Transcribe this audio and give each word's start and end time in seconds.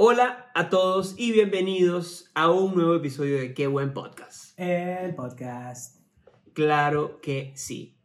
Hola 0.00 0.52
a 0.54 0.68
todos 0.68 1.16
y 1.18 1.32
bienvenidos 1.32 2.30
a 2.36 2.52
un 2.52 2.76
nuevo 2.76 2.94
episodio 2.94 3.36
de 3.36 3.52
Qué 3.52 3.66
buen 3.66 3.92
podcast. 3.92 4.56
El 4.56 5.12
podcast. 5.16 6.00
Claro 6.52 7.20
que 7.20 7.50
sí. 7.56 7.96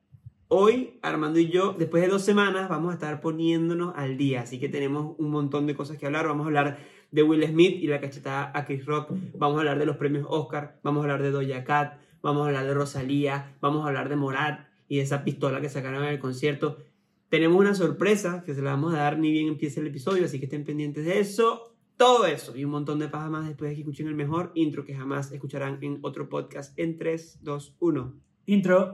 Hoy, 0.47 0.97
Armando 1.03 1.37
y 1.37 1.51
yo, 1.51 1.75
después 1.77 2.01
de 2.01 2.09
dos 2.09 2.23
semanas, 2.23 2.67
vamos 2.67 2.89
a 2.89 2.93
estar 2.95 3.21
poniéndonos 3.21 3.93
al 3.95 4.17
día. 4.17 4.41
Así 4.41 4.59
que 4.59 4.69
tenemos 4.69 5.13
un 5.19 5.29
montón 5.29 5.67
de 5.67 5.75
cosas 5.75 5.99
que 5.99 6.07
hablar. 6.07 6.27
Vamos 6.27 6.45
a 6.45 6.47
hablar 6.47 6.79
de 7.11 7.21
Will 7.21 7.45
Smith 7.45 7.77
y 7.79 7.86
la 7.86 8.02
cachetada 8.02 8.52
a 8.55 8.66
Chris 8.66 8.88
Rock. 8.88 9.12
Vamos 9.36 9.57
a 9.57 9.60
hablar 9.60 9.78
de 9.78 9.86
los 9.86 9.98
premios 9.98 10.25
Oscar. 10.28 10.80
Vamos 10.82 11.02
a 11.02 11.04
hablar 11.04 11.21
de 11.21 11.30
Doja 11.30 11.64
Cat. 11.64 12.00
Vamos 12.23 12.41
a 12.41 12.48
hablar 12.48 12.66
de 12.66 12.73
Rosalía. 12.73 13.55
Vamos 13.62 13.86
a 13.86 13.89
hablar 13.89 14.10
de 14.10 14.16
Morat 14.16 14.66
y 14.88 14.98
de 14.98 15.04
esa 15.04 15.23
pistola 15.23 15.62
que 15.62 15.70
sacaron 15.70 16.04
en 16.05 16.10
el 16.10 16.20
concierto. 16.20 16.80
Tenemos 17.30 17.60
una 17.60 17.75
sorpresa 17.75 18.41
que 18.44 18.55
se 18.55 18.64
la 18.64 18.71
vamos 18.71 18.96
a 18.96 18.98
dar 18.98 19.20
ni 19.20 19.32
bien 19.32 19.48
empiece 19.48 19.80
el 19.80 19.86
episodio, 19.86 20.25
así 20.25 20.39
que 20.39 20.46
estén 20.46 20.64
pendientes 20.64 21.05
de 21.05 21.20
eso. 21.20 21.72
Todo 21.98 22.25
eso 22.25 22.57
y 22.57 22.66
un 22.66 22.71
montón 22.71 23.00
de 23.00 23.07
paja 23.07 23.30
más 23.30 23.48
después 23.48 23.70
de 23.70 23.75
que 23.75 23.82
escuchen 23.82 24.07
el 24.07 24.15
mejor 24.15 24.51
intro 24.56 24.84
que 24.84 24.96
jamás 24.96 25.32
escucharán 25.32 25.78
en 25.82 26.00
otro 26.01 26.28
podcast 26.28 26.78
en 26.78 26.97
3, 26.97 27.39
2, 27.43 27.75
1. 27.79 28.14
Intro. 28.47 28.93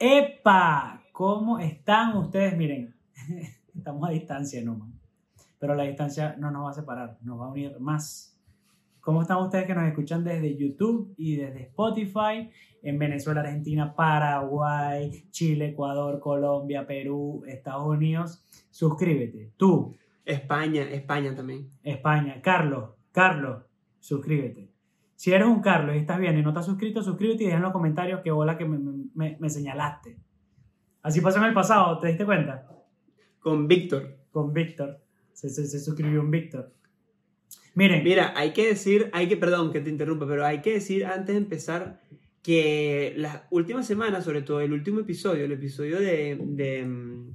¡Epa! 0.00 1.02
¿Cómo 1.10 1.58
están 1.58 2.16
ustedes? 2.16 2.56
Miren, 2.56 2.94
estamos 3.74 4.08
a 4.08 4.12
distancia, 4.12 4.62
no. 4.62 4.92
Pero 5.58 5.74
la 5.74 5.82
distancia 5.82 6.36
no 6.38 6.52
nos 6.52 6.66
va 6.66 6.70
a 6.70 6.74
separar, 6.74 7.18
nos 7.22 7.40
va 7.40 7.46
a 7.46 7.50
unir 7.50 7.80
más. 7.80 8.38
¿Cómo 9.00 9.22
están 9.22 9.38
ustedes 9.38 9.66
que 9.66 9.74
nos 9.74 9.88
escuchan 9.88 10.22
desde 10.22 10.56
YouTube 10.56 11.14
y 11.16 11.34
desde 11.34 11.62
Spotify? 11.62 12.48
En 12.80 12.96
Venezuela, 12.96 13.40
Argentina, 13.40 13.96
Paraguay, 13.96 15.26
Chile, 15.32 15.70
Ecuador, 15.70 16.20
Colombia, 16.20 16.86
Perú, 16.86 17.42
Estados 17.48 17.88
Unidos. 17.88 18.44
Suscríbete. 18.70 19.52
Tú, 19.56 19.96
España, 20.24 20.82
España 20.82 21.34
también. 21.34 21.70
España. 21.82 22.40
Carlos, 22.40 22.90
Carlos, 23.10 23.64
suscríbete. 23.98 24.67
Si 25.18 25.32
eres 25.32 25.48
un 25.48 25.60
Carlos 25.60 25.96
y 25.96 25.98
estás 25.98 26.20
bien 26.20 26.38
y 26.38 26.42
no 26.42 26.52
te 26.52 26.60
has 26.60 26.66
suscrito, 26.66 27.02
suscríbete 27.02 27.42
y 27.42 27.46
deja 27.46 27.56
en 27.56 27.64
los 27.64 27.72
comentarios 27.72 28.20
qué 28.22 28.30
bola 28.30 28.56
que 28.56 28.64
me, 28.64 28.78
me- 29.16 29.36
me 29.40 29.50
señalaste. 29.50 30.16
Así 31.02 31.20
pasó 31.20 31.38
en 31.38 31.44
el 31.46 31.54
pasado, 31.54 31.98
¿te 31.98 32.06
diste 32.06 32.24
cuenta? 32.24 32.68
Con 33.40 33.66
Víctor. 33.66 34.16
Con 34.30 34.52
Víctor. 34.52 35.00
Se, 35.32 35.48
se, 35.48 35.66
se 35.66 35.80
suscribió 35.80 36.20
un 36.20 36.30
Víctor. 36.30 36.72
Miren, 37.74 38.04
Mira, 38.04 38.32
hay 38.36 38.52
que 38.52 38.68
decir, 38.68 39.10
hay 39.12 39.26
que, 39.28 39.36
perdón 39.36 39.72
que 39.72 39.80
te 39.80 39.90
interrumpa, 39.90 40.24
pero 40.28 40.46
hay 40.46 40.60
que 40.60 40.74
decir 40.74 41.04
antes 41.04 41.34
de 41.34 41.38
empezar 41.38 42.00
que 42.40 43.14
las 43.16 43.42
últimas 43.50 43.86
semanas, 43.88 44.24
sobre 44.24 44.42
todo 44.42 44.60
el 44.60 44.72
último 44.72 45.00
episodio, 45.00 45.44
el 45.44 45.52
episodio 45.52 45.98
de, 45.98 46.38
de 46.40 47.26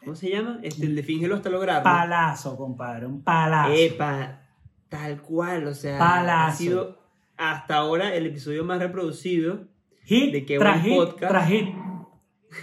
¿cómo 0.00 0.14
se 0.14 0.28
llama? 0.30 0.60
Este, 0.62 0.84
el 0.84 0.94
de 0.94 1.02
Fíngelo 1.02 1.34
hasta 1.36 1.48
lograrlo. 1.48 1.84
palazo, 1.84 2.56
compadre, 2.58 3.06
un 3.06 3.22
palazo. 3.22 3.72
Epa, 3.74 4.42
tal 4.90 5.22
cual, 5.22 5.66
o 5.66 5.74
sea, 5.74 5.98
Palazo. 5.98 6.52
ha 6.52 6.56
sido 6.56 7.01
hasta 7.50 7.76
ahora 7.76 8.14
el 8.14 8.26
episodio 8.26 8.64
más 8.64 8.78
reproducido. 8.78 9.68
hit 10.04 10.32
de 10.32 10.58
buen 10.58 10.80
hit 10.82 10.94
podcast. 10.96 11.30
tras 11.32 11.48
hit. 11.48 11.66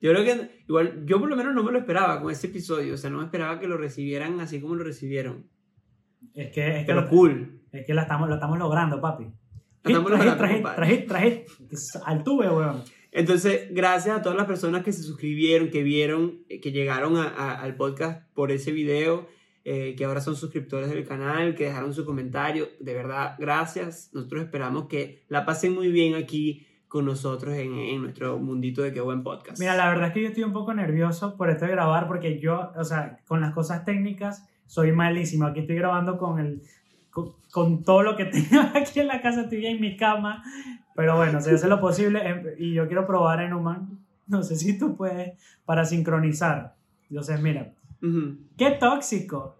Yo 0.00 0.10
creo 0.12 0.24
que, 0.24 0.64
igual, 0.68 1.04
yo 1.06 1.20
por 1.20 1.28
lo 1.28 1.36
menos 1.36 1.54
no 1.54 1.62
me 1.62 1.70
lo 1.70 1.78
esperaba 1.78 2.20
con 2.20 2.32
ese 2.32 2.48
episodio, 2.48 2.94
o 2.94 2.96
sea, 2.96 3.08
no 3.08 3.18
me 3.18 3.24
esperaba 3.24 3.60
que 3.60 3.68
lo 3.68 3.76
recibieran 3.76 4.40
así 4.40 4.60
como 4.60 4.74
lo 4.74 4.82
recibieron. 4.82 5.46
Es 6.34 6.50
que, 6.52 6.66
es 6.68 6.78
que, 6.80 6.84
Pero 6.86 7.02
lo, 7.02 7.08
cool. 7.08 7.60
es 7.70 7.86
que 7.86 7.94
la 7.94 8.02
estamos, 8.02 8.28
lo 8.28 8.34
estamos 8.34 8.58
logrando, 8.58 9.00
papi. 9.00 9.24
Hit 9.24 9.32
estamos 9.84 10.10
tras 10.10 10.24
logrando, 10.24 10.46
hit, 10.56 10.74
tras 10.74 10.88
hit, 10.90 11.06
tras 11.06 11.22
hit. 11.22 11.68
Que 11.68 11.74
es 11.76 11.98
Altuve, 12.04 12.50
weón. 12.50 12.82
Entonces, 13.12 13.68
gracias 13.70 14.18
a 14.18 14.22
todas 14.22 14.36
las 14.36 14.46
personas 14.48 14.82
que 14.82 14.90
se 14.92 15.02
suscribieron, 15.04 15.70
que 15.70 15.84
vieron, 15.84 16.40
eh, 16.48 16.60
que 16.60 16.72
llegaron 16.72 17.16
a- 17.16 17.28
a- 17.28 17.60
al 17.62 17.76
podcast 17.76 18.26
por 18.34 18.50
ese 18.50 18.72
video, 18.72 19.28
eh, 19.64 19.94
que 19.96 20.04
ahora 20.04 20.20
son 20.20 20.36
suscriptores 20.36 20.90
del 20.90 21.06
canal, 21.06 21.54
que 21.54 21.64
dejaron 21.64 21.94
su 21.94 22.04
comentario. 22.04 22.68
De 22.80 22.94
verdad, 22.94 23.36
gracias. 23.38 24.10
Nosotros 24.12 24.42
esperamos 24.42 24.86
que 24.86 25.22
la 25.28 25.44
pasen 25.44 25.74
muy 25.74 25.90
bien 25.90 26.14
aquí 26.14 26.66
con 26.88 27.04
nosotros 27.06 27.54
en, 27.54 27.74
en 27.74 28.02
nuestro 28.02 28.38
mundito 28.38 28.82
de 28.82 28.92
Qué 28.92 29.00
Buen 29.00 29.22
Podcast. 29.22 29.58
Mira, 29.58 29.74
la 29.76 29.88
verdad 29.88 30.08
es 30.08 30.12
que 30.12 30.22
yo 30.22 30.28
estoy 30.28 30.44
un 30.44 30.52
poco 30.52 30.74
nervioso 30.74 31.36
por 31.36 31.48
esto 31.48 31.64
de 31.64 31.70
grabar 31.70 32.06
porque 32.06 32.38
yo, 32.38 32.72
o 32.76 32.84
sea, 32.84 33.18
con 33.26 33.40
las 33.40 33.54
cosas 33.54 33.84
técnicas 33.84 34.46
soy 34.66 34.92
malísimo. 34.92 35.46
Aquí 35.46 35.60
estoy 35.60 35.76
grabando 35.76 36.18
con 36.18 36.38
el 36.38 36.62
con, 37.12 37.32
con 37.52 37.84
todo 37.84 38.02
lo 38.02 38.16
que 38.16 38.24
tengo 38.26 38.62
aquí 38.74 39.00
en 39.00 39.06
la 39.06 39.22
casa, 39.22 39.42
estoy 39.42 39.66
en 39.66 39.80
mi 39.80 39.96
cama, 39.96 40.42
pero 40.96 41.16
bueno, 41.16 41.40
se 41.40 41.54
hace 41.54 41.68
lo 41.68 41.80
posible 41.80 42.26
em, 42.26 42.42
y 42.58 42.74
yo 42.74 42.86
quiero 42.88 43.06
probar 43.06 43.40
en 43.42 43.52
Human. 43.52 43.98
No 44.26 44.42
sé 44.42 44.56
si 44.56 44.78
tú 44.78 44.96
puedes 44.96 45.38
para 45.64 45.84
sincronizar. 45.84 46.74
Entonces, 47.10 47.40
mira, 47.40 47.74
Ujú. 48.02 48.36
qué 48.56 48.72
tóxico. 48.72 49.56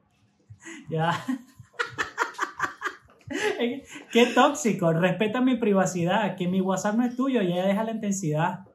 Ya. 0.88 1.12
Qué 4.12 4.26
tóxico, 4.26 4.92
respeta 4.92 5.40
mi 5.40 5.56
privacidad, 5.56 6.36
que 6.36 6.48
mi 6.48 6.60
WhatsApp 6.60 6.96
no 6.96 7.04
es 7.06 7.16
tuyo, 7.16 7.40
ya 7.40 7.66
deja 7.66 7.82
la 7.82 7.92
intensidad. 7.92 8.66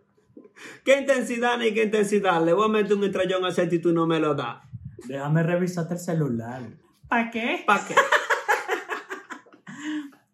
¿Qué 0.84 1.00
intensidad 1.00 1.60
ni 1.60 1.74
qué 1.74 1.84
intensidad? 1.84 2.44
Le 2.44 2.54
voy 2.54 2.66
a 2.66 2.70
meter 2.70 2.98
un 2.98 3.04
estrellón 3.04 3.46
a 3.46 3.50
ese 3.50 3.70
y 3.72 3.80
tú 3.80 3.94
no 3.94 4.08
me 4.08 4.20
lo 4.20 4.34
das. 4.34 4.58
Déjame 5.06 5.44
revisarte 5.44 5.94
el 5.94 6.00
celular. 6.00 6.62
¿Para 7.08 7.30
qué? 7.30 7.64
¿Para 7.66 7.86
qué? 7.86 7.96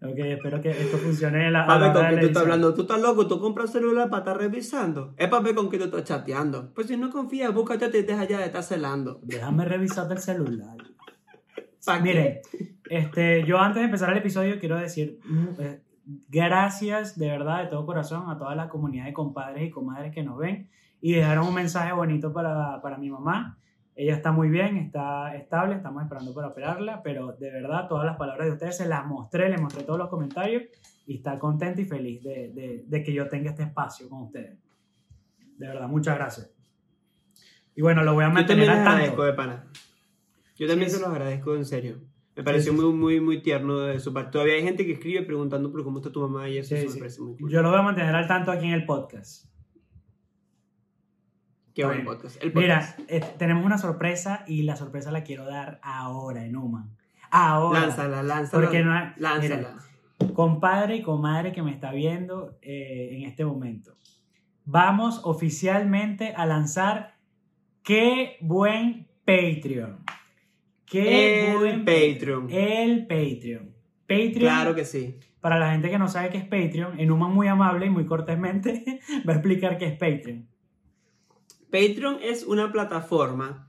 Ok, 0.04 0.18
espero 0.18 0.62
que 0.62 0.70
esto 0.70 0.98
funcione 0.98 1.50
la, 1.50 1.66
hora 1.66 1.94
con 1.94 2.10
qué 2.10 2.18
tú 2.18 2.26
estás 2.26 2.44
hablando. 2.44 2.74
Tú 2.74 2.82
estás 2.82 3.02
loco, 3.02 3.26
tú 3.26 3.40
compras 3.40 3.72
celular 3.72 4.10
para 4.10 4.20
estar 4.20 4.38
revisando. 4.38 5.14
Es 5.18 5.30
para 5.30 5.44
ver 5.44 5.56
con 5.56 5.70
qué 5.70 5.78
tú 5.78 5.86
estás 5.86 6.04
chateando. 6.04 6.74
Pues 6.74 6.88
si 6.88 6.98
no 6.98 7.10
confías, 7.10 7.54
búscate 7.54 7.98
y 7.98 8.04
deja 8.04 8.26
ya 8.26 8.40
de 8.40 8.46
estar 8.46 8.64
celando. 8.64 9.22
Déjame 9.24 9.64
revisarte 9.64 10.16
el 10.16 10.20
celular. 10.20 10.78
Miren, 12.02 12.40
este, 12.90 13.46
yo 13.46 13.60
antes 13.60 13.82
de 13.82 13.86
empezar 13.86 14.12
el 14.12 14.18
episodio 14.18 14.60
quiero 14.60 14.78
decir 14.78 15.20
mm, 15.26 15.48
eh, 15.60 15.82
gracias 16.30 17.18
de 17.18 17.28
verdad, 17.28 17.64
de 17.64 17.70
todo 17.70 17.86
corazón, 17.86 18.30
a 18.30 18.38
toda 18.38 18.56
la 18.56 18.70
comunidad 18.70 19.06
de 19.06 19.14
compadres 19.14 19.68
y 19.68 19.70
comadres 19.70 20.14
que 20.14 20.24
nos 20.24 20.38
ven 20.38 20.70
y 21.02 21.14
dejaron 21.14 21.48
un 21.48 21.54
mensaje 21.54 21.92
bonito 21.94 22.32
para, 22.34 22.82
para 22.82 22.98
mi 22.98 23.10
mamá. 23.10 23.58
Ella 23.96 24.16
está 24.16 24.32
muy 24.32 24.50
bien, 24.50 24.78
está 24.78 25.36
estable, 25.36 25.76
estamos 25.76 26.02
esperando 26.04 26.34
para 26.34 26.48
operarla, 26.48 27.04
pero 27.04 27.34
de 27.34 27.52
verdad 27.52 27.88
todas 27.88 28.06
las 28.06 28.18
palabras 28.18 28.48
de 28.48 28.54
ustedes 28.54 28.78
se 28.78 28.88
las 28.88 29.06
mostré, 29.06 29.50
les 29.50 29.62
mostré 29.62 29.84
todos 29.84 30.00
los 30.00 30.10
comentarios 30.10 30.64
y 31.06 31.18
está 31.18 31.38
contenta 31.38 31.80
y 31.82 31.86
feliz 31.86 32.24
de, 32.24 32.52
de- 32.54 32.84
de 32.88 33.04
que 33.04 33.14
yo 33.14 33.28
tenga 33.30 33.52
este 33.52 33.64
espacio 33.64 34.10
con 34.10 34.24
ustedes. 34.24 34.58
De 35.58 35.68
verdad, 35.68 35.88
muchas 35.88 36.16
gracias. 36.18 36.50
Y 37.76 37.82
bueno, 37.82 38.04
lo 38.04 38.14
voy 38.16 38.24
a 38.24 38.28
Yo 38.30 38.34
mantener 38.34 38.70
al 38.70 38.78
tanto. 38.78 38.90
agradezco 38.92 39.24
de 39.24 39.34
pana. 39.34 39.66
Yo 40.58 40.68
también 40.68 40.90
Sí, 40.90 40.96
se 40.98 41.02
los 41.02 41.10
agradezco 41.12 41.56
en 41.56 41.66
serio. 41.66 41.98
Me 42.36 42.44
pareció 42.44 42.72
sí, 42.72 42.78
sí. 42.80 42.84
muy, 42.84 42.94
muy, 42.94 43.20
muy 43.22 43.42
tierno 43.44 43.78
de 43.80 44.00
su 44.00 44.12
parte. 44.12 44.32
Todavía 44.32 44.56
hay 44.56 44.64
gente 44.64 44.86
que 44.88 44.94
escribe 44.94 45.22
preguntando 45.24 45.72
por 45.72 45.84
cómo 45.84 46.00
está 46.00 46.12
tu 46.12 46.20
mamá 46.22 46.50
y 46.50 46.58
eso, 46.58 46.76
eso 46.76 46.94
me 46.94 47.00
parece 47.00 47.22
muy 47.22 47.38
cool. 47.38 47.52
Yo 47.52 47.62
lo 47.62 47.70
voy 47.70 47.80
a 47.80 47.84
mantener 47.84 48.16
al 48.16 48.28
tanto 48.28 48.52
aquí 48.52 48.66
en 48.66 48.74
el 48.74 48.86
podcast. 48.86 49.46
Qué 51.74 51.84
buen 51.86 52.04
Bueno. 52.06 52.12
podcast. 52.20 52.44
El 52.44 52.54
Mira, 52.54 52.96
eh, 53.08 53.22
tenemos 53.38 53.66
una 53.66 53.78
sorpresa 53.78 54.44
y 54.48 54.64
la 54.64 54.76
sorpresa 54.76 55.12
la 55.12 55.24
quiero 55.24 55.46
dar 55.46 55.80
ahora 55.82 56.46
en 56.46 56.56
Human. 56.56 56.96
Ahora. 57.32 57.82
Lánzala, 57.82 58.22
lánzala. 58.24 58.64
Porque 58.64 58.84
no 58.84 58.94
hay- 58.94 59.08
Lánzala. 59.18 59.78
Compadre 60.36 60.98
y 60.98 61.02
comadre 61.02 61.52
que 61.52 61.64
me 61.64 61.72
está 61.72 61.92
viendo 61.92 62.58
eh, 62.62 63.10
en 63.14 63.24
este 63.24 63.44
momento. 63.44 63.96
Vamos 64.66 65.22
oficialmente 65.24 66.34
a 66.36 66.46
lanzar 66.46 67.14
Qué 67.82 68.38
buen 68.40 69.08
Patreon. 69.26 69.98
Qué 70.86 71.52
El 71.52 71.58
buen 71.58 71.80
Patreon. 71.86 72.48
El 72.50 73.02
Patreon. 73.08 73.74
Patreon. 74.08 74.40
Claro 74.40 74.76
que 74.76 74.86
sí. 74.86 75.20
Para 75.42 75.58
la 75.60 75.72
gente 75.72 75.90
que 75.90 76.00
no 76.00 76.08
sabe 76.08 76.30
qué 76.30 76.38
es 76.38 76.46
Patreon, 76.46 76.98
en 77.00 77.12
Human 77.12 77.34
muy 77.34 77.48
amable 77.48 77.88
y 77.88 77.90
muy 77.90 78.06
cortésmente 78.06 79.02
va 79.28 79.34
a 79.34 79.36
explicar 79.38 79.78
qué 79.78 79.88
es 79.88 79.94
Patreon. 79.94 80.48
Patreon 81.74 82.20
es 82.22 82.44
una 82.44 82.72
plataforma 82.72 83.68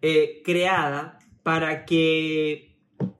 eh, 0.00 0.40
creada 0.46 1.18
para 1.42 1.84
que, 1.84 2.78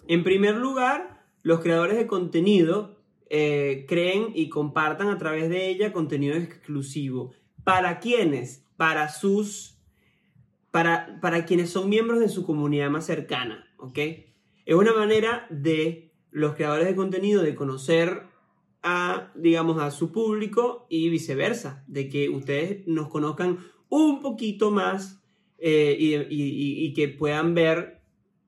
en 0.09 0.25
primer 0.25 0.56
lugar, 0.56 1.26
los 1.43 1.61
creadores 1.61 1.99
de 1.99 2.06
contenido 2.06 3.03
eh, 3.29 3.85
creen 3.87 4.32
y 4.35 4.49
compartan 4.49 5.09
a 5.09 5.19
través 5.19 5.50
de 5.50 5.69
ella 5.69 5.93
contenido 5.93 6.37
exclusivo. 6.37 7.35
¿Para 7.65 8.00
quiénes? 8.00 8.67
Para 8.79 9.11
sus... 9.11 9.79
Para, 10.70 11.20
para 11.20 11.44
quienes 11.44 11.69
son 11.69 11.91
miembros 11.91 12.19
de 12.19 12.31
su 12.31 12.47
comunidad 12.47 12.88
más 12.88 13.05
cercana, 13.05 13.75
¿ok? 13.77 13.99
Es 14.65 14.75
una 14.75 14.94
manera 14.94 15.47
de 15.50 16.15
los 16.31 16.55
creadores 16.55 16.88
de 16.88 16.97
contenido 16.97 17.43
de 17.43 17.55
conocer 17.55 18.23
a, 18.82 19.32
digamos, 19.35 19.82
a 19.82 19.91
su 19.91 20.12
público 20.12 20.87
y 20.88 21.11
viceversa, 21.11 21.85
de 21.88 22.09
que 22.09 22.31
ustedes 22.31 22.87
nos 22.87 23.09
conozcan 23.09 23.59
un 23.96 24.20
poquito 24.20 24.70
más 24.70 25.23
eh, 25.58 25.96
y, 25.99 26.14
y- 26.14 26.25
y- 26.29 26.87
y 26.87 26.93
que 26.94 27.08
puedan 27.08 27.55
ver 27.55 28.00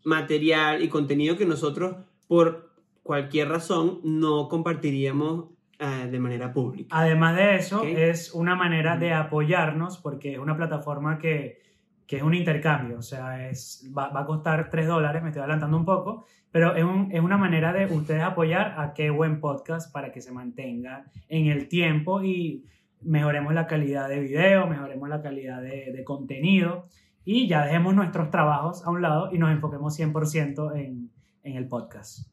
material 0.05 0.83
y 0.83 0.89
contenido 0.89 1.37
que 1.37 1.47
nosotros, 1.47 1.97
por 2.29 2.71
cualquier 3.03 3.49
razón, 3.49 4.01
no 4.05 4.49
compartiríamos 4.49 5.47
eh, 5.79 6.09
de 6.11 6.19
manera 6.19 6.53
pública. 6.53 6.89
Además 6.99 7.37
de 7.37 7.57
eso, 7.57 7.83
es 7.85 8.33
una 8.35 8.55
manera 8.55 8.97
de 8.97 9.13
apoyarnos 9.13 9.99
porque 9.99 10.33
es 10.33 10.39
una 10.39 10.57
plataforma 10.57 11.19
que, 11.19 11.59
que 12.07 12.17
es 12.17 12.23
un 12.23 12.35
intercambio. 12.35 12.99
O 12.99 13.03
sea, 13.03 13.49
es, 13.51 13.91
va, 13.97 14.09
va 14.09 14.21
a 14.23 14.27
costar 14.27 14.71
3 14.71 14.87
dólares, 14.87 15.23
me 15.23 15.29
estoy 15.29 15.41
adelantando 15.41 15.77
un 15.77 15.85
poco, 15.85 16.25
pero 16.51 16.75
es, 16.75 16.85
un- 16.85 17.11
es 17.13 17.21
una 17.21 17.37
manera 17.37 17.73
de 17.73 17.87
ustedes 17.87 18.23
apoyar 18.23 18.75
a 18.79 18.95
qué 18.95 19.11
buen 19.11 19.41
podcast 19.41 19.93
para 19.93 20.11
que 20.13 20.21
se 20.21 20.33
mantenga 20.33 21.05
en 21.29 21.47
el 21.47 21.69
tiempo 21.69 22.23
y 22.23 22.65
mejoremos 23.07 23.55
la 23.55 23.67
calidad 23.67 24.09
de 24.09 24.21
video, 24.21 24.67
mejoremos 24.67 25.09
la 25.09 25.23
calidad 25.23 25.63
de, 25.63 25.93
de 25.93 26.05
contenido 26.05 26.87
y 27.25 27.49
ya 27.49 27.65
dejemos 27.65 27.95
nuestros 27.95 28.31
trabajos 28.31 28.85
a 28.85 28.91
un 28.91 29.03
lado 29.03 29.31
y 29.33 29.39
nos 29.39 29.51
enfoquemos 29.51 29.99
100% 29.99 30.77
en, 30.77 31.11
en 31.43 31.57
el 31.57 31.67
podcast. 31.69 32.29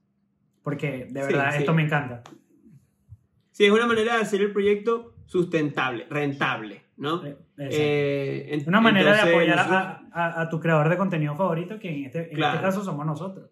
Porque 0.63 1.07
de 1.09 1.21
Sí, 1.21 1.33
verdad 1.33 1.51
sí. 1.51 1.57
esto 1.59 1.73
me 1.73 1.83
encanta. 1.83 2.23
Sí, 3.51 3.65
es 3.65 3.71
una 3.71 3.85
manera 3.85 4.15
de 4.15 4.21
hacer 4.21 4.41
el 4.41 4.51
proyecto 4.51 5.13
sustentable, 5.25 6.05
rentable, 6.09 6.81
¿no? 6.97 7.23
Eh. 7.25 7.37
Eh, 7.57 8.63
Una 8.67 8.81
manera 8.81 9.11
entonces, 9.11 9.25
de 9.29 9.31
apoyar 9.35 9.59
a, 9.59 10.01
a- 10.11 10.41
a 10.41 10.49
tu 10.49 10.59
creador 10.59 10.89
de 10.89 10.97
contenido 10.97 11.35
favorito, 11.35 11.77
que 11.79 11.89
en 11.89 12.05
este, 12.05 12.29
en 12.29 12.35
Claro. 12.35 12.55
este 12.55 12.65
caso 12.65 12.83
somos 12.83 13.05
nosotros. 13.05 13.49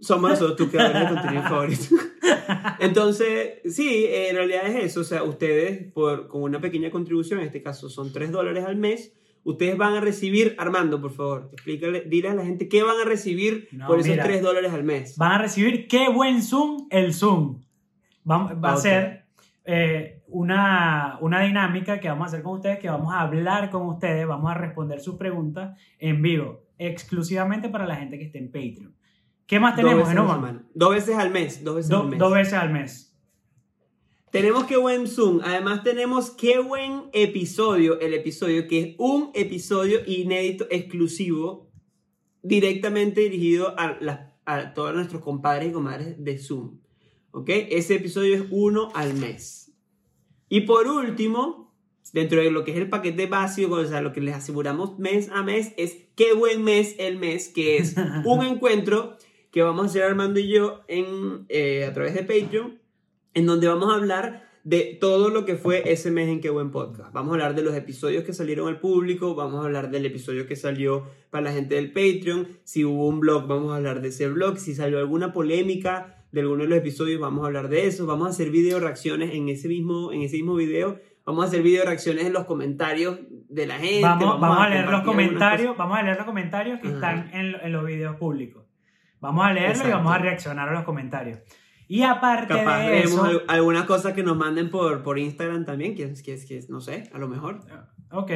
Somos 0.00 0.30
nosotros 0.30 0.56
tus 0.56 0.68
creadores 0.68 1.02
de 1.02 1.14
contenido 1.14 1.42
favoritos. 1.42 1.88
Entonces, 2.80 3.60
sí, 3.64 4.06
en 4.08 4.36
realidad 4.36 4.66
es 4.66 4.84
eso. 4.84 5.00
O 5.00 5.04
sea, 5.04 5.22
ustedes, 5.24 5.90
por, 5.92 6.28
con 6.28 6.42
una 6.42 6.60
pequeña 6.60 6.90
contribución, 6.90 7.40
en 7.40 7.46
este 7.46 7.62
caso 7.62 7.88
son 7.88 8.12
3 8.12 8.30
dólares 8.30 8.64
al 8.64 8.76
mes, 8.76 9.12
ustedes 9.44 9.76
van 9.76 9.94
a 9.94 10.00
recibir, 10.00 10.54
Armando, 10.58 11.00
por 11.00 11.12
favor, 11.12 11.48
explícale, 11.52 12.02
dile 12.06 12.28
a 12.28 12.34
la 12.34 12.44
gente 12.44 12.68
qué 12.68 12.82
van 12.82 12.98
a 13.00 13.04
recibir 13.04 13.68
No, 13.72 13.86
por 13.86 13.98
esos 13.98 14.10
mira. 14.10 14.24
3 14.24 14.42
dólares 14.42 14.72
al 14.72 14.84
mes. 14.84 15.16
Van 15.16 15.32
a 15.32 15.38
recibir 15.38 15.88
qué 15.88 16.08
buen 16.08 16.42
Zoom 16.42 16.86
el 16.90 17.12
Zoom. 17.14 17.60
Va, 18.30 18.52
va 18.54 18.70
a 18.70 18.74
Ok. 18.74 18.80
ser 18.80 19.24
eh, 19.64 20.22
una, 20.28 21.18
una 21.20 21.40
dinámica 21.42 21.98
que 22.00 22.08
vamos 22.08 22.26
a 22.26 22.28
hacer 22.28 22.42
con 22.42 22.54
ustedes, 22.56 22.78
que 22.78 22.88
vamos 22.88 23.12
a 23.12 23.20
hablar 23.22 23.70
con 23.70 23.86
ustedes, 23.86 24.26
vamos 24.26 24.50
a 24.50 24.54
responder 24.54 25.00
sus 25.00 25.16
preguntas 25.16 25.78
en 25.98 26.22
vivo, 26.22 26.64
exclusivamente 26.78 27.68
para 27.68 27.86
la 27.86 27.96
gente 27.96 28.18
que 28.18 28.24
esté 28.24 28.38
en 28.38 28.46
Patreon. 28.52 28.94
¿Qué 29.48 29.58
más 29.58 29.74
tenemos, 29.74 29.96
veces, 29.96 30.10
a 30.10 30.14
la 30.14 30.20
Enoma? 30.20 30.34
semana. 30.36 30.66
Dos 30.74 30.90
veces 30.90 31.16
al 31.16 31.30
mes. 31.30 31.64
Dos 31.64 31.74
veces 31.76 31.90
Do- 31.90 32.02
al 32.02 32.08
mes. 32.10 32.18
dos 32.20 32.32
veces 32.32 32.52
al 32.54 32.70
mes. 32.72 33.04
Tenemos 34.30 34.64
qué 34.64 34.76
buen 34.76 35.06
Zoom. 35.08 35.40
Además, 35.42 35.82
tenemos 35.82 36.30
qué 36.30 36.58
buen 36.60 37.04
episodio. 37.14 37.98
El 37.98 38.12
episodio 38.14 38.68
que 38.68 38.78
es 38.80 38.94
un 38.98 39.30
episodio 39.34 40.00
inédito, 40.06 40.66
exclusivo, 40.70 41.70
directamente 42.42 43.22
dirigido 43.22 43.74
a, 43.78 43.96
a 44.44 44.74
todos 44.74 44.94
nuestros 44.94 45.22
compadres 45.22 45.70
y 45.70 45.72
comadres 45.72 46.22
de 46.22 46.38
Zoom. 46.38 46.78
¿Ok? 47.30 47.48
Ese 47.48 47.96
episodio 47.96 48.34
es 48.36 48.44
uno 48.50 48.90
al 48.94 49.14
mes. 49.14 49.72
Y 50.50 50.62
por 50.62 50.86
último, 50.86 51.74
dentro 52.12 52.40
de 52.42 52.50
lo 52.50 52.64
que 52.64 52.72
es 52.72 52.76
el 52.76 52.88
paquete 52.90 53.26
básico, 53.26 53.76
o 53.76 53.84
sea, 53.86 54.02
lo 54.02 54.12
que 54.12 54.20
les 54.20 54.34
aseguramos 54.34 54.98
mes 54.98 55.30
a 55.30 55.42
mes, 55.42 55.72
es 55.78 55.96
qué 56.16 56.34
buen 56.34 56.62
mes 56.64 56.96
el 56.98 57.16
mes, 57.18 57.48
que 57.48 57.78
es 57.78 57.94
un 58.26 58.44
encuentro 58.44 59.16
que 59.50 59.62
vamos 59.62 59.82
a 59.82 59.86
hacer 59.86 60.02
Armando 60.02 60.40
y 60.40 60.48
yo 60.48 60.82
en, 60.88 61.46
eh, 61.48 61.84
a 61.84 61.92
través 61.92 62.14
de 62.14 62.22
Patreon, 62.22 62.78
en 63.34 63.46
donde 63.46 63.68
vamos 63.68 63.90
a 63.92 63.96
hablar 63.96 64.48
de 64.64 64.98
todo 65.00 65.30
lo 65.30 65.46
que 65.46 65.54
fue 65.54 65.90
ese 65.90 66.10
mes 66.10 66.28
en 66.28 66.40
Qué 66.40 66.50
Buen 66.50 66.70
Podcast. 66.70 67.12
Vamos 67.12 67.30
a 67.30 67.34
hablar 67.34 67.54
de 67.54 67.62
los 67.62 67.74
episodios 67.74 68.24
que 68.24 68.34
salieron 68.34 68.68
al 68.68 68.80
público, 68.80 69.34
vamos 69.34 69.62
a 69.62 69.64
hablar 69.64 69.90
del 69.90 70.04
episodio 70.04 70.46
que 70.46 70.56
salió 70.56 71.06
para 71.30 71.44
la 71.44 71.52
gente 71.52 71.76
del 71.76 71.92
Patreon, 71.92 72.48
si 72.64 72.84
hubo 72.84 73.08
un 73.08 73.20
blog, 73.20 73.46
vamos 73.46 73.72
a 73.72 73.76
hablar 73.76 74.02
de 74.02 74.08
ese 74.08 74.28
blog, 74.28 74.58
si 74.58 74.74
salió 74.74 74.98
alguna 74.98 75.32
polémica 75.32 76.24
de 76.32 76.42
alguno 76.42 76.64
de 76.64 76.68
los 76.68 76.78
episodios, 76.78 77.18
vamos 77.18 77.44
a 77.44 77.46
hablar 77.46 77.70
de 77.70 77.86
eso, 77.86 78.04
vamos 78.06 78.26
a 78.26 78.30
hacer 78.30 78.50
video 78.50 78.78
reacciones 78.78 79.34
en 79.34 79.48
ese 79.48 79.68
mismo, 79.68 80.12
en 80.12 80.20
ese 80.20 80.36
mismo 80.36 80.54
video, 80.56 80.98
vamos 81.24 81.44
a 81.44 81.48
hacer 81.48 81.62
video 81.62 81.84
reacciones 81.84 82.26
en 82.26 82.34
los 82.34 82.44
comentarios 82.44 83.18
de 83.48 83.66
la 83.66 83.78
gente. 83.78 84.02
Vamos, 84.02 84.38
vamos 84.38 84.58
a 84.58 84.68
leer 84.68 84.90
los 84.90 85.02
comentarios, 85.02 85.76
vamos 85.78 85.96
a 85.96 86.02
leer 86.02 86.16
los 86.18 86.26
comentarios 86.26 86.80
que 86.80 86.88
Ajá. 86.88 86.96
están 86.96 87.30
en, 87.32 87.54
en 87.62 87.72
los 87.72 87.86
videos 87.86 88.16
públicos. 88.16 88.67
Vamos 89.20 89.44
a 89.46 89.52
leerlos 89.52 89.86
y 89.86 89.90
vamos 89.90 90.12
a 90.14 90.18
reaccionar 90.18 90.68
a 90.68 90.72
los 90.72 90.84
comentarios. 90.84 91.40
Y 91.88 92.02
aparte 92.02 92.54
Capaz 92.54 92.80
de 92.80 93.00
eso, 93.00 93.24
al- 93.24 93.42
algunas 93.48 93.84
cosas 93.84 94.12
que 94.12 94.22
nos 94.22 94.36
manden 94.36 94.70
por, 94.70 95.02
por 95.02 95.18
Instagram 95.18 95.64
también, 95.64 95.94
que 95.94 96.04
es, 96.04 96.22
que 96.22 96.34
es, 96.34 96.44
que 96.46 96.58
es, 96.58 96.68
no 96.68 96.80
sé, 96.80 97.10
a 97.14 97.18
lo 97.18 97.28
mejor. 97.28 97.60
ok, 98.10 98.30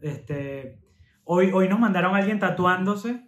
este, 0.00 0.78
hoy, 1.24 1.50
hoy 1.52 1.68
nos 1.68 1.78
mandaron 1.78 2.14
a 2.14 2.18
alguien 2.18 2.38
tatuándose. 2.38 3.22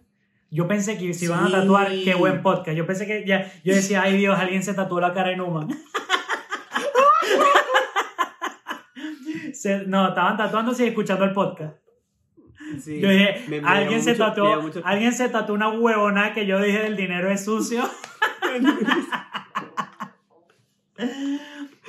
Yo 0.51 0.67
pensé 0.67 0.97
que 0.97 1.13
se 1.13 1.25
iban 1.25 1.45
a 1.45 1.51
tatuar, 1.51 1.89
qué 2.03 2.15
buen 2.15 2.41
podcast. 2.41 2.75
Yo 2.75 2.87
pensé 2.87 3.05
que 3.05 3.23
ya, 3.27 3.51
yo 3.63 3.75
decía, 3.75 4.01
ay 4.01 4.17
Dios, 4.17 4.37
alguien 4.39 4.63
se 4.63 4.73
tatuó 4.73 4.99
la 4.99 5.13
cara 5.13 5.29
de 5.29 5.35
Numa. 5.37 5.67
Se- 9.53 9.85
no, 9.85 10.09
estaban 10.09 10.37
tatuándose 10.37 10.85
y 10.85 10.89
escuchando 10.89 11.25
el 11.25 11.33
podcast. 11.33 11.75
Sí, 12.81 12.99
Yo 12.99 13.09
dije, 13.09 13.43
me- 13.47 13.61
me 13.61 13.67
alguien 13.67 14.01
se 14.01 14.11
mucho- 14.11 14.25
tatuó, 14.25 14.61
mucho- 14.61 14.81
alguien 14.83 15.11
se 15.13 15.29
tatuó 15.29 15.55
una 15.55 15.69
huevona 15.69 16.33
que 16.33 16.45
yo 16.45 16.61
dije 16.61 16.85
el 16.87 16.95
dinero 16.97 17.29
es 17.31 17.43
sucio. 17.45 17.83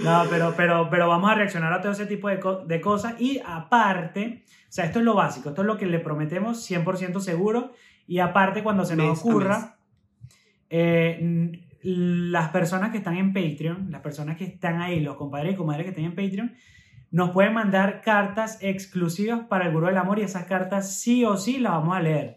No, 0.02 0.24
pero, 0.30 0.54
pero, 0.56 0.88
pero 0.90 1.08
vamos 1.08 1.30
a 1.30 1.34
reaccionar 1.34 1.72
a 1.72 1.80
todo 1.82 1.92
ese 1.92 2.06
tipo 2.06 2.28
de, 2.28 2.40
co- 2.40 2.64
de 2.64 2.80
cosas. 2.80 3.20
Y 3.20 3.40
aparte, 3.44 4.44
o 4.46 4.72
sea, 4.72 4.84
esto 4.86 5.00
es 5.00 5.04
lo 5.04 5.14
básico, 5.14 5.50
esto 5.50 5.62
es 5.62 5.66
lo 5.66 5.76
que 5.76 5.86
le 5.86 5.98
prometemos 5.98 6.68
100% 6.70 7.20
seguro. 7.20 7.74
Y 8.06 8.18
aparte, 8.20 8.62
cuando 8.62 8.84
se 8.84 8.96
nos 8.96 9.08
Mes 9.10 9.18
ocurra, 9.20 9.76
eh, 10.70 11.50
las 11.82 12.48
personas 12.50 12.90
que 12.92 12.98
están 12.98 13.16
en 13.16 13.32
Patreon, 13.32 13.90
las 13.90 14.00
personas 14.00 14.36
que 14.38 14.44
están 14.44 14.80
ahí, 14.80 15.00
los 15.00 15.16
compadres 15.16 15.52
y 15.52 15.56
comadres 15.56 15.84
que 15.84 15.90
están 15.90 16.04
en 16.04 16.14
Patreon, 16.14 16.54
nos 17.10 17.30
pueden 17.30 17.54
mandar 17.54 18.02
cartas 18.02 18.58
exclusivas 18.60 19.40
para 19.48 19.66
el 19.66 19.72
Gurú 19.72 19.86
del 19.86 19.98
Amor 19.98 20.18
y 20.18 20.22
esas 20.22 20.44
cartas 20.44 20.96
sí 21.00 21.24
o 21.24 21.36
sí 21.36 21.58
las 21.58 21.72
vamos 21.72 21.96
a 21.96 22.00
leer. 22.00 22.36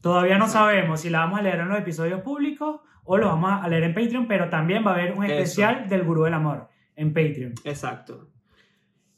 Todavía 0.00 0.38
no 0.38 0.48
sabemos 0.48 1.00
si 1.02 1.10
la 1.10 1.20
vamos 1.20 1.38
a 1.40 1.42
leer 1.42 1.60
en 1.60 1.68
los 1.68 1.78
episodios 1.78 2.22
públicos 2.22 2.80
o 3.04 3.18
lo 3.18 3.26
vamos 3.26 3.52
a 3.62 3.68
leer 3.68 3.82
en 3.84 3.94
Patreon, 3.94 4.26
pero 4.28 4.48
también 4.48 4.84
va 4.86 4.92
a 4.92 4.94
haber 4.94 5.12
un 5.12 5.24
Eso. 5.24 5.34
especial 5.34 5.88
del 5.88 6.04
Gurú 6.04 6.24
del 6.24 6.34
Amor 6.34 6.68
en 6.96 7.12
Patreon. 7.12 7.54
Exacto. 7.64 8.28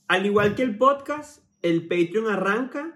Al 0.09 0.27
igual 0.27 0.55
que 0.55 0.62
el 0.62 0.77
podcast, 0.77 1.45
el 1.62 1.83
Patreon 1.87 2.29
arranca, 2.29 2.95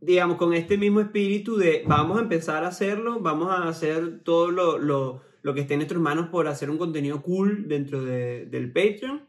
digamos, 0.00 0.36
con 0.36 0.52
este 0.54 0.76
mismo 0.76 1.00
espíritu 1.00 1.56
de 1.56 1.84
vamos 1.86 2.18
a 2.18 2.22
empezar 2.22 2.64
a 2.64 2.68
hacerlo, 2.68 3.20
vamos 3.20 3.50
a 3.50 3.68
hacer 3.68 4.20
todo 4.24 4.50
lo, 4.50 4.78
lo- 4.78 5.22
lo 5.42 5.54
que 5.54 5.60
esté 5.60 5.74
en 5.74 5.78
nuestras 5.80 6.00
manos 6.00 6.28
por 6.28 6.48
hacer 6.48 6.68
un 6.68 6.78
contenido 6.78 7.22
cool 7.22 7.68
dentro 7.68 8.02
de- 8.04 8.46
del 8.46 8.72
Patreon. 8.72 9.22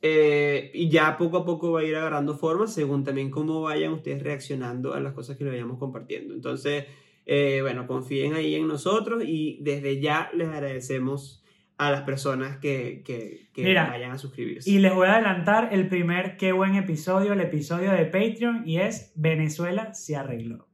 Eh, 0.00 0.70
y 0.74 0.88
ya 0.88 1.16
poco 1.16 1.38
a 1.38 1.44
poco 1.44 1.72
va 1.72 1.80
a 1.80 1.84
ir 1.84 1.96
agarrando 1.96 2.36
forma 2.36 2.68
según 2.68 3.02
también 3.02 3.30
cómo 3.30 3.62
vayan 3.62 3.92
ustedes 3.92 4.22
reaccionando 4.22 4.94
a 4.94 5.00
las 5.00 5.12
cosas 5.12 5.36
que 5.36 5.44
le 5.44 5.50
vayamos 5.50 5.78
compartiendo. 5.78 6.34
Entonces, 6.34 6.84
eh, 7.26 7.58
bueno, 7.62 7.86
confíen 7.86 8.34
ahí 8.34 8.54
en 8.54 8.68
nosotros 8.68 9.24
y 9.26 9.58
desde 9.62 10.00
ya 10.00 10.30
les 10.34 10.48
agradecemos 10.48 11.44
a 11.78 11.90
las 11.90 12.02
personas 12.02 12.58
que, 12.58 13.02
que, 13.04 13.48
que 13.52 13.62
Mira, 13.62 13.88
vayan 13.88 14.12
a 14.12 14.18
suscribirse. 14.18 14.70
Y 14.70 14.78
les 14.78 14.94
voy 14.94 15.06
a 15.06 15.14
adelantar 15.14 15.68
el 15.72 15.88
primer 15.88 16.36
qué 16.36 16.52
buen 16.52 16.74
episodio, 16.74 17.32
el 17.32 17.40
episodio 17.40 17.92
de 17.92 18.04
Patreon, 18.04 18.62
y 18.66 18.78
es 18.78 19.12
Venezuela 19.14 19.94
se 19.94 20.16
arregló. 20.16 20.68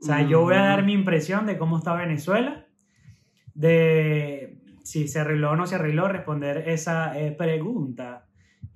O 0.00 0.04
sea, 0.04 0.26
yo 0.26 0.40
voy 0.40 0.54
a 0.54 0.62
dar 0.62 0.84
mi 0.84 0.94
impresión 0.94 1.46
de 1.46 1.58
cómo 1.58 1.78
está 1.78 1.94
Venezuela, 1.94 2.66
de 3.54 4.58
si 4.82 5.06
se 5.06 5.20
arregló 5.20 5.52
o 5.52 5.56
no 5.56 5.66
se 5.66 5.76
arregló, 5.76 6.08
responder 6.08 6.68
esa 6.68 7.18
eh, 7.20 7.30
pregunta 7.30 8.26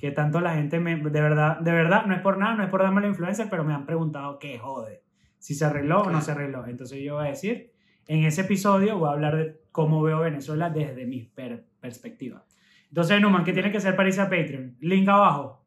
que 0.09 0.15
tanto 0.15 0.41
la 0.41 0.55
gente 0.55 0.79
me, 0.81 0.97
de 0.97 1.21
verdad, 1.21 1.59
de 1.61 1.73
verdad, 1.73 2.07
no 2.07 2.15
es 2.15 2.21
por 2.21 2.39
nada, 2.39 2.55
no 2.55 2.63
es 2.65 2.71
por 2.71 2.83
darme 2.83 3.01
la 3.01 3.09
influencia, 3.09 3.49
pero 3.51 3.65
me 3.65 3.75
han 3.75 3.87
preguntado 3.87 4.39
qué 4.39 4.59
jode, 4.59 5.03
si 5.39 5.55
se 5.55 5.65
arregló 5.65 6.03
o 6.03 6.11
no 6.11 6.21
se 6.21 6.31
arregló. 6.33 6.67
Entonces 6.67 7.03
yo 7.03 7.15
voy 7.17 7.27
a 7.27 7.31
decir, 7.31 7.73
en 8.07 8.25
ese 8.25 8.43
episodio 8.43 8.99
voy 8.99 9.09
a 9.09 9.13
hablar 9.13 9.37
de 9.37 9.61
cómo 9.73 10.03
veo 10.03 10.21
Venezuela 10.21 10.71
desde 10.71 11.07
mi 11.07 11.23
per- 11.23 11.65
perspectiva. 11.81 12.45
Entonces, 12.89 13.21
Numan, 13.21 13.45
¿qué 13.45 13.53
tiene 13.53 13.71
que 13.73 13.79
hacer 13.79 13.97
para 13.97 14.09
irse 14.09 14.21
a 14.21 14.31
Patreon? 14.31 14.77
Link 14.81 15.09
abajo. 15.09 15.65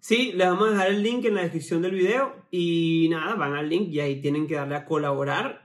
Sí, 0.00 0.32
les 0.34 0.46
vamos 0.48 0.68
a 0.68 0.72
dejar 0.72 0.88
el 0.88 1.02
link 1.02 1.24
en 1.24 1.34
la 1.36 1.42
descripción 1.42 1.80
del 1.80 1.92
video 1.92 2.34
y 2.50 3.08
nada, 3.10 3.36
van 3.36 3.54
al 3.54 3.68
link 3.68 3.88
y 3.88 4.00
ahí 4.00 4.20
tienen 4.20 4.46
que 4.46 4.56
darle 4.56 4.74
a 4.76 4.84
colaborar 4.84 5.62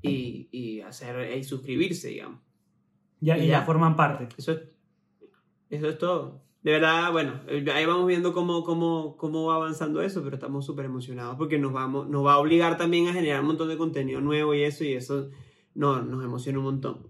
y, 0.00 0.48
y 0.52 0.80
hacer 0.80 1.36
y 1.36 1.44
suscribirse, 1.44 2.08
digamos. 2.08 2.40
Ya, 3.20 3.36
Y 3.36 3.42
y 3.42 3.46
ya 3.48 3.58
ya. 3.60 3.62
forman 3.66 3.96
parte. 3.96 4.28
Eso 4.38 4.52
es, 4.52 4.60
eso 5.68 5.88
es 5.90 5.98
todo. 5.98 6.45
De 6.66 6.72
verdad, 6.72 7.12
bueno, 7.12 7.42
eh, 7.46 7.64
ahí 7.72 7.86
vamos 7.86 8.08
viendo 8.08 8.32
cómo, 8.32 8.64
cómo, 8.64 9.16
cómo 9.16 9.46
va 9.46 9.54
avanzando 9.54 10.02
eso, 10.02 10.24
pero 10.24 10.34
estamos 10.34 10.66
súper 10.66 10.86
emocionados 10.86 11.36
porque 11.36 11.58
nos, 11.58 11.72
vamos, 11.72 12.08
nos 12.08 12.26
va 12.26 12.32
a 12.32 12.38
obligar 12.38 12.76
también 12.76 13.06
a 13.06 13.12
generar 13.12 13.42
un 13.42 13.46
montón 13.46 13.68
de 13.68 13.76
contenido 13.76 14.20
nuevo 14.20 14.52
y 14.52 14.64
eso, 14.64 14.82
y 14.82 14.94
eso 14.94 15.30
no, 15.74 16.02
nos 16.02 16.24
emociona 16.24 16.58
un 16.58 16.64
montón. 16.64 17.06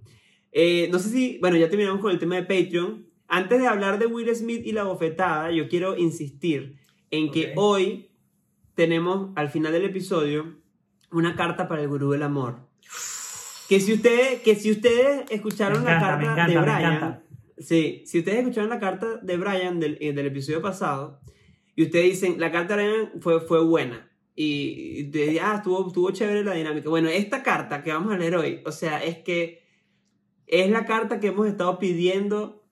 Eh, 0.52 0.90
no 0.92 0.98
sé 0.98 1.08
si, 1.08 1.38
bueno, 1.40 1.56
ya 1.56 1.70
terminamos 1.70 2.02
con 2.02 2.10
el 2.10 2.18
tema 2.18 2.34
de 2.34 2.42
Patreon. 2.42 3.06
Antes 3.28 3.58
de 3.58 3.66
hablar 3.66 3.98
de 3.98 4.04
Will 4.04 4.28
Smith 4.36 4.60
y 4.62 4.72
la 4.72 4.82
bofetada, 4.82 5.50
yo 5.50 5.70
quiero 5.70 5.96
insistir 5.96 6.76
en 7.10 7.30
que 7.30 7.54
hoy 7.56 8.10
tenemos 8.75 9.30
al 9.36 9.48
final 9.48 9.72
del 9.72 9.86
episodio 9.86 10.58
una 11.10 11.34
carta 11.34 11.66
para 11.66 11.80
el 11.80 11.88
gurú 11.88 12.10
del 12.10 12.25
amor. 12.25 12.58
Que 13.70 13.80
si 13.80 13.94
ustedes, 13.94 14.42
que 14.42 14.54
si 14.54 14.70
ustedes 14.70 15.25
escucharon 15.30 15.80
encanta, 15.80 16.10
la 16.10 16.18
carta 16.18 16.32
encanta, 16.32 16.46
de 16.46 16.60
Brian. 16.60 17.25
Sí, 17.58 18.02
si 18.06 18.18
ustedes 18.18 18.38
escucharon 18.40 18.68
la 18.70 18.78
carta 18.80 19.16
de 19.22 19.36
Brian 19.36 19.80
del, 19.80 19.96
eh, 20.00 20.12
del 20.12 20.26
episodio 20.26 20.60
pasado 20.60 21.20
y 21.75 21.84
ustedes 21.84 22.04
dicen, 22.06 22.38
la 22.38 22.50
carta 22.52 22.76
de 22.76 22.84
Brian 22.88 23.10
fue, 23.20 23.40
fue 23.40 23.64
buena 23.64 24.10
y, 24.34 25.00
y 25.00 25.04
te 25.10 25.40
ah, 25.40 25.54
estuvo, 25.56 25.86
estuvo 25.86 26.10
chévere 26.10 26.44
la 26.44 26.52
dinámica. 26.52 26.88
Bueno, 26.90 27.08
esta 27.08 27.42
carta 27.42 27.82
que 27.82 27.92
vamos 27.92 28.12
a 28.14 28.18
leer 28.18 28.36
hoy, 28.36 28.62
o 28.66 28.72
sea, 28.72 29.02
es 29.02 29.18
que 29.18 29.64
es 30.46 30.70
la 30.70 30.84
carta 30.84 31.18
que 31.18 31.28
hemos 31.28 31.46
estado 31.46 31.78
pidiendo 31.78 32.62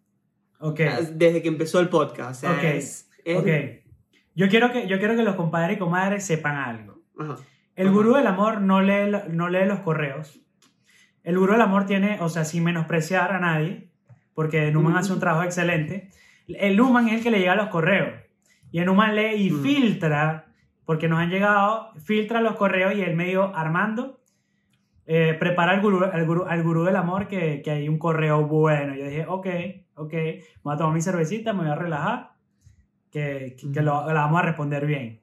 Ok. 0.61 0.81
ah, 0.89 1.01
desde 1.13 1.41
que 1.43 1.49
empezó 1.49 1.81
el 1.81 1.89
podcast. 1.89 2.45
O 2.45 2.47
sea, 2.49 2.57
Ok, 2.59 2.65
es, 2.65 3.11
es- 3.25 3.39
Ok. 3.39 3.49
Yo 4.37 4.49
quiero, 4.49 4.73
que, 4.73 4.89
yo 4.89 4.99
quiero 4.99 5.15
que 5.17 5.23
los 5.23 5.37
compadres 5.37 5.77
y 5.77 5.79
comadres 5.79 6.25
sepan 6.27 6.57
algo. 6.57 7.01
Ajá. 7.19 7.37
El 7.77 7.87
Ajá. 7.87 7.95
gurú 7.97 8.15
del 8.15 8.27
amor 8.27 8.61
no 8.61 8.83
lee, 8.83 9.11
no 9.31 9.49
lee 9.49 9.65
los 9.67 9.79
correos. 9.81 10.41
El 11.23 11.39
gurú 11.39 11.53
del 11.53 11.63
amor 11.63 11.87
tiene, 11.87 12.19
o 12.21 12.29
sea, 12.29 12.45
sin 12.45 12.65
menospreciar 12.65 13.31
a 13.33 13.39
nadie, 13.39 13.91
porque 14.35 14.71
Numan 14.71 14.97
hace 14.97 15.13
un 15.13 15.21
trabajo 15.21 15.45
excelente. 15.45 16.11
El 16.49 16.77
Numan 16.77 17.09
es 17.09 17.15
el 17.15 17.23
que 17.23 17.31
le 17.31 17.39
llega 17.39 17.55
los 17.55 17.69
correos. 17.69 18.21
Y 18.71 18.81
el 18.81 18.87
Numan 18.87 19.15
lee 19.15 19.35
y 19.47 19.51
Mm. 19.51 19.63
filtra, 19.63 20.47
porque 20.85 21.09
nos 21.09 21.19
han 21.21 21.31
llegado, 21.31 21.91
filtra 22.05 22.41
los 22.41 22.57
correos 22.57 22.95
y 22.95 23.01
él 23.03 23.15
me 23.17 23.25
dijo, 23.27 23.53
Armando, 23.55 24.21
eh, 25.07 25.37
prepara 25.39 25.73
al 25.73 25.81
gurú, 25.81 26.05
al, 26.05 26.27
gurú, 26.27 26.45
al 26.45 26.63
gurú 26.63 26.85
del 26.85 26.97
amor 26.97 27.29
que, 27.29 27.63
que 27.63 27.71
hay 27.71 27.89
un 27.89 27.99
correo 27.99 28.47
bueno. 28.47 28.95
Yo 28.95 29.05
dije, 29.05 29.27
ok, 29.29 29.47
ok, 29.97 30.15
voy 30.63 30.75
a 30.75 30.77
tomar 30.79 30.95
mi 30.95 31.01
cervecita, 31.03 31.53
me 31.53 31.61
voy 31.63 31.71
a 31.71 31.75
relajar, 31.75 32.31
que, 33.11 33.55
que, 33.59 33.71
que 33.71 33.83
lo, 33.83 34.07
la 34.07 34.23
vamos 34.23 34.41
a 34.41 34.43
responder 34.47 34.87
bien. 34.87 35.21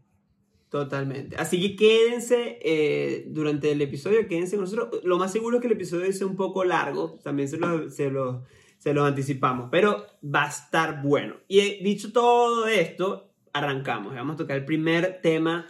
Totalmente. 0.70 1.36
Así 1.36 1.60
que 1.60 1.76
quédense 1.76 2.58
eh, 2.64 3.26
durante 3.28 3.72
el 3.74 3.82
episodio, 3.82 4.26
quédense 4.28 4.56
con 4.56 4.64
nosotros. 4.64 5.02
Lo 5.04 5.18
más 5.18 5.32
seguro 5.32 5.58
es 5.58 5.62
que 5.62 5.68
el 5.68 5.74
episodio 5.74 6.12
sea 6.14 6.26
un 6.28 6.38
poco 6.38 6.64
largo, 6.64 7.20
también 7.24 7.50
se 7.50 7.58
lo, 7.58 7.90
se 7.90 8.10
lo, 8.10 8.44
se 8.82 8.96
lo 8.96 9.06
anticipamos, 9.06 9.70
pero 9.70 10.08
va 10.24 10.46
a 10.46 10.50
estar 10.50 11.04
bueno. 11.04 11.36
Y 11.48 11.60
eh, 11.60 11.80
dicho 11.84 12.12
todo 12.12 12.66
esto, 12.66 13.32
arrancamos. 13.54 14.16
Vamos 14.16 14.34
a 14.34 14.38
tocar 14.38 14.58
el 14.58 14.66
primer 14.66 15.22
tema 15.22 15.68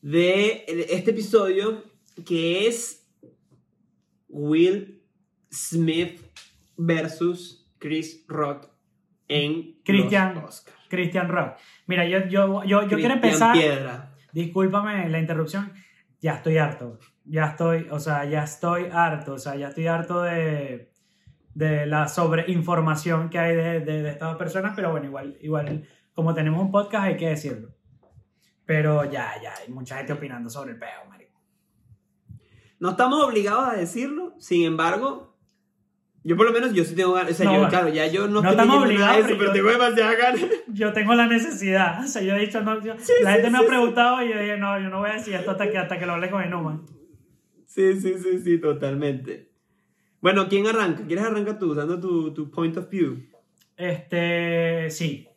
de 0.00 0.64
este 0.68 1.10
episodio, 1.10 1.82
que 2.24 2.68
es 2.68 3.04
Will 4.28 5.02
Smith 5.50 6.20
versus 6.76 7.68
Chris 7.78 8.24
Rock 8.28 8.68
en 9.26 9.80
Christian. 9.84 10.36
los 10.36 10.44
Oscar. 10.44 10.74
Christian 10.88 11.28
Rock. 11.28 11.56
Mira, 11.88 12.06
yo, 12.06 12.28
yo, 12.28 12.62
yo, 12.62 12.86
yo 12.86 12.96
quiero 12.96 13.14
empezar. 13.14 13.54
Piedra. 13.54 14.14
Discúlpame 14.32 15.08
la 15.08 15.18
interrupción. 15.18 15.72
Ya 16.20 16.34
estoy 16.34 16.58
harto. 16.58 17.00
Ya 17.24 17.46
estoy, 17.46 17.88
o 17.90 17.98
sea, 17.98 18.24
ya 18.24 18.44
estoy 18.44 18.84
harto. 18.92 19.32
O 19.32 19.38
sea, 19.40 19.56
ya 19.56 19.70
estoy 19.70 19.88
harto 19.88 20.22
de, 20.22 20.92
de 21.56 21.86
la 21.86 22.06
sobreinformación 22.06 23.30
que 23.30 23.38
hay 23.38 23.56
de, 23.56 23.80
de, 23.80 24.02
de 24.02 24.10
estas 24.10 24.28
dos 24.28 24.36
personas. 24.38 24.74
Pero 24.76 24.90
bueno, 24.90 25.06
igual, 25.06 25.38
igual, 25.40 25.88
como 26.12 26.34
tenemos 26.34 26.60
un 26.62 26.70
podcast, 26.70 27.04
hay 27.04 27.16
que 27.16 27.28
decirlo. 27.30 27.70
Pero 28.66 29.04
ya, 29.04 29.32
ya, 29.42 29.54
hay 29.62 29.72
mucha 29.72 29.96
gente 29.96 30.12
opinando 30.12 30.50
sobre 30.50 30.72
el 30.72 30.78
peo, 30.78 30.88
marico. 31.08 31.40
No 32.78 32.90
estamos 32.90 33.24
obligados 33.24 33.68
a 33.68 33.76
decirlo, 33.76 34.34
sin 34.38 34.64
embargo, 34.64 35.34
yo 36.24 36.36
por 36.36 36.44
lo 36.46 36.52
menos 36.52 36.74
yo 36.74 36.84
sí 36.84 36.94
tengo 36.94 37.12
ganas, 37.14 37.30
o 37.32 37.34
sea, 37.34 37.46
No, 37.46 37.52
yo, 37.52 37.58
bueno. 37.60 37.70
claro, 37.70 37.88
ya 37.88 38.06
yo 38.06 38.26
no, 38.28 38.42
No 38.42 38.50
estamos 38.50 38.84
obligados, 38.84 39.24
pero 39.26 39.38
pero 39.38 39.52
tengo 39.52 39.70
demasiadas 39.70 40.18
ganas. 40.18 40.40
Yo 40.68 40.92
tengo 40.92 41.14
la 41.14 41.26
necesidad. 41.26 42.04
O 42.04 42.06
sea, 42.08 42.20
yo 42.20 42.34
he 42.34 42.40
dicho, 42.40 42.60
no, 42.60 42.82
yo- 42.82 42.94
Sí, 42.98 43.12
la 43.22 43.30
sí, 43.30 43.34
gente 43.36 43.50
me 43.50 43.58
ha 43.58 43.66
preguntado 43.66 44.22
y 44.22 44.28
yo 44.30 44.38
dije, 44.38 44.58
no, 44.58 44.78
yo 44.78 44.90
no 44.90 44.98
voy 44.98 45.08
a 45.10 45.14
decir 45.14 45.34
esto 45.34 45.52
hasta 45.52 45.70
que, 45.70 45.78
hasta 45.78 45.98
que 45.98 46.04
lo 46.04 46.12
hable 46.14 46.28
con 46.28 46.42
Enuman. 46.42 46.82
Sí, 47.64 47.98
sí, 47.98 48.14
sí, 48.18 48.38
sí, 48.40 48.58
totalmente. 48.60 49.52
Bueno, 50.20 50.48
¿quién 50.48 50.66
arranca? 50.66 51.04
¿Quieres 51.06 51.24
arrancar 51.24 51.58
tú, 51.58 51.74
dando 51.74 52.00
tu, 52.00 52.32
tu 52.34 52.50
point 52.50 52.76
of 52.76 52.88
view? 52.90 53.24
Este, 53.76 54.90
sí. 54.90 55.28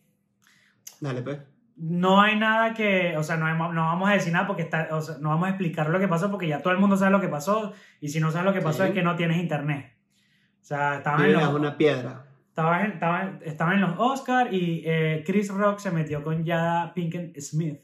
Dale, 1.00 1.22
pues. 1.22 1.40
no 1.82 2.20
hay 2.22 2.38
nada 2.38 2.74
que, 2.74 3.16
o 3.16 3.24
sea, 3.24 3.38
no, 3.38 3.48
hemos- 3.48 3.74
no 3.74 3.84
vamos 3.86 4.10
a 4.10 4.14
decir 4.14 4.34
nada 4.34 4.46
porque 4.48 4.64
está, 4.64 4.90
o 4.92 5.02
sea, 5.02 5.18
no 5.20 5.30
vamos 5.30 5.46
a 5.48 5.50
explicar 5.52 5.90
lo 5.90 5.98
que 6.00 6.10
pasó 6.10 6.30
porque 6.30 6.48
ya 6.48 6.62
todo 6.62 6.74
el 6.74 6.80
mundo 6.80 6.98
sabe 6.98 7.12
lo 7.12 7.22
que 7.22 7.30
pasó 7.30 7.72
y 8.02 8.10
si 8.10 8.20
no 8.20 8.32
sabes 8.32 8.48
lo 8.48 8.54
que 8.54 8.60
pasó 8.62 8.84
Sí. 8.84 8.90
es 8.90 8.94
que 8.94 9.02
no 9.02 9.16
tienes 9.16 9.38
internet. 9.38 9.94
O 10.62 10.66
sea, 10.66 10.98
estaban 10.98 11.24
en 11.26 11.34
los, 11.34 11.54
una 11.54 11.78
piedra. 11.78 12.26
estaban 12.50 12.86
en- 12.86 12.92
estaban- 12.92 13.40
estaban 13.46 13.76
en 13.76 13.82
los 13.82 13.94
Oscar 13.98 14.54
y 14.54 14.84
eh, 14.86 15.24
Chris 15.26 15.50
Rock 15.54 15.80
se 15.80 15.92
metió 15.92 16.22
con 16.22 16.46
Jada 16.46 16.94
Pinkett 16.94 17.40
Smith. 17.40 17.80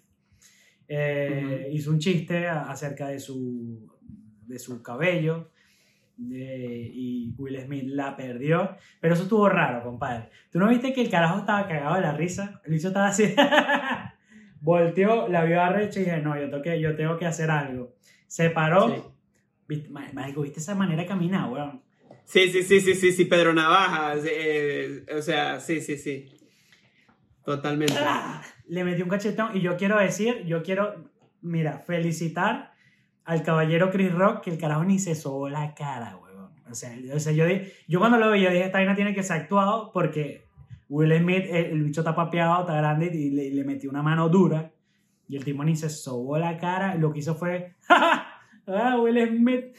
Eh, 0.89 1.69
Hizo 1.71 1.91
un 1.91 1.99
chiste 1.99 2.47
acerca 2.49 3.07
de 3.07 3.19
su, 3.21 3.89
de 4.45 4.59
su 4.59 4.83
cabello 4.83 5.51
de- 6.17 6.91
y 6.93 7.33
Will 7.37 7.59
Smith 7.65 7.83
la 7.87 8.15
perdió. 8.15 8.75
Pero 9.01 9.13
eso 9.13 9.23
estuvo 9.23 9.47
raro, 9.49 9.83
compadre. 9.83 10.29
¿Tú 10.51 10.59
no 10.59 10.67
viste 10.69 10.93
que 10.93 11.01
el 11.01 11.09
carajo 11.09 11.39
estaba 11.39 11.67
cagado 11.67 11.95
de 11.95 12.01
la 12.01 12.13
risa? 12.13 12.61
El 12.65 12.73
bicho 12.73 12.87
estaba 12.89 13.07
así. 13.07 13.33
Volteó, 14.61 15.27
la 15.27 15.43
vio 15.43 15.61
arrecha 15.61 15.99
y 15.99 16.05
dije, 16.05 16.17
no, 16.21 16.35
yo 16.39 16.49
tengo 16.49 16.63
que, 16.63 16.79
yo 16.79 16.95
tengo 16.95 17.17
que 17.17 17.25
hacer 17.25 17.51
algo. 17.51 17.93
Se 18.27 18.49
paró. 18.49 18.89
Sí. 18.89 19.01
¿Viste, 19.67 19.89
ma- 19.89 20.07
marico, 20.13 20.41
¿viste 20.41 20.59
esa 20.59 20.75
manera 20.75 21.01
de 21.01 21.07
caminar, 21.07 21.49
weón? 21.49 21.81
Sí, 22.23 22.49
sí, 22.49 22.63
sí, 22.63 22.79
sí, 22.81 22.95
sí, 22.95 23.11
sí, 23.11 23.25
Pedro 23.25 23.53
Navaja, 23.53 24.13
eh, 24.25 25.05
o 25.15 25.21
sea, 25.21 25.59
sí, 25.59 25.81
sí, 25.81 25.97
sí. 25.97 26.25
Totalmente. 27.43 27.93
¡Ah! 27.99 28.41
Le 28.67 28.83
metí 28.83 29.01
un 29.03 29.09
cachetón 29.09 29.55
y 29.55 29.61
yo 29.61 29.77
quiero 29.77 29.99
decir, 29.99 30.43
yo 30.45 30.63
quiero, 30.63 31.11
mira, 31.41 31.79
felicitar 31.85 32.73
al 33.25 33.43
caballero 33.43 33.91
Chris 33.91 34.13
Rock 34.13 34.41
que 34.41 34.51
el 34.51 34.57
carajo 34.57 34.83
ni 34.83 34.99
se 34.99 35.15
sobó 35.15 35.49
la 35.49 35.73
cara, 35.73 36.17
weón. 36.17 36.51
O 36.69 36.73
sea, 36.73 36.95
o 37.13 37.19
sea, 37.19 37.33
yo, 37.33 37.45
yo 37.87 37.99
cuando 37.99 38.17
lo 38.17 38.31
vi, 38.31 38.41
yo 38.41 38.49
dije, 38.49 38.65
esta 38.65 38.77
vaina 38.77 38.95
tiene 38.95 39.13
que 39.13 39.23
ser 39.23 39.41
actuado 39.41 39.91
porque 39.91 40.45
Will 40.89 41.17
Smith, 41.17 41.45
el, 41.49 41.83
bicho 41.83 42.01
está 42.01 42.15
papeado, 42.15 42.61
está 42.61 42.75
grande 42.75 43.07
y 43.13 43.51
le, 43.51 43.63
metió 43.63 43.89
una 43.89 44.03
mano 44.03 44.29
dura 44.29 44.71
y 45.27 45.35
el 45.35 45.43
tipo 45.43 45.63
ni 45.63 45.75
se 45.75 45.89
sobó 45.89 46.37
la 46.37 46.57
cara. 46.57 46.95
Lo 46.95 47.11
que 47.11 47.19
hizo 47.19 47.35
fue, 47.35 47.75
ah, 47.89 48.97
Will 48.99 49.37
Smith, 49.37 49.75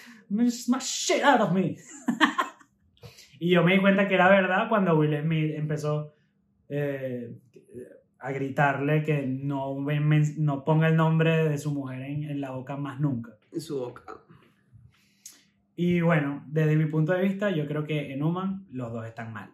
smash 0.50 1.06
shit 1.06 1.24
out 1.24 1.40
of 1.40 1.52
me. 1.52 1.76
y 3.38 3.50
yo 3.50 3.62
me 3.62 3.74
di 3.74 3.80
cuenta 3.80 4.08
que 4.08 4.14
era 4.14 4.28
verdad 4.28 4.68
cuando 4.68 4.96
Will 4.96 5.20
Smith 5.22 5.54
empezó 5.54 6.14
eh, 6.68 7.32
a 8.18 8.32
gritarle 8.32 9.02
que 9.04 9.26
no, 9.26 9.76
no 10.38 10.64
ponga 10.64 10.88
el 10.88 10.96
nombre 10.96 11.48
de 11.48 11.58
su 11.58 11.72
mujer 11.72 12.02
en, 12.02 12.24
en 12.24 12.40
la 12.40 12.50
boca 12.50 12.76
más 12.76 13.00
nunca. 13.00 13.36
En 13.52 13.60
su 13.60 13.78
boca. 13.78 14.02
Y 15.76 16.00
bueno, 16.00 16.42
desde 16.46 16.74
mi 16.74 16.86
punto 16.86 17.12
de 17.12 17.22
vista, 17.22 17.50
yo 17.50 17.66
creo 17.66 17.84
que 17.84 18.12
en 18.12 18.22
Human 18.22 18.66
los 18.70 18.92
dos 18.92 19.06
están 19.06 19.32
mal. 19.32 19.50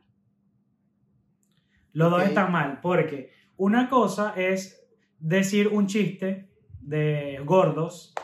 Los 1.93 2.11
dos 2.11 2.23
están 2.23 2.53
mal, 2.53 2.81
porque 2.81 3.33
una 3.57 3.91
cosa 3.91 4.33
es 4.37 4.87
decir 5.19 5.69
un 5.69 5.89
chiste 5.89 6.49
de 6.81 7.41
gordos. 7.45 8.15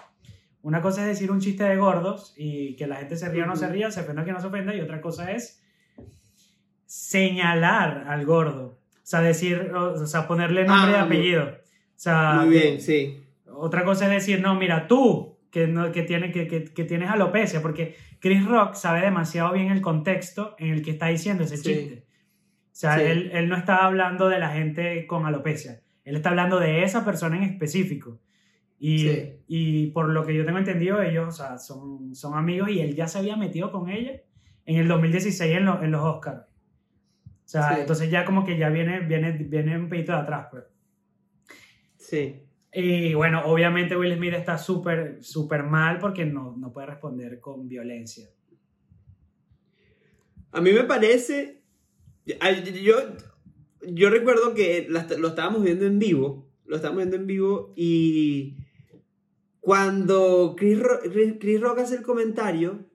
Una 0.63 0.81
cosa 0.81 1.03
es 1.03 1.09
decir 1.09 1.31
un 1.31 1.41
chiste 1.41 1.65
de 1.65 1.77
gordos 1.77 2.35
y 2.37 2.77
que 2.77 2.87
la 2.87 2.97
gente 2.97 3.17
se 3.17 3.29
ría 3.29 3.45
o 3.45 3.47
no 3.47 3.57
se 3.57 3.69
ría, 3.69 3.91
se 3.91 4.01
ofenda 4.01 4.23
o 4.23 4.25
que 4.25 4.33
no 4.33 4.41
se 4.41 4.47
ofenda, 4.47 4.75
y 4.75 4.81
otra 4.81 5.01
cosa 5.01 5.33
es 5.33 5.63
señalar 6.87 8.05
al 8.09 8.25
gordo. 8.25 8.79
O 9.09 9.11
sea, 9.11 9.21
decir, 9.23 9.73
o 9.75 10.07
sea, 10.07 10.29
ponerle 10.29 10.67
nombre 10.67 10.95
Ah, 10.97 10.99
y 11.01 11.03
apellido. 11.07 11.45
O 11.45 11.51
sea, 11.95 12.43
Muy 12.43 12.51
bien, 12.51 12.79
sí. 12.79 13.25
otra 13.47 13.83
cosa 13.83 14.05
es 14.05 14.11
decir, 14.11 14.43
no, 14.43 14.55
mira, 14.55 14.87
tú, 14.87 15.39
que, 15.51 15.67
no, 15.67 15.91
que, 15.93 16.03
tiene, 16.03 16.31
que, 16.31 16.47
que, 16.47 16.65
que 16.65 16.85
tienes 16.85 17.09
alopecia, 17.09 17.63
porque 17.63 17.97
Chris 18.21 18.45
Rock 18.45 18.75
sabe 18.75 19.01
demasiado 19.01 19.55
bien 19.55 19.69
el 19.73 19.81
contexto 19.81 20.55
en 20.59 20.75
el 20.75 20.83
que 20.83 20.91
está 20.91 21.07
diciendo 21.07 21.45
ese 21.45 21.57
Sí. 21.57 21.63
chiste. 21.63 22.05
O 22.05 22.81
sea, 22.81 22.97
Sí. 22.99 23.05
él, 23.07 23.31
él 23.33 23.49
no 23.49 23.57
está 23.57 23.87
hablando 23.87 24.29
de 24.29 24.39
la 24.41 24.51
gente 24.51 25.07
con 25.07 25.25
alopecia, 25.25 25.81
él 26.05 26.15
está 26.17 26.29
hablando 26.29 26.61
de 26.61 26.83
esa 26.83 27.03
persona 27.03 27.39
en 27.39 27.45
específico. 27.45 28.21
Y, 28.79 28.99
Sí. 28.99 29.33
y 29.49 29.87
por 29.93 30.11
lo 30.11 30.27
que 30.27 30.35
yo 30.35 30.45
tengo 30.45 30.59
entendido, 30.59 31.01
ellos 31.01 31.29
o 31.29 31.33
sea, 31.33 31.57
son, 31.57 32.15
son 32.15 32.37
amigos 32.37 32.69
y 32.69 32.81
él 32.81 32.95
ya 32.95 33.09
se 33.09 33.19
había 33.21 33.37
metido 33.39 33.73
con 33.73 33.89
ella 33.89 34.21
en 34.67 34.77
el 34.77 34.87
2016 34.87 35.57
en, 35.57 35.65
lo- 35.65 35.83
en 35.83 35.93
los 35.93 36.03
Oscars. 36.05 36.43
O 37.49 37.51
sea, 37.51 37.75
Sí. 37.77 37.81
entonces 37.81 38.11
ya 38.11 38.27
como 38.27 38.45
que 38.45 38.59
ya 38.59 38.69
viene, 38.69 39.01
viene, 39.01 39.33
viene 39.33 39.79
un 39.79 39.89
poquito 39.89 40.13
de 40.13 40.19
atrás, 40.19 40.49
pues. 40.51 40.65
Sí. 41.97 42.43
Y 42.75 43.15
bueno, 43.15 43.41
obviamente 43.47 43.97
Will 43.97 44.15
Smith 44.15 44.35
está 44.35 44.59
súper, 44.59 45.17
súper 45.25 45.63
mal 45.63 45.99
porque 45.99 46.27
no, 46.27 46.55
no 46.59 46.71
puede 46.75 46.89
responder 46.89 47.41
con 47.41 47.67
violencia. 47.67 48.29
A 50.53 50.61
mí 50.61 50.73
me 50.73 50.85
parece. 50.85 51.63
Yo, 52.83 52.95
yo 53.87 54.11
recuerdo 54.11 54.53
que 54.55 54.87
lo 54.89 55.29
estábamos 55.29 55.63
viendo 55.65 55.87
en 55.87 55.99
vivo. 55.99 56.47
Lo 56.67 56.77
estábamos 56.77 56.99
viendo 57.05 57.17
en 57.17 57.27
vivo 57.27 57.73
y. 57.77 58.59
Cuando 59.61 60.55
Chris, 60.57 60.79
Ro- 60.79 61.01
Chris- 61.03 61.37
Chris 61.41 61.61
Rock 61.61 61.79
hace 61.81 61.97
el 61.97 62.03
comentario, 62.03 62.87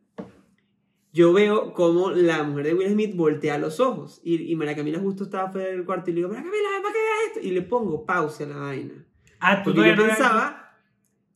yo 1.13 1.31
veo 1.31 1.73
como 1.73 2.11
la 2.11 2.43
mujer 2.43 2.65
de 2.65 2.73
Will 2.73 2.89
Smith 2.91 3.15
voltea 3.15 3.57
los 3.59 3.79
ojos. 3.79 4.19
Y, 4.23 4.51
y 4.51 4.55
María 4.55 4.75
Camila 4.75 4.99
justo 4.99 5.23
estaba 5.23 5.51
fuera 5.51 5.69
del 5.69 5.85
cuarto 5.85 6.09
y 6.09 6.13
le 6.13 6.17
digo, 6.17 6.29
María 6.29 6.43
Camila, 6.43 6.67
para 6.81 6.93
que 6.93 6.99
veas 6.99 7.27
esto. 7.27 7.39
Y 7.47 7.51
le 7.51 7.61
pongo 7.61 8.05
pausa 8.05 8.43
a 8.43 8.47
la 8.47 8.55
vaina. 8.57 9.05
Ah, 9.39 9.61
tú 9.63 9.73
Porque 9.73 9.89
yo 9.89 9.95
pensaba, 9.95 10.75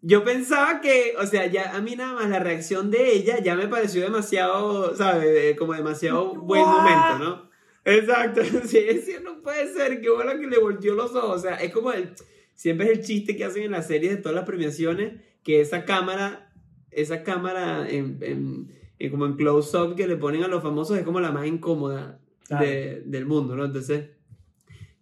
yo 0.01 0.23
pensaba 0.23 0.81
que, 0.81 1.13
o 1.19 1.25
sea, 1.27 1.45
ya 1.47 1.75
a 1.75 1.81
mí 1.81 1.95
nada 1.95 2.13
más 2.13 2.29
la 2.29 2.39
reacción 2.39 2.89
de 2.89 3.13
ella 3.13 3.39
ya 3.39 3.55
me 3.55 3.67
pareció 3.67 4.01
demasiado, 4.01 4.95
¿sabes? 4.95 5.57
Como 5.57 5.73
demasiado 5.73 6.33
buen 6.41 6.63
What? 6.63 6.71
momento, 6.71 7.19
¿no? 7.19 7.47
Exacto, 7.85 8.41
sí, 8.65 8.81
decir, 8.81 9.21
no 9.23 9.41
puede 9.41 9.71
ser, 9.73 10.01
que 10.01 10.09
bueno 10.09 10.31
que 10.39 10.47
le 10.47 10.57
volteó 10.59 10.93
los 10.95 11.15
ojos, 11.15 11.37
o 11.37 11.39
sea, 11.39 11.55
es 11.55 11.71
como 11.71 11.93
el, 11.93 12.09
siempre 12.53 12.91
es 12.91 12.97
el 12.99 13.05
chiste 13.05 13.37
que 13.37 13.45
hacen 13.45 13.63
en 13.63 13.71
las 13.71 13.87
series 13.87 14.13
de 14.15 14.21
todas 14.21 14.35
las 14.35 14.43
premiaciones, 14.45 15.21
que 15.43 15.61
esa 15.61 15.85
cámara, 15.85 16.51
esa 16.91 17.23
cámara 17.23 17.87
en, 17.89 18.17
en- 18.21 18.76
en 18.99 19.11
como 19.11 19.25
en 19.25 19.35
close-up 19.35 19.95
que 19.95 20.07
le 20.07 20.15
ponen 20.17 20.43
a 20.43 20.47
los 20.47 20.61
famosos 20.63 20.97
es 20.97 21.03
como 21.03 21.19
la 21.19 21.31
más 21.31 21.45
incómoda 21.47 22.19
Claro. 22.47 22.65
de- 22.65 23.03
del 23.05 23.25
mundo, 23.25 23.55
¿no? 23.55 23.65
Entonces, 23.65 24.09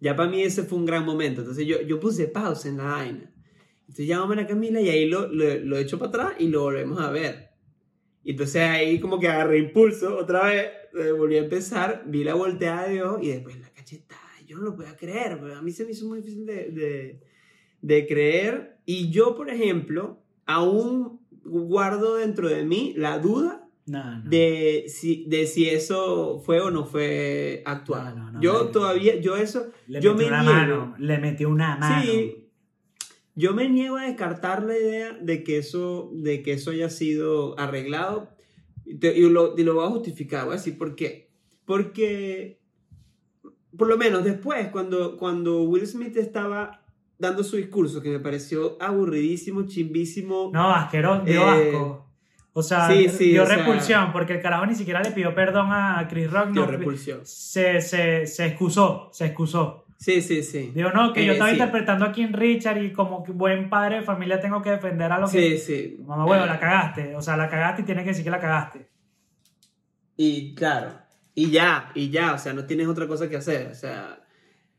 ya 0.00 0.16
para 0.16 0.28
mí 0.28 0.42
ese 0.42 0.64
fue 0.64 0.78
un 0.78 0.84
gran 0.86 1.04
momento. 1.04 1.40
Entonces 1.42 1.64
yo, 1.66 1.80
yo 1.82 2.00
puse 2.00 2.26
pausa 2.28 2.68
en 2.68 2.76
la 2.78 2.84
vaina. 2.84 3.32
Entonces 3.80 4.06
llaman 4.08 4.40
a 4.40 4.46
Camila 4.46 4.80
y 4.80 4.88
ahí 4.88 5.08
lo, 5.08 5.28
lo, 5.32 5.56
lo 5.60 5.76
echo 5.78 5.98
para 5.98 6.08
atrás 6.08 6.32
y 6.40 6.48
lo 6.48 6.62
volvemos 6.62 7.00
a 7.00 7.10
ver. 7.10 7.50
Y 8.24 8.32
entonces 8.32 8.62
ahí 8.62 8.98
como 8.98 9.20
que 9.20 9.28
agarré 9.28 9.58
impulso 9.58 10.16
otra 10.18 10.46
vez, 10.46 10.66
eh, 10.98 11.12
volví 11.12 11.36
a 11.36 11.42
empezar, 11.44 12.02
vi 12.06 12.24
la 12.24 12.34
volteada 12.34 12.88
de 12.88 13.02
ojos 13.02 13.22
y 13.22 13.28
después 13.28 13.58
la 13.60 13.70
cachetada. 13.70 14.20
Yo 14.44 14.56
no 14.56 14.64
lo 14.64 14.74
podía 14.76 14.96
creer, 14.96 15.38
pero 15.40 15.54
a 15.56 15.62
mí 15.62 15.70
se 15.70 15.84
me 15.84 15.92
hizo 15.92 16.06
muy 16.06 16.18
difícil 16.18 16.44
de, 16.46 16.70
de, 16.72 17.20
de 17.80 18.06
creer. 18.08 18.78
Y 18.84 19.10
yo, 19.10 19.36
por 19.36 19.50
ejemplo, 19.50 20.20
aún 20.46 21.20
guardo 21.44 22.16
dentro 22.16 22.48
de 22.48 22.64
mí 22.64 22.92
la 22.96 23.18
duda 23.20 23.65
No, 23.86 24.18
no. 24.18 24.28
de 24.28 24.86
si, 24.88 25.24
de 25.28 25.46
si 25.46 25.68
eso 25.68 26.40
fue 26.44 26.60
o 26.60 26.70
no 26.70 26.84
fue. 26.86 27.62
No, 27.88 28.32
no, 28.32 28.40
yo 28.40 28.66
todavía, 28.68 29.20
yo 29.20 29.36
eso, 29.36 29.66
le 29.86 30.00
yo 30.00 30.14
metió 30.14 30.28
me 30.30 30.32
una 30.40 30.42
niego. 30.42 30.80
mano. 30.86 30.94
Le 30.98 31.18
metió 31.18 31.48
una 31.48 31.76
mano. 31.76 32.02
Sí, 32.04 32.48
yo 33.36 33.54
me 33.54 33.68
niego 33.68 33.96
a 33.96 34.06
descartar 34.06 34.64
la 34.64 34.76
idea 34.76 35.12
de 35.12 35.44
que 35.44 35.58
eso, 35.58 36.10
de 36.14 36.42
que 36.42 36.54
eso 36.54 36.70
haya 36.72 36.90
sido 36.90 37.56
arreglado 37.60 38.30
y, 38.84 38.96
te- 38.96 39.16
y 39.16 39.28
lo, 39.28 39.56
y 39.56 39.62
lo 39.62 39.74
voy 39.74 39.84
a 39.84 39.90
justificar, 39.90 40.44
voy 40.46 40.54
a 40.54 40.56
decir 40.56 40.76
por 40.78 40.96
qué. 40.96 41.30
Porque, 41.64 42.60
por 43.76 43.88
lo 43.88 43.96
menos 43.96 44.24
después, 44.24 44.68
cuando, 44.68 45.16
cuando 45.16 45.62
Will 45.64 45.86
Smith 45.86 46.16
estaba 46.16 46.82
dando 47.18 47.44
su 47.44 47.56
discurso, 47.56 48.00
que 48.02 48.10
me 48.10 48.20
pareció 48.20 48.76
aburridísimo, 48.80 49.62
chimbísimo, 49.66 50.50
No, 50.52 50.70
asqueroso, 50.70 51.22
Eh, 51.26 51.38
asco. 51.38 52.05
O 52.58 52.62
sea, 52.62 52.88
sí, 52.88 53.08
sí, 53.10 53.30
dio 53.32 53.42
o 53.42 53.46
sea- 53.46 53.56
repulsión 53.56 54.12
porque 54.12 54.32
el 54.32 54.40
carajo 54.40 54.64
ni 54.64 54.74
siquiera 54.74 55.02
le 55.02 55.10
pidió 55.10 55.34
perdón 55.34 55.68
a 55.72 56.06
Chris 56.08 56.30
Rock. 56.30 56.52
dio 56.52 56.62
No, 56.64 56.70
repulsión. 56.70 57.20
se, 57.24 57.82
se, 57.82 58.26
se 58.26 58.46
excusó, 58.46 59.10
se 59.12 59.26
excusó. 59.26 59.84
Sí, 59.98 60.22
sí, 60.22 60.42
sí. 60.42 60.72
Digo, 60.74 60.90
no, 60.90 61.12
que 61.12 61.24
yo 61.24 61.32
Eh, 61.32 61.34
estaba 61.34 61.50
sí. 61.50 61.56
interpretando 61.56 62.04
a 62.06 62.12
King 62.12 62.32
Richard 62.32 62.82
y 62.82 62.92
como 62.92 63.24
buen 63.28 63.68
padre 63.68 63.96
de 63.96 64.02
familia 64.02 64.40
tengo 64.40 64.62
que 64.62 64.70
defender 64.70 65.10
a 65.12 65.18
los 65.18 65.30
que... 65.30 65.58
Sí, 65.58 65.58
sí. 65.58 65.96
Mamá, 66.06 66.24
huevo, 66.24 66.46
la 66.46 66.58
cagaste. 66.58 67.14
O 67.14 67.20
sea, 67.22 67.36
la 67.36 67.48
cagaste 67.48 67.82
y 67.82 67.84
tienes 67.84 68.04
que 68.04 68.10
decir 68.10 68.24
que 68.24 68.30
la 68.30 68.40
cagaste. 68.40 68.88
Y 70.16 70.54
claro, 70.54 70.92
y 71.34 71.50
ya, 71.50 71.90
y 71.94 72.08
ya, 72.10 72.32
o 72.34 72.38
sea, 72.38 72.52
no 72.54 72.64
tienes 72.64 72.88
otra 72.88 73.06
cosa 73.06 73.28
que 73.28 73.36
hacer, 73.36 73.68
o 73.70 73.74
sea. 73.74 74.18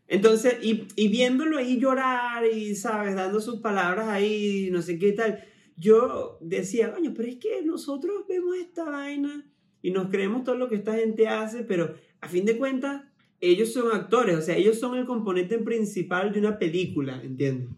Entonces, 0.07 0.57
y, 0.63 0.87
y 0.95 1.09
viéndolo 1.09 1.57
ahí 1.57 1.79
llorar 1.79 2.43
y, 2.45 2.75
¿sabes? 2.75 3.15
Dando 3.15 3.39
sus 3.39 3.59
palabras 3.59 4.07
ahí, 4.07 4.69
no 4.71 4.81
sé 4.81 4.97
qué 4.97 5.11
tal, 5.11 5.43
yo 5.77 6.37
decía, 6.41 6.91
coño, 6.93 7.13
pero 7.15 7.29
es 7.29 7.35
que 7.37 7.61
nosotros 7.63 8.23
vemos 8.27 8.55
esta 8.57 8.83
vaina 8.83 9.45
y 9.81 9.91
nos 9.91 10.09
creemos 10.09 10.43
todo 10.43 10.55
lo 10.55 10.67
que 10.69 10.75
esta 10.75 10.95
gente 10.95 11.27
hace, 11.27 11.63
pero 11.63 11.93
a 12.19 12.27
fin 12.27 12.45
de 12.45 12.57
cuentas, 12.57 13.03
ellos 13.39 13.71
son 13.71 13.91
actores, 13.91 14.35
o 14.35 14.41
sea, 14.41 14.57
ellos 14.57 14.79
son 14.79 14.97
el 14.97 15.05
componente 15.05 15.59
principal 15.59 16.33
de 16.33 16.39
una 16.39 16.57
película, 16.57 17.21
¿entiendes? 17.23 17.69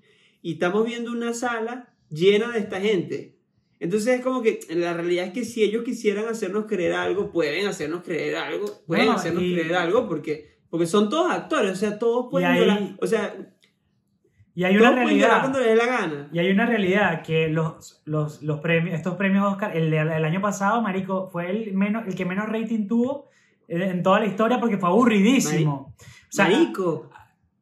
Y 0.42 0.54
estamos 0.54 0.86
viendo 0.86 1.12
una 1.12 1.34
sala 1.34 1.94
llena 2.10 2.52
de 2.54 2.60
esta 2.60 2.80
gente. 2.80 3.36
Entonces 3.82 4.18
es 4.20 4.22
como 4.22 4.42
que 4.42 4.60
la 4.70 4.94
realidad 4.94 5.26
es 5.28 5.34
que 5.34 5.44
si 5.44 5.62
ellos 5.64 5.84
quisieran 5.84 6.26
hacernos 6.28 6.66
creer 6.66 6.94
algo, 6.94 7.32
pueden 7.32 7.68
hacernos 7.68 8.04
creer 8.04 8.38
algo, 8.38 8.66
pueden 8.88 9.08
No, 9.08 9.12
hacernos 9.14 9.44
y- 9.44 9.54
creer 9.54 9.76
algo 9.76 10.08
porque, 10.08 10.58
porque 10.70 10.86
son 10.86 11.10
todos 11.10 11.30
actores, 11.32 11.72
o 11.74 11.76
sea, 11.76 12.00
todos 12.00 12.28
pueden 12.32 12.48
ahí- 12.50 12.96
o 13.02 13.08
sea, 13.08 13.54
Y 14.60 14.66
hay 14.66 14.76
una 14.76 14.90
todos 14.90 15.06
realidad... 15.06 15.40
cuando 15.40 15.60
les 15.60 15.70
dé 15.70 15.76
la 15.78 15.86
gana. 15.86 16.28
Y 16.34 16.40
hay 16.40 16.52
una 16.52 16.66
realidad 16.66 17.22
que 17.22 17.48
los, 17.48 18.02
los, 18.04 18.42
los 18.42 18.60
premios, 18.60 18.94
estos 18.94 19.16
premios 19.16 19.46
Oscar, 19.54 19.78
el, 19.78 19.96
año 20.26 20.42
pasado, 20.42 20.82
Marico, 20.82 21.30
fue 21.30 21.50
el, 21.50 21.74
menos, 21.74 22.06
el 22.06 22.14
que 22.14 22.26
menos 22.26 22.50
rating 22.50 22.86
tuvo 22.86 23.30
eh, 23.70 23.82
en 23.90 24.04
toda 24.04 24.20
la 24.20 24.26
historia 24.26 24.60
porque 24.60 24.78
fue 24.78 24.90
aburridísimo. 24.90 25.96
O 25.98 26.04
sea, 26.28 26.50
Marico, 26.50 27.10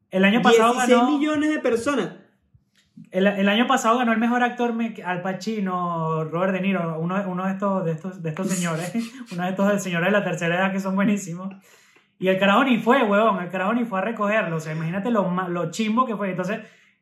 el 0.10 0.26
año 0.26 0.42
pasado 0.42 0.74
16 0.74 0.98
ganó... 0.98 1.12
millones 1.12 1.52
de 1.52 1.60
personas. 1.60 2.16
El, 3.12 3.28
el 3.28 3.48
año 3.48 3.68
pasado 3.68 4.00
ganó 4.00 4.12
el 4.12 4.18
mejor 4.18 4.42
actor 4.42 4.74
Al 5.06 5.22
Pacino, 5.22 6.24
Robert 6.24 6.54
De 6.54 6.62
Niro, 6.62 7.00
uno, 7.00 7.24
uno 7.28 7.46
de, 7.46 7.52
estos, 7.52 7.86
de, 7.86 7.92
estos, 7.92 8.24
de 8.24 8.30
estos 8.30 8.48
señores, 8.48 8.92
uno 9.32 9.44
de 9.44 9.50
estos 9.52 9.84
señores 9.84 10.08
de 10.08 10.18
la 10.18 10.24
tercera 10.24 10.56
edad 10.56 10.72
que 10.72 10.80
son 10.80 10.96
buenísimos. 10.96 11.54
Y 12.18 12.30
el 12.30 12.40
carajo 12.40 12.64
ni 12.64 12.80
fue, 12.80 13.04
huevón, 13.04 13.44
el 13.44 13.52
carajo 13.52 13.76
ni 13.76 13.86
fue 13.86 14.00
a 14.00 14.02
recogerlo. 14.02 14.56
O 14.56 14.60
sea, 14.60 14.74
imagínate 14.74 15.12
lo, 15.12 15.30
lo 15.50 15.70
chimbo 15.70 16.04
que 16.08 16.16
fue. 16.16 16.32
Entonces, 16.32 16.62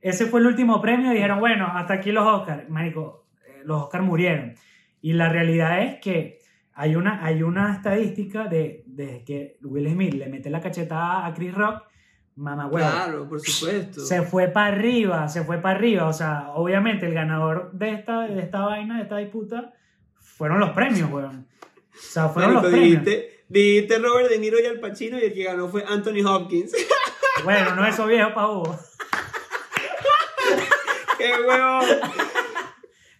ese 0.09 0.27
fue 0.27 0.39
el 0.39 0.45
último 0.45 0.79
premio 0.81 1.11
y 1.11 1.15
dijeron, 1.15 1.39
bueno, 1.39 1.65
hasta 1.73 1.95
aquí 1.95 2.11
los 2.11 2.27
Oscars. 2.27 2.69
Marico, 2.69 3.25
eh, 3.47 3.63
los 3.65 3.83
Oscars 3.83 4.03
murieron. 4.03 4.53
Y 5.01 5.13
la 5.13 5.29
realidad 5.29 5.81
es 5.81 5.99
que 5.99 6.37
hay 6.73 6.95
una, 6.95 7.25
hay 7.25 7.41
una 7.41 7.73
estadística 7.73 8.43
de, 8.43 8.83
de 8.85 9.23
que 9.25 9.57
Will 9.63 9.89
Smith 9.89 10.13
le 10.13 10.27
mete 10.27 10.51
la 10.51 10.61
cachetada 10.61 11.25
a 11.25 11.33
Chris 11.33 11.55
Rock, 11.55 11.85
mamá 12.35 12.67
huevo. 12.67 12.87
Claro, 12.87 13.27
por 13.27 13.39
supuesto. 13.39 14.01
Se 14.01 14.21
fue 14.21 14.47
para 14.47 14.75
arriba, 14.75 15.27
se 15.27 15.43
fue 15.43 15.57
para 15.57 15.75
arriba. 15.75 16.07
O 16.07 16.13
sea, 16.13 16.51
obviamente 16.53 17.07
el 17.07 17.15
ganador 17.15 17.71
de 17.71 17.93
esta, 17.93 18.27
de 18.27 18.39
esta 18.39 18.59
vaina, 18.59 18.97
de 18.97 19.03
esta 19.03 19.17
disputa, 19.17 19.73
fueron 20.19 20.59
los 20.59 20.69
premios, 20.69 21.11
weón. 21.11 21.47
O 21.91 21.97
sea, 21.97 22.29
fueron 22.29 22.53
Marico, 22.53 22.69
los 22.69 22.79
premios. 22.79 23.05
dijiste, 23.47 23.97
Robert 23.97 24.29
De 24.29 24.37
Niro 24.37 24.59
y 24.61 24.67
Al 24.67 24.79
Pacino 24.79 25.17
y 25.17 25.23
el 25.23 25.33
que 25.33 25.45
ganó 25.45 25.67
fue 25.67 25.83
Anthony 25.87 26.23
Hopkins. 26.23 26.73
Bueno, 27.43 27.75
no 27.75 27.85
esos 27.85 28.07
viejos 28.07 28.33
pa' 28.33 28.51
Hugo. 28.51 28.77
¡Qué 31.25 31.41
huevón! 31.47 31.85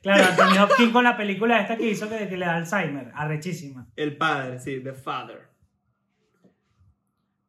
Claro, 0.02 0.24
Anthony 0.26 0.62
Hopkins 0.64 0.92
con 0.92 1.04
la 1.04 1.18
película 1.18 1.60
esta 1.62 1.78
que 1.78 1.88
hizo 1.90 2.08
que, 2.08 2.28
que 2.30 2.38
le 2.38 2.46
da 2.46 2.58
Alzheimer. 2.58 3.10
Arrechísima. 3.16 3.88
El 3.96 4.16
padre, 4.18 4.60
sí, 4.60 4.80
The 4.80 4.94
Father. 4.94 5.48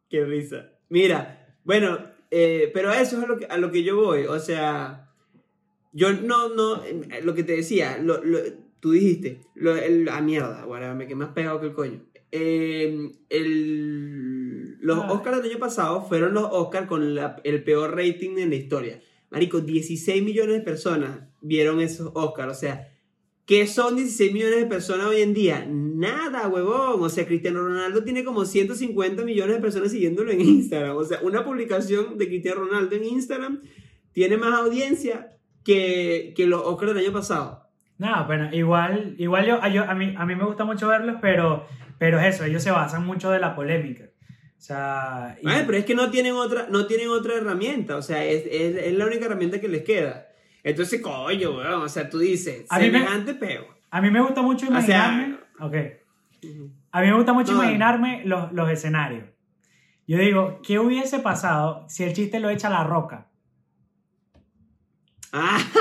Qué 0.09 0.25
risa. 0.25 0.71
Mira, 0.89 1.55
bueno, 1.65 1.99
eh, 2.31 2.71
pero 2.73 2.93
eso 2.93 3.19
es 3.19 3.25
a 3.25 3.27
lo, 3.27 3.37
que, 3.39 3.45
a 3.45 3.59
lo 3.59 3.71
que 3.71 3.83
yo 3.83 3.97
voy. 3.97 4.25
O 4.25 4.39
sea, 4.39 5.11
yo 5.93 6.15
no, 6.15 6.49
no, 6.49 6.83
eh, 6.83 7.21
lo 7.23 7.35
que 7.35 7.43
te 7.45 7.57
decía, 7.57 7.99
lo, 7.99 8.25
lo- 8.25 8.39
tú 8.81 8.93
dijiste, 8.93 9.43
lo, 9.55 9.77
el- 9.77 10.07
la 10.07 10.23
mierda, 10.23 10.65
guarda, 10.65 10.95
me 10.95 11.05
quedé 11.07 11.17
más 11.17 11.35
pegado 11.35 11.61
que 11.61 11.67
el 11.67 11.75
coño. 11.75 12.07
Eh, 12.33 13.11
el- 13.29 14.79
los 14.81 14.99
Ay. 15.05 15.11
Oscars 15.11 15.43
del 15.43 15.51
año 15.51 15.59
pasado 15.61 16.01
fueron 16.03 16.33
los 16.33 16.45
Oscars 16.51 16.87
con 16.87 17.15
la- 17.15 17.37
el 17.45 17.63
peor 17.65 17.95
rating 17.95 18.39
en 18.39 18.49
la 18.49 18.57
historia. 18.57 18.99
Marico, 19.31 19.61
16 19.61 20.23
millones 20.23 20.57
de 20.57 20.61
personas 20.61 21.21
vieron 21.41 21.81
esos 21.81 22.11
Oscars. 22.15 22.53
O 22.53 22.59
sea, 22.59 22.93
¿qué 23.45 23.67
son 23.67 23.97
16 23.97 24.33
millones 24.33 24.61
de 24.61 24.67
personas 24.67 25.07
hoy 25.07 25.21
en 25.21 25.35
día? 25.35 25.67
Nada, 25.69 26.49
huevón. 26.49 27.03
O 27.03 27.09
sea, 27.09 27.27
Cristiano 27.27 27.61
Ronaldo 27.61 28.05
tiene 28.05 28.25
como 28.25 28.45
150 28.45 29.25
millones 29.25 29.57
de 29.57 29.63
personas 29.63 29.91
siguiéndolo 29.91 30.31
en 30.33 30.41
Instagram. 30.41 30.97
O 30.97 31.05
sea, 31.05 31.21
una 31.23 31.45
publicación 31.45 32.19
de 32.19 32.29
Cristiano 32.29 32.63
Ronaldo 32.63 32.95
en 32.97 33.05
Instagram 33.05 33.63
tiene 34.13 34.37
más 34.37 34.55
audiencia 34.55 35.37
que, 35.65 36.33
que 36.37 36.47
los 36.47 36.63
Oscars 36.63 36.95
del 36.95 37.05
año 37.05 37.13
pasado. 37.13 37.67
No, 37.99 38.27
pero 38.29 38.55
igual, 38.55 39.15
igual 39.19 39.47
yo, 39.47 39.59
a, 39.61 39.95
mí, 39.95 40.15
a 40.17 40.27
mí 40.27 40.35
me 40.35 40.45
gusta 40.45 40.65
mucho 40.65 40.89
verlos, 40.89 41.17
pero, 41.21 41.67
pero 41.99 42.21
es 42.21 42.35
eso, 42.35 42.45
ellos 42.45 42.63
se 42.63 42.71
basan 42.71 43.07
mucho 43.07 43.31
de 43.31 43.41
la 43.41 43.57
polémica. 43.57 44.11
O 44.67 44.69
sea, 44.69 45.39
y- 45.41 45.49
Ay, 45.49 45.63
pero 45.65 45.79
es 45.79 45.85
que 45.85 45.95
no 45.95 46.11
tienen 46.11 46.33
otra, 46.35 46.67
no 46.69 46.87
tienen 46.89 47.09
otra 47.09 47.35
herramienta. 47.35 47.95
O 47.97 48.03
sea, 48.03 48.25
es, 48.25 48.43
es, 48.51 48.77
es 48.77 48.95
la 48.95 49.07
única 49.07 49.27
herramienta 49.27 49.61
que 49.61 49.69
les 49.69 49.85
queda. 49.85 50.27
Entonces, 50.65 51.01
coño, 51.01 51.57
weón. 51.59 51.83
O 51.83 51.89
sea, 51.89 52.11
tú 52.11 52.19
dices, 52.19 52.67
A 52.69 52.81
mí 52.81 52.91
me- 52.91 52.99
semejante 52.99 53.35
peo. 53.35 53.65
a 53.93 54.01
mí 54.01 54.11
me 54.11 54.21
gusta 54.21 54.43
mucho 54.43 54.67
O 54.67 54.69
sea- 54.81 54.81
imaginarme. 54.81 55.37
ok. 55.61 55.75
A 56.91 57.01
mí 57.01 57.07
me 57.07 57.15
gusta 57.15 57.33
mucho 57.33 57.53
No. 57.53 57.63
imaginarme 57.63 58.23
los, 58.25 58.51
los 58.53 58.69
escenarios. 58.69 59.29
Yo 60.09 60.19
digo, 60.19 60.61
¿qué 60.67 60.81
hubiese 60.81 61.21
pasado 61.21 61.85
si 61.89 62.03
el 62.03 62.13
chiste 62.13 62.41
lo 62.41 62.51
echa 62.51 62.69
la 62.69 62.83
roca? 62.83 63.29
Ah, 65.33 65.59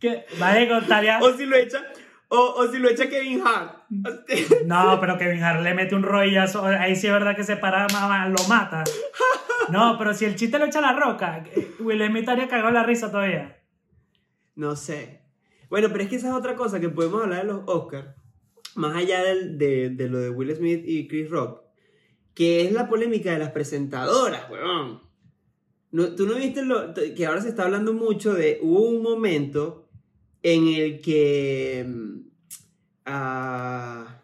Que, 0.00 0.26
vale, 0.38 0.68
contaría. 0.68 1.18
o 1.20 1.32
si 1.34 1.46
lo 1.46 1.56
echa, 1.56 1.82
o, 2.28 2.38
o 2.56 2.68
si 2.68 2.78
lo 2.78 2.88
echa 2.88 3.08
Kevin 3.08 3.42
Hart. 3.46 3.84
No, 4.66 4.98
pero 5.00 5.16
Kevin 5.18 5.42
Hart 5.42 5.62
le 5.62 5.74
mete 5.74 5.94
un 5.94 6.02
rollazo. 6.02 6.64
Ahí 6.64 6.96
sí 6.96 7.06
es 7.06 7.12
verdad 7.12 7.36
que 7.36 7.44
se 7.44 7.56
para, 7.56 7.86
mamá, 7.92 8.28
lo 8.28 8.42
mata. 8.48 8.84
No, 9.70 9.96
pero 9.98 10.12
si 10.14 10.24
el 10.24 10.34
chiste 10.36 10.58
lo 10.58 10.64
echa 10.66 10.80
la 10.80 10.92
roca, 10.92 11.44
Will 11.80 12.04
Smith 12.06 12.20
estaría 12.20 12.48
cagado 12.48 12.70
la 12.72 12.82
risa 12.82 13.10
todavía. 13.10 13.56
No 14.54 14.74
sé. 14.76 15.22
Bueno, 15.68 15.88
pero 15.90 16.04
es 16.04 16.08
que 16.10 16.16
esa 16.16 16.28
es 16.28 16.34
otra 16.34 16.54
cosa 16.56 16.80
que 16.80 16.88
podemos 16.88 17.22
hablar 17.22 17.42
de 17.46 17.52
los 17.52 17.62
Oscars, 17.66 18.08
más 18.76 18.94
allá 18.96 19.22
del- 19.24 19.58
de, 19.58 19.90
de 19.90 20.08
lo 20.08 20.18
de 20.18 20.30
Will 20.30 20.54
Smith 20.54 20.82
y 20.86 21.08
Chris 21.08 21.28
Rock, 21.30 21.62
que 22.34 22.62
es 22.64 22.72
la 22.72 22.88
polémica 22.88 23.32
de 23.32 23.38
las 23.38 23.50
presentadoras, 23.50 24.48
weón. 24.50 25.00
No, 25.90 26.14
Tú 26.14 26.26
no 26.26 26.34
viste 26.34 26.64
lo, 26.64 26.92
que 26.94 27.26
ahora 27.26 27.40
se 27.40 27.48
está 27.48 27.64
hablando 27.64 27.92
mucho 27.94 28.34
de, 28.34 28.58
hubo 28.62 28.88
un 28.88 29.02
momento 29.02 29.85
en 30.42 30.68
el 30.68 31.00
que 31.00 31.84
mm, 31.86 32.20
ah, 33.06 34.22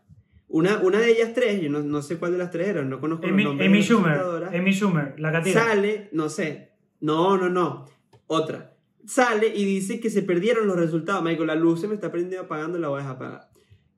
una, 0.48 0.78
una 0.78 1.00
de 1.00 1.10
ellas 1.10 1.32
tres, 1.34 1.60
yo 1.60 1.70
no, 1.70 1.80
no 1.80 2.02
sé 2.02 2.18
cuál 2.18 2.32
de 2.32 2.38
las 2.38 2.50
tres 2.50 2.68
eran, 2.68 2.90
no 2.90 3.00
conozco 3.00 3.26
Amy, 3.26 3.42
los 3.42 3.52
nombres 3.52 3.68
Amy 3.68 3.82
Schumer. 3.82 4.54
Amy 4.54 4.72
Schumer, 4.72 5.14
la 5.18 5.30
gatita. 5.30 5.64
sale, 5.64 6.08
no 6.12 6.28
sé, 6.28 6.72
no, 7.00 7.36
no, 7.36 7.48
no, 7.48 7.86
otra, 8.26 8.76
sale 9.06 9.48
y 9.48 9.64
dice 9.64 10.00
que 10.00 10.10
se 10.10 10.22
perdieron 10.22 10.66
los 10.66 10.76
resultados, 10.76 11.22
Michael, 11.22 11.46
la 11.46 11.54
luz 11.54 11.80
se 11.80 11.88
me 11.88 11.94
está 11.94 12.12
prendiendo 12.12 12.44
apagando, 12.44 12.78
la 12.78 12.88
voy 12.88 13.00
a 13.00 13.02
dejar 13.02 13.16
apagada. 13.16 13.50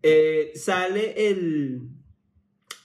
Eh, 0.03 0.53
sale 0.55 1.29
el, 1.29 1.89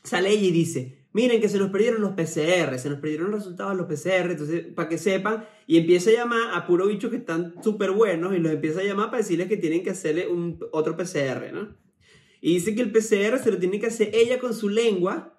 sale 0.03 0.29
ella 0.29 0.47
y 0.47 0.51
dice, 0.51 0.98
miren 1.13 1.41
que 1.41 1.49
se 1.49 1.57
nos 1.57 1.71
perdieron 1.71 2.01
los 2.01 2.11
PCR, 2.11 2.77
se 2.77 2.89
nos 2.89 2.99
perdieron 2.99 3.31
los 3.31 3.39
resultados 3.41 3.73
de 3.73 3.77
los 3.77 3.87
PCR, 3.87 4.31
entonces, 4.31 4.65
para 4.73 4.89
que 4.89 4.97
sepan, 4.97 5.45
y 5.67 5.77
empieza 5.77 6.09
a 6.11 6.13
llamar 6.13 6.53
a 6.53 6.67
puro 6.67 6.87
bichos 6.87 7.09
que 7.11 7.17
están 7.17 7.55
súper 7.63 7.91
buenos 7.91 8.35
y 8.35 8.39
los 8.39 8.51
empieza 8.51 8.81
a 8.81 8.83
llamar 8.83 9.07
para 9.07 9.17
decirles 9.17 9.47
que 9.47 9.57
tienen 9.57 9.83
que 9.83 9.89
hacerle 9.89 10.27
un, 10.27 10.59
otro 10.71 10.95
PCR, 10.95 11.51
¿no? 11.53 11.75
Y 12.41 12.53
dice 12.53 12.73
que 12.73 12.81
el 12.81 12.91
PCR 12.91 13.37
se 13.39 13.51
lo 13.51 13.57
tiene 13.57 13.79
que 13.79 13.87
hacer 13.87 14.11
ella 14.13 14.39
con 14.39 14.53
su 14.53 14.69
lengua, 14.69 15.37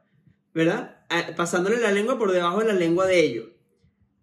¿verdad? 0.53 1.05
Pasándole 1.37 1.81
la 1.81 1.93
lengua 1.93 2.19
por 2.19 2.31
debajo 2.31 2.61
de 2.61 2.67
la 2.67 2.75
lengua 2.75 3.07
de 3.07 3.21
ellos. 3.21 3.47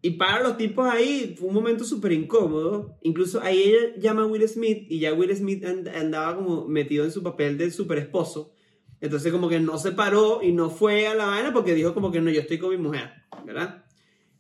Y 0.01 0.11
para 0.11 0.43
los 0.43 0.57
tipos 0.57 0.87
ahí 0.87 1.35
fue 1.37 1.47
un 1.47 1.55
momento 1.55 1.83
súper 1.83 2.11
incómodo. 2.11 2.97
Incluso 3.01 3.41
ahí 3.41 3.63
ella 3.63 3.95
llama 3.97 4.23
a 4.23 4.25
Will 4.27 4.47
Smith 4.47 4.85
y 4.89 4.99
ya 4.99 5.13
Will 5.13 5.35
Smith 5.35 5.65
and- 5.65 5.87
andaba 5.89 6.35
como 6.35 6.67
metido 6.67 7.03
en 7.03 7.11
su 7.11 7.23
papel 7.23 7.57
de 7.57 7.71
super 7.71 7.97
esposo. 7.97 8.53
Entonces 8.99 9.31
como 9.31 9.47
que 9.49 9.59
no 9.59 9.77
se 9.77 9.91
paró 9.91 10.41
y 10.41 10.51
no 10.51 10.69
fue 10.69 11.07
a 11.07 11.13
la 11.13 11.25
vaina 11.27 11.53
porque 11.53 11.73
dijo 11.75 11.93
como 11.93 12.11
que 12.11 12.19
no, 12.21 12.31
yo 12.31 12.41
estoy 12.41 12.57
con 12.57 12.71
mi 12.71 12.77
mujer, 12.77 13.11
¿verdad? 13.45 13.85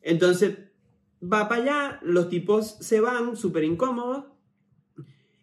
Entonces 0.01 0.57
va 1.21 1.47
para 1.47 1.61
allá, 1.61 1.99
los 2.03 2.29
tipos 2.29 2.77
se 2.79 2.99
van 2.99 3.35
súper 3.35 3.63
incómodos. 3.63 4.25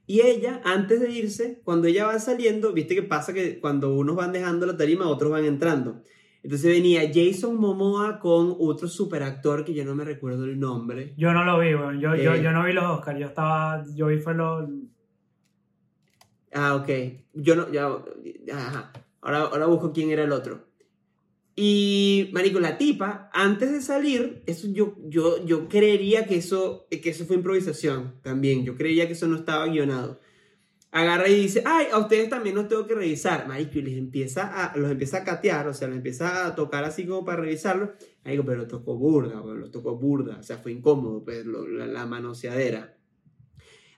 Y 0.07 0.21
ella, 0.21 0.61
antes 0.65 1.01
de 1.01 1.11
irse, 1.11 1.63
cuando 1.65 1.87
ella 1.87 2.07
va 2.07 2.19
saliendo, 2.19 2.73
viste 2.73 2.95
que 2.95 3.03
pasa 3.03 3.33
que 3.33 3.59
cuando 3.59 3.95
unos 3.95 4.17
van 4.17 4.33
dejando 4.33 4.67
la 4.67 4.77
tarima, 4.77 5.09
otros 5.09 5.31
van 5.31 5.45
entrando. 5.47 6.03
Entonces 6.43 6.71
venía 6.71 7.11
Jason 7.13 7.57
Momoa 7.57 8.19
con 8.19 8.55
otro 8.59 8.87
superactor 8.87 9.65
que 9.65 9.73
yo 9.73 9.83
no 9.87 9.95
me 9.95 10.05
recuerdo 10.05 10.45
el 10.45 10.61
nombre. 10.61 11.15
Yo 11.17 11.33
no 11.33 11.43
lo 11.43 11.59
vi, 11.59 11.75
weón. 11.75 12.01
Yo, 12.01 12.15
yo, 12.17 12.35
Eh. 12.35 12.43
yo 12.43 12.53
no 12.53 12.65
vi 12.67 12.75
los 12.75 12.85
Oscars. 12.85 13.19
Yo 13.19 13.27
estaba. 13.29 13.83
Yo 13.95 14.09
vi 14.09 14.19
fue 14.19 14.35
los. 14.35 14.69
Ah, 16.53 16.75
ok. 16.75 16.89
Yo 17.33 17.57
no, 17.57 17.73
ya, 17.73 17.87
ajá. 18.53 18.93
Ahora, 19.25 19.41
ahora 19.41 19.67
busco 19.67 19.93
quién 19.93 20.11
era 20.11 20.23
el 20.23 20.31
otro. 20.33 20.69
Y, 21.57 22.31
marico, 22.33 22.59
la 22.61 22.79
tipa, 22.79 23.31
antes 23.33 23.71
de 23.73 23.81
salir, 23.81 24.43
eso 24.47 24.67
yo, 24.71 24.97
yo, 25.05 25.45
yo 25.45 25.69
creería 25.69 26.27
que 26.27 26.37
eso, 26.37 26.87
que 26.91 27.11
eso 27.11 27.25
fue 27.27 27.37
improvisación 27.37 28.21
también. 28.23 28.65
Yo 28.65 28.77
creería 28.77 29.07
que 29.07 29.13
eso 29.15 29.29
no 29.29 29.37
estaba 29.37 29.67
guionado. 29.67 30.21
Agarra 30.91 31.29
y 31.29 31.35
dice, 31.43 31.63
ay, 31.67 31.87
a 31.93 31.99
ustedes 31.99 32.29
también 32.29 32.55
los 32.57 32.69
tengo 32.69 32.87
que 32.87 32.95
revisar. 32.95 33.49
Marico, 33.49 33.79
y 33.79 33.83
les 33.83 33.97
empieza 33.97 34.47
a, 34.73 34.77
los 34.77 34.91
empieza 34.91 35.19
a 35.19 35.25
catear, 35.25 35.67
o 35.69 35.75
sea, 35.75 35.89
los 35.89 35.97
empieza 35.97 36.47
a 36.47 36.55
tocar 36.55 36.85
así 36.85 37.07
como 37.07 37.25
para 37.25 37.41
revisarlo. 37.43 37.95
Marico, 38.25 38.45
pero 38.45 38.59
lo 38.59 38.67
tocó 38.69 38.97
burda, 38.97 39.41
weón, 39.41 39.61
lo 39.61 39.71
tocó 39.71 39.97
burda. 39.97 40.37
O 40.39 40.43
sea, 40.43 40.59
fue 40.59 40.73
incómodo, 40.73 41.25
pues, 41.25 41.47
lo- 41.47 41.67
la, 41.67 41.87
la 41.87 42.05
manoseadera. 42.07 42.97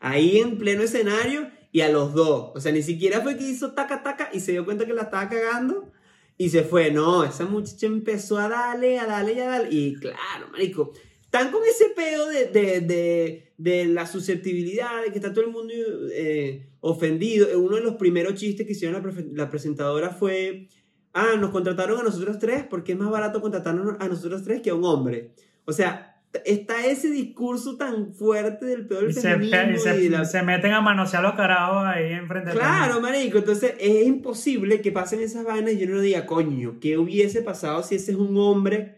Ahí 0.01 0.39
en 0.39 0.59
pleno 0.59 0.83
escenario 0.83 1.49
y 1.77 1.83
a 1.83 1.91
los 1.91 2.15
dos. 2.15 2.53
O 2.55 2.61
sea, 2.61 2.73
ni 2.73 2.83
siquiera 2.83 3.21
fue 3.21 3.37
que 3.37 3.45
hizo 3.45 3.73
taca 3.73 4.03
taca 4.03 4.31
y 4.33 4.41
se 4.41 4.53
dio 4.53 4.65
cuenta 4.65 4.87
que 4.87 4.95
la 4.95 5.03
estaba 5.03 5.29
cagando 5.29 5.93
y 6.39 6.49
se 6.49 6.63
fue. 6.63 6.91
No, 6.91 7.23
esa 7.23 7.45
muchacha 7.45 7.85
empezó 7.85 8.39
a 8.39 8.49
darle, 8.49 8.99
a 8.99 9.05
darle 9.05 9.35
y 9.35 9.41
a 9.41 9.47
darle. 9.47 9.69
Y 9.71 9.95
claro, 9.97 10.49
marico, 10.51 10.93
están 11.21 11.51
con 11.51 11.61
ese 11.65 11.91
pedo 11.91 12.29
de, 12.29 12.47
de, 12.47 13.53
de, 13.59 13.85
la 13.85 14.07
susceptibilidad, 14.07 15.03
de 15.03 15.11
que 15.11 15.19
está 15.19 15.35
todo 15.35 15.45
el 15.45 15.51
mundo 15.51 15.75
eh, 16.15 16.67
ofendido. 16.81 17.47
Uno 17.61 17.77
de 17.77 17.83
los 17.83 17.97
primeros 17.97 18.37
chistes 18.37 18.67
que 18.67 18.73
hicieron 18.73 19.15
la 19.35 19.51
presentadora 19.51 20.09
fue, 20.09 20.69
ah, 21.13 21.37
nos 21.39 21.51
contrataron 21.51 22.01
a 22.01 22.05
nosotros 22.05 22.39
tres 22.39 22.65
porque 22.65 22.93
es 22.93 22.99
más 22.99 23.11
barato 23.11 23.43
contratarnos 23.43 23.97
a 24.01 24.09
nosotros 24.09 24.43
tres 24.43 24.63
que 24.63 24.71
a 24.71 24.75
un 24.75 24.85
hombre. 24.87 25.35
O 25.67 25.75
sea, 25.75 26.06
está 26.45 26.85
ese 26.87 27.09
discurso 27.11 27.77
tan 27.77 28.13
fuerte 28.13 28.67
del 28.67 28.87
del 28.89 29.09
Y 29.11 29.13
se, 29.15 29.23
feminismo 29.23 29.71
y 29.75 29.79
se- 29.79 30.03
y 30.05 30.09
la- 30.11 30.25
se 30.27 30.43
meten 30.43 30.73
a 30.73 30.81
manosear 30.83 31.23
los 31.23 31.33
carajos 31.35 31.85
ahí 31.87 32.13
enfrente 32.13 32.51
de 32.51 32.57
Claro, 32.57 33.01
marico, 33.01 33.39
entonces 33.39 33.75
es 33.81 34.07
imposible 34.07 34.81
que 34.83 34.93
pasen 34.93 35.21
esas 35.21 35.45
vainas 35.45 35.73
y 35.73 35.79
yo 35.79 35.87
no 35.89 36.01
diga, 36.01 36.27
coño, 36.27 36.77
¿qué 36.81 36.99
hubiese 36.99 37.41
pasado 37.43 37.83
si 37.83 37.95
ese 37.95 38.13
es 38.13 38.19
un 38.19 38.37
hombre, 38.37 38.97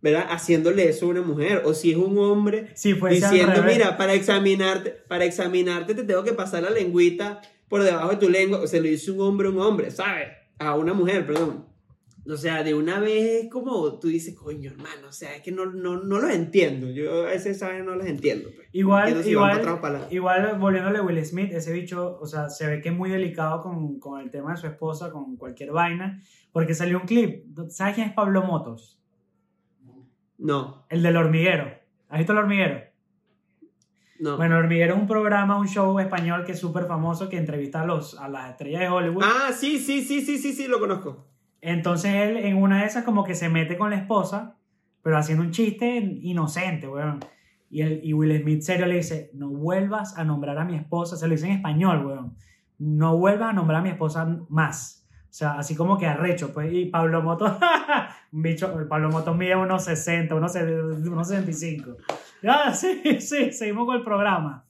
¿verdad? 0.00 0.26
Haciéndole 0.30 0.88
eso 0.88 1.06
a 1.06 1.08
una 1.08 1.22
mujer, 1.22 1.62
o 1.64 1.74
si 1.74 1.90
es 1.90 1.96
un 1.96 2.16
hombre 2.18 2.68
Si 2.74 2.92
diciendo, 2.94 3.62
mira, 3.64 3.96
para 3.96 4.14
examinarte, 4.14 4.90
para 5.08 5.24
examinarte 5.24 5.94
te 5.94 6.04
tengo 6.04 6.22
que 6.22 6.32
pasar 6.34 6.62
la 6.62 6.70
lengüita 6.70 7.40
por 7.68 7.82
debajo 7.82 8.10
de 8.10 8.16
tu 8.16 8.28
lengua, 8.28 8.60
o 8.60 8.66
sea, 8.66 8.80
lo 8.80 8.86
dice 8.86 9.10
un 9.10 9.20
hombre 9.22 9.48
a 9.48 9.50
un 9.50 9.60
hombre, 9.60 9.90
¿sabes? 9.90 10.28
A 10.58 10.74
una 10.76 10.92
mujer, 10.94 11.26
perdón. 11.26 11.66
O 12.26 12.36
sea, 12.36 12.62
de 12.62 12.74
una 12.74 13.00
vez 13.00 13.44
es 13.44 13.50
como 13.50 13.98
tú 13.98 14.08
dices, 14.08 14.34
coño, 14.36 14.70
hermano, 14.70 15.08
o 15.08 15.12
sea, 15.12 15.34
es 15.34 15.42
que 15.42 15.50
no, 15.52 15.66
no, 15.66 16.02
no 16.02 16.18
los 16.20 16.30
entiendo. 16.30 16.88
Yo 16.90 17.22
a 17.22 17.26
veces, 17.26 17.58
¿sabes? 17.58 17.82
No 17.84 17.96
los 17.96 18.06
entiendo. 18.06 18.50
pues. 18.54 18.68
Igual, 18.72 19.08
Entiendo 19.08 19.28
si 19.28 19.34
van 19.34 19.50
igual, 19.50 19.60
para 19.64 19.80
para 19.80 19.94
adelante. 19.94 20.14
igual 20.14 20.58
volviéndole 20.58 20.98
a 20.98 21.02
Will 21.02 21.24
Smith, 21.24 21.50
ese 21.52 21.72
bicho, 21.72 22.18
o 22.20 22.26
sea, 22.26 22.48
se 22.50 22.66
ve 22.66 22.80
que 22.80 22.90
es 22.90 22.94
muy 22.94 23.10
delicado 23.10 23.62
con, 23.62 23.98
con 23.98 24.20
el 24.20 24.30
tema 24.30 24.52
de 24.52 24.58
su 24.58 24.66
esposa, 24.66 25.10
con 25.10 25.36
cualquier 25.36 25.72
vaina, 25.72 26.22
porque 26.52 26.74
salió 26.74 26.98
un 27.00 27.06
clip. 27.06 27.46
¿Sabes 27.70 27.94
quién 27.94 28.08
es 28.08 28.14
Pablo 28.14 28.42
Motos? 28.42 29.00
No, 30.38 30.86
El 30.88 31.02
del 31.02 31.16
hormiguero. 31.16 31.70
¿Has 32.08 32.18
visto 32.18 32.32
el 32.32 32.38
hormiguero? 32.38 32.80
no. 34.20 34.36
Bueno, 34.36 34.56
el 34.58 34.64
hormiguero 34.64 34.94
es 34.94 35.00
un 35.00 35.06
programa, 35.06 35.58
un 35.58 35.66
show 35.68 35.98
español 35.98 36.44
que 36.44 36.52
es 36.52 36.58
súper 36.58 36.84
famoso 36.86 37.28
que 37.28 37.38
entrevista 37.38 37.80
a, 37.82 37.86
los, 37.86 38.18
a 38.18 38.28
las 38.28 38.50
estrellas 38.50 38.80
de 38.82 38.88
Hollywood. 38.88 39.22
Ah, 39.24 39.50
sí, 39.52 39.78
sí, 39.78 40.02
sí, 40.02 40.20
sí, 40.20 40.38
sí, 40.38 40.52
sí, 40.52 40.66
lo 40.68 40.78
conozco. 40.78 41.29
Entonces 41.60 42.14
él 42.14 42.36
en 42.38 42.56
una 42.56 42.80
de 42.80 42.86
esas 42.86 43.04
como 43.04 43.24
que 43.24 43.34
se 43.34 43.48
mete 43.48 43.76
con 43.76 43.90
la 43.90 43.96
esposa, 43.96 44.56
pero 45.02 45.18
haciendo 45.18 45.44
un 45.44 45.50
chiste 45.50 45.96
inocente, 46.22 46.88
weón. 46.88 47.20
Y, 47.68 47.82
el, 47.82 48.00
y 48.02 48.12
Will 48.12 48.40
Smith 48.42 48.62
serio 48.62 48.86
le 48.86 48.96
dice, 48.96 49.30
no 49.34 49.48
vuelvas 49.48 50.18
a 50.18 50.24
nombrar 50.24 50.58
a 50.58 50.64
mi 50.64 50.76
esposa, 50.76 51.16
se 51.16 51.26
lo 51.28 51.32
dice 51.32 51.46
en 51.46 51.52
español, 51.52 52.06
weón. 52.06 52.36
No 52.78 53.16
vuelvas 53.16 53.50
a 53.50 53.52
nombrar 53.52 53.80
a 53.80 53.82
mi 53.82 53.90
esposa 53.90 54.26
más. 54.48 55.06
O 55.30 55.32
sea, 55.32 55.52
así 55.52 55.76
como 55.76 55.96
que 55.96 56.06
arrecho, 56.06 56.52
pues. 56.52 56.72
Y 56.72 56.86
Pablo 56.86 57.22
Motos, 57.22 57.52
un 58.32 58.42
bicho, 58.42 58.74
Pablo 58.88 59.10
Motos 59.10 59.36
mide 59.36 59.54
unos 59.54 59.84
60, 59.84 60.34
unos, 60.34 60.54
unos 60.56 61.28
65. 61.28 61.96
Ya, 62.42 62.72
sí, 62.72 63.20
sí, 63.20 63.52
seguimos 63.52 63.86
con 63.86 63.96
el 63.96 64.02
programa. 64.02 64.64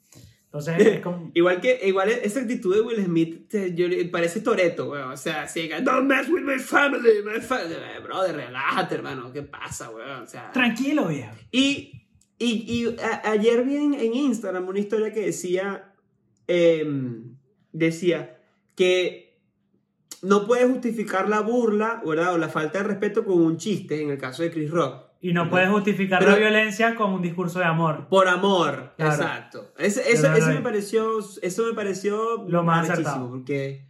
Entonces, 0.53 0.85
es 0.85 1.01
como... 1.01 1.31
Igual 1.35 1.61
que, 1.61 1.79
igual 1.85 2.09
esa 2.11 2.41
actitud 2.41 2.75
de 2.75 2.81
Will 2.81 3.05
Smith, 3.05 3.49
te- 3.49 3.73
yo, 3.75 3.87
le- 3.87 4.05
parece 4.07 4.41
Toreto, 4.41 4.91
weón. 4.91 5.13
O 5.13 5.17
sea, 5.17 5.47
que, 5.53 5.69
don't 5.81 6.09
mess 6.09 6.29
with 6.29 6.43
my 6.43 6.59
family, 6.59 7.23
my 7.25 7.41
family. 7.41 7.75
Eh, 7.75 8.01
Brother, 8.03 8.35
relájate, 8.35 8.97
hermano. 8.97 9.33
¿Qué 9.33 9.43
pasa, 9.43 9.91
weón? 9.91 10.23
O 10.23 10.27
sea. 10.27 10.51
Tranquilo, 10.51 11.07
viejo. 11.07 11.33
Y, 11.53 12.05
y, 12.39 12.47
y 12.67 12.97
a- 13.01 13.31
ayer 13.31 13.63
vi 13.65 13.77
en, 13.77 13.95
en 13.95 14.13
Instagram 14.13 14.67
una 14.67 14.81
historia 14.81 15.13
que 15.13 15.21
decía, 15.27 15.95
em, 16.49 17.37
decía 17.73 18.41
que 18.75 19.39
no 20.23 20.47
puedes 20.49 20.69
justificar 20.69 21.29
la 21.29 21.41
burla, 21.43 22.03
¿verdad? 22.05 22.35
O 22.35 22.39
la 22.39 22.49
falta 22.49 22.79
de 22.79 22.85
respeto 22.89 23.25
con 23.25 23.41
un 23.41 23.57
chiste, 23.57 24.03
en 24.03 24.11
el 24.11 24.19
caso 24.19 24.43
de 24.43 24.51
Chris 24.51 24.71
Rock. 24.71 25.10
Y 25.23 25.33
no 25.35 25.51
puedes 25.51 25.69
justificar 25.69 26.19
Pero- 26.21 26.31
la 26.33 26.39
violencia 26.39 26.95
con 26.95 27.13
un 27.13 27.21
discurso 27.21 27.59
de 27.59 27.67
amor. 27.67 28.09
Por 28.09 28.27
amor, 28.27 28.95
Claro. 28.97 29.13
exacto. 29.13 29.73
Ese- 29.79 30.11
eso, 30.13 30.33
eso 30.33 30.49
me 30.49 30.63
pareció, 30.63 31.19
eso 31.43 31.67
me 31.67 31.75
pareció 31.75 32.45
Lo 32.49 32.63
más 32.63 32.89
acertado. 32.89 33.29
porque 33.29 33.85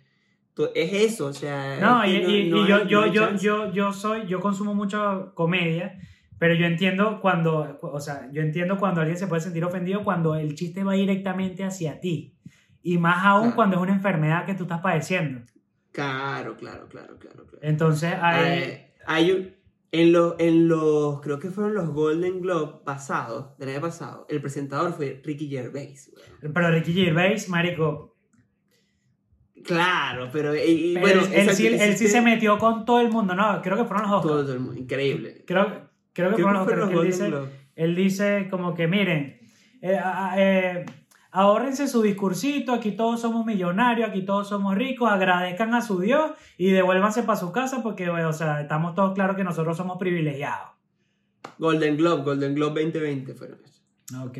es 0.74 0.92
eso, 1.12 1.26
o 1.26 1.32
sea. 1.32 1.78
No, 1.80 2.02
es 2.02 2.10
y, 2.10 2.20
que 2.26 2.38
y- 2.40 2.50
no 2.50 2.64
y 2.64 2.68
yo, 2.68 2.84
yo, 2.84 3.06
yo, 3.06 3.34
yo, 3.36 3.72
yo 3.72 3.92
soy, 3.92 4.26
yo 4.26 4.40
consumo 4.40 4.74
mucha 4.74 5.26
comedia, 5.34 5.98
pero 6.38 6.54
yo 6.54 6.66
entiendo 6.66 7.20
cuando, 7.20 7.78
o 7.80 8.00
sea, 8.00 8.28
yo 8.32 8.42
entiendo 8.42 8.76
cuando 8.78 9.00
alguien 9.00 9.16
se 9.16 9.26
puede 9.28 9.40
sentir 9.40 9.64
ofendido 9.64 10.02
cuando 10.02 10.34
el 10.34 10.54
chiste 10.56 10.82
va 10.82 10.94
directamente 10.94 11.62
hacia 11.64 12.00
ti. 12.00 12.34
Y 12.82 12.98
más 12.98 13.24
aún 13.24 13.42
Claro. 13.42 13.56
cuando 13.56 13.76
es 13.76 13.82
una 13.82 13.92
enfermedad 13.92 14.46
que 14.46 14.54
tú 14.54 14.64
estás 14.64 14.80
padeciendo. 14.80 15.42
Claro, 15.92 16.56
claro, 16.56 16.88
claro, 16.88 17.18
claro. 17.18 17.46
claro. 17.46 17.58
Entonces, 17.62 18.14
hay, 18.20 18.58
Eh, 18.58 18.94
hay, 19.06 19.30
un, 19.32 19.54
En 19.92 20.12
los, 20.12 20.36
en 20.38 20.68
los, 20.68 21.20
creo 21.20 21.38
que 21.40 21.50
fueron 21.50 21.74
los 21.74 21.88
Golden 21.90 22.40
Globe 22.40 22.80
pasados, 22.84 23.56
del 23.58 23.70
año 23.70 23.80
pasado, 23.80 24.24
el 24.28 24.40
presentador 24.40 24.92
fue 24.92 25.20
Ricky 25.24 25.48
Gervais. 25.48 26.12
weón. 26.14 26.52
Pero 26.54 26.70
Ricky 26.70 26.92
Gervais, 26.92 27.48
marico, 27.48 28.16
Claro, 29.64 30.30
pero 30.32 30.54
y- 30.56 30.96
bueno, 30.98 31.20
él 31.32 31.50
sí, 31.50 31.66
él 31.66 31.78
sí 31.78 31.84
hiciste 31.88 32.08
se 32.08 32.20
metió 32.22 32.56
con 32.58 32.84
todo 32.86 33.00
el 33.00 33.10
mundo, 33.10 33.34
¿no? 33.34 33.60
Creo 33.60 33.76
que 33.76 33.84
fueron 33.84 34.08
los 34.10 34.24
Oscars. 34.24 34.44
todo, 34.46 34.52
el 34.54 34.60
mundo, 34.60 34.80
increíble. 34.80 35.44
Creo, 35.46 35.90
creo 36.14 36.30
que 36.30 36.36
Creo 36.36 36.46
fueron 36.64 36.80
los 36.80 36.88
que 36.88 36.96
Oscars. 36.96 37.20
Él 37.20 37.30
dice, 37.34 37.52
él 37.76 37.94
dice 37.96 38.48
como 38.50 38.74
que, 38.74 38.86
miren, 38.86 39.38
eh, 39.82 39.96
a- 39.96 40.30
a- 40.32 40.34
eh, 40.42 40.86
ahórrense 41.32 41.86
su 41.88 42.02
discursito, 42.02 42.72
aquí 42.72 42.92
todos 42.92 43.20
somos 43.20 43.46
millonarios, 43.46 44.08
aquí 44.08 44.22
todos 44.22 44.48
somos 44.48 44.74
ricos, 44.74 45.10
agradezcan 45.10 45.74
a 45.74 45.82
su 45.82 46.00
Dios 46.00 46.32
y 46.58 46.70
devuélvanse 46.70 47.22
para 47.22 47.38
su 47.38 47.52
casa 47.52 47.82
porque, 47.82 48.08
bueno, 48.10 48.28
o 48.28 48.32
sea, 48.32 48.60
estamos 48.60 48.94
todos 48.94 49.14
claros 49.14 49.36
que 49.36 49.44
nosotros 49.44 49.76
somos 49.76 49.98
privilegiados. 49.98 50.68
Golden 51.58 51.96
Globe, 51.96 52.22
Golden 52.24 52.54
Globe 52.54 52.82
2020 52.82 53.34
fueron 53.34 53.58
esos. 53.64 53.82
Ok. 54.24 54.38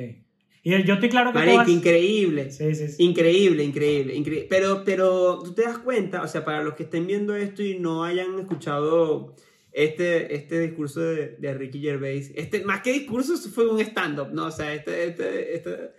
Y 0.62 0.83
yo 0.85 0.94
estoy 0.94 1.09
claro 1.09 1.33
que 1.33 1.38
todas- 1.40 1.68
increíble. 1.68 2.50
Sí, 2.50 2.74
sí, 2.74 2.88
sí. 2.88 3.03
Increíble, 3.03 3.64
increíble, 3.64 4.14
increíble. 4.14 4.46
Pero, 4.50 4.83
pero 4.85 5.38
tú 5.42 5.55
te 5.55 5.62
das 5.62 5.79
cuenta, 5.79 6.22
o 6.22 6.29
sea, 6.29 6.44
para 6.44 6.62
los 6.62 6.74
que 6.74 6.83
estén 6.83 7.07
viendo 7.07 7.35
esto 7.35 7.62
y 7.62 7.79
no 7.79 8.05
hayan 8.05 8.38
escuchado 8.38 9.35
este, 9.72 10.35
este 10.35 10.61
discurso 10.61 11.00
de, 11.00 11.37
de 11.38 11.55
Ricky 11.55 11.81
Gervais, 11.81 12.33
este, 12.35 12.62
más 12.64 12.83
que 12.83 12.92
discurso, 12.92 13.35
eso 13.35 13.48
fue 13.48 13.68
un 13.70 13.81
stand-up, 13.81 14.29
¿no? 14.33 14.46
O 14.46 14.50
sea, 14.50 14.74
este, 14.74 15.05
este, 15.07 15.55
este, 15.57 15.90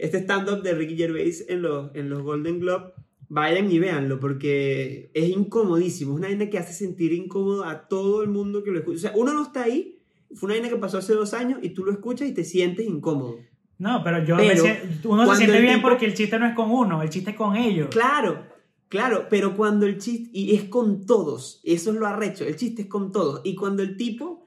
este 0.00 0.18
stand-up 0.18 0.62
de 0.62 0.74
Ricky 0.74 0.96
Gervais 0.96 1.44
en 1.48 1.62
los, 1.62 1.94
en 1.94 2.08
los 2.10 2.22
Golden 2.22 2.58
Globe, 2.60 2.92
vayan 3.28 3.70
y 3.70 3.78
véanlo, 3.78 4.18
porque 4.18 5.10
es 5.14 5.28
incomodísimo. 5.28 6.12
Es 6.14 6.18
una 6.18 6.28
vaina 6.28 6.50
que 6.50 6.58
hace 6.58 6.72
sentir 6.72 7.12
incómodo 7.12 7.64
a 7.64 7.86
todo 7.88 8.22
el 8.22 8.28
mundo 8.30 8.62
que 8.64 8.70
lo 8.70 8.78
escucha. 8.80 8.96
O 8.96 9.00
sea, 9.00 9.12
uno 9.14 9.32
no 9.34 9.42
está 9.42 9.62
ahí, 9.64 9.98
fue 10.34 10.46
una 10.48 10.54
vaina 10.54 10.68
que 10.68 10.76
pasó 10.80 10.98
hace 10.98 11.14
dos 11.14 11.32
años 11.34 11.60
y 11.62 11.70
tú 11.70 11.84
lo 11.84 11.92
escuchas 11.92 12.28
y 12.28 12.32
te 12.34 12.44
sientes 12.44 12.86
incómodo. 12.86 13.36
No, 13.78 14.02
pero 14.04 14.24
yo 14.24 14.36
Pero, 14.36 14.62
siento- 14.62 15.08
uno 15.10 15.30
se 15.32 15.38
siente 15.38 15.60
bien 15.60 15.76
tipo- 15.76 15.88
porque 15.88 16.06
el 16.06 16.14
chiste 16.14 16.38
no 16.38 16.46
es 16.46 16.54
con 16.54 16.70
uno, 16.70 17.02
el 17.02 17.08
chiste 17.08 17.30
es 17.30 17.36
con 17.36 17.56
ellos. 17.56 17.88
Claro, 17.90 18.44
claro, 18.88 19.26
pero 19.30 19.56
cuando 19.56 19.86
el 19.86 19.96
chiste, 19.98 20.28
y 20.32 20.54
es 20.54 20.64
con 20.64 21.06
todos, 21.06 21.60
eso 21.64 21.90
es 21.92 21.96
lo 21.96 22.06
arrecho, 22.06 22.44
el 22.44 22.56
chiste 22.56 22.82
es 22.82 22.88
con 22.88 23.10
todos, 23.10 23.40
y 23.44 23.54
cuando 23.54 23.82
el 23.82 23.96
tipo 23.96 24.44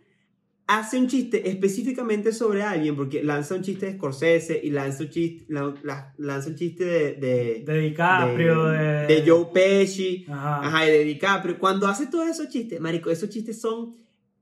hace 0.68 0.98
un 0.98 1.08
chiste 1.08 1.50
específicamente 1.50 2.32
sobre 2.32 2.64
alguien, 2.64 2.96
porque 2.96 3.22
lanza 3.24 3.56
un 3.56 3.62
chiste 3.64 3.86
de 3.88 3.94
Scorsese 3.94 4.60
y 4.64 4.70
lanza 4.72 5.04
un 5.04 5.10
chiste, 5.10 5.46
la- 5.50 5.74
la- 5.84 6.14
lanza 6.18 6.50
un 6.50 6.56
chiste 6.56 6.86
de, 6.86 7.14
de, 7.14 7.64
De 7.66 7.80
DiCaprio, 7.80 8.66
de... 8.68 9.08
de 9.08 9.24
Joe 9.28 9.48
Pesci, 9.54 10.26
Ajá. 10.30 10.60
ajá, 10.68 10.88
y 10.88 10.92
de 10.92 11.04
DiCaprio, 11.04 11.60
cuando 11.60 11.88
hace 11.88 12.08
todos 12.08 12.28
esos 12.30 12.48
chistes, 12.50 12.80
marico, 12.80 13.10
esos 13.10 13.30
chistes 13.30 13.60
son 13.60 13.96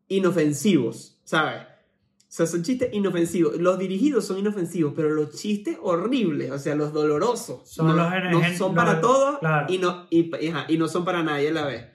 inofensivos, 0.08 1.20
¿sabes? 1.24 1.62
O 1.64 2.34
sea, 2.34 2.46
son 2.46 2.64
chistes 2.64 2.90
inofensivos. 2.94 3.58
Los 3.58 3.78
dirigidos 3.80 4.26
son 4.26 4.38
inofensivos, 4.40 4.94
pero 4.96 5.10
los 5.10 5.36
chistes 5.36 5.78
horribles, 5.82 6.52
o 6.52 6.60
sea, 6.60 6.76
los 6.76 6.94
dolorosos, 6.94 7.70
Son 7.70 7.88
no, 7.88 7.94
los 7.96 8.06
no 8.32 8.42
gen- 8.42 8.58
son 8.58 8.74
los- 8.76 8.84
para 8.86 9.02
todos 9.02 9.40
claro. 9.40 9.66
y, 9.74 9.78
no, 9.80 10.08
y, 10.10 10.34
ajá, 10.48 10.66
y 10.70 10.78
no 10.78 10.88
son 10.88 11.04
para 11.04 11.24
nadie 11.24 11.50
a 11.50 11.52
la 11.52 11.66
vez. 11.66 11.86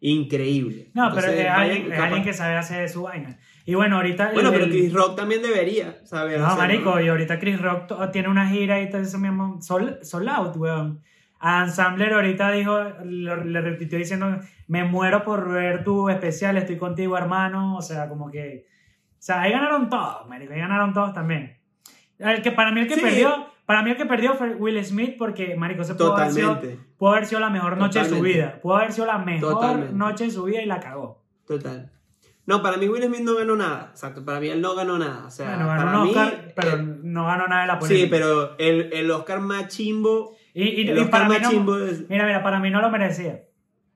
Increíble. 0.00 0.90
No, 0.94 1.08
Entonces, 1.08 1.30
pero 1.30 1.42
es 1.42 1.50
alguien, 1.54 1.92
es 1.92 1.98
alguien 1.98 2.24
que 2.24 2.32
sabe 2.32 2.56
hacer 2.56 2.88
su 2.88 3.02
vaina. 3.02 3.38
Y 3.64 3.74
bueno, 3.74 3.96
ahorita... 3.96 4.28
el- 4.28 4.34
Bueno, 4.34 4.50
pero 4.50 4.64
el- 4.64 4.70
Chris 4.70 4.92
Rock 4.92 5.16
también 5.16 5.42
debería 5.42 6.04
saber 6.04 6.40
No, 6.40 6.56
marico, 6.56 7.00
y 7.00 7.08
ahorita 7.08 7.38
Chris 7.38 7.60
Rock 7.60 8.10
tiene 8.12 8.28
una 8.28 8.48
gira 8.48 8.80
y 8.80 8.90
todo 8.90 9.00
eso 9.02 9.18
mismo. 9.18 9.60
Sol, 9.62 9.98
sold 10.02 10.28
out, 10.28 10.56
weón. 10.56 11.00
Adam 11.38 11.70
Sandler 11.70 12.12
ahorita 12.12 12.50
dijo, 12.52 12.78
lo- 13.04 13.44
le 13.44 13.60
repitió 13.60 13.98
diciendo, 13.98 14.38
me 14.68 14.84
muero 14.84 15.24
por 15.24 15.48
ver 15.50 15.82
tu 15.84 16.08
especial, 16.08 16.56
estoy 16.56 16.76
contigo, 16.76 17.16
hermano. 17.16 17.76
O 17.76 17.82
sea, 17.82 18.08
como 18.08 18.30
que... 18.30 18.66
O 19.12 19.14
sea, 19.24 19.42
ahí 19.42 19.52
ganaron 19.52 19.88
todos, 19.88 20.28
marico, 20.28 20.52
ahí 20.52 20.58
ganaron 20.60 20.92
todos 20.92 21.12
también. 21.12 21.56
El 22.18 22.42
que, 22.42 22.50
para 22.52 22.72
mí 22.72 22.80
el 22.80 22.88
que 22.88 22.94
Sí. 22.96 23.00
perdió, 23.00 23.46
para 23.66 23.82
mí 23.82 23.90
el 23.90 23.96
que 23.96 24.06
perdió 24.06 24.34
fue 24.34 24.54
Will 24.54 24.84
Smith 24.84 25.14
porque, 25.18 25.54
marico, 25.56 25.84
se 25.84 25.94
pudo 25.94 26.16
haber, 26.16 26.32
sido, 26.32 26.54
Totalmente, 26.54 26.84
pudo 26.98 27.10
haber 27.10 27.26
sido 27.26 27.40
la 27.40 27.50
mejor 27.50 27.76
noche 27.76 28.00
de 28.00 28.04
su 28.06 28.10
Totalmente. 28.16 28.38
vida. 28.38 28.60
Pudo 28.60 28.76
haber 28.76 28.92
sido 28.92 29.06
la 29.06 29.18
mejor 29.18 29.52
Totalmente. 29.54 29.94
noche 29.94 30.24
de 30.24 30.30
su 30.30 30.42
vida 30.44 30.62
y 30.62 30.66
la 30.66 30.80
cagó. 30.80 31.22
total. 31.46 31.90
No, 32.44 32.60
para 32.62 32.76
mí 32.76 32.88
Will 32.88 33.04
Smith 33.04 33.20
no 33.20 33.36
ganó 33.36 33.54
nada. 33.56 33.88
Exacto, 33.90 34.24
para 34.24 34.40
mí 34.40 34.48
él 34.48 34.60
no 34.60 34.74
ganó 34.74 34.98
nada. 34.98 35.26
O 35.26 35.30
sea, 35.30 35.50
Bueno, 35.50 35.68
ganó 35.68 35.84
para 35.84 35.98
un 35.98 36.04
mí, 36.04 36.10
Oscar, 36.10 36.52
pero 36.56 36.70
eh, 36.76 36.98
no 37.04 37.26
ganó 37.26 37.46
nada 37.46 37.60
de 37.62 37.66
la 37.68 37.78
polémica. 37.78 38.04
Sí, 38.04 38.10
pero 38.10 38.58
el, 38.58 38.92
el 38.92 39.10
Oscar 39.12 39.40
más 39.40 39.68
chimbo. 39.68 40.36
Y, 40.52 40.64
y- 40.64 40.88
el 40.88 40.98
y 40.98 41.00
Oscar 41.02 41.10
para 41.10 41.24
mí 41.28 41.34
más 41.34 41.42
no, 41.42 41.50
chimbo 41.50 41.78
es- 41.78 42.08
Mira, 42.10 42.26
mira, 42.26 42.42
para 42.42 42.58
mí 42.58 42.68
no 42.70 42.80
lo 42.80 42.90
merecía. 42.90 43.44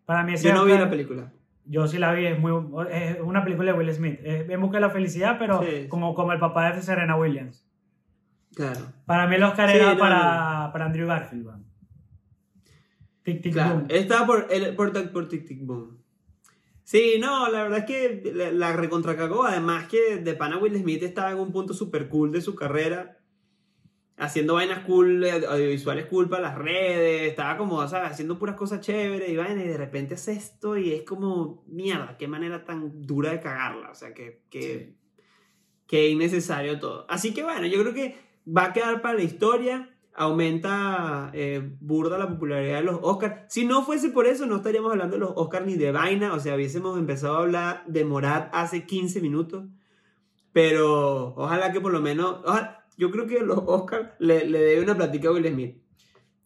Para 0.04 0.22
mí 0.22 0.34
ese 0.34 0.48
Yo 0.48 0.54
no 0.54 0.64
vi 0.64 0.72
la 0.72 0.88
película. 0.88 1.32
Yo 1.64 1.88
sí 1.88 1.98
la 1.98 2.12
vi, 2.12 2.26
es, 2.26 2.38
muy, 2.38 2.52
es 2.92 3.18
una 3.20 3.42
película 3.42 3.72
de 3.72 3.78
Will 3.78 3.92
Smith. 3.92 4.20
Es 4.22 4.48
En 4.48 4.60
busca 4.60 4.76
de 4.76 4.82
la 4.82 4.90
felicidad, 4.90 5.36
pero 5.40 5.60
Sí. 5.62 5.88
como, 5.88 6.14
como 6.14 6.32
el 6.32 6.38
papá 6.38 6.70
de 6.72 6.80
Serena 6.80 7.16
Williams. 7.16 7.66
Claro. 8.54 8.80
Para 9.06 9.26
mí 9.26 9.34
el 9.34 9.42
Oscar 9.42 9.68
Sí, 9.70 9.76
era 9.76 9.94
no, 9.94 9.98
para, 9.98 10.70
para 10.72 10.84
Andrew 10.86 11.08
Garfield. 11.08 11.48
Tic, 13.24 13.42
tic, 13.42 13.52
Claro, 13.54 13.74
boom. 13.74 13.86
estaba 13.88 14.24
por, 14.24 14.46
él, 14.50 14.76
por, 14.76 14.92
por 15.12 15.28
Tic 15.28 15.44
Tic 15.48 15.66
Boom. 15.66 15.98
Sí, 16.86 17.16
no, 17.18 17.48
la 17.50 17.64
verdad 17.64 17.80
es 17.80 17.84
que 17.84 18.32
la, 18.32 18.52
la 18.52 18.72
recontracagó. 18.72 19.42
Además 19.42 19.88
que 19.88 20.18
de 20.18 20.34
pana 20.34 20.56
Will 20.56 20.78
Smith 20.78 21.02
estaba 21.02 21.32
en 21.32 21.38
un 21.38 21.50
punto 21.50 21.74
super 21.74 22.08
cool 22.08 22.30
de 22.30 22.40
su 22.40 22.54
carrera. 22.54 23.18
Haciendo 24.16 24.54
vainas 24.54 24.84
cool, 24.84 25.24
eh, 25.24 25.44
audiovisuales 25.48 26.06
cool 26.06 26.28
para 26.28 26.42
las 26.42 26.54
redes. 26.56 27.28
Estaba 27.28 27.56
como, 27.56 27.86
¿sabes? 27.88 28.12
Haciendo 28.12 28.38
puras 28.38 28.54
cosas 28.54 28.82
chéveres 28.82 29.28
y 29.28 29.36
vainas. 29.36 29.64
Y 29.64 29.68
de 29.68 29.76
repente 29.76 30.14
hace 30.14 30.34
esto 30.34 30.76
y 30.76 30.92
es 30.92 31.02
como, 31.02 31.64
mierda, 31.66 32.16
qué 32.16 32.28
manera 32.28 32.64
tan 32.64 33.02
dura 33.04 33.32
de 33.32 33.40
cagarla. 33.40 33.90
O 33.90 33.94
sea, 33.96 34.14
que, 34.14 34.42
que, 34.48 34.94
que 35.88 36.08
innecesario 36.08 36.78
todo. 36.78 37.04
Así 37.08 37.34
que 37.34 37.42
bueno, 37.42 37.66
yo 37.66 37.80
creo 37.80 37.94
que 37.94 38.16
va 38.46 38.66
a 38.66 38.72
quedar 38.72 39.02
para 39.02 39.16
la 39.16 39.24
historia. 39.24 39.95
Aumenta 40.16 41.30
eh, 41.34 41.72
burda 41.80 42.16
la 42.18 42.28
popularidad 42.28 42.78
de 42.78 42.84
los 42.84 42.98
Oscars. 43.02 43.42
Si 43.48 43.64
no 43.66 43.82
fuese 43.82 44.10
por 44.10 44.26
eso, 44.26 44.46
no 44.46 44.56
estaríamos 44.56 44.90
hablando 44.92 45.14
de 45.16 45.20
los 45.20 45.32
Oscars 45.36 45.66
ni 45.66 45.74
de 45.74 45.92
vaina. 45.92 46.32
O 46.32 46.40
sea, 46.40 46.54
hubiésemos 46.54 46.98
empezado 46.98 47.36
a 47.36 47.40
hablar 47.40 47.84
de 47.86 48.04
Morat 48.04 48.48
hace 48.52 48.86
15 48.86 49.20
minutos. 49.20 49.64
Pero 50.52 51.34
ojalá 51.36 51.72
que 51.72 51.80
por 51.80 51.92
lo 51.92 52.00
menos. 52.00 52.36
ojalá- 52.44 52.84
yo 52.96 53.10
creo 53.10 53.26
que 53.26 53.40
los 53.40 53.58
Oscars 53.58 54.10
le, 54.18 54.46
le 54.46 54.58
debe 54.58 54.82
una 54.82 54.94
platica 54.94 55.28
a 55.28 55.32
Will 55.32 55.46
Smith. 55.48 55.76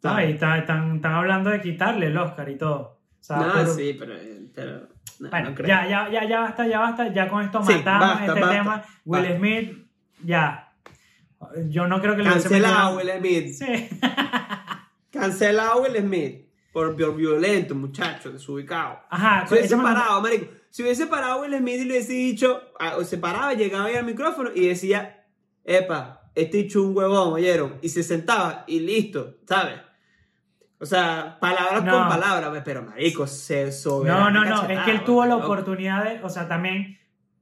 Ah, 0.03 0.25
y 0.25 0.33
están, 0.33 0.59
están, 0.61 0.97
están 0.97 1.13
hablando 1.15 1.51
de 1.51 1.61
quitarle 1.61 2.07
el 2.07 2.17
Oscar 2.17 2.49
y 2.49 2.57
todo. 2.57 2.81
O 2.81 2.99
sea, 3.23 3.37
no, 3.37 3.53
pero- 3.53 3.67
sí, 3.75 3.97
pero. 3.99 4.15
pero 4.55 4.81
no, 5.21 5.31
Bueno, 5.31 5.51
no 5.51 5.65
ya, 5.67 5.87
ya, 5.87 6.11
ya, 6.11 6.27
ya 6.29 6.41
basta, 6.41 6.67
ya 6.67 6.81
basta. 6.81 7.13
Ya 7.13 7.29
con 7.29 7.43
esto 7.45 7.63
Sí, 7.63 7.75
matamos 7.75 8.09
basta, 8.09 8.27
este 8.27 8.41
basta, 8.41 8.57
tema. 8.57 8.85
Will 9.05 9.21
basta. 9.23 9.37
Smith, 9.37 9.87
ya. 10.25 10.70
Yo 11.69 11.87
no 11.87 12.01
creo 12.01 12.17
que 12.17 12.23
le 12.23 12.31
hubiese 12.31 12.49
Cancelado 12.49 12.97
metido- 12.97 13.15
Will 13.15 13.21
Smith. 13.21 13.55
Sí. 13.55 13.89
Cancelado 15.11 15.83
Will 15.83 15.97
Smith. 15.97 16.47
Por, 16.73 16.97
por 16.97 17.17
violento, 17.17 17.75
muchacho, 17.75 18.31
desubicado. 18.31 19.01
Ajá, 19.11 19.45
Si 19.47 19.55
hubiese 19.55 19.77
parado, 19.77 20.21
marico. 20.23 20.47
Si 20.71 20.83
hubiese 20.85 21.07
parado 21.09 21.41
Will 21.43 21.57
Smith 21.59 21.81
y 21.81 21.85
le 21.85 21.91
hubiese 21.95 22.13
dicho, 22.13 22.61
o 22.97 23.03
se 23.03 23.19
paraba, 23.19 23.55
llegaba 23.55 23.87
ahí 23.87 23.97
al 23.97 24.05
micrófono 24.05 24.51
y 24.55 24.69
decía, 24.69 25.25
epa, 25.65 26.31
este 26.37 26.59
dicho 26.59 26.81
un 26.83 26.97
huevón, 26.97 27.33
oyeron. 27.33 27.79
Y 27.83 27.89
se 27.89 28.05
sentaba 28.05 28.63
y 28.69 28.79
listo, 28.81 29.39
¿sabes? 29.49 29.81
O 30.79 30.87
sea, 30.87 31.39
palabras 31.41 31.83
No. 31.85 31.93
con 31.93 32.09
palabras, 32.09 32.51
pues, 32.51 32.63
pero 32.65 32.83
marico, 32.83 33.27
se 33.27 33.73
sobre. 33.73 34.11
No, 34.11 34.31
no, 34.31 34.45
no, 34.45 34.69
es 34.69 34.79
que 34.85 34.93
él 34.93 35.03
tuvo 35.05 35.25
la 35.27 35.37
oportunidad 35.37 36.05
de, 36.05 36.23
o 36.23 36.29
sea, 36.29 36.47
también, 36.47 36.99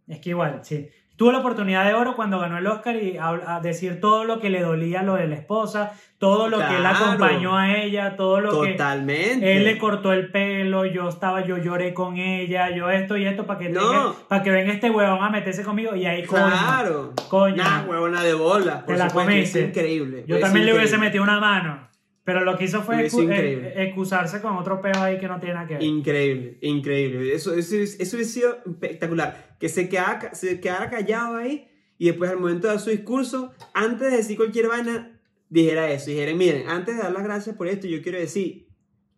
es 0.07 0.21
que 0.21 0.31
igual, 0.31 0.61
sí, 0.65 0.89
tuvo 1.19 1.33
la 1.33 1.39
oportunidad 1.41 1.85
de 1.85 1.93
oro 1.95 2.15
cuando 2.17 2.39
ganó 2.39 2.57
el 2.57 2.67
Oscar 2.67 2.97
y 2.97 3.19
a, 3.19 3.57
a 3.57 3.61
decir 3.61 4.01
todo 4.01 4.25
lo 4.25 4.41
que 4.41 4.49
le 4.49 4.63
dolía 4.63 5.03
lo 5.03 5.17
de 5.17 5.27
la 5.29 5.35
esposa, 5.35 5.93
todo 6.19 6.49
lo 6.49 6.59
que 6.59 6.77
él 6.77 6.87
acompañó 6.87 7.57
a 7.59 7.77
ella, 7.77 8.17
todo 8.17 8.41
lo 8.41 8.63
que 8.63 8.73
Totalmente. 8.73 9.57
él 9.57 9.65
le 9.65 9.79
cortó 9.79 10.13
el 10.13 10.31
pelo, 10.31 10.85
yo 10.87 11.09
estaba, 11.09 11.45
yo 11.45 11.59
lloré 11.59 11.93
con 11.93 12.17
ella, 12.17 12.71
yo 12.71 12.89
esto 12.89 13.17
y 13.17 13.27
esto 13.27 13.47
para 13.47 13.59
que, 13.59 13.69
No. 13.69 14.15
para 14.29 14.43
que 14.43 14.51
venga 14.51 14.73
este 14.73 14.91
huevón 14.91 15.23
a 15.23 15.29
meterse 15.31 15.63
conmigo 15.65 15.95
y 15.97 16.07
ahí, 16.07 16.25
coño, 16.25 16.47
Claro. 16.47 17.13
coño, 17.29 17.57
Nah, 17.63 17.83
huevona 17.85 18.23
de 18.23 18.35
bola. 18.35 18.85
Por 18.87 18.95
Te 18.95 18.99
la 18.99 19.09
comiste. 19.11 19.61
Es 19.63 19.69
increíble. 19.69 20.25
yo 20.27 20.37
es 20.37 20.41
también 20.41 20.67
le 20.67 20.75
hubiese 20.75 20.99
metido 20.99 21.25
una 21.25 21.41
mano, 21.41 21.88
pero 22.29 22.45
lo 22.45 22.59
que 22.59 22.65
hizo 22.65 22.83
fue 22.83 22.97
excu- 23.07 23.33
eh, 23.33 23.73
excusarse 23.87 24.43
con 24.43 24.55
otro 24.59 24.83
peo 24.83 25.03
ahí 25.03 25.17
que 25.17 25.27
no 25.27 25.41
tiene 25.41 25.55
nada 25.55 25.67
que 25.67 25.75
ver. 25.77 25.83
Increíble, 25.83 26.59
increíble. 26.61 27.33
Eso, 27.33 27.55
eso, 27.55 27.75
eso 27.77 28.17
hubiese 28.17 28.25
sido 28.33 28.59
espectacular. 28.67 29.57
Que 29.59 29.71
se 29.71 29.89
quedara, 29.89 30.35
se 30.35 30.61
quedara 30.61 30.91
callado 30.91 31.37
ahí 31.39 31.69
y 31.97 32.05
después 32.09 32.31
al 32.31 32.37
momento 32.39 32.67
de 32.67 32.75
dar 32.75 32.83
su 32.83 32.91
discurso, 32.91 33.55
antes 33.73 34.11
de 34.11 34.19
decir 34.19 34.37
cualquier 34.37 34.69
vaina, 34.69 35.19
dijera 35.49 35.91
eso. 35.91 36.11
Dijera, 36.11 36.35
miren, 36.35 36.69
antes 36.69 36.97
de 36.99 37.03
dar 37.03 37.13
las 37.13 37.23
gracias 37.25 37.57
por 37.57 37.67
esto, 37.67 37.87
yo 37.87 38.03
quiero 38.03 38.19
decir 38.19 38.69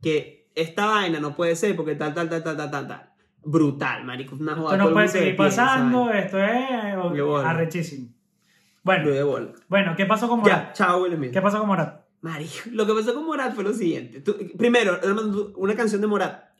que 0.01 0.49
esta 0.55 0.87
vaina 0.87 1.19
no 1.19 1.35
puede 1.35 1.57
ser 1.57 1.75
porque 1.75 1.97
tal, 1.97 2.15
tal, 2.15 2.29
tal, 2.29 2.45
tal, 2.45 2.57
tal, 2.57 2.71
tal, 2.71 2.87
tal. 2.87 3.11
Brutal, 3.43 4.05
marico. 4.05 4.37
Una 4.37 4.55
joda, 4.55 4.77
Esto 4.77 4.89
no 4.89 4.93
puede 4.95 5.09
seguir 5.09 5.35
pasando, 5.35 6.05
¿sabes? 6.07 6.27
esto 6.27 6.39
es 6.39 7.45
arrechísimo. 7.45 8.09
Bueno, 8.85 9.53
bueno, 9.69 9.95
¿qué 9.97 10.07
pasó 10.07 10.29
con 10.29 10.39
Morat? 10.43 10.69
Ya, 10.69 10.73
chao, 10.75 11.03
Will 11.03 11.17
Smith. 11.17 11.33
¿Qué 11.33 11.43
pasó 11.43 11.59
con 11.59 11.67
Morat? 11.67 12.00
Mario, 12.23 12.49
lo 12.73 12.87
que 12.87 12.93
pasó 12.93 13.15
con 13.15 13.25
Morat 13.25 13.55
fue 13.55 13.65
lo 13.65 13.73
siguiente. 13.73 14.21
Primero, 14.59 15.01
una 15.57 15.75
canción 15.75 16.01
de 16.01 16.07
Morat. 16.07 16.51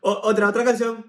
Otra, 0.00 0.48
otra 0.48 0.64
canción. 0.64 1.04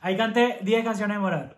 Ahí 0.00 0.16
canté 0.16 0.58
10 0.62 0.84
canciones 0.84 1.16
de 1.16 1.20
Morat. 1.20 1.56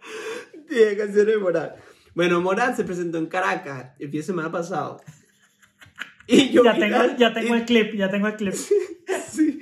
10 0.69 0.99
canciones 0.99 1.35
de 1.35 1.38
Morat. 1.38 1.93
Bueno, 2.14 2.40
Morat 2.40 2.77
se 2.77 2.85
presentó 2.85 3.18
en 3.18 3.27
Caracas 3.27 3.92
el 3.98 4.09
fin 4.11 4.20
de 4.20 4.27
semana 4.27 4.50
pasado. 4.53 5.00
Y 6.27 6.48
yo 6.50 6.64
Ya 6.64 6.72
tengo, 6.72 6.96
la- 6.96 7.16
ya 7.18 7.35
tengo 7.35 7.55
y- 7.55 7.59
el 7.59 7.64
clip, 7.66 7.94
ya 7.96 8.11
tengo 8.11 8.27
el 8.29 8.37
clip. 8.37 8.55
Sí. 9.29 9.61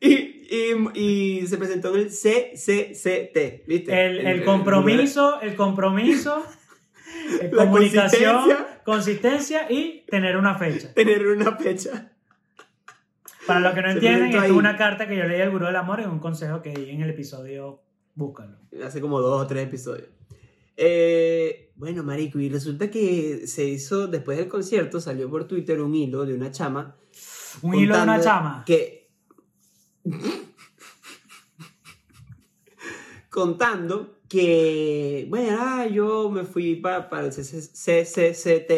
Y, 0.00 0.14
y, 0.50 0.98
y 0.98 1.46
se 1.46 1.56
presentó 1.58 1.94
en 1.94 2.00
el 2.00 2.06
CCCT, 2.08 3.66
¿viste? 3.68 4.06
El, 4.06 4.18
el 4.26 4.44
compromiso, 4.44 5.40
el 5.42 5.54
compromiso, 5.54 6.42
eh, 7.42 7.50
La 7.52 7.64
comunicación, 7.66 8.34
consistencia. 8.34 8.80
consistencia 8.84 9.66
y 9.70 10.04
tener 10.10 10.36
una 10.38 10.54
fecha. 10.56 10.92
Tener 10.94 11.26
una 11.28 11.54
fecha. 11.56 12.10
Para 13.46 13.60
los 13.60 13.74
que 13.74 13.82
no 13.82 13.88
Se 13.88 13.94
entienden, 13.94 14.30
es 14.30 14.36
ahí. 14.40 14.50
una 14.50 14.76
carta 14.76 15.06
que 15.06 15.16
yo 15.16 15.24
leí 15.24 15.40
al 15.42 15.50
Gurú 15.50 15.66
del 15.66 15.76
Amor 15.76 16.00
y 16.00 16.04
un 16.06 16.18
consejo 16.18 16.62
que 16.62 16.70
di 16.72 16.90
en 16.90 17.02
el 17.02 17.10
episodio. 17.10 17.82
Búscalo. 18.14 18.56
Hace 18.84 19.00
como 19.00 19.20
dos 19.20 19.42
o 19.42 19.46
tres 19.46 19.66
episodios. 19.66 20.08
Eh, 20.82 21.72
bueno, 21.74 22.02
marico, 22.02 22.40
y 22.40 22.48
resulta 22.48 22.90
que 22.90 23.46
se 23.46 23.64
hizo, 23.64 24.06
después 24.06 24.38
del 24.38 24.48
concierto, 24.48 24.98
salió 24.98 25.28
por 25.28 25.46
Twitter 25.46 25.78
un 25.82 25.94
hilo 25.94 26.24
de 26.24 26.32
una 26.32 26.50
chama. 26.50 26.96
Un 27.60 27.74
hilo 27.74 27.98
de 27.98 28.02
una 28.02 28.18
chama. 28.18 28.64
Que... 28.64 29.10
contando 33.28 34.20
que, 34.26 35.26
bueno, 35.28 35.58
ah, 35.60 35.86
yo 35.86 36.30
me 36.30 36.44
fui 36.44 36.76
para 36.76 37.26
el 37.26 37.30
CCCT 37.30 38.72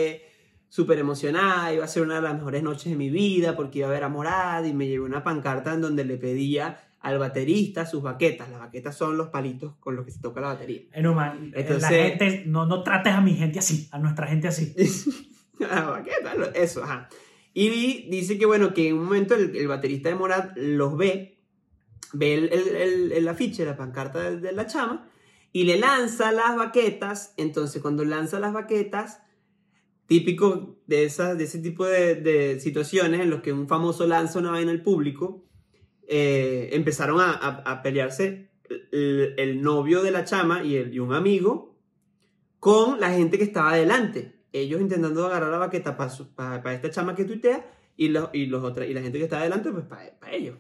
súper 0.69 0.99
emocionada, 0.99 1.73
iba 1.73 1.85
a 1.85 1.89
ser 1.89 2.03
una 2.03 2.17
de 2.17 2.23
las 2.23 2.35
mejores 2.35 2.65
noches 2.65 2.91
de 2.91 2.97
mi 2.97 3.11
vida 3.11 3.55
porque 3.55 3.79
iba 3.79 3.87
a 3.89 3.93
ver 3.93 4.03
a 4.03 4.09
Morad 4.09 4.65
y 4.65 4.73
me 4.73 4.89
llevé 4.89 5.05
una 5.05 5.23
pancarta 5.23 5.73
en 5.73 5.83
donde 5.83 6.05
le 6.05 6.17
pedía 6.17 6.81
al 7.03 7.19
baterista 7.19 7.85
sus 7.85 8.03
baquetas. 8.03 8.49
Las 8.51 8.61
baquetas 8.61 8.97
son 8.97 9.17
los 9.17 9.29
palitos 9.29 9.75
con 9.81 9.97
los 9.97 10.05
que 10.05 10.13
se 10.13 10.21
toca 10.21 10.41
la 10.41 10.49
batería. 10.49 10.83
Enuma, 10.93 11.37
Entonces- 11.53 11.83
la 11.83 11.89
gente, 11.89 12.45
no, 12.47 12.65
no 12.67 12.83
trates 12.83 13.13
a 13.13 13.21
mi 13.21 13.35
gente 13.35 13.59
así, 13.59 13.89
a 13.93 13.99
nuestra 13.99 14.27
gente 14.27 14.49
así. 14.49 14.75
La 15.59 15.83
baqueta, 15.83 16.35
lo- 16.35 16.53
eso, 16.55 16.83
ajá. 16.83 17.09
Y 17.55 17.69
dice 18.09 18.39
que, 18.39 18.47
bueno, 18.47 18.73
que 18.75 18.89
en 18.89 18.95
un 18.99 19.05
momento 19.05 19.35
el, 19.35 19.55
el 19.55 19.69
baterista 19.69 20.09
de 20.09 20.15
Morat 20.17 20.57
los 20.57 20.97
ve, 20.97 21.39
ve 22.15 22.35
el, 22.35 22.53
el, 22.53 22.69
el- 22.77 23.13
el 23.13 23.29
afiche, 23.29 23.65
la 23.65 23.77
pancarta 23.77 24.19
de, 24.31 24.41
de 24.41 24.53
la 24.53 24.67
chama, 24.67 25.09
y 25.53 25.65
le 25.65 25.79
lanza 25.79 26.33
las 26.33 26.57
baquetas. 26.57 27.35
Entonces, 27.37 27.83
cuando 27.83 28.05
lanza 28.05 28.41
las 28.41 28.53
baquetas, 28.55 29.21
típico 30.07 30.79
de, 30.87 31.05
esas, 31.05 31.39
de 31.39 31.45
ese 31.45 31.59
tipo 31.59 31.85
de, 31.87 32.17
de 32.17 32.59
situaciones 32.61 33.21
en 33.21 33.31
los 33.31 33.41
que 33.43 33.53
un 33.53 33.69
famoso 33.69 34.07
lanza 34.07 34.39
una 34.39 34.51
vaina 34.51 34.71
al 34.71 34.83
público, 34.83 35.45
eh, 36.09 36.71
empezaron 36.73 37.21
a, 37.21 37.33
a- 37.33 37.63
a 37.73 37.83
pelearse 37.83 38.51
el, 38.93 39.35
el 39.39 39.63
novio 39.63 40.03
de 40.03 40.11
la 40.11 40.25
chama 40.25 40.63
y, 40.65 40.77
el- 40.77 40.93
y 40.95 40.99
un 40.99 41.13
amigo 41.15 41.77
con 42.61 43.01
la 43.01 43.11
gente 43.11 43.39
que 43.39 43.45
estaba 43.45 43.73
adelante. 43.73 44.41
Ellos 44.53 44.81
intentando 44.81 45.25
agarrar 45.27 45.51
la 45.51 45.59
baqueta 45.59 45.97
para 45.97 46.75
esta 46.75 46.91
chama 46.91 47.15
que 47.15 47.25
tuitea 47.25 47.71
y, 47.97 48.09
los, 48.09 48.31
y, 48.33 48.47
los 48.47 48.63
otra- 48.63 48.87
y 48.87 48.95
la 48.95 49.01
gente 49.03 49.19
que 49.19 49.25
está 49.25 49.39
adelante, 49.41 49.71
pues 49.73 49.85
para 49.85 50.13
ellos. 50.33 50.57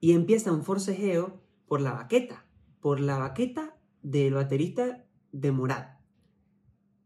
Y 0.00 0.12
empieza 0.12 0.52
un 0.52 0.62
forcejeo 0.62 1.40
por 1.66 1.80
la 1.80 1.92
baqueta, 1.92 2.44
por 2.80 3.00
la 3.00 3.18
baqueta 3.18 3.76
del 4.02 4.34
baterista 4.34 5.04
de 5.32 5.52
Morat. 5.52 5.96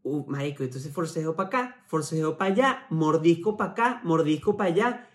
Uh, 0.03 0.25
marico, 0.27 0.63
entonces 0.63 0.91
forcejeo 0.91 1.35
para 1.35 1.47
acá, 1.47 1.83
forcejeo 1.87 2.37
para 2.37 2.51
allá, 2.51 2.85
mordisco 2.89 3.55
para 3.55 3.71
acá, 3.71 4.01
mordisco 4.03 4.57
para 4.57 4.69
allá, 4.71 5.09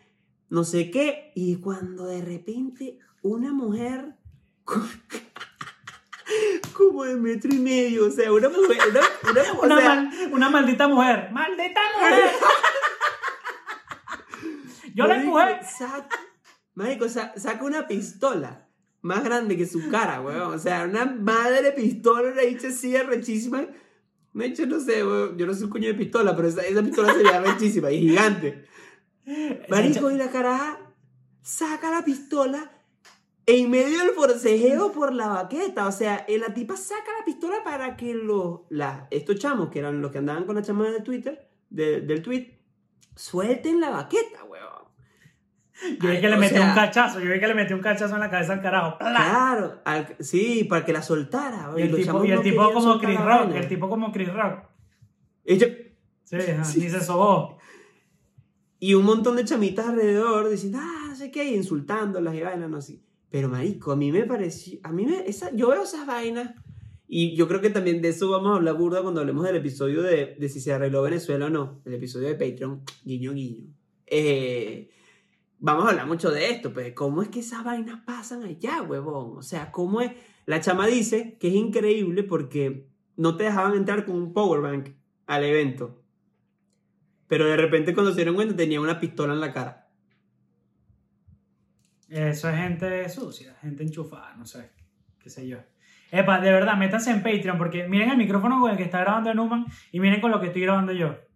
no 0.48 0.64
sé 0.64 0.90
qué. 0.90 1.32
Y 1.34 1.56
cuando 1.56 2.06
de 2.06 2.22
repente 2.22 2.98
una 3.22 3.52
mujer 3.52 4.14
como 6.72 7.04
de 7.04 7.16
metro 7.16 7.50
y 7.54 7.58
medio, 7.58 8.06
o 8.06 8.10
sea, 8.10 8.32
una 8.32 8.48
mujer, 8.48 8.78
una, 8.90 9.00
una- 9.30 9.52
Una, 9.62 9.76
sea, 9.78 9.94
mal- 9.94 10.10
una 10.32 10.50
maldita 10.50 10.88
mujer. 10.88 11.30
¡Maldita 11.32 11.80
mujer! 11.96 12.24
Yo 14.94 15.06
la 15.06 15.16
empujé. 15.16 15.60
Saca, 15.64 16.16
marico, 16.74 17.08
saca 17.08 17.64
una 17.64 17.86
pistola 17.86 18.66
más 19.02 19.22
grande 19.24 19.56
que 19.56 19.66
su 19.66 19.88
cara, 19.90 20.20
weón. 20.20 20.54
O 20.54 20.58
sea, 20.58 20.84
una 20.84 21.04
madre 21.04 21.72
pistola, 21.72 22.32
una 22.32 22.42
dicha 22.42 22.68
así 22.68 22.96
rechísima. 22.96 23.66
Me 24.32 24.46
hecho, 24.46 24.66
no 24.66 24.80
sé, 24.80 25.04
weón. 25.06 25.36
Yo 25.38 25.46
no 25.46 25.54
soy 25.54 25.64
un 25.64 25.70
coño 25.70 25.88
de 25.88 25.94
pistola, 25.94 26.34
pero 26.34 26.48
esa, 26.48 26.62
esa 26.62 26.82
pistola 26.82 27.12
sería 27.12 27.40
rechísima 27.40 27.90
y 27.90 28.00
gigante. 28.00 28.64
Marico, 29.68 30.10
y 30.10 30.16
la 30.16 30.28
caraja 30.30 30.78
saca 31.42 31.90
la 31.90 32.04
pistola 32.04 32.70
en 33.46 33.70
medio 33.70 33.98
del 34.00 34.10
forcejeo 34.10 34.92
por 34.92 35.12
la 35.14 35.28
baqueta. 35.28 35.86
O 35.86 35.92
sea, 35.92 36.24
eh, 36.28 36.38
la 36.38 36.52
tipa 36.54 36.76
saca 36.76 37.10
la 37.18 37.24
pistola 37.24 37.56
para 37.64 37.96
que 37.96 38.14
los, 38.14 38.60
la- 38.70 39.06
estos 39.10 39.36
chamos, 39.38 39.70
que 39.70 39.78
eran 39.80 40.00
los 40.02 40.10
que 40.12 40.18
andaban 40.18 40.44
con 40.44 40.56
la 40.56 40.62
chama 40.62 40.90
de 40.90 41.00
Twitter, 41.00 41.48
de- 41.70 42.00
del 42.00 42.22
tweet, 42.22 42.58
suelten 43.14 43.80
la 43.80 43.90
baqueta, 43.90 44.44
weón. 44.44 44.66
Yo 46.00 46.08
vi 46.10 46.20
que 46.20 46.28
le 46.28 46.36
metió 46.38 46.56
sea, 46.58 46.68
un 46.70 46.74
cachazo. 46.74 47.20
Yo 47.20 47.30
vi 47.30 47.38
que 47.38 47.46
le 47.48 47.54
metió 47.54 47.76
un 47.76 47.82
cachazo 47.82 48.14
en 48.14 48.20
la 48.20 48.30
cabeza 48.30 48.54
al 48.54 48.62
carajo. 48.62 48.96
¡Pla! 48.98 49.12
Claro, 49.14 49.82
al- 49.84 50.16
sí, 50.20 50.64
para 50.64 50.84
que 50.86 50.92
la 50.94 51.02
soltara. 51.02 51.70
Y 51.76 51.82
el 51.82 51.90
tipo, 51.94 52.02
chamos 52.06 52.26
y 52.26 52.30
el 52.30 52.36
no 52.36 52.42
tipo 52.42 52.56
querían 52.68 52.74
como 52.82 52.98
Chris 53.00 53.20
Rock. 53.20 53.54
El 53.54 53.68
tipo 53.68 53.88
como 53.90 54.12
Chris 54.12 54.32
Rock. 54.32 54.58
Y 55.44 55.58
yo- 55.58 55.66
Sí, 56.24 56.36
ajá, 56.36 56.62
ni 56.76 56.88
se 56.90 57.00
sobó. 57.02 57.58
Y 58.78 58.94
un 58.94 59.04
montón 59.04 59.36
de 59.36 59.44
chamitas 59.44 59.86
alrededor 59.86 60.50
diciendo, 60.50 60.78
ah, 60.80 61.14
sé 61.16 61.30
qué, 61.30 61.44
y 61.44 61.54
insultándolas 61.54 62.34
y 62.34 62.42
vainas, 62.42 62.68
no 62.68 62.80
sé. 62.80 63.00
Pero, 63.30 63.48
marico, 63.48 63.92
a 63.92 63.96
mí 63.96 64.12
me 64.12 64.24
pareció, 64.24 64.78
a 64.82 64.92
mí 64.92 65.06
me, 65.06 65.26
esa, 65.26 65.54
yo 65.54 65.68
veo 65.68 65.82
esas 65.82 66.06
vainas, 66.06 66.54
y 67.08 67.36
yo 67.36 67.46
creo 67.48 67.60
que 67.60 67.70
también 67.70 68.02
de 68.02 68.08
eso 68.08 68.28
vamos 68.30 68.52
a 68.52 68.56
hablar 68.56 68.76
burda 68.76 69.02
cuando 69.02 69.20
hablemos 69.20 69.44
del 69.44 69.56
episodio 69.56 70.02
de, 70.02 70.36
de 70.38 70.48
si 70.48 70.60
se 70.60 70.72
arregló 70.72 71.02
Venezuela 71.02 71.46
o 71.46 71.50
no, 71.50 71.80
el 71.84 71.94
episodio 71.94 72.28
de 72.28 72.34
Patreon, 72.34 72.82
guiño, 73.04 73.32
guiño. 73.32 73.64
Eh, 74.06 74.90
vamos 75.58 75.86
a 75.86 75.90
hablar 75.90 76.06
mucho 76.06 76.30
de 76.30 76.50
esto, 76.50 76.72
pues, 76.72 76.92
¿cómo 76.94 77.22
es 77.22 77.28
que 77.28 77.40
esas 77.40 77.64
vainas 77.64 78.00
pasan 78.04 78.42
allá, 78.42 78.82
huevón? 78.82 79.38
O 79.38 79.42
sea, 79.42 79.70
¿cómo 79.72 80.00
es? 80.00 80.12
La 80.46 80.60
chama 80.60 80.86
dice 80.86 81.36
que 81.40 81.48
es 81.48 81.54
increíble 81.54 82.22
porque 82.22 82.88
no 83.16 83.36
te 83.36 83.44
dejaban 83.44 83.74
entrar 83.74 84.04
con 84.04 84.16
un 84.16 84.32
powerbank 84.32 84.90
al 85.26 85.44
evento. 85.44 86.02
Pero 87.28 87.46
de 87.46 87.56
repente 87.56 87.92
cuando 87.94 88.12
se 88.12 88.16
dieron 88.18 88.34
cuenta 88.36 88.54
tenía 88.56 88.80
una 88.80 89.00
pistola 89.00 89.32
en 89.34 89.40
la 89.40 89.52
cara. 89.52 89.88
Eso 92.08 92.48
es 92.48 92.56
gente 92.56 93.08
sucia, 93.08 93.56
gente 93.60 93.82
enchufada, 93.82 94.34
no 94.36 94.46
sé, 94.46 94.70
qué 95.18 95.28
sé 95.28 95.46
yo. 95.48 95.58
Epa, 96.12 96.40
de 96.40 96.52
verdad, 96.52 96.76
métanse 96.76 97.10
en 97.10 97.20
Patreon 97.22 97.58
porque 97.58 97.88
miren 97.88 98.10
el 98.10 98.16
micrófono 98.16 98.60
con 98.60 98.70
el 98.70 98.76
que 98.76 98.84
está 98.84 99.00
grabando 99.00 99.34
Numan 99.34 99.66
y 99.90 99.98
miren 99.98 100.20
con 100.20 100.30
lo 100.30 100.38
que 100.40 100.46
estoy 100.46 100.62
grabando 100.62 100.92
yo. 100.92 101.16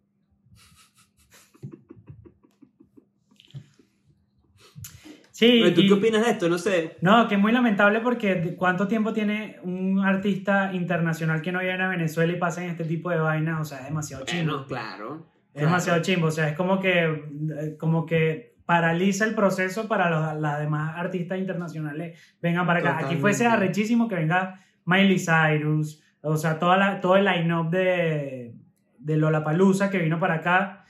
Sí, 5.33 5.61
Pero, 5.63 5.75
¿Tú 5.75 5.81
y- 5.81 5.89
qué 5.89 5.95
opinas 5.95 6.25
de 6.25 6.33
esto? 6.33 6.49
No 6.51 6.59
sé. 6.59 6.99
no, 7.01 7.27
que 7.27 7.35
es 7.37 7.41
muy 7.41 7.51
lamentable 7.53 8.01
porque 8.01 8.55
¿cuánto 8.59 8.87
tiempo 8.87 9.13
tiene 9.15 9.59
un 9.63 10.01
artista 10.05 10.73
internacional 10.75 11.41
que 11.41 11.51
no 11.51 11.61
viene 11.61 11.83
a 11.83 11.89
Venezuela 11.89 12.33
y 12.33 12.37
pasen 12.37 12.69
este 12.69 12.85
tipo 12.85 13.09
de 13.11 13.19
vainas? 13.19 13.61
O 13.61 13.65
sea, 13.65 13.79
es 13.79 13.85
demasiado. 13.87 14.25
Bueno, 14.27 14.67
claro. 14.67 15.27
Es 15.55 15.63
demasiado 15.63 16.01
chimbo, 16.03 16.27
o 16.29 16.31
sea, 16.31 16.49
es 16.49 16.57
como 16.57 16.79
que, 16.81 17.75
como 17.79 18.07
que 18.07 18.55
paraliza 18.67 19.25
el 19.25 19.35
proceso 19.35 19.89
para 19.89 20.09
los, 20.11 20.41
las 20.41 20.61
demás 20.61 20.95
artistas 20.97 21.39
internacionales 21.39 22.19
vengan 22.41 22.67
para 22.67 22.79
acá. 22.79 22.89
Aquí 22.91 22.97
Totalmente. 22.99 23.21
fuese 23.21 23.47
arrechísimo 23.47 24.07
que 24.09 24.15
venga 24.15 24.61
Miley 24.85 25.19
Cyrus, 25.19 26.03
o 26.23 26.37
sea, 26.37 26.59
toda 26.59 26.77
la, 26.77 27.01
todo 27.01 27.17
el 27.17 27.25
line-up 27.25 27.69
de, 27.71 28.55
de 28.99 29.17
Lollapalooza 29.17 29.91
que 29.91 29.99
vino 29.99 30.21
para 30.21 30.35
acá, 30.35 30.85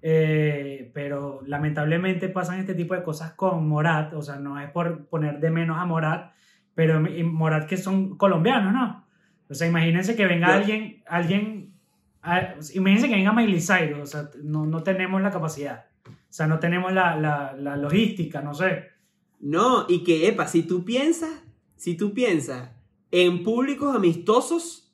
eh, 0.00 0.90
pero 0.94 1.40
lamentablemente 1.46 2.28
pasan 2.28 2.60
este 2.60 2.74
tipo 2.74 2.94
de 2.94 3.02
cosas 3.02 3.32
con 3.32 3.68
Morat, 3.68 4.14
o 4.14 4.22
sea, 4.22 4.36
no 4.36 4.58
es 4.60 4.70
por 4.70 5.06
poner 5.08 5.40
de 5.40 5.50
menos 5.50 5.78
a 5.78 5.84
Morat, 5.84 6.32
pero 6.74 7.00
Morat 7.24 7.66
que 7.66 7.76
son 7.76 8.16
colombianos, 8.16 8.72
¿no? 8.72 9.04
O 9.48 9.54
sea, 9.54 9.66
imagínense 9.66 10.16
que 10.16 10.26
venga 10.26 10.48
Yo- 10.48 10.54
alguien, 10.54 11.02
alguien, 11.06 11.65
imagínense 12.74 13.08
que 13.08 13.14
venga 13.14 13.32
Miley 13.32 13.60
Cyrus, 13.60 14.00
o 14.00 14.06
sea, 14.06 14.30
no, 14.42 14.66
no 14.66 14.82
tenemos 14.82 15.22
la 15.22 15.30
capacidad, 15.30 15.86
o 16.06 16.32
sea, 16.32 16.46
no 16.46 16.58
tenemos 16.58 16.92
la, 16.92 17.16
la, 17.16 17.54
la 17.58 17.76
logística, 17.76 18.40
no 18.40 18.54
sé. 18.54 18.84
No, 19.40 19.86
y 19.88 20.02
que, 20.02 20.28
epa, 20.28 20.48
si 20.48 20.62
tú 20.62 20.84
piensas, 20.84 21.30
si 21.76 21.96
tú 21.96 22.14
piensas 22.14 22.70
en 23.10 23.42
públicos 23.42 23.94
amistosos, 23.94 24.92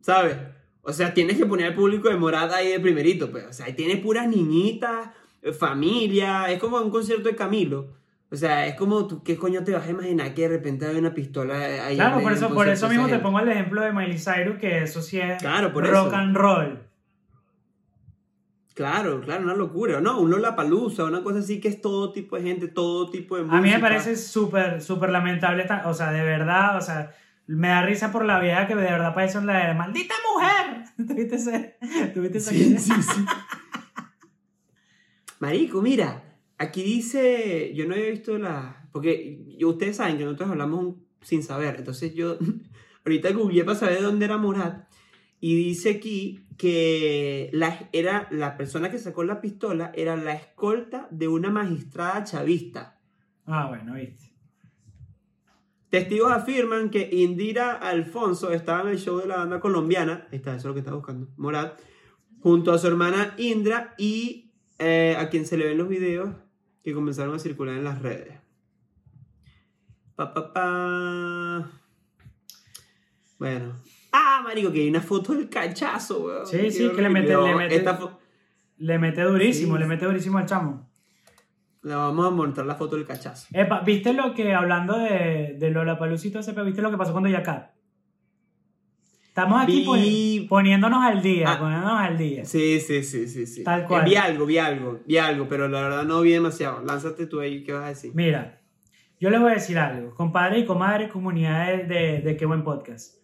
¿sabes? 0.00 0.36
O 0.82 0.92
sea, 0.92 1.14
tienes 1.14 1.38
que 1.38 1.46
poner 1.46 1.66
al 1.66 1.74
público 1.74 2.08
de 2.08 2.16
morada 2.16 2.56
ahí 2.56 2.68
de 2.68 2.80
primerito, 2.80 3.30
pues. 3.30 3.44
O 3.46 3.52
sea, 3.52 3.66
ahí 3.66 3.72
tienes 3.74 4.00
puras 4.00 4.28
niñitas, 4.28 5.10
eh, 5.42 5.52
familia, 5.52 6.50
es 6.50 6.58
como 6.58 6.78
un 6.78 6.90
concierto 6.90 7.28
de 7.28 7.36
Camilo. 7.36 7.94
O 8.34 8.36
sea, 8.36 8.66
es 8.66 8.74
como 8.74 9.06
tú, 9.06 9.22
¿qué 9.22 9.36
coño 9.36 9.62
te 9.62 9.70
vas 9.72 9.86
a 9.86 9.90
imaginar 9.90 10.34
que 10.34 10.42
de 10.42 10.48
repente 10.48 10.84
hay 10.86 10.96
una 10.96 11.14
pistola 11.14 11.54
ahí? 11.86 11.94
Claro, 11.94 12.20
por 12.20 12.32
eso, 12.32 12.52
por 12.52 12.68
eso 12.68 12.88
mismo 12.88 13.06
te 13.06 13.20
pongo 13.20 13.38
el 13.38 13.48
ejemplo 13.48 13.80
de 13.80 13.92
Miley 13.92 14.18
Cyrus, 14.18 14.58
que 14.58 14.82
eso 14.82 15.00
sí 15.02 15.20
es 15.20 15.40
Claro, 15.40 15.72
por 15.72 15.86
rock 15.86 16.08
eso. 16.08 16.16
and 16.16 16.36
roll. 16.36 16.80
Claro, 18.74 19.20
claro, 19.20 19.44
una 19.44 19.54
locura. 19.54 20.00
No, 20.00 20.18
un 20.18 20.30
Lollapalooza, 20.32 21.04
una 21.04 21.22
cosa 21.22 21.38
así 21.38 21.60
que 21.60 21.68
es 21.68 21.80
todo 21.80 22.10
tipo 22.10 22.34
de 22.34 22.42
gente, 22.42 22.66
todo 22.66 23.08
tipo 23.08 23.36
de 23.36 23.42
música. 23.44 23.58
A 23.58 23.62
mí 23.62 23.70
me 23.70 23.78
parece 23.78 24.16
súper, 24.16 24.82
súper 24.82 25.10
lamentable, 25.10 25.62
esta- 25.62 25.88
o 25.88 25.94
sea, 25.94 26.10
de 26.10 26.24
verdad, 26.24 26.76
o 26.76 26.80
sea, 26.80 27.12
me 27.46 27.68
da 27.68 27.82
risa 27.82 28.10
por 28.10 28.24
la 28.24 28.40
vieja 28.40 28.66
que 28.66 28.74
de 28.74 28.82
verdad 28.82 29.14
parece 29.14 29.40
la 29.42 29.68
de 29.68 29.74
maldita 29.74 30.14
mujer. 30.32 30.86
¿Tuviste 31.06 31.36
ese? 31.36 31.76
¿Tuviste 32.12 32.38
esa 32.38 32.50
Sí, 32.50 32.76
sí, 32.78 32.92
sí. 33.00 33.24
Marico, 35.38 35.80
mira, 35.82 36.22
aquí 36.58 36.82
dice, 36.82 37.72
yo 37.74 37.86
no 37.86 37.94
había 37.94 38.10
visto 38.10 38.38
la, 38.38 38.88
porque 38.92 39.44
yo- 39.58 39.68
ustedes 39.70 39.96
saben 39.96 40.18
que 40.18 40.24
nosotros 40.24 40.50
hablamos 40.50 40.96
sin 41.22 41.42
saber, 41.42 41.76
entonces 41.78 42.14
yo 42.14 42.38
ahorita 43.04 43.32
googleé 43.32 43.64
para 43.64 43.78
saber 43.78 43.98
de 43.98 44.02
dónde 44.04 44.24
era 44.26 44.36
Morat 44.38 44.88
y 45.40 45.56
dice 45.56 45.90
aquí 45.90 46.46
que 46.56 47.50
la, 47.52 47.88
era 47.92 48.28
la 48.30 48.56
persona 48.56 48.90
que 48.90 48.98
sacó 48.98 49.24
la 49.24 49.40
pistola 49.40 49.92
era 49.94 50.16
la 50.16 50.34
escolta 50.34 51.08
de 51.10 51.28
una 51.28 51.50
magistrada 51.50 52.24
chavista. 52.24 53.00
Ah, 53.44 53.66
bueno, 53.68 53.94
viste. 53.94 54.32
Testigos 55.90 56.32
afirman 56.32 56.90
que 56.90 57.08
Indira 57.12 57.72
Alfonso 57.72 58.52
estaba 58.52 58.82
en 58.82 58.88
el 58.88 58.98
show 58.98 59.18
de 59.18 59.26
la 59.28 59.36
banda 59.36 59.60
colombiana, 59.60 60.26
está, 60.32 60.50
eso 60.50 60.58
es 60.60 60.64
lo 60.64 60.74
que 60.74 60.80
está 60.80 60.92
buscando, 60.94 61.28
Morat, 61.36 61.78
junto 62.40 62.72
a 62.72 62.78
su 62.78 62.86
hermana 62.88 63.34
Indra 63.38 63.94
y 63.96 64.52
eh, 64.78 65.14
a 65.18 65.28
quien 65.30 65.46
se 65.46 65.56
le 65.56 65.66
ven 65.66 65.78
los 65.78 65.88
videos 65.88 66.30
que 66.84 66.92
comenzaron 66.94 67.34
a 67.34 67.38
circular 67.38 67.74
en 67.76 67.84
las 67.84 68.00
redes. 68.02 68.38
Pa, 70.14 70.32
pa, 70.32 70.52
pa. 70.52 71.70
Bueno. 73.38 73.82
Ah, 74.12 74.40
marico, 74.44 74.70
que 74.70 74.80
hay 74.82 74.88
una 74.90 75.00
foto 75.00 75.32
del 75.34 75.48
cachazo, 75.48 76.20
weón. 76.24 76.46
Sí, 76.46 76.70
sí, 76.70 76.90
que 76.94 77.02
le 77.02 77.08
mete- 77.08 77.34
le 77.36 77.54
mete- 77.56 77.76
Esta 77.76 78.18
Le 78.76 78.98
mete 78.98 79.22
durísimo, 79.22 79.74
Sí. 79.76 79.80
le 79.80 79.86
mete 79.86 80.04
durísimo 80.04 80.38
al 80.38 80.46
chamo. 80.46 80.90
La 81.82 81.96
vamos 81.96 82.26
a 82.26 82.30
montar 82.30 82.66
la 82.66 82.74
foto 82.74 82.96
del 82.96 83.06
cachazo. 83.06 83.46
Epa, 83.52 83.80
¿viste 83.80 84.12
lo 84.12 84.34
que, 84.34 84.52
hablando 84.54 84.98
de, 84.98 85.56
de 85.58 85.70
Lollapaloozito 85.70 86.38
ese, 86.40 86.52
pero 86.54 86.64
viste 86.66 86.82
lo 86.82 86.90
que 86.90 86.96
pasó 86.96 87.12
con 87.12 87.22
Doja 87.22 87.42
Cat? 87.42 87.70
Estamos 89.34 89.60
aquí 89.64 89.84
Vi- 89.84 90.46
poniéndonos 90.48 91.02
al 91.04 91.20
día, 91.20 91.54
Ah. 91.54 91.58
poniéndonos 91.58 92.00
al 92.00 92.16
día. 92.16 92.44
Sí, 92.44 92.78
sí, 92.80 93.02
sí, 93.02 93.26
sí, 93.26 93.46
sí. 93.48 93.64
Tal 93.64 93.80
Eh, 93.80 93.84
cual. 93.88 94.04
Vi 94.04 94.14
algo, 94.14 94.46
vi 94.46 94.58
algo, 94.58 95.00
vi 95.04 95.18
algo, 95.18 95.48
pero 95.48 95.66
la 95.66 95.82
verdad 95.82 96.04
no 96.04 96.20
vi 96.20 96.30
demasiado. 96.30 96.84
Lánzate 96.84 97.26
tú 97.26 97.40
ahí, 97.40 97.64
¿qué 97.64 97.72
vas 97.72 97.82
a 97.82 97.88
decir? 97.88 98.12
Mira, 98.14 98.60
yo 99.18 99.30
les 99.30 99.40
voy 99.40 99.50
a 99.50 99.54
decir 99.54 99.76
algo. 99.76 100.14
Compadre 100.14 100.60
y 100.60 100.64
comadre, 100.64 101.08
comunidad 101.08 101.66
de, 101.66 101.82
de, 101.82 102.20
de 102.20 102.36
Qué 102.36 102.46
Buen 102.46 102.62
Podcast. 102.62 103.16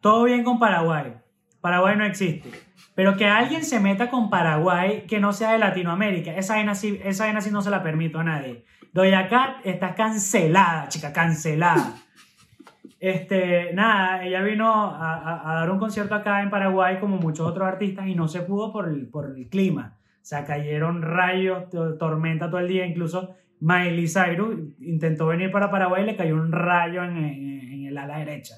Todo 0.00 0.24
bien 0.24 0.44
con 0.44 0.58
Paraguay. 0.58 1.14
Paraguay 1.62 1.96
no 1.96 2.04
existe. 2.04 2.50
Pero 2.94 3.16
que 3.16 3.24
alguien 3.24 3.64
se 3.64 3.80
meta 3.80 4.10
con 4.10 4.28
Paraguay 4.28 5.06
que 5.08 5.18
no 5.18 5.32
sea 5.32 5.52
de 5.52 5.58
Latinoamérica, 5.60 6.36
esa 6.36 6.56
vaina 6.56 6.74
sí, 6.74 7.00
esa 7.02 7.24
vaina 7.24 7.40
sí 7.40 7.50
no 7.50 7.62
se 7.62 7.70
la 7.70 7.82
permito 7.82 8.18
a 8.18 8.24
nadie. 8.24 8.64
Doña 8.92 9.28
Cat 9.28 9.64
está 9.64 9.94
cancelada, 9.94 10.88
chica, 10.88 11.10
cancelada. 11.12 11.94
Este, 13.00 13.72
nada, 13.74 14.24
ella 14.24 14.42
vino 14.42 14.66
a, 14.72 15.50
a- 15.52 15.54
dar 15.60 15.70
un 15.70 15.78
concierto 15.78 16.14
acá 16.14 16.42
en 16.42 16.50
Paraguay 16.50 16.98
como 16.98 17.16
muchos 17.16 17.46
otros 17.46 17.66
artistas 17.68 18.08
y 18.08 18.14
no 18.14 18.26
se 18.26 18.40
pudo 18.42 18.72
por 18.72 18.88
el, 18.88 19.06
por 19.08 19.36
el 19.36 19.48
clima. 19.48 19.98
O 20.20 20.24
sea, 20.28 20.44
cayeron 20.44 21.02
rayos, 21.02 21.70
to- 21.70 21.96
tormenta 21.96 22.50
todo 22.50 22.60
el 22.60 22.68
día. 22.68 22.86
Incluso 22.86 23.34
Miley 23.60 24.08
Cyrus 24.08 24.56
intentó 24.80 25.26
venir 25.26 25.50
para 25.52 25.70
Paraguay 25.70 26.02
y 26.02 26.06
le 26.06 26.16
cayó 26.16 26.34
un 26.34 26.50
rayo 26.52 27.04
en, 27.04 27.16
en- 27.18 27.86
el 27.86 27.96
ala 27.96 28.18
derecha. 28.18 28.56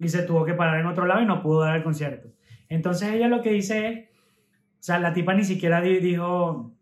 Y 0.00 0.08
se 0.08 0.22
tuvo 0.22 0.44
que 0.44 0.54
parar 0.54 0.80
en 0.80 0.86
otro 0.86 1.06
lado 1.06 1.20
y 1.22 1.26
no 1.26 1.42
pudo 1.42 1.60
dar 1.60 1.76
el 1.76 1.82
concierto. 1.84 2.28
Entonces 2.68 3.12
ella 3.12 3.28
lo 3.28 3.40
que 3.42 3.50
dice 3.52 3.86
es, 3.88 3.98
o 4.00 4.80
sea, 4.82 4.98
la 4.98 5.12
tipa 5.12 5.34
ni 5.34 5.44
siquiera 5.44 5.80
di- 5.80 6.00
dijo, 6.00 6.72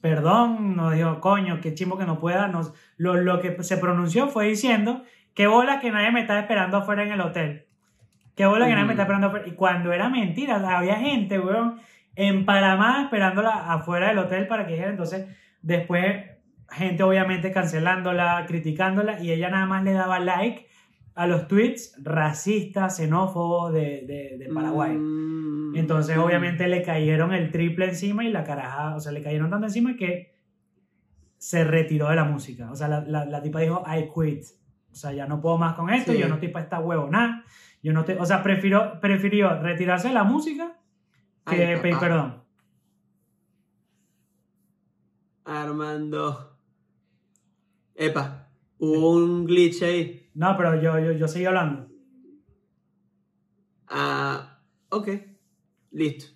perdón, 0.00 0.74
no 0.76 0.90
dijo, 0.90 1.20
coño, 1.20 1.60
qué 1.60 1.74
chimo 1.74 1.96
que 1.98 2.06
no 2.06 2.18
pueda. 2.18 2.48
No, 2.48 2.60
lo, 2.96 3.14
lo 3.16 3.40
que 3.40 3.62
se 3.62 3.76
pronunció 3.76 4.28
fue 4.28 4.46
diciendo, 4.48 5.02
qué 5.34 5.46
bola 5.46 5.80
que 5.80 5.90
nadie 5.90 6.12
me 6.12 6.20
estaba 6.20 6.40
esperando 6.40 6.78
afuera 6.78 7.02
en 7.02 7.12
el 7.12 7.20
hotel. 7.20 7.66
Qué 8.34 8.46
bola 8.46 8.66
que 8.66 8.72
nadie 8.72 8.86
me 8.86 8.92
estaba 8.92 9.04
esperando 9.04 9.26
afuera. 9.28 9.46
Y 9.46 9.52
cuando 9.52 9.92
era 9.92 10.08
mentira, 10.08 10.56
había 10.76 10.96
gente, 10.96 11.38
weón, 11.38 11.78
en 12.16 12.44
Panamá 12.44 13.02
esperándola 13.04 13.72
afuera 13.72 14.08
del 14.08 14.18
hotel 14.18 14.46
para 14.46 14.66
que 14.66 14.72
dijera. 14.72 14.90
Entonces, 14.90 15.26
después, 15.60 16.24
gente 16.70 17.02
obviamente 17.02 17.52
cancelándola, 17.52 18.44
criticándola, 18.46 19.22
y 19.22 19.32
ella 19.32 19.50
nada 19.50 19.66
más 19.66 19.84
le 19.84 19.92
daba 19.92 20.18
like 20.18 20.66
a 21.14 21.26
los 21.26 21.46
tweets 21.46 21.94
racistas, 22.02 22.96
xenófobos 22.96 23.72
de, 23.72 24.04
de, 24.06 24.36
de 24.38 24.52
Paraguay. 24.52 24.96
Mm. 24.96 25.76
Entonces, 25.76 26.16
obviamente, 26.16 26.68
le 26.68 26.82
cayeron 26.82 27.32
el 27.32 27.50
triple 27.50 27.86
encima 27.86 28.24
y 28.24 28.30
la 28.30 28.44
caraja, 28.44 28.94
o 28.94 29.00
sea, 29.00 29.12
le 29.12 29.22
cayeron 29.22 29.50
tanto 29.50 29.66
encima 29.66 29.96
que 29.96 30.32
se 31.36 31.64
retiró 31.64 32.08
de 32.08 32.16
la 32.16 32.24
música. 32.24 32.70
O 32.70 32.76
sea, 32.76 32.88
la, 32.88 33.00
la, 33.00 33.24
la 33.24 33.42
tipa 33.42 33.60
dijo, 33.60 33.82
I 33.86 34.08
quit. 34.14 34.44
O 34.92 34.94
sea, 34.94 35.12
ya 35.12 35.26
no 35.26 35.40
puedo 35.40 35.58
más 35.58 35.74
con 35.74 35.90
esto, 35.90 36.12
Sí. 36.12 36.18
yo 36.18 36.28
no 36.28 36.34
estoy 36.34 36.48
para 36.50 36.64
esta 36.64 36.78
huevonada. 36.80 37.44
Yo 37.82 37.92
no 37.92 38.04
te, 38.04 38.16
o 38.18 38.24
sea, 38.26 38.42
prefirió, 38.42 39.00
prefirió 39.00 39.60
retirarse 39.60 40.08
de 40.08 40.14
la 40.14 40.22
música 40.24 40.76
que 41.46 41.66
Ay, 41.66 41.80
pedir 41.80 41.98
perdón. 41.98 42.42
Armando. 45.44 46.56
Epa, 47.94 48.48
hubo 48.78 49.12
un 49.14 49.44
glitch 49.46 49.82
ahí. 49.82 50.30
No, 50.34 50.56
pero 50.56 50.80
yo, 50.80 50.98
yo, 50.98 51.12
yo 51.12 51.28
seguí 51.28 51.44
hablando. 51.44 51.88
Ah, 53.88 54.58
ok. 54.90 55.08
Listo. 55.90 56.26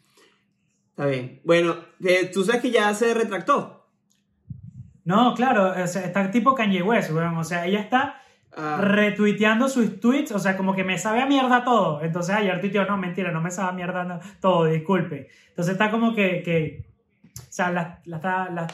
Está 0.90 1.06
bien. 1.06 1.40
Bueno, 1.44 1.76
tú 2.32 2.44
sabes 2.44 2.62
que 2.62 2.70
ya 2.70 2.92
se 2.94 3.14
retractó. 3.14 3.88
No, 5.04 5.34
claro, 5.34 5.70
o 5.82 5.86
sea, 5.86 6.04
está 6.04 6.30
tipo 6.30 6.54
Kanye 6.54 6.82
West, 6.82 7.12
weón. 7.12 7.36
O 7.36 7.44
sea, 7.44 7.66
ella 7.66 7.80
está 7.80 8.20
Ah, 8.58 8.78
retuiteando 8.80 9.68
sus 9.68 10.00
tweets, 10.00 10.32
o 10.32 10.38
sea, 10.38 10.56
como 10.56 10.74
que 10.74 10.82
me 10.82 10.96
sabe 10.96 11.20
a 11.20 11.26
mierda 11.26 11.62
todo. 11.62 12.00
Entonces 12.02 12.34
ayer 12.34 12.58
tuiteó, 12.60 12.86
no, 12.86 12.96
mentira, 12.96 13.30
no 13.30 13.40
me 13.42 13.50
sabe 13.50 13.68
a 13.68 13.72
mierda 13.72 14.04
no, 14.04 14.18
todo, 14.40 14.64
disculpe. 14.64 15.28
Entonces 15.50 15.72
está 15.72 15.90
como 15.90 16.14
que, 16.14 16.42
que 16.42 16.86
o 17.38 17.42
sea, 17.52 17.70
la, 17.70 18.00
la 18.06 18.18
la- 18.52 18.66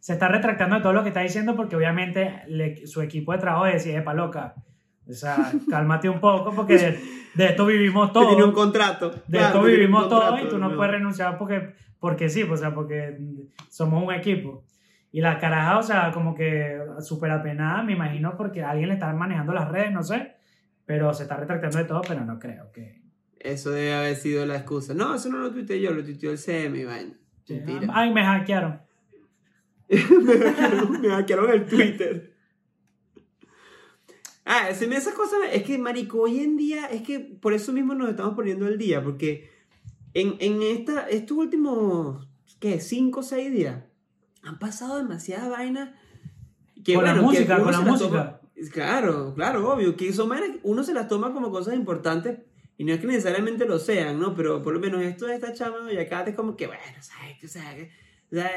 se 0.00 0.12
está 0.14 0.28
retractando 0.28 0.76
de 0.76 0.82
todo 0.82 0.92
lo 0.94 1.02
que 1.02 1.08
está 1.08 1.20
diciendo 1.20 1.54
porque 1.56 1.76
obviamente 1.76 2.42
le- 2.48 2.86
su 2.86 3.02
equipo 3.02 3.32
de 3.32 3.38
trabajo 3.38 3.66
decía, 3.66 3.98
epa, 3.98 4.14
loca, 4.14 4.54
o 5.06 5.12
sea, 5.12 5.36
cálmate 5.70 6.08
un 6.08 6.18
poco 6.20 6.54
porque 6.54 6.78
de, 6.78 7.00
de 7.34 7.46
esto 7.46 7.66
vivimos 7.66 8.12
que 8.12 8.20
tiene 8.20 8.34
un 8.44 8.52
todos. 8.52 8.54
contrato. 8.54 9.10
De 9.10 9.38
Claro, 9.38 9.46
esto 9.48 9.62
vivimos 9.64 10.08
todos 10.08 10.40
y 10.42 10.48
tú 10.48 10.56
no 10.58 10.70
¿no? 10.70 10.76
puedes 10.76 10.92
renunciar 10.92 11.36
porque, 11.36 11.74
porque 12.00 12.28
sí, 12.30 12.44
pues, 12.44 12.60
o 12.60 12.62
sea, 12.62 12.74
porque 12.74 13.18
somos 13.68 14.02
un 14.02 14.14
equipo. 14.14 14.64
Y 15.16 15.22
la 15.22 15.38
caraja, 15.38 15.78
o 15.78 15.82
sea, 15.82 16.10
como 16.12 16.34
que 16.34 16.78
súper 17.00 17.30
apenada, 17.30 17.82
me 17.82 17.94
imagino, 17.94 18.36
porque 18.36 18.62
alguien 18.62 18.88
le 18.88 18.94
está 18.96 19.10
manejando 19.14 19.54
las 19.54 19.70
redes, 19.70 19.90
no 19.90 20.02
sé, 20.02 20.34
pero 20.84 21.14
se 21.14 21.22
está 21.22 21.38
retractando 21.38 21.78
de 21.78 21.84
todo, 21.86 22.02
pero 22.06 22.22
no 22.22 22.38
creo 22.38 22.70
que... 22.70 23.00
Eso 23.38 23.70
debe 23.70 23.94
haber 23.94 24.16
sido 24.16 24.44
la 24.44 24.56
excusa. 24.56 24.92
No, 24.92 25.14
eso 25.14 25.30
no 25.30 25.38
lo 25.38 25.50
tuiteé 25.50 25.80
yo, 25.80 25.92
lo 25.92 26.04
tuiteó 26.04 26.30
el 26.32 26.36
CM, 26.36 26.84
vaina. 26.84 27.14
Mentira. 27.48 27.88
Ay, 27.94 28.12
me 28.12 28.24
hackearon. 28.24 28.82
me, 29.88 29.96
hackearon, 29.98 31.00
me 31.00 31.08
hackearon 31.08 31.50
el 31.50 31.64
Twitter. 31.64 32.34
Ah, 34.44 34.68
se 34.74 34.86
me 34.86 34.96
esas 34.96 35.14
cosas. 35.14 35.38
Es 35.50 35.62
que, 35.62 35.78
marico, 35.78 36.20
hoy 36.20 36.40
en 36.40 36.58
día, 36.58 36.88
es 36.88 37.00
que 37.00 37.20
por 37.20 37.54
eso 37.54 37.72
mismo 37.72 37.94
nos 37.94 38.10
estamos 38.10 38.34
poniendo 38.34 38.68
el 38.68 38.76
día, 38.76 39.02
porque 39.02 39.48
en, 40.12 40.36
en 40.40 40.60
esta, 40.60 41.08
estos 41.08 41.38
últimos, 41.38 42.28
¿qué? 42.60 42.80
¿Cinco 42.80 43.20
o 43.20 43.22
seis 43.22 43.50
días? 43.50 43.82
Han 44.42 44.58
pasado 44.58 44.96
demasiadas 44.98 45.48
vainas. 45.50 45.90
Que, 46.84 46.94
Con 46.94 47.04
la 47.04 47.14
bueno, 47.14 47.28
que 47.30 47.36
música, 47.38 47.54
uno 47.56 47.64
con 47.64 47.72
la 47.72 47.80
música. 47.80 48.08
toma- 48.08 48.40
claro, 48.72 49.34
claro, 49.34 49.72
obvio. 49.72 49.96
Que 49.96 50.12
son 50.12 50.28
vainas 50.28 50.50
que 50.50 50.60
uno 50.62 50.82
se 50.84 50.94
las 50.94 51.08
toma 51.08 51.32
como 51.32 51.50
cosas 51.50 51.74
importantes. 51.74 52.38
Y 52.78 52.84
no 52.84 52.92
es 52.92 53.00
que 53.00 53.06
necesariamente 53.06 53.64
lo 53.66 53.78
sean, 53.78 54.20
¿no? 54.20 54.34
Pero 54.34 54.62
por 54.62 54.74
lo 54.74 54.80
menos 54.80 55.02
esto 55.02 55.26
de 55.26 55.34
esta 55.34 55.52
chama 55.54 55.90
y 55.92 55.96
acá 55.96 56.22
es 56.24 56.36
como 56.36 56.56
que, 56.56 56.66
bueno, 56.66 56.82
¿sabes? 57.00 57.42
O 57.42 57.48
sea, 57.48 57.74
que- 57.74 57.90
o 58.30 58.34
sea, 58.34 58.50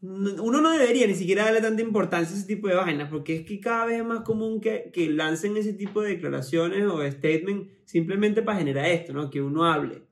no- 0.00 0.42
uno 0.42 0.60
no 0.60 0.70
debería 0.72 1.06
ni 1.06 1.14
siquiera 1.14 1.44
darle 1.44 1.60
tanta 1.60 1.82
importancia 1.82 2.34
a 2.34 2.38
ese 2.38 2.46
tipo 2.46 2.68
de 2.68 2.74
vainas, 2.74 3.08
porque 3.10 3.36
es 3.36 3.46
que 3.46 3.58
cada 3.60 3.84
vez 3.86 3.98
es 4.00 4.04
más 4.04 4.20
común 4.20 4.60
que, 4.60 4.90
que 4.92 5.10
lancen 5.10 5.56
ese 5.56 5.72
tipo 5.72 6.02
de 6.02 6.10
declaraciones 6.10 6.84
o 6.86 6.98
de 6.98 7.10
statements 7.12 7.68
simplemente 7.84 8.42
para 8.42 8.58
generar 8.58 8.86
esto, 8.86 9.12
¿no? 9.12 9.30
Que 9.30 9.40
uno 9.40 9.64
hable. 9.64 10.02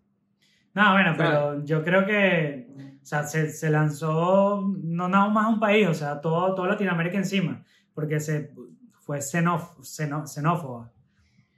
No, 0.74 0.92
bueno, 0.92 1.14
Claro. 1.16 1.50
pero 1.50 1.64
yo 1.64 1.84
creo 1.84 2.04
que, 2.06 2.66
sea, 3.06 3.22
se, 3.24 3.50
se 3.50 3.70
lanzó 3.70 4.72
no 4.82 5.08
nada 5.08 5.28
más 5.28 5.46
un 5.48 5.60
país, 5.60 5.86
o 5.88 5.94
sea, 5.94 6.20
todo, 6.20 6.54
toda 6.54 6.68
Latinoamérica 6.68 7.16
encima, 7.18 7.62
porque 7.94 8.18
se 8.20 8.52
fue 9.00 9.18
xenof- 9.18 9.76
xeno- 9.82 10.26
xenófoba. 10.26 10.90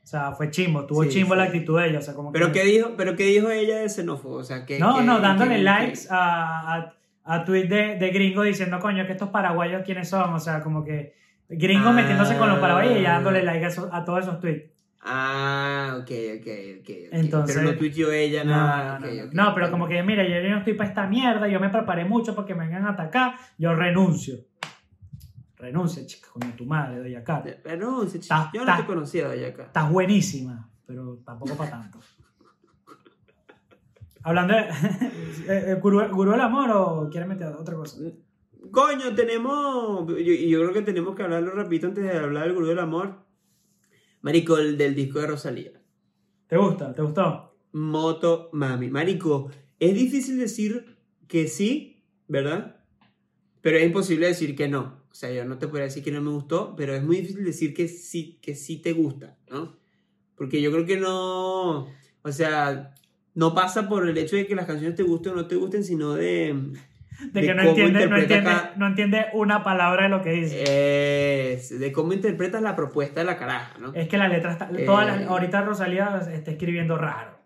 O 0.03 0.07
sea, 0.11 0.33
fue 0.33 0.51
chimbo, 0.51 0.87
tuvo 0.87 1.03
Sí, 1.05 1.11
chimbo 1.11 1.35
sí. 1.35 1.39
la 1.39 1.45
actitud 1.45 1.79
de 1.79 1.89
ella, 1.89 1.99
o 1.99 2.03
sea, 2.03 2.15
como 2.15 2.33
¿Pero 2.33 2.47
que... 2.47 2.53
qué 2.53 2.65
dijo, 2.65 2.91
pero 2.97 3.15
qué 3.17 3.25
dijo 3.25 3.51
ella 3.51 3.79
de 3.79 3.89
xenófobo? 3.89 4.37
O 4.37 4.45
sea, 4.45 4.65
que... 4.65 4.79
No, 4.79 4.97
que- 4.99 5.05
no, 5.05 5.21
dándole 5.21 5.57
que- 5.57 5.63
likes 5.63 6.01
a, 6.11 6.75
a, 6.75 6.95
a 7.25 7.45
tweet 7.45 7.69
de, 7.69 7.97
de 7.97 8.11
gringos 8.11 8.45
diciendo, 8.47 8.79
coño, 8.79 9.07
que 9.07 9.13
estos 9.13 9.29
paraguayos 9.31 9.83
quiénes 9.85 10.09
son, 10.09 10.33
o 10.33 10.39
sea, 10.41 10.63
como 10.63 10.83
que 10.85 11.15
gringos 11.49 11.95
metiéndose 11.95 12.37
con 12.39 12.49
los 12.49 12.59
paraguayos 12.59 12.93
y 12.95 12.99
ella 13.01 13.13
dándole 13.15 13.43
like 13.43 13.67
a, 13.67 13.71
a 13.93 14.05
todos 14.05 14.21
esos 14.21 14.41
tweets. 14.41 14.71
Ah, 15.01 15.97
ok, 16.01 16.11
ok, 16.41 16.47
ok. 16.81 16.91
Entonces- 17.13 17.57
pero 17.57 17.71
no 17.73 17.79
tuiteó 17.79 18.11
ella 18.13 18.45
No, 18.45 18.51
nada. 18.51 18.99
no, 18.99 19.07
no, 19.07 19.31
no, 19.33 19.55
pero 19.55 19.71
como 19.71 19.87
que, 19.89 20.03
mira, 20.03 20.27
yo 20.27 20.49
no 20.51 20.59
estoy 20.59 20.75
para 20.75 20.89
esta 20.89 21.07
mierda, 21.07 21.49
yo 21.49 21.61
me 21.61 21.69
preparé 21.71 22.05
mucho 22.05 22.35
porque 22.35 22.55
me 22.55 22.65
vengan 22.67 22.85
a 22.87 22.91
atacar, 22.91 23.35
yo 23.59 23.75
renuncio. 23.75 24.37
Renuncia, 25.57 26.07
chica, 26.07 26.29
con 26.33 26.53
tu 26.53 26.65
madre, 26.67 26.99
doy 26.99 27.15
acá. 27.17 27.43
Renuncia, 27.65 28.21
chico. 28.21 28.35
Ta- 28.35 28.51
Yo 28.55 28.65
no 28.65 28.77
te 28.77 28.85
conocía 28.87 29.29
de 29.29 29.47
acá. 29.47 29.65
Estás 29.65 29.91
buenísima, 29.91 30.69
pero 30.87 31.17
tampoco 31.25 31.57
para 31.57 31.71
tanto. 31.71 31.99
Hablando 34.23 34.55
de. 34.55 34.61
eh, 35.49 35.65
eh, 35.73 35.79
¿Gurú, 35.81 36.01
gurú 36.11 36.33
del 36.33 36.41
amor 36.41 36.71
o 36.73 37.09
quieres 37.11 37.29
meter 37.29 37.49
otra 37.49 37.75
cosa? 37.77 37.99
Coño, 38.71 39.15
tenemos. 39.15 40.07
Yo, 40.09 40.17
yo 40.17 40.59
creo 40.61 40.73
que 40.73 40.83
tenemos 40.83 41.15
que 41.17 41.23
hablarlo 41.23 41.53
rapidito 41.53 41.87
antes 41.87 42.05
de 42.05 42.19
hablar 42.19 42.45
del 42.45 42.55
gurú 42.55 42.67
del 42.67 42.79
amor. 42.81 43.25
Marico, 44.21 44.59
el 44.59 44.77
del 44.77 44.95
disco 44.95 45.21
de 45.21 45.27
Rosalía. 45.27 45.73
¿Te 46.47 46.57
gusta? 46.57 46.93
¿Te 46.95 47.03
gustó? 47.03 47.57
Moto 47.73 48.51
Mami. 48.53 48.91
Marico, 48.91 49.51
es 49.79 49.95
difícil 49.95 50.39
decir 50.39 50.97
que 51.27 51.47
sí, 51.47 52.03
¿verdad? 52.27 52.85
Pero 53.61 53.79
es 53.79 53.87
imposible 53.87 54.27
decir 54.27 54.57
que 54.57 54.69
no. 54.69 55.03
O 55.11 55.15
sea, 55.15 55.33
yo 55.33 55.45
no 55.45 55.59
te 55.59 55.69
podría 55.69 55.85
decir 55.85 56.03
que 56.03 56.13
no 56.13 56.23
me 56.23 56.31
gustó, 56.31 56.75
pero 56.77 56.95
es 56.95 57.03
muy 57.03 57.17
difícil 57.17 57.45
decir 57.45 57.75
que 57.75 57.89
sí, 57.89 58.39
que 58.41 58.55
sí 58.55 58.79
te 58.79 58.93
gusta, 58.93 59.37
¿no? 59.51 59.77
Porque 60.37 60.63
yo 60.63 60.71
creo 60.71 60.87
que 60.87 60.97
no. 60.97 61.89
O 62.23 62.33
sea, 62.33 62.95
no 63.35 63.55
pasa 63.55 63.89
por 63.89 64.09
el 64.09 64.17
hecho 64.17 64.37
de 64.37 64.47
que 64.47 64.55
las 64.55 64.67
canciones 64.67 64.97
te 64.97 65.03
gusten 65.03 65.33
o 65.33 65.37
no 65.37 65.47
te 65.47 65.57
gusten, 65.57 65.85
sino 65.85 66.15
de. 66.15 66.73
De, 67.33 67.41
De 67.41 67.47
que 67.49 67.55
no 67.55 67.63
entiende, 67.63 67.93
no, 67.93 67.99
interpreta 68.17 68.23
entiende, 68.35 68.51
cada- 68.51 68.73
no 68.77 68.87
entiende 68.87 69.27
una 69.33 69.63
palabra 69.65 70.05
de 70.05 70.09
lo 70.09 70.23
que 70.23 70.31
dice. 70.31 71.53
es 71.53 71.79
de 71.79 71.91
cómo 71.93 72.13
interpretas 72.13 72.63
la 72.63 72.77
propuesta 72.77 73.21
de 73.21 73.27
la 73.27 73.37
caraja, 73.37 73.77
¿no? 73.79 73.93
Es 73.95 74.09
que 74.09 74.17
la 74.19 74.29
letra 74.29 74.53
está. 74.53 74.71
Eh. 74.73 74.85
todas 74.85 75.07
las- 75.07 75.27
ahorita 75.29 75.63
Rosalía 75.63 76.21
está 76.33 76.51
escribiendo 76.53 76.97
raro. 76.97 77.39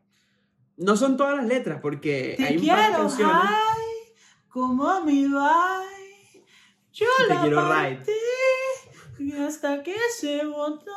No 0.77 0.97
son 0.97 1.17
todas 1.17 1.37
las 1.37 1.47
letras, 1.47 1.79
porque 1.81 2.37
hay 2.39 2.57
un 2.59 2.67
par 2.67 2.91
de 2.91 2.97
canciones. 2.97 3.37
ay, 3.41 4.15
como 4.49 5.01
mi 5.05 5.27
bye. 5.27 6.43
Yo 6.93 7.07
Te 7.29 7.35
quiero 7.41 7.73
right. 7.73 8.01
y 9.19 9.33
hasta 9.33 9.83
que 9.83 9.97
se 10.19 10.45
botó. 10.45 10.91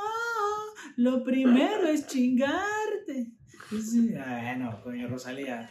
Lo 0.98 1.24
primero 1.24 1.88
es 1.88 2.08
chingarte. 2.08 3.28
Bueno, 3.72 4.80
coño, 4.84 5.08
Rosalía. 5.08 5.70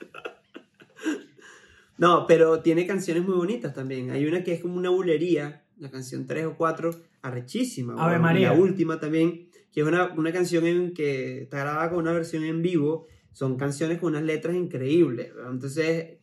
No, 1.96 2.26
pero 2.26 2.60
tiene 2.60 2.86
canciones 2.86 3.24
muy 3.24 3.34
bonitas 3.34 3.72
también. 3.72 4.10
Hay 4.10 4.26
una 4.26 4.42
que 4.42 4.52
es 4.52 4.60
como 4.60 4.76
una 4.76 4.90
bulería, 4.90 5.64
la 5.78 5.90
canción 5.90 6.26
3 6.26 6.46
o 6.46 6.56
4, 6.56 6.90
arrechísima. 7.22 7.94
Ave. 7.98 8.18
María. 8.18 8.52
La 8.52 8.58
última 8.58 8.98
también, 8.98 9.48
que 9.72 9.80
es 9.80 9.86
una, 9.86 10.12
una 10.14 10.32
canción 10.32 10.66
en 10.66 10.92
que 10.92 11.42
está 11.42 11.60
grabada 11.60 11.90
con 11.90 12.00
una 12.00 12.12
versión 12.12 12.44
en 12.44 12.62
vivo. 12.62 13.06
Son 13.32 13.56
canciones 13.56 13.98
con 13.98 14.10
unas 14.10 14.24
letras 14.24 14.54
increíbles. 14.54 15.32
Entonces, 15.50 16.18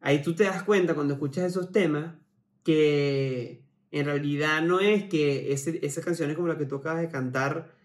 ahí 0.00 0.22
tú 0.22 0.34
te 0.34 0.44
das 0.44 0.62
cuenta 0.62 0.94
cuando 0.94 1.14
escuchas 1.14 1.44
esos 1.44 1.72
temas 1.72 2.14
que 2.62 3.62
en 3.90 4.06
realidad 4.06 4.62
no 4.62 4.80
es 4.80 5.04
que 5.04 5.52
ese, 5.52 5.84
esas 5.84 6.04
canciones 6.04 6.36
como 6.36 6.48
la 6.48 6.58
que 6.58 6.66
tú 6.66 6.76
acabas 6.76 7.00
de 7.00 7.08
cantar 7.08 7.77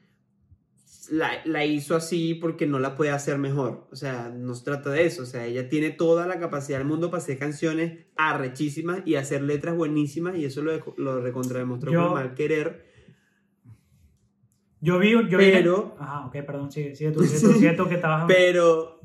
la, 1.11 1.41
la 1.45 1.65
hizo 1.65 1.95
así 1.95 2.33
porque 2.33 2.65
no 2.67 2.79
la 2.79 2.95
puede 2.95 3.11
hacer 3.11 3.37
mejor. 3.37 3.87
O 3.91 3.95
sea, 3.95 4.29
no 4.29 4.55
se 4.55 4.63
trata 4.63 4.89
de 4.91 5.05
eso. 5.05 5.23
O 5.23 5.25
sea, 5.25 5.45
ella 5.45 5.69
tiene 5.69 5.89
toda 5.91 6.27
la 6.27 6.39
capacidad 6.39 6.77
del 6.77 6.87
mundo 6.87 7.09
para 7.11 7.21
hacer 7.21 7.37
canciones 7.37 8.05
arrechísimas 8.15 9.01
y 9.05 9.15
hacer 9.15 9.41
letras 9.43 9.75
buenísimas 9.75 10.37
y 10.37 10.45
eso 10.45 10.61
lo, 10.61 10.71
lo 10.97 11.21
recontrademostró 11.21 11.91
Yo- 11.91 12.03
con 12.05 12.13
Mal 12.13 12.33
Querer. 12.35 12.85
Yo 14.81 14.99
vi. 14.99 15.11
Yo 15.11 15.37
Pero- 15.37 15.95
vi 15.97 16.03
Ajá, 16.03 16.25
ok, 16.27 16.33
perdón, 16.45 16.71
sigue, 16.71 16.95
sigue 16.95 17.11
tú, 17.11 17.23
sigue 17.23 17.39
tú, 17.39 17.53
sigue 17.53 17.73
tú 17.73 17.87
que 17.87 17.95
estabas. 17.95 18.25
Pero, 18.27 18.99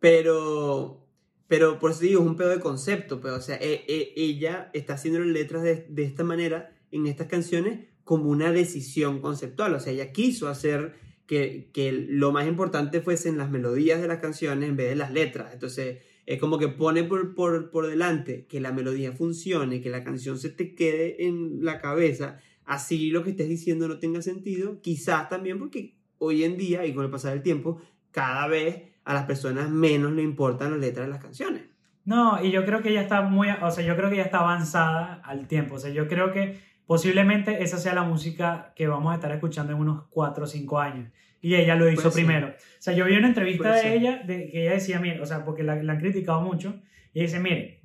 pero, 0.00 1.06
pero 1.46 1.78
por 1.78 1.92
eso 1.92 2.00
digo, 2.00 2.20
es 2.20 2.26
un 2.26 2.36
pedo 2.36 2.48
de 2.50 2.60
concepto. 2.60 3.20
Pero, 3.20 3.36
o 3.36 3.40
sea, 3.40 3.56
e- 3.56 3.84
e- 3.86 4.12
ella 4.16 4.70
está 4.72 4.94
haciendo 4.94 5.20
las 5.20 5.28
letras 5.28 5.62
de, 5.62 5.86
de 5.88 6.02
esta 6.04 6.24
manera 6.24 6.76
en 6.90 7.06
estas 7.06 7.28
canciones 7.28 7.86
como 8.02 8.28
una 8.28 8.50
decisión 8.50 9.20
conceptual. 9.20 9.74
O 9.74 9.80
sea, 9.80 9.92
ella 9.92 10.10
quiso 10.12 10.48
hacer 10.48 10.94
que, 11.30 11.70
que 11.72 11.92
lo 11.92 12.32
más 12.32 12.48
importante 12.48 13.00
fuesen 13.02 13.38
las 13.38 13.52
melodías 13.52 14.00
de 14.00 14.08
las 14.08 14.18
canciones 14.18 14.68
en 14.68 14.74
vez 14.74 14.88
de 14.88 14.96
las 14.96 15.12
letras. 15.12 15.52
Entonces, 15.52 16.02
es 16.26 16.40
como 16.40 16.58
que 16.58 16.66
pone 16.66 17.04
por, 17.04 17.36
por, 17.36 17.70
por 17.70 17.86
delante 17.86 18.46
que 18.48 18.58
la 18.58 18.72
melodía 18.72 19.12
funcione, 19.12 19.80
que 19.80 19.90
la 19.90 20.02
canción 20.02 20.40
se 20.40 20.50
te 20.50 20.74
quede 20.74 21.28
en 21.28 21.64
la 21.64 21.80
cabeza. 21.80 22.40
Así 22.64 23.12
lo 23.12 23.22
que 23.22 23.30
estés 23.30 23.48
diciendo 23.48 23.86
no 23.86 24.00
tenga 24.00 24.22
sentido. 24.22 24.80
Quizás 24.82 25.28
también 25.28 25.60
porque 25.60 25.94
hoy 26.18 26.42
en 26.42 26.56
día 26.56 26.84
y 26.84 26.92
con 26.92 27.04
el 27.04 27.12
pasar 27.12 27.34
del 27.34 27.44
tiempo, 27.44 27.80
cada 28.10 28.48
vez 28.48 28.82
a 29.04 29.14
las 29.14 29.26
personas 29.26 29.70
menos 29.70 30.10
le 30.10 30.22
importan 30.22 30.72
las 30.72 30.80
letras 30.80 31.06
de 31.06 31.12
las 31.12 31.22
canciones. 31.22 31.62
No, 32.04 32.42
y 32.42 32.50
yo 32.50 32.64
creo 32.64 32.82
que 32.82 32.88
ella 32.88 33.02
está 33.02 33.22
muy, 33.22 33.46
o 33.62 33.70
sea, 33.70 33.84
yo 33.84 33.94
creo 33.94 34.08
que 34.08 34.16
ella 34.16 34.24
está 34.24 34.40
avanzada 34.40 35.22
al 35.24 35.46
tiempo. 35.46 35.76
O 35.76 35.78
sea, 35.78 35.92
yo 35.92 36.08
creo 36.08 36.32
que 36.32 36.58
posiblemente 36.90 37.62
esa 37.62 37.78
sea 37.78 37.94
la 37.94 38.02
música 38.02 38.72
que 38.74 38.88
vamos 38.88 39.12
a 39.12 39.14
estar 39.14 39.30
escuchando 39.30 39.72
en 39.72 39.78
unos 39.78 40.08
4 40.10 40.42
o 40.42 40.46
5 40.48 40.80
años. 40.80 41.12
Y 41.40 41.54
ella 41.54 41.76
lo 41.76 41.88
hizo 41.88 42.10
primero. 42.10 42.48
O 42.48 42.80
sea, 42.80 42.92
yo 42.92 43.04
vi 43.04 43.14
una 43.14 43.28
entrevista 43.28 43.70
de 43.70 43.94
ella 43.94 44.22
de 44.26 44.50
que 44.50 44.62
ella 44.62 44.72
decía, 44.72 44.98
mire, 44.98 45.20
o 45.20 45.24
sea, 45.24 45.44
porque 45.44 45.62
la, 45.62 45.80
la 45.84 45.92
han 45.92 46.00
criticado 46.00 46.40
mucho, 46.40 46.80
y 47.14 47.20
dice, 47.20 47.38
mire, 47.38 47.84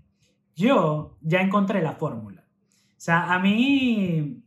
yo 0.55 1.19
ya 1.21 1.41
encontré 1.41 1.83
la 1.83 1.91
fórmula. 1.91 2.45
O 2.71 2.99
sea, 2.99 3.31
a 3.31 3.37
mí, 3.37 4.41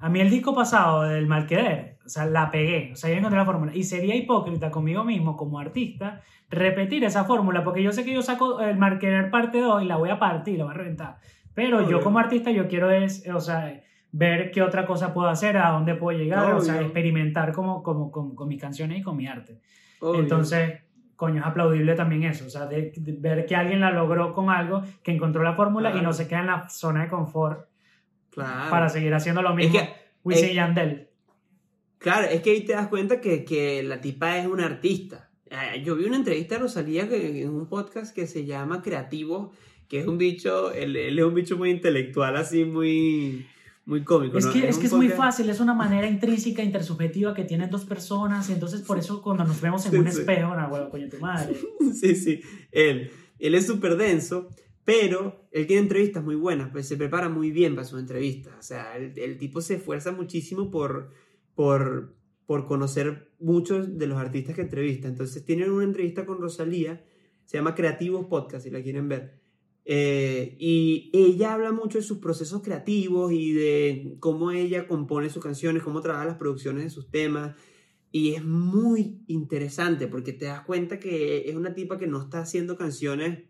a 0.00 0.08
mí 0.08 0.20
el 0.20 0.30
disco 0.30 0.52
pasado 0.52 1.02
del 1.02 1.28
Malquerer, 1.28 1.98
o 2.04 2.08
sea, 2.08 2.26
la 2.26 2.50
pegué, 2.50 2.90
o 2.92 2.96
sea, 2.96 3.08
yo 3.08 3.18
encontré 3.18 3.38
la 3.38 3.46
fórmula. 3.46 3.70
Y 3.72 3.84
sería 3.84 4.16
hipócrita 4.16 4.72
conmigo 4.72 5.04
mismo 5.04 5.36
como 5.36 5.60
artista 5.60 6.22
repetir 6.50 7.04
esa 7.04 7.22
fórmula, 7.22 7.62
porque 7.62 7.84
yo 7.84 7.92
sé 7.92 8.04
que 8.04 8.14
yo 8.14 8.22
saco 8.22 8.62
el 8.62 8.78
Malquerer 8.78 9.30
parte 9.30 9.60
2 9.60 9.84
y 9.84 9.86
la 9.86 9.94
voy 9.94 10.10
a 10.10 10.18
partir, 10.18 10.58
la 10.58 10.64
voy 10.64 10.74
a 10.74 10.78
reventar. 10.78 11.18
Pero 11.54 11.88
yo 11.88 12.00
como 12.00 12.18
artista 12.18 12.50
yo 12.50 12.66
quiero 12.66 12.90
es, 12.90 13.28
o 13.28 13.40
sea, 13.40 13.80
ver 14.12 14.50
qué 14.50 14.62
otra 14.62 14.86
cosa 14.86 15.12
puedo 15.14 15.28
hacer, 15.28 15.56
a 15.56 15.70
dónde 15.70 15.94
puedo 15.94 16.16
llegar, 16.18 16.52
o 16.54 16.60
sea, 16.60 16.74
Obvio. 16.76 16.84
experimentar 16.86 17.52
como, 17.52 17.82
como, 17.82 18.10
con, 18.10 18.34
con 18.34 18.46
mis 18.48 18.60
canciones 18.60 18.98
y 18.98 19.02
con 19.02 19.16
mi 19.16 19.26
arte. 19.26 19.58
Obvio. 20.00 20.20
Entonces, 20.20 20.80
coño, 21.16 21.40
es 21.40 21.46
aplaudible 21.46 21.94
también 21.94 22.24
eso, 22.24 22.46
o 22.46 22.50
sea, 22.50 22.66
de, 22.66 22.92
de 22.96 23.12
ver 23.12 23.46
que 23.46 23.54
alguien 23.56 23.80
la 23.80 23.90
logró 23.90 24.32
con 24.34 24.50
algo, 24.50 24.82
que 25.02 25.12
encontró 25.12 25.42
la 25.42 25.54
fórmula 25.54 25.88
y 25.88 25.92
Claro. 25.92 26.08
no 26.08 26.12
se 26.12 26.28
queda 26.28 26.40
en 26.40 26.46
la 26.48 26.68
zona 26.68 27.04
de 27.04 27.08
confort 27.08 27.68
claro. 28.30 28.70
para 28.70 28.88
seguir 28.88 29.14
haciendo 29.14 29.40
lo 29.42 29.50
es 29.50 29.56
mismo. 29.56 29.78
que, 29.78 29.88
Wisin 30.24 30.44
es- 30.46 30.50
y 30.50 30.54
Yandel. 30.54 31.08
claro, 31.98 32.26
es 32.28 32.42
que 32.42 32.50
ahí 32.50 32.64
te 32.64 32.72
das 32.74 32.88
cuenta 32.88 33.20
que, 33.20 33.44
que 33.44 33.82
la 33.82 34.00
tipa 34.00 34.36
es 34.38 34.46
una 34.46 34.66
artista. 34.66 35.30
Eh, 35.50 35.82
Yo 35.84 35.96
vi 35.96 36.04
una 36.04 36.16
entrevista 36.16 36.56
de 36.56 36.62
Rosalía 36.62 37.06
en 37.10 37.48
un 37.50 37.68
podcast 37.68 38.14
que 38.14 38.26
se 38.26 38.44
llama 38.44 38.82
Creativo, 38.82 39.52
que 39.88 40.00
es 40.00 40.06
un 40.06 40.18
bicho, 40.18 40.72
él, 40.72 40.96
él 40.96 41.18
es 41.18 41.24
un 41.24 41.34
bicho 41.34 41.56
muy 41.56 41.70
intelectual, 41.70 42.36
así 42.36 42.64
muy, 42.64 43.46
muy 43.84 44.04
cómico. 44.04 44.38
Es 44.38 44.46
¿no? 44.46 44.52
que, 44.52 44.68
es, 44.68 44.76
un 44.76 44.80
que 44.80 44.86
es 44.86 44.92
muy 44.92 45.08
fácil, 45.08 45.50
es 45.50 45.60
una 45.60 45.74
manera 45.74 46.08
intrínseca, 46.08 46.62
intersubjetiva 46.62 47.34
que 47.34 47.44
tienen 47.44 47.70
dos 47.70 47.84
personas, 47.84 48.48
y 48.48 48.52
entonces 48.52 48.82
por 48.82 48.98
eso 48.98 49.20
cuando 49.22 49.44
nos 49.44 49.60
vemos 49.60 49.84
en 49.86 49.92
Sí, 49.92 49.98
un 49.98 50.10
sí. 50.10 50.20
espejo, 50.20 50.54
no, 50.54 50.68
huevo, 50.68 50.90
coño, 50.90 51.08
tu 51.08 51.18
madre. 51.18 51.56
Sí, 51.94 52.14
sí, 52.14 52.40
él. 52.70 53.10
Él 53.38 53.56
es 53.56 53.66
súper 53.66 53.96
denso, 53.96 54.48
pero 54.84 55.48
él 55.50 55.66
tiene 55.66 55.82
entrevistas 55.82 56.22
muy 56.22 56.36
buenas, 56.36 56.70
pues 56.70 56.86
se 56.86 56.96
prepara 56.96 57.28
muy 57.28 57.50
bien 57.50 57.74
para 57.74 57.86
sus 57.86 57.98
entrevistas. 57.98 58.54
O 58.58 58.62
sea, 58.62 58.96
el, 58.96 59.18
el 59.18 59.36
tipo 59.36 59.60
se 59.60 59.74
esfuerza 59.74 60.12
muchísimo 60.12 60.70
por, 60.70 61.10
por, 61.56 62.14
por 62.46 62.66
conocer 62.66 63.32
muchos 63.40 63.98
de 63.98 64.06
los 64.06 64.18
artistas 64.18 64.54
que 64.54 64.62
entrevista. 64.62 65.08
Entonces, 65.08 65.44
tienen 65.44 65.72
una 65.72 65.82
entrevista 65.84 66.24
con 66.24 66.38
Rosalía, 66.40 67.04
se 67.44 67.56
llama 67.58 67.74
Creativos 67.74 68.26
Podcast, 68.26 68.64
si 68.64 68.70
la 68.70 68.80
quieren 68.80 69.08
ver. 69.08 69.41
Eh, 69.84 70.56
y 70.60 71.10
ella 71.12 71.54
habla 71.54 71.72
mucho 71.72 71.98
de 71.98 72.04
sus 72.04 72.18
procesos 72.18 72.62
creativos 72.62 73.32
y 73.32 73.52
de 73.52 74.16
cómo 74.20 74.50
ella 74.52 74.86
compone 74.86 75.28
sus 75.30 75.42
canciones, 75.42 75.82
cómo 75.82 76.00
trabaja 76.00 76.24
las 76.26 76.36
producciones 76.38 76.84
de 76.84 76.90
sus 76.90 77.10
temas. 77.10 77.56
Y 78.12 78.34
es 78.34 78.44
muy 78.44 79.22
interesante 79.26 80.06
porque 80.06 80.32
te 80.32 80.44
das 80.46 80.60
cuenta 80.62 80.98
que 81.00 81.48
es 81.48 81.56
una 81.56 81.74
tipa 81.74 81.98
que 81.98 82.06
no 82.06 82.20
está 82.22 82.40
haciendo 82.40 82.76
canciones 82.76 83.44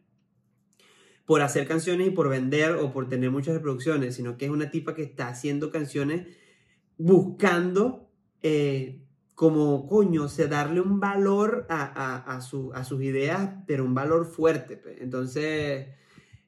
por 1.25 1.41
hacer 1.41 1.67
canciones 1.67 2.09
y 2.09 2.11
por 2.11 2.29
vender 2.29 2.73
o 2.77 2.93
por 2.93 3.09
tener 3.09 3.31
muchas 3.31 3.55
reproducciones, 3.55 4.15
sino 4.17 4.37
que 4.37 4.47
es 4.47 4.51
una 4.51 4.71
tipa 4.71 4.95
que 4.95 5.03
está 5.03 5.29
haciendo 5.29 5.71
canciones 5.71 6.27
buscando 6.99 8.11
eh, 8.43 9.03
como, 9.35 9.87
coño, 9.89 10.25
o 10.25 10.29
sea, 10.29 10.47
darle 10.47 10.81
un 10.81 11.01
valor 11.01 11.67
a, 11.69 11.83
a- 11.85 12.37
a 12.37 12.41
su- 12.41 12.73
a 12.75 12.85
sus 12.85 13.03
ideas, 13.03 13.55
pero 13.67 13.85
un 13.85 13.95
valor 13.95 14.27
fuerte. 14.27 14.77
pe. 14.77 15.03
Entonces, 15.03 15.89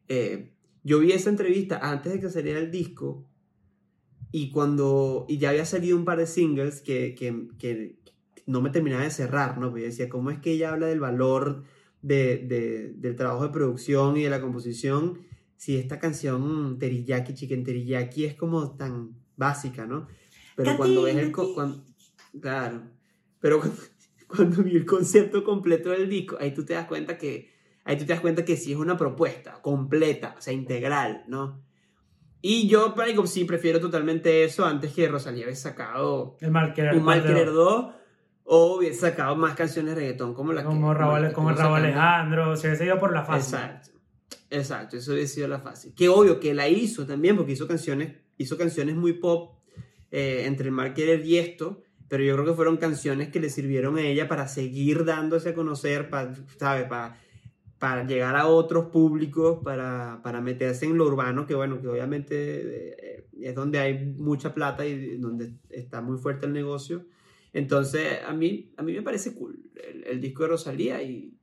eh, 0.08 0.52
yo 0.82 0.98
vi 1.00 1.12
esa 1.12 1.30
entrevista 1.30 1.78
antes 1.78 2.12
de 2.12 2.20
que 2.20 2.28
saliera 2.30 2.58
el 2.60 2.70
disco 2.70 3.26
y 4.32 4.50
cuando, 4.50 5.26
y 5.28 5.38
ya 5.38 5.50
había 5.50 5.64
salido 5.64 5.96
un 5.96 6.04
par 6.04 6.18
de 6.18 6.26
singles 6.26 6.80
que, 6.82 7.14
que, 7.14 7.48
que 7.58 7.96
no 8.46 8.60
me 8.60 8.70
terminaba 8.70 9.04
de 9.04 9.10
cerrar, 9.10 9.58
¿no? 9.58 9.68
Porque 9.70 9.82
yo 9.82 9.88
decía, 9.88 10.08
¿cómo 10.08 10.30
es 10.30 10.38
que 10.40 10.52
ella 10.52 10.72
habla 10.72 10.86
del 10.88 11.00
valor 11.00 11.62
de, 12.02 12.38
de- 12.38 12.92
del 12.96 13.16
trabajo 13.16 13.44
de 13.44 13.50
producción 13.52 14.16
y 14.16 14.24
de 14.24 14.30
la 14.30 14.40
composición 14.40 15.20
si 15.56 15.76
esta 15.76 15.98
canción 15.98 16.78
Teriyaki, 16.78 17.32
Chicken 17.32 17.64
Teriyaki 17.64 18.24
es 18.26 18.34
como 18.34 18.76
tan 18.76 19.14
básica, 19.36 19.86
¿no? 19.86 20.08
Pero 20.56 20.76
cuando 20.76 21.02
ves 21.02 21.16
el... 21.16 21.32
co- 21.32 21.54
cuan- 21.54 21.84
claro, 22.40 22.82
pero 23.40 23.60
cuando, 23.60 23.76
cuando 24.26 24.62
vi 24.64 24.76
el 24.76 24.84
concepto 24.84 25.44
completo 25.44 25.90
del 25.90 26.08
disco, 26.10 26.36
ahí 26.40 26.52
tú 26.52 26.64
te 26.64 26.74
das 26.74 26.86
cuenta 26.86 27.16
que, 27.16 27.53
ahí 27.84 27.96
tú 27.96 28.04
te 28.04 28.12
das 28.12 28.20
cuenta 28.20 28.44
que 28.44 28.56
sí 28.56 28.72
es 28.72 28.78
una 28.78 28.96
propuesta 28.96 29.60
completa, 29.62 30.34
o 30.38 30.40
sea, 30.40 30.52
integral, 30.52 31.24
¿no? 31.28 31.62
Y 32.40 32.68
yo, 32.68 32.94
marico, 32.94 33.26
sí, 33.26 33.44
prefiero 33.44 33.80
totalmente 33.80 34.44
eso 34.44 34.66
antes 34.66 34.92
que 34.92 35.08
Rosalía 35.08 35.44
hubiese 35.44 35.62
sacado 35.62 36.36
El 36.40 36.50
mal 36.50 36.74
querer. 36.74 36.94
Un 36.94 37.02
Mal 37.02 37.22
Querer 37.22 37.52
dos. 37.52 37.86
2 37.86 37.94
o 38.44 38.76
hubiese 38.76 39.00
sacado 39.00 39.34
más 39.36 39.54
canciones 39.54 39.94
de 39.94 40.00
reggaetón 40.02 40.34
como 40.34 40.52
la 40.52 40.60
que... 40.60 40.66
Como 40.66 40.80
como 40.80 40.94
Raúl, 40.94 41.28
que 41.28 41.32
como 41.32 41.50
estuvo 41.50 41.68
Raúl. 41.68 41.78
Alejandro, 41.78 42.56
se 42.56 42.68
hubiese 42.68 42.84
ido 42.84 42.98
por 42.98 43.12
la 43.12 43.24
fácil. 43.24 43.54
Exacto. 43.54 43.90
Exacto, 44.50 44.96
eso 44.96 45.12
hubiese 45.12 45.34
sido 45.34 45.48
la 45.48 45.58
fácil. 45.58 45.94
Que 45.94 46.08
obvio 46.08 46.38
que 46.38 46.54
la 46.54 46.68
hizo 46.68 47.06
también, 47.06 47.36
porque 47.36 47.52
hizo 47.52 47.66
canciones, 47.66 48.12
hizo 48.36 48.56
canciones 48.56 48.94
muy 48.94 49.14
pop 49.14 49.58
eh, 50.10 50.42
entre 50.44 50.66
el 50.66 50.72
Mal 50.72 50.94
Querer 50.94 51.24
y 51.24 51.38
esto, 51.38 51.82
pero 52.08 52.22
yo 52.22 52.34
creo 52.34 52.46
que 52.46 52.52
fueron 52.52 52.76
canciones 52.76 53.30
que 53.30 53.40
le 53.40 53.48
sirvieron 53.48 53.96
a 53.96 54.02
ella 54.02 54.28
para 54.28 54.46
seguir 54.46 55.04
dándose 55.04 55.50
a 55.50 55.54
conocer, 55.54 56.10
para, 56.10 56.34
¿sabes? 56.58 56.86
Para, 56.86 57.18
para 57.84 58.06
llegar 58.06 58.34
a 58.34 58.46
otros 58.46 58.86
públicos, 58.86 59.58
para, 59.62 60.20
para 60.22 60.40
meterse 60.40 60.86
en 60.86 60.96
lo 60.96 61.04
urbano, 61.06 61.44
que 61.46 61.54
bueno, 61.54 61.82
que 61.82 61.88
obviamente 61.88 62.34
eh, 63.18 63.26
es 63.42 63.54
donde 63.54 63.78
hay 63.78 64.06
mucha 64.16 64.54
plata 64.54 64.86
y 64.86 65.18
donde 65.18 65.52
está 65.68 66.00
muy 66.00 66.16
fuerte 66.16 66.46
el 66.46 66.54
negocio. 66.54 67.04
Entonces, 67.52 68.20
a 68.26 68.32
mí, 68.32 68.72
a 68.78 68.82
mí 68.82 68.94
me 68.94 69.02
parece 69.02 69.34
cool 69.34 69.58
el, 69.86 70.02
el 70.06 70.18
disco 70.22 70.44
de 70.44 70.48
Rosalía 70.48 71.02
y, 71.02 71.34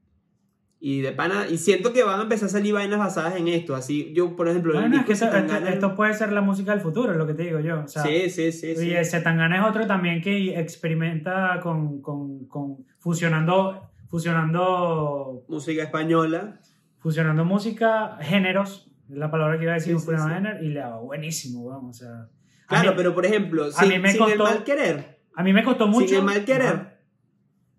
y 0.79 1.01
de 1.01 1.11
pana, 1.11 1.45
y 1.47 1.59
siento 1.59 1.93
que 1.93 2.01
van 2.03 2.19
a 2.19 2.23
empezar 2.23 2.47
a 2.47 2.51
salir 2.53 2.73
vainas 2.73 2.97
basadas 2.97 3.35
en 3.35 3.47
esto. 3.47 3.75
Así, 3.75 4.11
yo, 4.15 4.35
por 4.35 4.47
ejemplo, 4.47 4.73
es 4.73 5.05
que 5.05 5.13
esto, 5.13 5.25
esto- 5.25 5.37
Zetangana- 5.37 5.69
esto 5.69 5.95
puede 5.95 6.15
ser 6.15 6.31
la 6.31 6.41
música 6.41 6.71
del 6.71 6.81
futuro, 6.81 7.11
es 7.11 7.19
lo 7.19 7.27
que 7.27 7.35
te 7.35 7.43
digo 7.43 7.59
yo. 7.59 7.81
O 7.83 7.87
sea, 7.87 8.01
sí, 8.01 8.31
sí, 8.31 8.51
sí. 8.51 8.75
sí. 8.75 8.91
Y 8.91 9.05
Zetangana 9.05 9.57
es 9.61 9.63
otro 9.69 9.85
también 9.85 10.21
que 10.23 10.59
experimenta 10.59 11.59
con, 11.61 12.01
con, 12.01 12.47
con 12.47 12.77
fusionando, 12.97 13.90
fusionando, 14.11 15.45
Música 15.47 15.83
española. 15.83 16.59
fusionando 16.99 17.45
música, 17.45 18.17
géneros, 18.21 18.91
es 19.09 19.17
la 19.17 19.31
palabra 19.31 19.57
que 19.57 19.63
iba 19.63 19.71
a 19.71 19.75
decir, 19.75 19.97
Sí, 19.99 20.11
un 20.11 20.17
sí, 20.19 20.23
género, 20.33 20.63
y 20.63 20.69
le 20.69 20.81
va 20.81 20.99
buenísimo, 20.99 21.65
vamos, 21.65 22.01
o 22.01 22.05
sea. 22.05 22.27
Claro, 22.67 22.91
mí- 22.91 22.97
pero 22.97 23.13
por 23.15 23.25
ejemplo, 23.25 23.65
a 23.65 23.71
sin, 23.71 23.89
mí 23.89 23.99
me 23.99 24.11
sin 24.11 24.21
el 24.23 24.27
costó- 24.37 24.43
mal 24.43 24.63
querer, 24.63 25.19
A 25.35 25.43
mí 25.43 25.53
me 25.53 25.63
costó 25.63 25.87
mucho. 25.87 26.07
sin 26.07 26.17
el 26.17 26.23
mal 26.23 26.45
querer, 26.45 26.99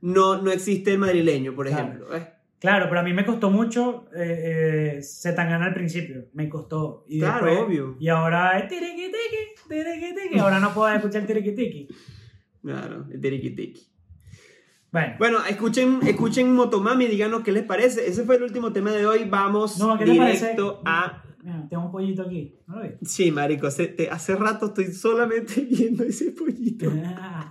no, 0.00 0.42
no 0.42 0.50
existe 0.50 0.92
el 0.92 0.98
madrileño, 0.98 1.54
por 1.54 1.66
Claro. 1.68 1.82
ejemplo. 1.84 2.16
¿eh? 2.16 2.28
Claro, 2.58 2.86
pero 2.88 3.00
a 3.00 3.02
mí 3.04 3.12
me 3.12 3.24
costó 3.24 3.50
mucho 3.50 4.06
eh, 4.16 4.96
eh, 4.98 5.02
Zetangana 5.02 5.66
al 5.66 5.74
principio, 5.74 6.26
me 6.34 6.48
costó. 6.48 7.04
Y 7.08 7.18
Claro, 7.20 7.46
después- 7.46 7.66
obvio. 7.68 7.96
Y 8.00 8.08
ahora 8.08 8.58
es 8.58 8.68
tiriqui 8.68 9.06
tiqui, 9.06 9.68
tiriqui 9.68 10.14
tiqui. 10.14 10.38
Ahora 10.38 10.60
no 10.60 10.72
puedo 10.72 10.92
escuchar 10.94 11.24
tiriqui 11.26 11.52
tiqui. 11.54 11.88
Claro, 12.62 13.06
el 13.10 13.20
tiriqui-tiqui. 13.20 13.91
Bueno, 14.92 15.14
Bueno, 15.18 15.38
escuchen, 15.48 16.00
escuchen 16.06 16.52
Motomami, 16.54 17.06
díganos 17.06 17.42
qué 17.42 17.50
les 17.52 17.64
parece. 17.64 18.06
Ese 18.06 18.24
fue 18.24 18.36
el 18.36 18.42
último 18.42 18.72
tema 18.72 18.92
de 18.92 19.06
hoy. 19.06 19.24
Vamos 19.28 19.78
No, 19.78 19.96
¿qué 19.98 20.04
te 20.04 20.10
directo 20.10 20.82
a. 20.84 21.22
mira, 21.42 21.66
tengo 21.70 21.86
un 21.86 21.90
pollito 21.92 22.22
aquí. 22.22 22.56
¿No 22.66 22.76
lo 22.76 22.82
ves? 22.82 22.94
Sí, 23.02 23.30
marico, 23.32 23.66
hace, 23.66 23.86
te- 23.88 24.10
hace 24.10 24.36
rato 24.36 24.66
estoy 24.66 24.92
solamente 24.92 25.60
viendo 25.70 26.04
ese 26.04 26.30
pollito. 26.32 26.92
Ah, 27.06 27.50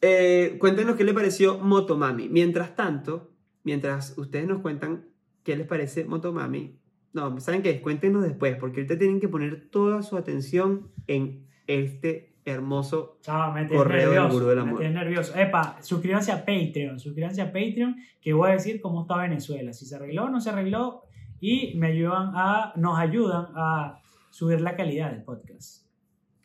Eh, 0.00 0.56
cuéntenos 0.58 0.96
qué 0.96 1.04
les 1.04 1.14
pareció 1.14 1.58
Motomami. 1.58 2.28
Mientras 2.28 2.74
tanto, 2.74 3.32
mientras 3.62 4.16
ustedes 4.18 4.46
nos 4.48 4.60
cuentan 4.60 5.04
qué 5.44 5.56
les 5.56 5.66
parece 5.66 6.04
Motomami, 6.04 6.78
no, 7.12 7.38
¿saben 7.40 7.62
qué? 7.62 7.80
Cuéntenos 7.80 8.22
después, 8.24 8.56
porque 8.56 8.80
ahorita 8.80 8.98
tienen 8.98 9.20
que 9.20 9.28
poner 9.28 9.68
toda 9.70 10.02
su 10.02 10.16
atención 10.16 10.90
en 11.06 11.46
este 11.68 12.31
hermoso. 12.44 13.18
Me 13.54 13.60
tienes 13.66 13.76
Correo 13.78 13.98
del 14.00 14.08
nervioso. 14.10 14.34
gurú 14.34 14.46
del 14.48 14.58
amor. 14.58 14.80
nervioso. 14.80 15.34
Epa, 15.36 15.78
suscríbanse 15.82 16.32
a 16.32 16.38
Patreon. 16.44 16.98
Suscríbanse 16.98 17.42
a 17.42 17.46
Patreon, 17.52 17.96
que 18.20 18.32
voy 18.32 18.50
a 18.50 18.52
decir 18.54 18.80
cómo 18.80 19.02
está 19.02 19.16
Venezuela. 19.16 19.72
Si 19.72 19.86
se 19.86 19.96
arregló 19.96 20.24
o 20.24 20.30
no 20.30 20.40
se 20.40 20.50
arregló. 20.50 21.02
Y 21.40 21.74
me 21.76 21.88
ayudan 21.88 22.32
a, 22.34 22.72
nos 22.76 22.98
ayudan 22.98 23.46
a 23.56 24.00
subir 24.30 24.60
la 24.60 24.76
calidad 24.76 25.10
del 25.10 25.22
podcast. 25.24 25.86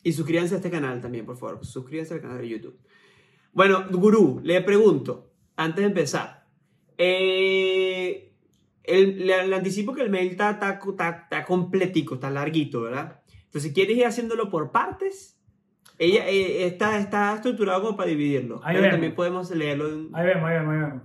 Y 0.02 0.12
suscríbanse 0.12 0.54
a 0.54 0.56
este 0.58 0.70
canal 0.70 1.00
también, 1.00 1.24
por 1.26 1.36
favor. 1.36 1.64
Suscríbanse 1.64 2.14
al 2.14 2.20
canal 2.20 2.38
de 2.38 2.48
YouTube. 2.48 2.78
Bueno, 3.52 3.84
Gurú, 3.90 4.40
le 4.42 4.60
pregunto, 4.62 5.30
antes 5.56 5.82
de 5.82 5.86
empezar, 5.86 6.46
eh, 7.22 8.32
el- 8.84 9.26
le, 9.26 9.46
le 9.46 9.56
anticipo 9.56 9.94
que 9.94 10.02
el 10.02 10.10
mail 10.10 10.30
está, 10.32 10.50
está, 10.50 10.80
está- 10.84 11.08
está 11.24 11.44
completico, 11.44 12.14
está 12.14 12.30
larguito, 12.30 12.82
¿verdad? 12.82 13.20
Entonces, 13.44 13.72
¿quieres 13.72 13.96
ir 13.96 14.06
haciéndolo 14.06 14.50
por 14.50 14.72
partes? 14.72 15.37
Ella 15.98 16.28
eh, 16.28 16.66
está, 16.66 16.98
está 16.98 17.34
estructurado 17.34 17.82
como 17.82 17.96
para 17.96 18.08
dividirlo. 18.08 18.60
Ahí 18.64 18.74
pero 18.74 18.82
vemos. 18.82 18.90
también 18.94 19.14
podemos 19.14 19.50
leerlo. 19.50 19.88
en- 19.88 20.10
Ahí 20.12 20.26
vemos, 20.26 20.44
ahí 20.48 20.54
vemos, 20.58 20.74
ahí 20.74 20.80
vemos. 20.80 21.02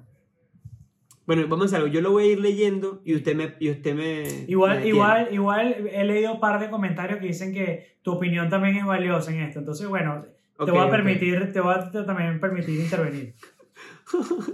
Bueno, 1.25 1.47
vamos 1.47 1.73
a 1.73 1.77
algo. 1.77 1.87
Yo 1.87 2.01
lo 2.01 2.11
voy 2.11 2.23
a 2.23 2.31
ir 2.33 2.39
leyendo 2.39 3.01
y 3.05 3.15
usted 3.15 3.35
me. 3.35 3.55
Y 3.59 3.69
usted 3.71 3.95
me 3.95 4.45
Igual, 4.47 4.85
igual, 4.85 5.29
igual 5.31 5.87
he 5.91 6.03
leído 6.03 6.33
un 6.33 6.39
par 6.41 6.59
de 6.59 6.69
comentarios 6.69 7.19
que 7.19 7.27
dicen 7.27 7.53
que 7.53 7.97
tu 8.01 8.11
opinión 8.11 8.49
también 8.49 8.75
es 8.75 8.85
valiosa 8.85 9.31
en 9.31 9.39
esto. 9.41 9.59
Entonces, 9.59 9.87
bueno, 9.87 10.25
te 10.65 10.71
voy 10.71 10.81
a 10.85 10.89
permitir, 10.91 11.53
te 11.53 11.61
voy 11.61 11.75
a 11.75 11.89
también 12.05 12.39
permitir 12.39 12.79
intervenir. 12.81 13.33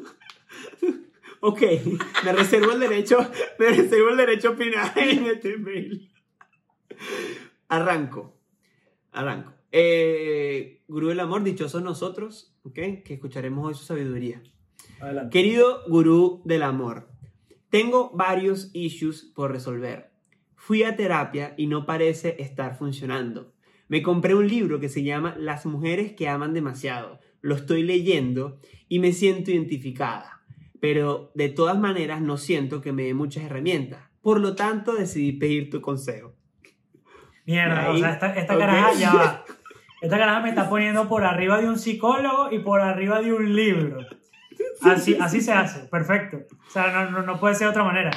Ok, 1.41 1.61
me 2.25 2.34
reservo 2.34 2.73
el 2.73 2.82
derecho, 2.82 3.17
me 3.59 3.69
reservo 3.69 4.09
el 4.09 4.17
derecho 4.17 4.49
a 4.49 4.51
opinar 4.51 4.91
en 4.97 5.25
este 5.25 5.57
mail. 5.57 6.11
Arranco, 7.69 8.36
arranco. 9.13 9.53
Eh, 9.72 10.82
Gurú 10.88 11.09
del 11.09 11.20
Amor, 11.20 11.43
dichosos 11.43 11.84
nosotros, 11.84 12.55
ok, 12.63 12.74
que 13.03 13.13
escucharemos 13.13 13.67
hoy 13.67 13.74
su 13.74 13.86
sabiduría. 13.86 14.41
Adelante. 14.99 15.32
Querido 15.32 15.84
Gurú 15.88 16.41
del 16.45 16.63
Amor, 16.63 17.09
tengo 17.70 18.11
varios 18.13 18.72
issues 18.74 19.24
por 19.36 19.51
resolver. 19.51 20.11
Fui 20.55 20.84
a 20.84 20.95
terapia 20.95 21.53
y 21.57 21.67
no 21.67 21.86
parece 21.86 22.36
estar 22.39 22.78
funcionando. 22.78 23.53
Me 23.88 24.01
compré 24.01 24.36
un 24.36 24.47
libro 24.47 24.80
que 24.80 24.89
se 24.89 25.03
llama 25.03 25.36
Las 25.38 25.65
mujeres 25.65 26.13
que 26.13 26.28
aman 26.28 26.53
demasiado. 26.53 27.20
Lo 27.41 27.55
estoy 27.55 27.84
leyendo 27.84 28.59
y 28.88 28.99
me 28.99 29.13
siento 29.13 29.51
identificada, 29.51 30.41
pero 30.80 31.32
de 31.34 31.49
todas 31.49 31.80
maneras 31.80 32.22
no 32.22 32.38
siento 32.38 32.82
que 32.82 32.91
me 32.91 33.03
dé 33.03 33.13
muchas 33.13 33.45
herramientas. 33.45 34.09
Por 34.22 34.41
lo 34.41 34.55
tanto, 34.55 34.93
decidí 34.93 35.32
pedir 35.32 35.70
tu 35.70 35.82
consejo. 35.82 36.36
Mierda, 37.45 37.88
Ahí, 37.88 37.95
o 37.95 37.99
sea, 37.99 38.13
esta, 38.13 38.34
esta 38.36 38.53
ok. 38.53 38.59
caraja 38.59 38.93
ya 38.93 39.13
va. 39.13 39.45
Esta 40.02 40.18
caraja 40.18 40.39
me 40.39 40.50
está 40.50 40.70
poniendo 40.70 41.08
por 41.08 41.24
arriba 41.24 41.60
de 41.60 41.68
un 41.68 41.78
psicólogo 41.78 42.52
y 42.52 42.60
por 42.60 42.82
arriba 42.82 43.22
de 43.22 43.34
un 43.34 43.56
libro. 43.56 43.97
Así, 44.82 45.18
así 45.20 45.41
se 45.41 45.52
hace, 45.52 45.88
perfecto. 45.88 46.38
O 46.68 46.72
sea, 46.72 46.91
no, 46.91 47.12
no, 47.12 47.22
no 47.24 47.39
puede 47.39 47.56
ser 47.56 47.68
de 47.68 47.72
otra 47.72 47.84
manera. 47.84 48.12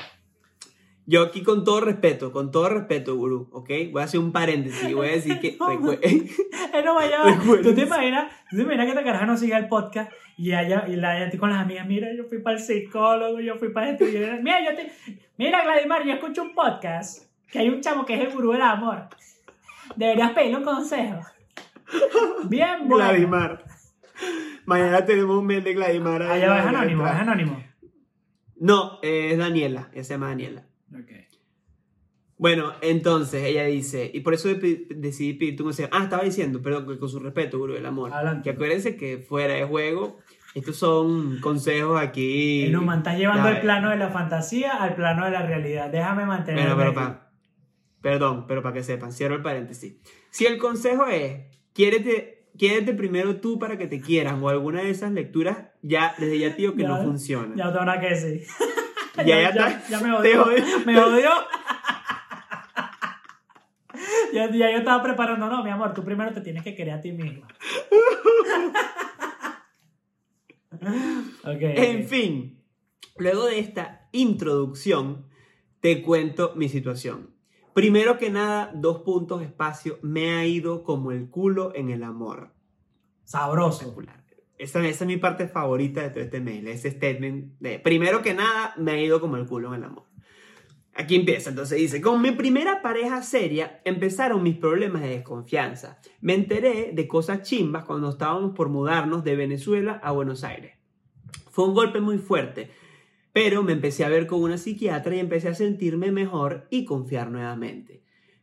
Yo 1.04 1.22
aquí 1.22 1.42
con 1.42 1.64
todo 1.64 1.80
respeto, 1.80 2.30
con 2.30 2.52
todo 2.52 2.68
respeto, 2.68 3.16
Gurú, 3.16 3.48
¿ok? 3.52 3.70
Voy 3.90 4.02
a 4.02 4.04
hacer 4.04 4.20
un 4.20 4.30
paréntesis 4.30 4.88
y 4.88 4.94
voy 4.94 5.08
a 5.08 5.12
decir 5.12 5.40
que... 5.40 5.56
No, 5.60 5.92
Eh, 5.92 6.82
no 6.84 6.94
vaya. 6.94 7.18
¿Tú 7.62 7.74
te 7.74 7.82
imaginas? 7.82 8.32
¿Tú 8.48 8.56
te 8.56 8.62
imaginas 8.62 8.86
que 8.86 8.92
esta 8.92 9.04
caraja 9.04 9.26
no 9.26 9.36
siga 9.36 9.58
el 9.58 9.66
podcast 9.68 10.12
y 10.36 10.52
ella 10.52 10.84
y 10.88 10.96
la 10.96 11.18
gente 11.18 11.38
con 11.38 11.50
las 11.50 11.60
amigas, 11.60 11.86
mira, 11.86 12.08
yo 12.16 12.24
fui 12.24 12.38
para 12.38 12.56
el 12.56 12.62
psicólogo, 12.62 13.40
yo 13.40 13.56
fui 13.56 13.70
para 13.70 13.90
esto, 13.90 14.04
mira, 14.04 14.64
yo 14.64 14.76
te, 14.76 14.92
mira, 15.36 15.62
Gladimar, 15.62 16.04
yo 16.06 16.12
escucho 16.12 16.42
un 16.42 16.54
podcast 16.54 17.24
que 17.50 17.58
hay 17.58 17.68
un 17.68 17.80
chamo 17.80 18.06
que 18.06 18.14
es 18.14 18.20
el 18.20 18.30
gurú 18.30 18.52
del 18.52 18.62
amor. 18.62 19.08
Deberías 19.96 20.32
pedirle 20.32 20.58
un 20.58 20.64
consejo. 20.64 21.20
Bien, 22.48 22.88
bueno. 22.88 22.96
Gladimar. 23.10 23.64
Mañana 24.66 25.04
tenemos 25.04 25.38
un 25.38 25.46
mail 25.46 25.64
de 25.64 25.74
Gladimar. 25.74 26.22
Allá 26.22 26.48
va, 26.48 26.58
en 26.58 26.62
es 26.62 26.66
anónimo, 26.74 27.06
es 27.06 27.12
anónimo. 27.14 27.64
No, 28.56 28.98
es 29.02 29.36
Daniela. 29.36 29.90
Ella 29.92 30.04
se 30.04 30.14
llama 30.14 30.28
Daniela. 30.28 30.64
Bueno, 32.38 32.72
entonces 32.80 33.44
ella 33.44 33.64
dice, 33.66 34.10
y 34.12 34.18
por 34.20 34.34
eso 34.34 34.48
de- 34.48 34.86
decidí 34.96 35.34
pedir 35.34 35.54
tu 35.56 35.62
consejo. 35.62 35.88
Ah, 35.92 36.02
estaba 36.04 36.24
diciendo, 36.24 36.60
pero 36.60 36.84
con 36.98 37.08
su 37.08 37.20
respeto, 37.20 37.56
Gurú 37.58 37.74
del 37.74 37.86
Amor. 37.86 38.12
Adelante. 38.12 38.42
Que 38.42 38.50
acuérdense 38.56 38.96
que 38.96 39.18
fuera 39.18 39.54
de 39.54 39.64
juego, 39.64 40.18
estos 40.56 40.74
son 40.76 41.38
consejos 41.40 42.00
aquí. 42.00 42.68
No, 42.72 42.82
man, 42.82 42.98
estás 42.98 43.16
llevando 43.16 43.48
el 43.48 43.60
plano 43.60 43.90
de 43.90 43.96
la 43.96 44.08
fantasía 44.10 44.72
al 44.72 44.96
plano 44.96 45.24
de 45.24 45.30
la 45.30 45.46
realidad. 45.46 45.88
Déjame 45.90 46.26
mantener. 46.26 46.64
Bueno, 46.64 46.76
pero 46.76 46.94
pa- 46.94 47.30
perdón, 48.00 48.46
pero 48.48 48.60
para 48.60 48.74
que 48.74 48.82
sepan, 48.82 49.12
cierro 49.12 49.36
el 49.36 49.42
paréntesis. 49.42 49.94
Si 50.30 50.44
el 50.44 50.58
consejo 50.58 51.06
es, 51.06 51.42
quiérete, 51.72 52.48
quiérete 52.58 52.94
primero 52.94 53.36
tú 53.36 53.58
para 53.58 53.78
que 53.78 53.86
te 53.86 54.00
quieran, 54.00 54.42
o 54.42 54.48
alguna 54.48 54.82
de 54.82 54.90
esas 54.90 55.12
lecturas, 55.12 55.68
ya 55.82 56.14
desde 56.18 56.38
ya 56.38 56.50
digo 56.50 56.74
que 56.74 56.82
Ya, 56.82 56.88
no 56.88 57.02
funciona. 57.02 57.54
Ya 57.56 57.70
nada 57.70 58.00
que 58.00 58.08
decir. 58.08 58.42
Ya, 59.16 59.24
ya 59.26 59.48
está. 59.50 59.88
ya 59.88 60.00
me 60.00 60.12
odió. 60.12 60.44
jodí. 60.44 60.62
Me 60.86 60.98
odió. 60.98 61.30
ya, 64.32 64.50
ya 64.50 64.70
yo 64.70 64.78
estaba 64.78 65.02
preparando. 65.02 65.48
No, 65.48 65.62
mi 65.62 65.68
amor, 65.68 65.92
tú 65.92 66.02
primero 66.02 66.32
te 66.32 66.40
tienes 66.40 66.62
que 66.62 66.74
querer 66.74 66.94
a 66.94 67.00
ti 67.02 67.12
misma. 67.12 67.46
ok. 71.44 71.60
En 71.60 72.08
fin, 72.08 72.64
luego 73.18 73.44
de 73.46 73.58
esta 73.58 74.08
introducción, 74.12 75.26
te 75.80 76.00
cuento 76.02 76.54
mi 76.56 76.70
situación. 76.70 77.31
Primero 77.74 78.18
que 78.18 78.30
nada, 78.30 78.70
dos 78.74 78.98
puntos 79.02 79.42
espacio, 79.42 79.98
me 80.02 80.30
ha 80.34 80.46
ido 80.46 80.82
como 80.82 81.12
el 81.12 81.30
culo 81.30 81.72
en 81.74 81.90
el 81.90 82.02
amor. 82.02 82.52
Sabroso. 83.24 83.96
Esa, 84.58 84.86
esa 84.86 85.04
es 85.04 85.08
mi 85.08 85.16
parte 85.16 85.48
favorita 85.48 86.02
de 86.02 86.10
todo 86.10 86.20
este 86.20 86.40
mail, 86.40 86.68
ese 86.68 86.90
statement 86.90 87.58
de 87.58 87.78
primero 87.78 88.22
que 88.22 88.34
nada, 88.34 88.74
me 88.76 88.92
ha 88.92 89.00
ido 89.00 89.20
como 89.20 89.36
el 89.36 89.46
culo 89.46 89.68
en 89.68 89.82
el 89.82 89.84
amor. 89.84 90.04
Aquí 90.94 91.16
empieza, 91.16 91.48
entonces 91.48 91.78
dice, 91.78 92.02
con 92.02 92.20
mi 92.20 92.32
primera 92.32 92.82
pareja 92.82 93.22
seria 93.22 93.80
empezaron 93.84 94.42
mis 94.42 94.58
problemas 94.58 95.00
de 95.00 95.08
desconfianza. 95.08 95.98
Me 96.20 96.34
enteré 96.34 96.92
de 96.92 97.08
cosas 97.08 97.40
chimbas 97.42 97.84
cuando 97.84 98.10
estábamos 98.10 98.54
por 98.54 98.68
mudarnos 98.68 99.24
de 99.24 99.34
Venezuela 99.34 99.98
a 100.02 100.12
Buenos 100.12 100.44
Aires. 100.44 100.76
Fue 101.50 101.64
un 101.64 101.74
golpe 101.74 102.02
muy 102.02 102.18
fuerte, 102.18 102.70
pero 103.32 103.62
me 103.62 103.72
empecé 103.72 104.04
a 104.04 104.08
ver 104.08 104.26
con 104.26 104.42
una 104.42 104.58
psiquiatra 104.58 105.16
y 105.16 105.20
empecé 105.20 105.48
a 105.48 105.54
sentirme 105.54 106.12
mejor 106.12 106.66
y 106.70 106.84
confiar 106.84 107.30
nuevamente. 107.30 108.02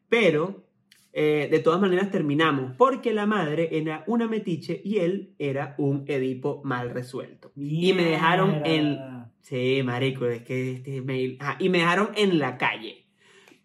Pero, 0.10 0.66
eh, 1.14 1.48
de 1.52 1.60
todas 1.60 1.80
maneras, 1.80 2.10
terminamos 2.10 2.74
porque 2.76 3.14
la 3.14 3.28
madre 3.28 3.70
era 3.72 4.04
una 4.08 4.28
metiche 4.28 4.82
y 4.84 4.98
él 4.98 5.36
era 5.38 5.76
un 5.78 6.06
Edipo 6.08 6.62
mal 6.64 6.90
resuelto. 6.90 7.52
Y 7.56 7.94
me 7.94 8.04
dejaron 8.04 8.66
en... 8.66 8.98
Sí, 9.42 9.82
marico, 9.84 10.26
es 10.26 10.44
que 10.44 10.74
este 10.74 11.02
mail... 11.02 11.38
ajá, 11.40 11.58
y 11.60 11.70
me 11.70 11.80
dejaron 11.80 12.10
en 12.16 12.40
la 12.40 12.58
calle. 12.58 13.06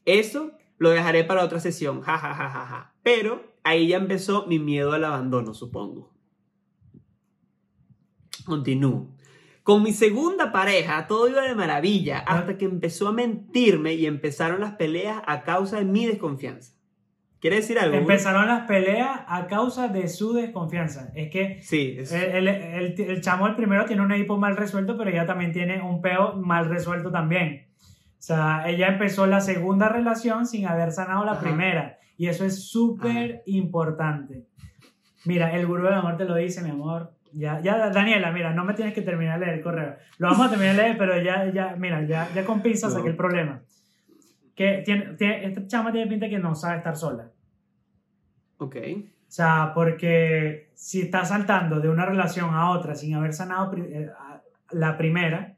Eso 0.04 0.52
lo 0.78 0.90
dejaré 0.90 1.24
para 1.24 1.44
otra 1.44 1.60
sesión, 1.60 2.02
ja, 2.02 2.18
ja, 2.18 2.34
ja, 2.34 2.50
ja, 2.50 2.66
ja. 2.66 2.94
Pero 3.02 3.54
ahí 3.64 3.88
ya 3.88 3.96
empezó 3.96 4.46
mi 4.46 4.58
miedo 4.58 4.92
al 4.92 5.04
abandono, 5.04 5.54
supongo. 5.54 6.12
Continúo. 8.44 9.08
Con 9.64 9.82
mi 9.82 9.92
segunda 9.92 10.52
pareja 10.52 11.06
todo 11.08 11.26
iba 11.28 11.42
de 11.42 11.54
maravilla 11.54 12.18
hasta 12.20 12.56
que 12.58 12.66
empezó 12.66 13.08
a 13.08 13.12
mentirme 13.12 13.94
y 13.94 14.04
empezaron 14.06 14.60
las 14.60 14.74
peleas 14.74 15.20
a 15.26 15.42
causa 15.42 15.78
de 15.78 15.86
mi 15.86 16.04
desconfianza. 16.06 16.74
¿Quiere 17.40 17.56
decir 17.56 17.78
algo? 17.78 17.96
Empezaron 17.96 18.46
las 18.46 18.66
peleas 18.66 19.20
a 19.26 19.46
causa 19.46 19.88
de 19.88 20.08
su 20.08 20.32
desconfianza. 20.34 21.10
Es 21.14 21.30
que 21.30 21.60
Sí, 21.62 21.96
es- 21.98 22.12
el, 22.12 22.46
el, 22.46 22.48
el- 22.48 23.00
el 23.00 23.20
chamo 23.22 23.46
el 23.46 23.56
primero 23.56 23.84
tiene 23.86 24.02
un 24.02 24.12
Edipo 24.12 24.36
mal 24.38 24.56
resuelto, 24.56 24.96
pero 24.98 25.10
ella 25.10 25.26
también 25.26 25.52
tiene 25.52 25.80
un 25.82 26.00
peo 26.00 26.36
mal 26.36 26.68
resuelto 26.68 27.10
también. 27.10 27.66
O 27.80 28.22
sea, 28.26 28.68
ella 28.68 28.88
empezó 28.88 29.26
la 29.26 29.40
segunda 29.42 29.88
relación 29.90 30.46
sin 30.46 30.66
haber 30.66 30.92
sanado 30.92 31.24
la 31.24 31.32
Ajá. 31.32 31.40
primera. 31.40 31.98
Y 32.16 32.28
eso 32.28 32.44
es 32.46 32.68
súper 32.70 33.42
importante. 33.46 34.46
Mira, 35.26 35.54
el 35.54 35.66
gurú 35.66 35.84
del 35.84 35.94
amor 35.94 36.16
te 36.16 36.24
lo 36.26 36.34
dice, 36.36 36.62
mi 36.62 36.70
amor. 36.70 37.12
Ya, 37.36 37.60
ya, 37.60 37.90
Daniela, 37.90 38.30
mira, 38.30 38.52
no 38.54 38.64
me 38.64 38.74
tienes 38.74 38.94
que 38.94 39.02
terminar 39.02 39.40
de 39.40 39.46
leer 39.46 39.58
el 39.58 39.64
correo. 39.64 39.96
Lo 40.18 40.28
vamos 40.30 40.46
a 40.46 40.50
terminar 40.50 40.76
de 40.76 40.82
leer, 40.82 40.98
pero 40.98 41.20
ya, 41.20 41.50
ya, 41.52 41.74
mira, 41.76 42.02
ya, 42.06 42.28
ya 42.32 42.44
con 42.44 42.62
pinzas 42.62 42.92
No. 42.92 42.98
saqué 42.98 43.08
el 43.10 43.16
problema. 43.16 43.60
Que 44.54 44.82
tiene, 44.84 45.14
tiene- 45.14 45.44
esta 45.46 45.66
chama 45.66 45.90
tiene 45.90 46.08
pinta 46.08 46.28
que 46.28 46.38
no 46.38 46.54
sabe 46.54 46.76
estar 46.78 46.96
sola. 46.96 47.30
Ok. 48.58 48.76
O 48.76 49.30
sea, 49.34 49.72
porque 49.74 50.70
si 50.74 51.00
está 51.02 51.24
saltando 51.24 51.80
de 51.80 51.88
una 51.88 52.06
relación 52.06 52.54
a 52.54 52.70
otra 52.70 52.94
sin 52.94 53.14
haber 53.16 53.32
sanado 53.32 53.74
eh, 53.76 54.08
la 54.70 54.96
primera, 54.96 55.56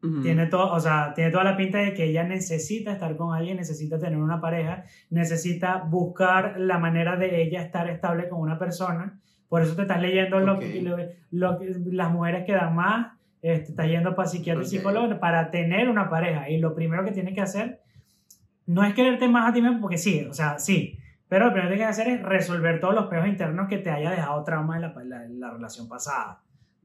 Ujú. 0.00 0.22
tiene, 0.22 0.46
todo, 0.46 0.72
o 0.72 0.78
sea, 0.78 1.12
tiene 1.12 1.32
toda 1.32 1.42
la 1.42 1.56
pinta 1.56 1.78
de 1.78 1.92
que 1.92 2.04
ella 2.04 2.22
necesita 2.22 2.92
estar 2.92 3.16
con 3.16 3.34
alguien, 3.34 3.56
necesita 3.56 3.98
tener 3.98 4.18
una 4.18 4.40
pareja, 4.40 4.84
necesita 5.10 5.78
buscar 5.78 6.54
la 6.60 6.78
manera 6.78 7.16
de 7.16 7.42
ella 7.42 7.62
estar 7.62 7.88
estable 7.90 8.28
con 8.28 8.38
una 8.40 8.60
persona. 8.60 9.18
Por 9.48 9.62
eso 9.62 9.74
te 9.76 9.82
estás 9.82 10.00
leyendo 10.02 10.40
lo 10.40 10.58
lo, 10.60 10.96
lo 11.30 11.58
las 11.92 12.12
mujeres 12.12 12.44
que 12.44 12.52
dan 12.52 12.74
más, 12.74 13.16
este, 13.40 13.70
estás 13.70 13.86
yendo 13.86 14.14
para 14.14 14.28
psiquiatra 14.28 14.60
Ok. 14.62 14.66
y 14.66 14.70
psicólogo 14.70 15.20
para 15.20 15.50
tener 15.50 15.88
una 15.88 16.10
pareja. 16.10 16.50
Y 16.50 16.58
lo 16.58 16.74
primero 16.74 17.04
que 17.04 17.12
tienes 17.12 17.34
que 17.34 17.40
hacer 17.40 17.80
no 18.66 18.84
es 18.84 18.92
quererte 18.94 19.28
más 19.28 19.48
a 19.48 19.52
ti 19.52 19.62
mismo, 19.62 19.80
porque 19.80 19.96
sí, 19.98 20.26
o 20.28 20.34
sea, 20.34 20.58
sí. 20.58 20.98
Pero 21.28 21.46
lo 21.46 21.52
primero 21.52 21.70
que 21.70 21.76
tienes 21.76 21.96
que 21.96 22.02
hacer 22.02 22.14
es 22.14 22.22
resolver 22.22 22.80
todos 22.80 22.94
los 22.94 23.06
peos 23.06 23.26
internos 23.26 23.68
que 23.68 23.78
te 23.78 23.90
haya 23.90 24.10
dejado 24.10 24.42
trauma 24.44 24.76
en 24.76 24.82
la, 24.82 24.94
la- 25.04 25.26
la 25.28 25.50
relación 25.50 25.88
pasada. 25.88 26.40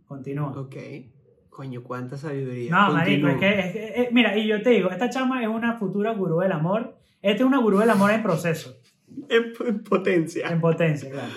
Continúa. 0.06 0.52
Ok. 0.52 0.76
Coño, 1.50 1.84
cuánta 1.84 2.18
sabiduría. 2.18 2.72
No, 2.72 2.94
marico, 2.94 3.28
es 3.28 3.38
que, 3.38 3.60
es 3.60 3.72
que- 3.72 4.02
eh, 4.04 4.10
mira, 4.12 4.36
y 4.38 4.48
yo 4.48 4.62
te 4.62 4.72
digo, 4.72 4.90
esta 4.90 5.10
chama 5.10 5.42
es 5.44 5.48
una 5.48 5.74
futura 5.78 6.12
gurú 6.14 6.40
del 6.40 6.52
amor. 6.52 6.98
Esta 7.22 7.44
es 7.44 7.48
una 7.48 7.60
gurú 7.60 7.78
del 7.80 7.90
amor 7.90 8.12
en 8.12 8.24
proceso, 8.24 8.76
En, 9.30 9.54
en 9.68 9.84
potencia. 9.84 10.48
en 10.50 10.60
potencia, 10.60 11.10
claro. 11.12 11.30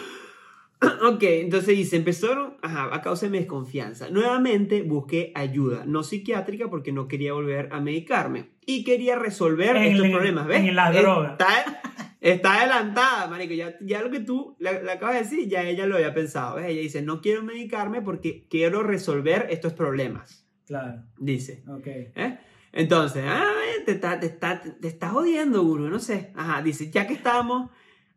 Ok, 1.07 1.23
entonces 1.23 1.77
dice, 1.77 1.97
empezaron 1.97 2.57
ajá, 2.63 2.95
a 2.95 3.01
causa 3.03 3.27
de 3.27 3.33
mi 3.33 3.39
desconfianza. 3.39 4.11
Nuevamente 4.11 4.83
busqué 4.83 5.33
ayuda, 5.35 5.85
no 5.87 6.03
psiquiátrica 6.03 6.69
porque 6.69 6.93
no 6.93 7.09
quería 7.09 7.33
volver 7.33 7.69
a 7.73 7.81
medicarme. 7.81 8.51
Y 8.67 8.85
quería 8.85 9.17
resolver 9.19 9.77
En 9.77 9.85
estos 9.85 10.07
el- 10.07 10.13
problemas, 10.13 10.47
¿ves? 10.47 10.59
en 10.65 10.75
la 10.77 10.91
droga. 10.93 11.31
Está, 11.33 11.83
está 12.21 12.55
adelantada, 12.61 13.29
marico. 13.29 13.55
Ya, 13.55 13.77
ya 13.81 14.03
lo 14.03 14.11
que 14.11 14.21
tú 14.21 14.57
le, 14.59 14.83
le 14.83 14.91
acabas 14.93 15.15
de 15.15 15.23
decir, 15.23 15.49
ya 15.49 15.63
ella 15.63 15.87
lo 15.87 15.95
había 15.97 16.13
pensado. 16.13 16.57
¿ves? 16.57 16.67
Ella 16.67 16.81
dice, 16.83 17.01
no 17.03 17.21
quiero 17.21 17.43
medicarme 17.45 18.03
porque 18.03 18.47
quiero 18.51 18.83
resolver 18.83 19.47
estos 19.51 19.73
problemas. 19.73 20.47
Claro, 20.67 21.05
Dice. 21.19 21.63
ok. 21.69 21.87
¿eh? 21.87 22.39
Entonces, 22.73 23.23
ah, 23.27 23.45
te, 23.87 23.93
está, 23.93 24.19
te, 24.19 24.27
está, 24.27 24.61
te 24.61 24.89
está 24.89 25.11
jodiendo, 25.11 25.63
gurú, 25.63 25.89
no 25.89 26.01
sé. 26.01 26.33
Ajá, 26.35 26.61
dice, 26.61 26.91
ya 26.91 27.07
que 27.07 27.15
estábamos 27.15 27.71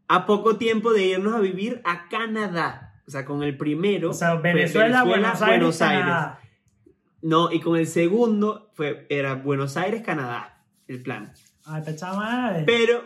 a 0.09 0.25
poco 0.25 0.57
tiempo 0.57 0.91
de 0.91 1.05
irnos 1.05 1.35
a 1.35 1.39
vivir 1.39 1.81
a 1.85 2.09
Canadá. 2.09 3.01
O 3.07 3.11
sea, 3.11 3.25
con 3.25 3.43
el 3.43 3.55
primero. 3.57 4.09
O 4.09 4.13
sea, 4.13 4.35
Venezuela, 4.35 5.03
Buenos 5.03 5.41
Aires, 5.41 5.59
Buenos 5.59 5.81
Aires. 5.81 6.01
Canadá. 6.01 6.39
No, 7.21 7.51
y 7.51 7.59
con 7.59 7.77
el 7.77 7.87
segundo 7.87 8.71
fue, 8.73 9.05
era 9.09 9.35
Buenos 9.35 9.77
Aires, 9.77 10.01
Canadá, 10.01 10.65
el 10.87 11.01
plan. 11.03 11.31
Ah, 11.65 11.83
eh, 11.85 12.63
Pero, 12.65 13.03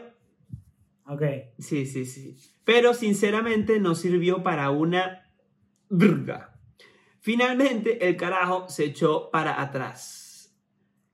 Ok. 1.05 1.23
sí, 1.59 1.85
sí, 1.85 2.05
sí. 2.05 2.37
Pero 2.63 2.93
sinceramente 2.93 3.79
no 3.81 3.95
sirvió 3.95 4.41
para 4.41 4.69
una 4.71 5.23
verga. 5.89 6.55
Finalmente, 7.19 8.07
el 8.07 8.15
carajo 8.15 8.69
se 8.69 8.85
echó 8.85 9.29
para 9.29 9.61
atrás. 9.61 10.55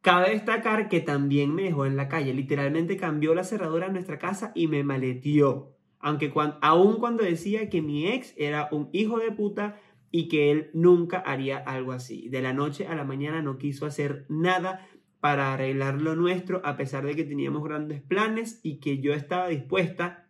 Cabe 0.02 0.32
destacar 0.32 0.88
que 0.88 1.00
también 1.00 1.54
me 1.54 1.64
dejó 1.64 1.88
en 1.88 1.98
la 1.98 2.08
calle. 2.08 2.34
Literalmente 2.34 2.96
cambió 2.96 3.34
la 3.34 3.44
cerradura 3.44 3.88
de 3.88 3.94
nuestra 3.94 4.20
casa 4.20 4.52
y 4.54 4.68
me 4.68 4.84
maletió. 4.84 5.79
Aunque 6.00 6.32
cuan- 6.32 6.58
aun 6.62 6.98
cuando 7.00 7.24
decía 7.24 7.70
que 7.70 7.82
mi 7.82 8.08
ex 8.08 8.34
era 8.38 8.70
un 8.72 8.90
hijo 8.94 9.20
de 9.20 9.32
puta 9.32 9.76
y 10.12 10.28
que 10.28 10.52
él 10.52 10.70
nunca 10.74 11.20
haría 11.20 11.58
algo 11.58 11.92
así. 11.92 12.30
De 12.30 12.42
la 12.42 12.54
noche 12.54 12.88
a 12.88 12.96
la 12.96 13.04
mañana 13.04 13.42
no 13.42 13.58
quiso 13.58 13.86
hacer 13.86 14.26
nada 14.30 14.88
para 15.20 15.54
arreglar 15.54 16.02
lo 16.02 16.16
nuestro 16.16 16.62
a 16.64 16.78
pesar 16.78 17.06
de 17.06 17.16
que 17.16 17.26
teníamos 17.26 17.64
grandes 17.64 18.02
planes 18.02 18.60
y 18.64 18.80
que 18.80 19.00
yo 19.00 19.14
estaba 19.14 19.50
dispuesta 19.50 20.26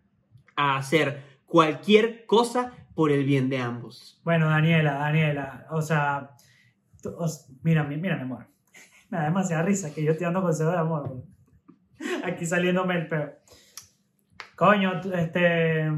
a 0.56 0.76
hacer 0.78 1.22
cualquier 1.46 2.26
cosa 2.26 2.74
por 2.96 3.12
el 3.12 3.24
bien 3.24 3.50
de 3.50 3.60
ambos. 3.60 4.20
Bueno, 4.26 4.50
Daniela, 4.50 4.94
Daniela, 4.96 5.68
o 5.72 5.82
sea, 5.82 6.32
mira, 7.64 7.84
mi- 7.84 7.98
mira, 7.98 8.16
mi 8.18 8.24
amor. 8.24 8.48
Me 9.10 9.18
da 9.20 9.24
demasiada 9.26 9.64
risa 9.64 9.94
que 9.94 10.04
yo 10.04 10.12
estoy 10.12 10.26
dando 10.26 10.42
consejos 10.42 10.74
de 10.74 10.80
amor. 10.80 11.24
Aquí 12.26 12.46
saliéndome 12.46 12.96
el 12.98 13.08
peo. 13.08 13.34
Coño, 14.60 15.00
este. 15.16 15.90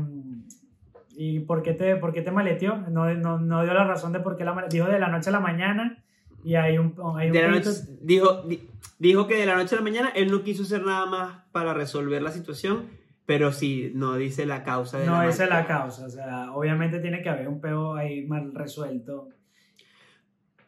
¿Y 1.16 1.40
por 1.42 1.64
qué 1.64 1.74
te, 1.74 1.96
por 1.96 2.14
qué 2.14 2.22
te 2.22 2.30
maleteó? 2.32 2.78
No, 2.90 3.12
no, 3.16 3.40
no 3.40 3.64
dio 3.64 3.74
la 3.74 3.86
razón 3.86 4.14
de 4.14 4.20
por 4.20 4.38
qué 4.38 4.46
la 4.46 4.54
maleteó. 4.54 4.86
Dijo 4.86 4.94
de 4.94 5.00
la 5.00 5.08
noche 5.10 5.30
a 5.30 5.34
la 5.34 5.40
mañana 5.40 5.98
y 6.44 6.54
hay 6.54 6.78
un. 6.78 6.94
Hay 7.18 7.28
un 7.28 7.34
De 7.34 7.42
la 7.42 7.48
noche- 7.50 7.72
dijo, 8.02 8.44
di- 8.44 8.70
dijo 9.00 9.26
que 9.28 9.36
de 9.36 9.48
la 9.48 9.56
noche 9.56 9.74
a 9.74 9.80
la 9.80 9.84
mañana 9.84 10.10
él 10.16 10.30
no 10.30 10.44
quiso 10.44 10.62
hacer 10.62 10.84
nada 10.84 11.08
más 11.08 11.40
para 11.52 11.74
resolver 11.74 12.22
la 12.22 12.30
situación, 12.32 12.86
pero 13.26 13.52
sí, 13.52 13.92
no 13.96 14.16
dice 14.16 14.46
la 14.46 14.64
causa 14.64 15.00
de 15.00 15.08
No, 15.08 15.24
la 15.24 15.30
es 15.30 15.40
la 15.40 15.66
causa. 15.66 16.06
O 16.06 16.10
sea, 16.10 16.52
obviamente 16.54 17.00
tiene 17.00 17.24
que 17.24 17.30
haber 17.30 17.48
un 17.48 17.60
peo 17.62 17.96
ahí 17.96 18.28
mal 18.28 18.54
resuelto. 18.54 19.30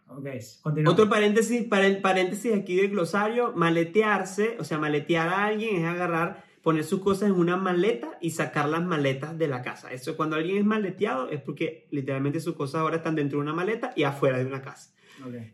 Ok, 0.07 0.27
continúa. 0.61 0.93
Otro 0.93 1.07
paréntesis, 1.09 1.63
paréntesis 1.67 2.53
aquí 2.55 2.75
del 2.75 2.89
glosario, 2.89 3.53
maletearse, 3.55 4.57
o 4.59 4.63
sea, 4.63 4.77
maletear 4.77 5.29
a 5.29 5.45
alguien 5.45 5.77
es 5.77 5.85
agarrar, 5.85 6.43
poner 6.64 6.86
sus 6.86 7.01
cosas 7.01 7.30
en 7.30 7.36
una 7.36 7.57
maleta 7.57 8.18
y 8.22 8.32
sacar 8.32 8.70
las 8.70 8.84
maletas 8.84 9.38
de 9.38 9.47
la 9.49 9.61
casa. 9.61 9.91
Eso 9.91 10.16
cuando 10.16 10.38
alguien 10.38 10.57
es 10.57 10.66
maleteado 10.66 11.30
es 11.30 11.41
porque 11.41 11.88
literalmente 11.91 12.39
sus 12.39 12.55
cosas 12.55 12.76
ahora 12.82 12.95
están 12.97 13.16
dentro 13.16 13.38
de 13.38 13.43
una 13.43 13.53
maleta 13.53 13.91
y 13.95 14.03
afuera 14.03 14.39
de 14.39 14.45
una 14.45 14.61
casa. 14.61 14.93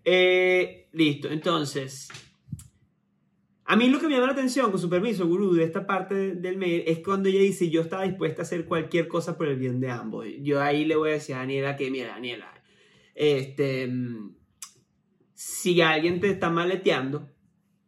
Eh, 0.05 0.87
listo, 0.93 1.27
entonces. 1.29 2.07
A 3.65 3.75
mí 3.75 3.87
lo 3.89 3.99
que 3.99 4.07
me 4.07 4.13
llama 4.13 4.27
la 4.27 4.33
atención, 4.33 4.71
con 4.71 4.79
su 4.79 4.89
permiso, 4.89 5.27
gurú, 5.27 5.53
de 5.53 5.63
esta 5.63 5.85
parte 5.85 6.15
de- 6.15 6.35
del 6.35 6.57
mail, 6.57 6.83
es 6.87 6.99
cuando 6.99 7.29
ella 7.29 7.39
dice, 7.41 7.69
yo 7.69 7.81
estaba 7.81 8.03
dispuesta 8.03 8.41
a 8.41 8.45
hacer 8.45 8.65
cualquier 8.65 9.07
cosa 9.07 9.37
por 9.37 9.47
el 9.47 9.57
bien 9.57 9.79
de 9.79 9.89
ambos. 9.91 10.25
Yo 10.41 10.61
ahí 10.61 10.85
le 10.85 10.95
voy 10.95 11.09
a 11.09 11.13
decir 11.13 11.35
a 11.35 11.39
Daniela 11.39 11.75
que, 11.75 11.91
mira, 11.91 12.09
Daniela, 12.09 12.51
este, 13.13 13.87
mm, 13.87 14.35
si 15.35 15.81
alguien 15.81 16.19
te 16.19 16.29
está 16.29 16.49
maleteando, 16.49 17.29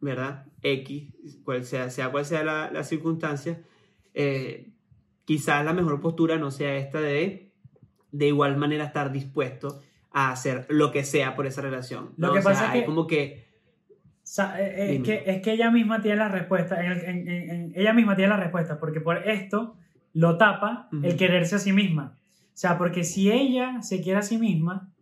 ¿verdad? 0.00 0.46
X, 0.62 1.12
cual 1.44 1.64
sea, 1.64 1.90
sea 1.90 2.10
cual 2.10 2.24
sea 2.24 2.42
la, 2.44 2.70
la 2.70 2.84
circunstancia, 2.84 3.60
eh, 4.14 4.70
quizás 5.24 5.64
la 5.64 5.72
mejor 5.72 6.00
postura 6.00 6.36
no 6.38 6.50
sea 6.50 6.76
esta 6.76 7.00
de, 7.00 7.52
de 8.10 8.26
igual 8.28 8.56
manera 8.56 8.84
estar 8.84 9.10
dispuesto 9.12 9.80
a 10.12 10.30
hacer 10.30 10.66
lo 10.68 10.92
que 10.92 11.04
sea 11.04 11.34
por 11.34 11.46
esa 11.46 11.62
relación. 11.62 12.10
Lo 12.16 12.32
que 12.32 12.38
O 12.40 12.42
sea, 12.42 12.50
pasa 12.52 12.66
es 12.74 12.80
que- 12.80 12.86
como 12.86 13.06
que 13.06 13.22
eh, 13.22 13.46
eh, 14.58 14.96
es, 14.96 15.02
que, 15.02 15.22
es 15.26 15.42
que 15.42 15.52
ella 15.52 15.70
misma 15.70 16.00
tiene 16.00 16.18
la 16.18 16.28
respuesta. 16.28 16.82
en 16.84 16.92
el- 16.92 17.04
en- 17.04 17.28
en- 17.28 17.50
en- 17.50 17.72
ella 17.74 17.92
misma 17.92 18.14
tiene 18.16 18.30
la 18.30 18.36
respuesta, 18.40 18.78
porque 18.78 19.00
por 19.00 19.28
esto 19.28 19.76
lo 20.14 20.36
tapa 20.38 20.88
el 21.02 21.16
quererse 21.16 21.56
a 21.56 21.58
sí 21.58 21.72
misma. 21.72 22.18
O 22.48 22.56
sea, 22.56 22.76
porque 22.78 23.02
si 23.04 23.30
ella 23.32 23.80
se 23.82 24.00
quiere 24.02 24.18
a 24.20 24.22
sí 24.22 24.38
misma, 24.38 24.92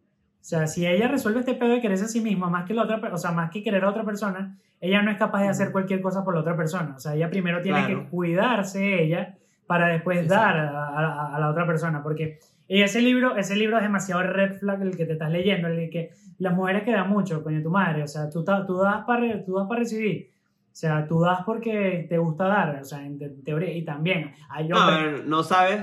o 0.40 0.44
sea, 0.44 0.66
si 0.66 0.86
ella 0.86 1.06
resuelve 1.08 1.40
este 1.40 1.54
pedo 1.54 1.70
de 1.74 1.80
quererse 1.80 2.04
a 2.04 2.08
sí 2.08 2.20
misma, 2.20 2.48
más 2.48 2.64
que 2.66 2.74
la 2.74 2.82
otra, 2.84 3.00
o 3.12 3.16
sea, 3.18 3.30
más 3.32 3.50
que 3.50 3.62
querer 3.62 3.84
a 3.84 3.90
otra 3.90 4.04
persona, 4.04 4.56
ella 4.80 5.02
no 5.02 5.10
es 5.10 5.18
capaz 5.18 5.42
de 5.42 5.48
hacer 5.48 5.70
cualquier 5.72 6.00
cosa 6.00 6.24
por 6.24 6.34
la 6.34 6.40
otra 6.40 6.56
persona. 6.56 6.94
O 6.96 6.98
sea, 6.98 7.14
ella 7.14 7.28
primero 7.28 7.60
tiene 7.60 7.84
Claro. 7.84 8.04
que 8.04 8.08
cuidarse 8.08 9.02
ella 9.02 9.36
para 9.66 9.88
después 9.88 10.18
Exacto. 10.20 10.34
dar 10.42 10.56
a, 10.58 10.86
a- 10.88 11.36
a 11.36 11.38
la 11.40 11.50
otra 11.50 11.66
persona. 11.66 12.02
Porque 12.02 12.38
ese 12.68 13.02
libro, 13.02 13.36
ese 13.36 13.54
libro 13.56 13.76
es 13.76 13.82
demasiado 13.82 14.22
red 14.22 14.54
flag 14.58 14.80
el 14.82 14.96
que 14.96 15.04
te 15.04 15.12
estás 15.12 15.30
leyendo, 15.30 15.68
el 15.68 15.90
que 15.90 16.10
las 16.38 16.54
mujeres 16.54 16.82
que 16.84 16.92
dan 16.92 17.10
mucho, 17.10 17.42
coño, 17.44 17.62
tu 17.62 17.70
madre. 17.70 18.02
O 18.02 18.08
sea, 18.08 18.30
tú, 18.30 18.42
tú 18.42 18.78
das 18.78 19.04
para 19.04 19.44
tú 19.44 19.56
das 19.58 19.68
para 19.68 19.80
recibir. 19.80 20.30
O 20.72 20.74
sea, 20.80 21.06
tú 21.06 21.20
das 21.20 21.40
porque 21.44 22.06
te 22.08 22.16
gusta 22.16 22.46
dar, 22.46 22.78
o 22.80 22.84
sea, 22.84 23.04
en, 23.04 23.18
te- 23.18 23.28
teoría. 23.28 23.72
Y 23.76 23.84
también 23.84 24.32
hay 24.48 24.68
No, 24.68 24.76
hombres- 24.78 25.12
ver, 25.12 25.26
no 25.26 25.42
sabes. 25.42 25.82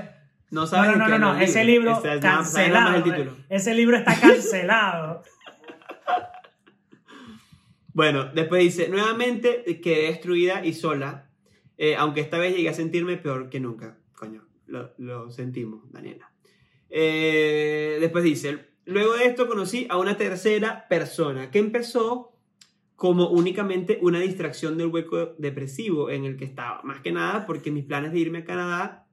No 0.50 0.62
no, 0.62 0.66
sabes. 0.66 0.96
no, 0.96 0.96
no, 0.96 1.08
no, 1.08 1.18
no, 1.18 1.36
el 1.36 1.42
ese 1.42 1.64
libro 1.64 2.00
nada 2.02 2.20
cancelado. 2.20 2.96
el 2.96 3.02
título. 3.02 3.36
Ese 3.48 3.74
libro 3.74 3.96
está 3.96 4.18
cancelado. 4.18 5.22
Bueno, 7.94 8.26
después 8.26 8.62
dice, 8.62 8.88
nuevamente 8.88 9.80
quedé 9.82 10.02
destruida 10.02 10.64
y 10.64 10.72
sola, 10.72 11.32
eh, 11.76 11.96
aunque 11.96 12.20
esta 12.20 12.38
vez 12.38 12.54
llegué 12.54 12.68
a 12.68 12.72
sentirme 12.72 13.16
peor 13.16 13.50
que 13.50 13.58
nunca. 13.58 13.98
Coño, 14.14 14.46
lo, 14.68 14.94
lo 14.98 15.32
sentimos, 15.32 15.90
Daniela. 15.90 16.30
Eh, 16.90 17.98
después 18.00 18.22
dice, 18.22 18.68
luego 18.84 19.14
de 19.14 19.24
esto 19.24 19.48
conocí 19.48 19.88
a 19.90 19.98
una 19.98 20.16
tercera 20.16 20.86
persona 20.88 21.50
que 21.50 21.58
empezó 21.58 22.38
como 22.94 23.30
únicamente 23.30 23.98
una 24.00 24.20
distracción 24.20 24.78
del 24.78 24.88
hueco 24.88 25.34
depresivo 25.38 26.08
en 26.08 26.24
el 26.24 26.36
que 26.36 26.44
estaba. 26.44 26.80
Más 26.84 27.00
que 27.00 27.10
nada 27.10 27.46
porque 27.46 27.72
mis 27.72 27.84
planes 27.84 28.12
de 28.12 28.18
irme 28.20 28.38
a 28.38 28.44
Canadá... 28.44 29.07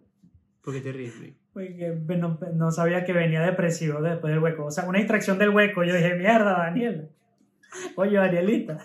¿Por 0.65 0.73
qué 0.73 0.81
te 0.81 0.91
ríes? 0.91 1.13
Porque 1.53 2.17
no, 2.17 2.39
no 2.55 2.71
sabía 2.71 3.05
que 3.05 3.13
venía 3.13 3.41
depresivo 3.41 4.01
después 4.01 4.33
del 4.33 4.41
hueco. 4.41 4.65
O 4.65 4.71
sea, 4.71 4.85
una 4.89 4.97
distracción 4.97 5.37
del 5.37 5.51
hueco. 5.51 5.83
Yo 5.83 5.93
dije, 5.93 6.15
mierda, 6.15 6.57
Daniel. 6.57 7.11
Oye, 7.95 8.17
Danielita. 8.17 8.79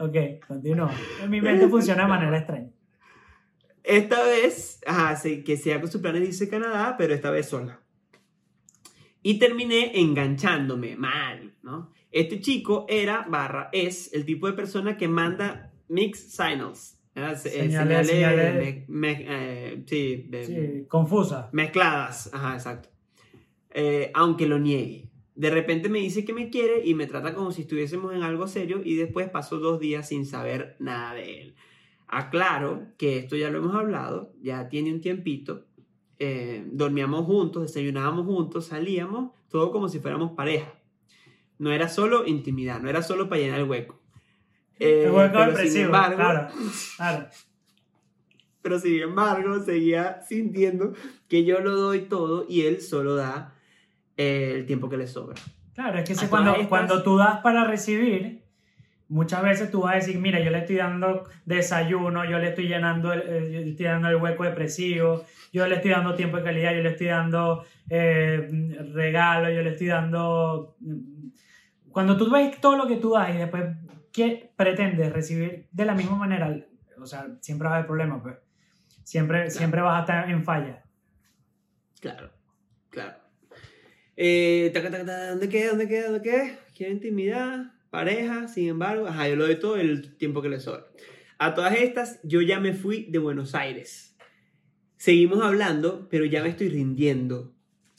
Ok, 0.00 0.16
continúa. 0.46 0.92
En 1.22 1.30
mi 1.30 1.40
mente 1.40 1.68
funciona 1.68 2.02
de 2.02 2.08
manera 2.08 2.36
extraña. 2.36 2.68
Esta 3.84 4.24
vez, 4.24 4.80
ajá, 4.86 5.14
sí, 5.14 5.44
que 5.44 5.56
sea 5.56 5.80
con 5.80 5.88
sus 5.88 6.00
planes 6.00 6.22
de 6.22 6.28
irse 6.28 6.46
a 6.46 6.50
Canadá, 6.50 6.96
pero 6.98 7.14
esta 7.14 7.30
vez 7.30 7.48
sola. 7.48 7.80
Y 9.22 9.38
terminé 9.38 10.00
enganchándome 10.00 10.96
mal, 10.96 11.54
¿no? 11.62 11.92
Este 12.10 12.40
chico 12.40 12.86
era, 12.88 13.24
barra, 13.28 13.68
es 13.72 14.12
el 14.12 14.24
tipo 14.24 14.48
de 14.48 14.54
persona 14.54 14.96
que 14.96 15.06
manda 15.06 15.72
mixed 15.88 16.30
signals. 16.30 16.93
¿Verdad? 17.14 17.36
Se- 17.38 17.60
eh, 17.60 18.84
me- 18.88 19.10
me- 19.16 19.26
eh, 19.28 19.82
sí, 19.86 20.26
de- 20.28 20.44
Sí, 20.46 20.86
confusa. 20.88 21.48
mezcladas. 21.52 22.30
Ajá, 22.32 22.54
exacto. 22.54 22.88
Eh, 23.70 24.10
aunque 24.14 24.46
lo 24.46 24.58
niegue. 24.58 25.10
De 25.34 25.50
repente 25.50 25.88
me 25.88 25.98
dice 25.98 26.24
que 26.24 26.32
me 26.32 26.48
quiere 26.48 26.86
y 26.86 26.94
me 26.94 27.06
trata 27.08 27.34
como 27.34 27.50
si 27.50 27.62
estuviésemos 27.62 28.14
en 28.14 28.22
algo 28.22 28.46
serio 28.46 28.80
y 28.84 28.94
después 28.94 29.28
paso 29.30 29.58
dos 29.58 29.80
días 29.80 30.08
sin 30.08 30.26
saber 30.26 30.76
nada 30.78 31.14
de 31.14 31.40
él. 31.40 31.54
Aclaro 32.06 32.86
que 32.98 33.18
esto 33.18 33.34
ya 33.34 33.50
lo 33.50 33.58
hemos 33.58 33.74
hablado, 33.74 34.32
ya 34.40 34.68
tiene 34.68 34.92
un 34.92 35.00
tiempito. 35.00 35.66
dormíamos 36.72 37.26
juntos, 37.26 37.64
desayunábamos 37.64 38.24
juntos, 38.24 38.66
salíamos, 38.66 39.32
todo 39.50 39.70
como 39.72 39.88
si 39.88 39.98
fuéramos 39.98 40.32
pareja. 40.32 40.72
No 41.58 41.70
era 41.72 41.88
solo 41.88 42.26
intimidad, 42.26 42.80
no 42.80 42.88
era 42.88 43.02
solo 43.02 43.28
para 43.28 43.40
llenar 43.42 43.60
el 43.60 43.68
hueco. 43.68 44.00
Eh, 44.84 45.30
pero 45.32 45.56
sin 45.56 45.82
embargo, 45.82 46.16
claro, 46.16 46.48
claro. 46.96 47.26
pero 48.62 48.78
sin 48.78 49.00
embargo 49.02 49.60
seguía 49.60 50.20
sintiendo 50.22 50.92
que 51.28 51.44
yo 51.44 51.60
lo 51.60 51.72
doy 51.72 52.02
todo 52.02 52.46
y 52.48 52.62
él 52.62 52.80
solo 52.80 53.14
da 53.16 53.54
eh, 54.16 54.52
el 54.56 54.66
tiempo 54.66 54.88
que 54.88 54.96
le 54.96 55.06
sobra. 55.06 55.36
Claro, 55.74 55.98
es 55.98 56.08
que 56.08 56.14
todas 56.14 56.28
cuando, 56.28 56.52
estas- 56.52 56.68
cuando 56.68 57.02
tú 57.02 57.16
das 57.18 57.40
para 57.40 57.64
recibir, 57.64 58.42
muchas 59.08 59.42
veces 59.42 59.70
tú 59.70 59.82
vas 59.82 59.92
a 59.92 59.96
decir, 59.96 60.18
mira, 60.18 60.40
yo 60.40 60.50
le 60.50 60.58
estoy 60.58 60.76
dando 60.76 61.24
desayuno, 61.44 62.24
yo 62.24 62.38
le 62.38 62.48
estoy 62.50 62.68
llenando 62.68 63.12
el, 63.12 63.20
eh, 63.20 63.52
yo 63.52 63.60
le 63.60 63.70
estoy 63.70 63.86
dando 63.86 64.08
el 64.08 64.16
hueco 64.16 64.44
depresivo, 64.44 65.24
yo 65.52 65.66
le 65.66 65.76
estoy 65.76 65.90
dando 65.90 66.14
tiempo 66.14 66.36
de 66.38 66.44
calidad, 66.44 66.74
yo 66.74 66.82
le 66.82 66.90
estoy 66.90 67.08
dando 67.08 67.64
eh, 67.90 68.48
regalo, 68.94 69.50
yo 69.50 69.62
le 69.62 69.70
estoy 69.70 69.88
dando... 69.88 70.76
Cuando 71.90 72.16
tú 72.16 72.30
ves 72.30 72.60
todo 72.60 72.76
lo 72.76 72.86
que 72.88 72.96
tú 72.96 73.12
das 73.12 73.34
y 73.34 73.38
después 73.38 73.64
¿qué 74.14 74.52
pretendes 74.56 75.12
recibir 75.12 75.66
de 75.72 75.84
la 75.84 75.94
misma 75.94 76.16
manera, 76.16 76.64
o 76.98 77.06
sea, 77.06 77.36
siempre 77.40 77.66
va 77.66 77.74
a 77.74 77.78
haber 77.78 77.86
problemas, 77.88 78.22
pues. 78.22 78.36
Siempre, 79.02 79.50
siempre 79.50 79.82
vas 79.82 79.98
a 79.98 80.00
estar 80.00 80.30
en 80.30 80.44
falla. 80.44 80.84
Claro, 82.00 82.30
claro. 82.88 83.18
Eh, 84.16 84.70
taca, 84.72 84.90
taca, 84.90 85.04
taca, 85.04 85.30
¿Dónde 85.30 85.48
queda? 85.48 85.70
¿Dónde 85.70 85.88
queda? 85.88 86.04
¿Dónde 86.10 86.22
queda? 86.22 86.58
Quiere 86.74 86.92
intimidad, 86.92 87.72
pareja, 87.90 88.46
sin 88.46 88.68
embargo, 88.68 89.08
ajá, 89.08 89.28
yo 89.28 89.36
lo 89.36 89.46
doy 89.46 89.58
todo 89.58 89.76
el 89.76 90.16
tiempo 90.16 90.40
que 90.40 90.48
le 90.48 90.60
sobra. 90.60 90.86
A 91.38 91.54
todas 91.54 91.74
estas, 91.74 92.20
yo 92.22 92.40
ya 92.40 92.60
me 92.60 92.72
fui 92.72 93.06
de 93.10 93.18
Buenos 93.18 93.56
Aires. 93.56 94.16
Seguimos 94.96 95.42
hablando, 95.42 96.08
pero 96.08 96.24
ya 96.24 96.42
me 96.42 96.50
estoy 96.50 96.68
rindiendo. 96.68 97.52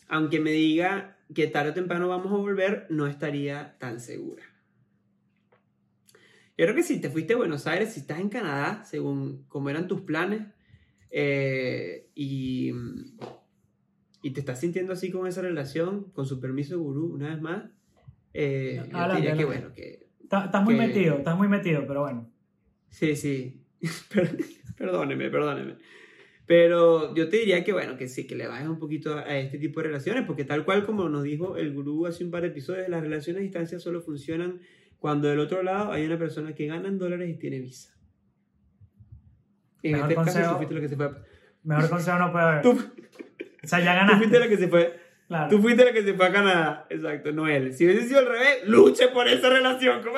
Aunque 0.07 0.39
me 0.39 0.51
diga 0.51 1.17
que 1.35 1.47
tarde 1.47 1.71
o 1.71 1.73
temprano 1.73 2.07
vamos 2.07 2.31
a 2.31 2.37
volver, 2.37 2.87
no 2.89 3.05
estaría 3.05 3.75
tan 3.79 3.99
segura. 3.99 4.54
Yo 6.57 6.65
creo 6.65 6.75
que 6.75 6.83
si 6.83 7.01
te 7.01 7.09
fuiste 7.09 7.33
a 7.33 7.37
Buenos 7.37 7.67
Aires, 7.67 7.93
si 7.93 7.99
estás 8.01 8.19
en 8.19 8.29
Canadá, 8.29 8.83
según 8.85 9.43
cómo 9.49 9.69
eran 9.69 9.87
tus 9.87 10.01
planes, 10.01 10.41
eh, 11.11 12.07
y, 12.15 12.71
y 14.21 14.31
te 14.31 14.39
estás 14.39 14.59
sintiendo 14.59 14.93
así 14.93 15.11
con 15.11 15.27
esa 15.27 15.41
relación, 15.41 16.11
con 16.11 16.25
su 16.25 16.39
permiso, 16.39 16.79
gurú, 16.79 17.13
una 17.13 17.29
vez 17.29 17.41
más, 17.41 17.63
eh, 18.33 18.75
yo 18.77 18.83
te 18.89 18.95
Adelante, 18.95 19.15
diría 19.21 19.37
que 19.37 19.45
bueno, 19.45 19.73
que 19.73 20.05
Estás, 20.23 20.45
estás 20.45 20.63
muy 20.63 20.73
Que- 20.75 20.87
metido, 20.87 21.15
estás 21.17 21.37
muy 21.37 21.47
metido, 21.47 21.85
pero 21.87 22.01
bueno. 22.01 22.31
sí, 22.89 23.15
sí, 23.15 23.61
Per- 24.13 24.37
perdóneme, 24.77 25.29
perdóneme. 25.29 25.75
Pero 26.47 27.13
yo 27.15 27.27
te 27.29 27.37
diría 27.37 27.63
que 27.63 27.73
bueno, 27.73 27.95
que 27.97 28.07
sí, 28.07 28.25
que 28.27 28.35
le 28.35 28.47
bajes 28.47 28.67
un 28.67 28.77
poquito 28.79 29.13
a, 29.15 29.21
a 29.21 29.37
este 29.39 29.57
tipo 29.59 29.79
de 29.81 29.87
relaciones, 29.87 30.25
porque 30.25 30.43
tal 30.45 30.63
cual 30.65 30.85
como 30.85 31.09
nos 31.09 31.23
dijo 31.23 31.57
el 31.57 31.73
gurú 31.73 32.05
hace 32.07 32.23
un 32.23 32.31
par 32.31 32.41
de 32.41 32.47
episodios, 32.49 32.87
las 32.89 33.01
relaciones 33.01 33.39
a 33.41 33.43
distancia 33.43 33.79
solo 33.79 34.01
funcionan 34.01 34.61
cuando 34.99 35.27
del 35.27 35.39
otro 35.39 35.63
lado 35.63 35.91
hay 35.91 36.05
una 36.05 36.17
persona 36.17 36.53
que 36.53 36.67
gana 36.67 36.87
en 36.87 36.97
dólares 36.97 37.29
y 37.29 37.37
tiene 37.37 37.59
visa. 37.59 37.93
En 39.83 39.93
Mejor 39.93 40.11
este 40.11 40.15
caso, 40.15 40.25
consejo. 40.31 40.51
tú 40.51 40.57
fuiste 40.57 40.73
la 40.75 40.81
que 40.81 40.89
se 40.89 40.95
fue. 40.95 41.11
Mejor 41.63 41.89
consejo 41.89 42.19
no 42.19 42.31
puede 42.31 42.45
haber. 42.45 42.61
Tú, 42.63 42.71
O 43.63 43.67
sea, 43.67 43.79
ya 43.79 44.05
tú 44.07 44.17
fuiste 44.17 44.39
la 44.39 44.45
ganaste. 44.45 44.49
que 44.49 44.57
se 44.57 44.67
fue. 44.67 44.99
Claro. 45.27 45.49
Tú 45.49 45.61
fuiste 45.61 45.85
la 45.85 45.91
que 45.93 46.03
se 46.03 46.13
fue 46.13 46.25
a 46.27 46.31
Canadá. 46.31 46.87
Exacto, 46.89 47.31
no 47.31 47.47
él. 47.47 47.73
Si 47.73 47.85
hubiese 47.85 48.07
sido 48.07 48.19
al 48.19 48.27
revés, 48.27 48.67
luche 48.67 49.07
por 49.09 49.27
esa 49.27 49.49
relación. 49.49 50.01
¿cómo? 50.03 50.17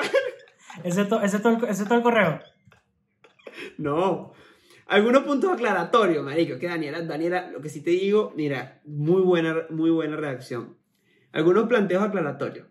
Ese 0.84 1.02
es 1.02 1.08
ese 1.22 1.38
todo 1.40 1.56
el, 1.56 1.64
ese 1.64 1.82
es 1.82 1.88
todo 1.88 1.98
el 1.98 2.02
correo. 2.04 2.40
No. 3.78 4.32
Algunos 4.86 5.22
puntos 5.24 5.52
aclaratorios, 5.52 6.24
marico. 6.24 6.58
Que 6.58 6.66
Daniela, 6.66 7.02
Daniela, 7.02 7.50
lo 7.50 7.60
que 7.60 7.68
sí 7.68 7.82
te 7.82 7.90
digo, 7.90 8.32
mira, 8.36 8.80
muy 8.84 9.22
buena, 9.22 9.66
muy 9.70 9.90
buena 9.90 10.16
reacción. 10.16 10.76
Algunos 11.32 11.68
planteos 11.68 12.02
aclaratorios. 12.02 12.66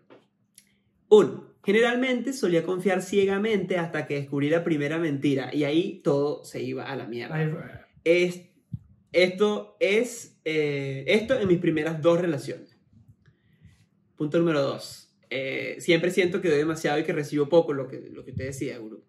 Uno, 1.08 1.47
generalmente 1.64 2.32
solía 2.32 2.62
confiar 2.62 3.02
ciegamente 3.02 3.76
hasta 3.76 4.06
que 4.06 4.14
descubrí 4.14 4.48
la 4.50 4.64
primera 4.64 4.98
mentira 4.98 5.54
y 5.54 5.64
ahí 5.64 6.00
todo 6.02 6.44
se 6.44 6.62
iba 6.62 6.84
a 6.84 6.96
la 6.96 7.06
mierda. 7.06 7.88
Es, 8.04 8.42
esto 9.12 9.76
es 9.80 10.38
eh, 10.44 11.04
esto 11.06 11.38
en 11.38 11.46
mis 11.46 11.58
primeras 11.58 12.00
dos 12.00 12.20
relaciones. 12.20 12.74
Punto 14.16 14.38
número 14.38 14.62
dos. 14.62 15.14
Eh, 15.30 15.76
siempre 15.78 16.10
siento 16.10 16.40
que 16.40 16.48
doy 16.48 16.56
demasiado 16.56 16.98
y 16.98 17.04
que 17.04 17.12
recibo 17.12 17.50
poco, 17.50 17.74
lo 17.74 17.86
que, 17.86 18.00
lo 18.10 18.24
que 18.24 18.32
te 18.32 18.44
decía, 18.44 18.78
Guru. 18.78 19.04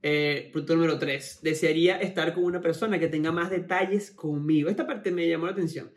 Eh, 0.00 0.50
punto 0.52 0.74
número 0.74 0.98
tres. 0.98 1.40
Desearía 1.42 1.96
estar 2.00 2.34
con 2.34 2.44
una 2.44 2.60
persona 2.60 3.00
que 3.00 3.08
tenga 3.08 3.32
más 3.32 3.50
detalles 3.50 4.12
conmigo. 4.12 4.70
Esta 4.70 4.86
parte 4.86 5.10
me 5.10 5.28
llamó 5.28 5.46
la 5.46 5.52
atención. 5.52 5.90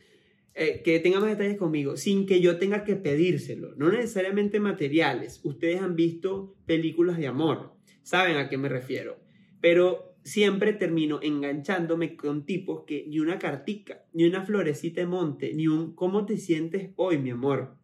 Eh, 0.58 0.82
que 0.84 1.02
tenga 1.02 1.20
más 1.20 1.30
detalles 1.30 1.58
conmigo, 1.58 1.98
sin 1.98 2.26
que 2.26 2.40
yo 2.40 2.58
tenga 2.58 2.86
que 2.86 2.96
pedírselo. 2.96 3.76
No 3.76 3.92
necesariamente 3.92 4.62
materiales. 4.62 5.42
Ustedes 5.44 5.82
han 5.82 5.98
visto 5.98 6.56
películas 6.66 7.18
de 7.18 7.28
amor. 7.28 7.74
Saben 8.04 8.38
a 8.38 8.48
qué 8.48 8.58
me 8.58 8.70
refiero. 8.70 9.20
Pero 9.60 10.16
siempre 10.24 10.72
termino 10.72 11.20
enganchándome 11.22 12.16
con 12.16 12.46
tipos 12.46 12.86
que 12.88 13.06
ni 13.06 13.20
una 13.20 13.38
cartica, 13.38 14.06
ni 14.14 14.24
una 14.24 14.46
florecita 14.46 15.02
de 15.02 15.08
monte, 15.08 15.54
ni 15.54 15.68
un 15.68 15.94
¿cómo 15.94 16.26
te 16.26 16.38
sientes 16.38 16.92
hoy, 16.96 17.18
mi 17.18 17.32
amor? 17.32 17.76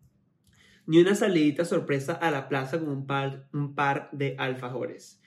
Ni 0.88 1.00
una 1.00 1.14
salidita 1.14 1.66
sorpresa 1.66 2.14
a 2.14 2.32
la 2.32 2.48
plaza 2.48 2.80
con 2.80 2.88
un 2.88 3.06
par, 3.06 3.50
un 3.52 3.76
par 3.76 4.10
de 4.14 4.36
alfajores. 4.38 5.22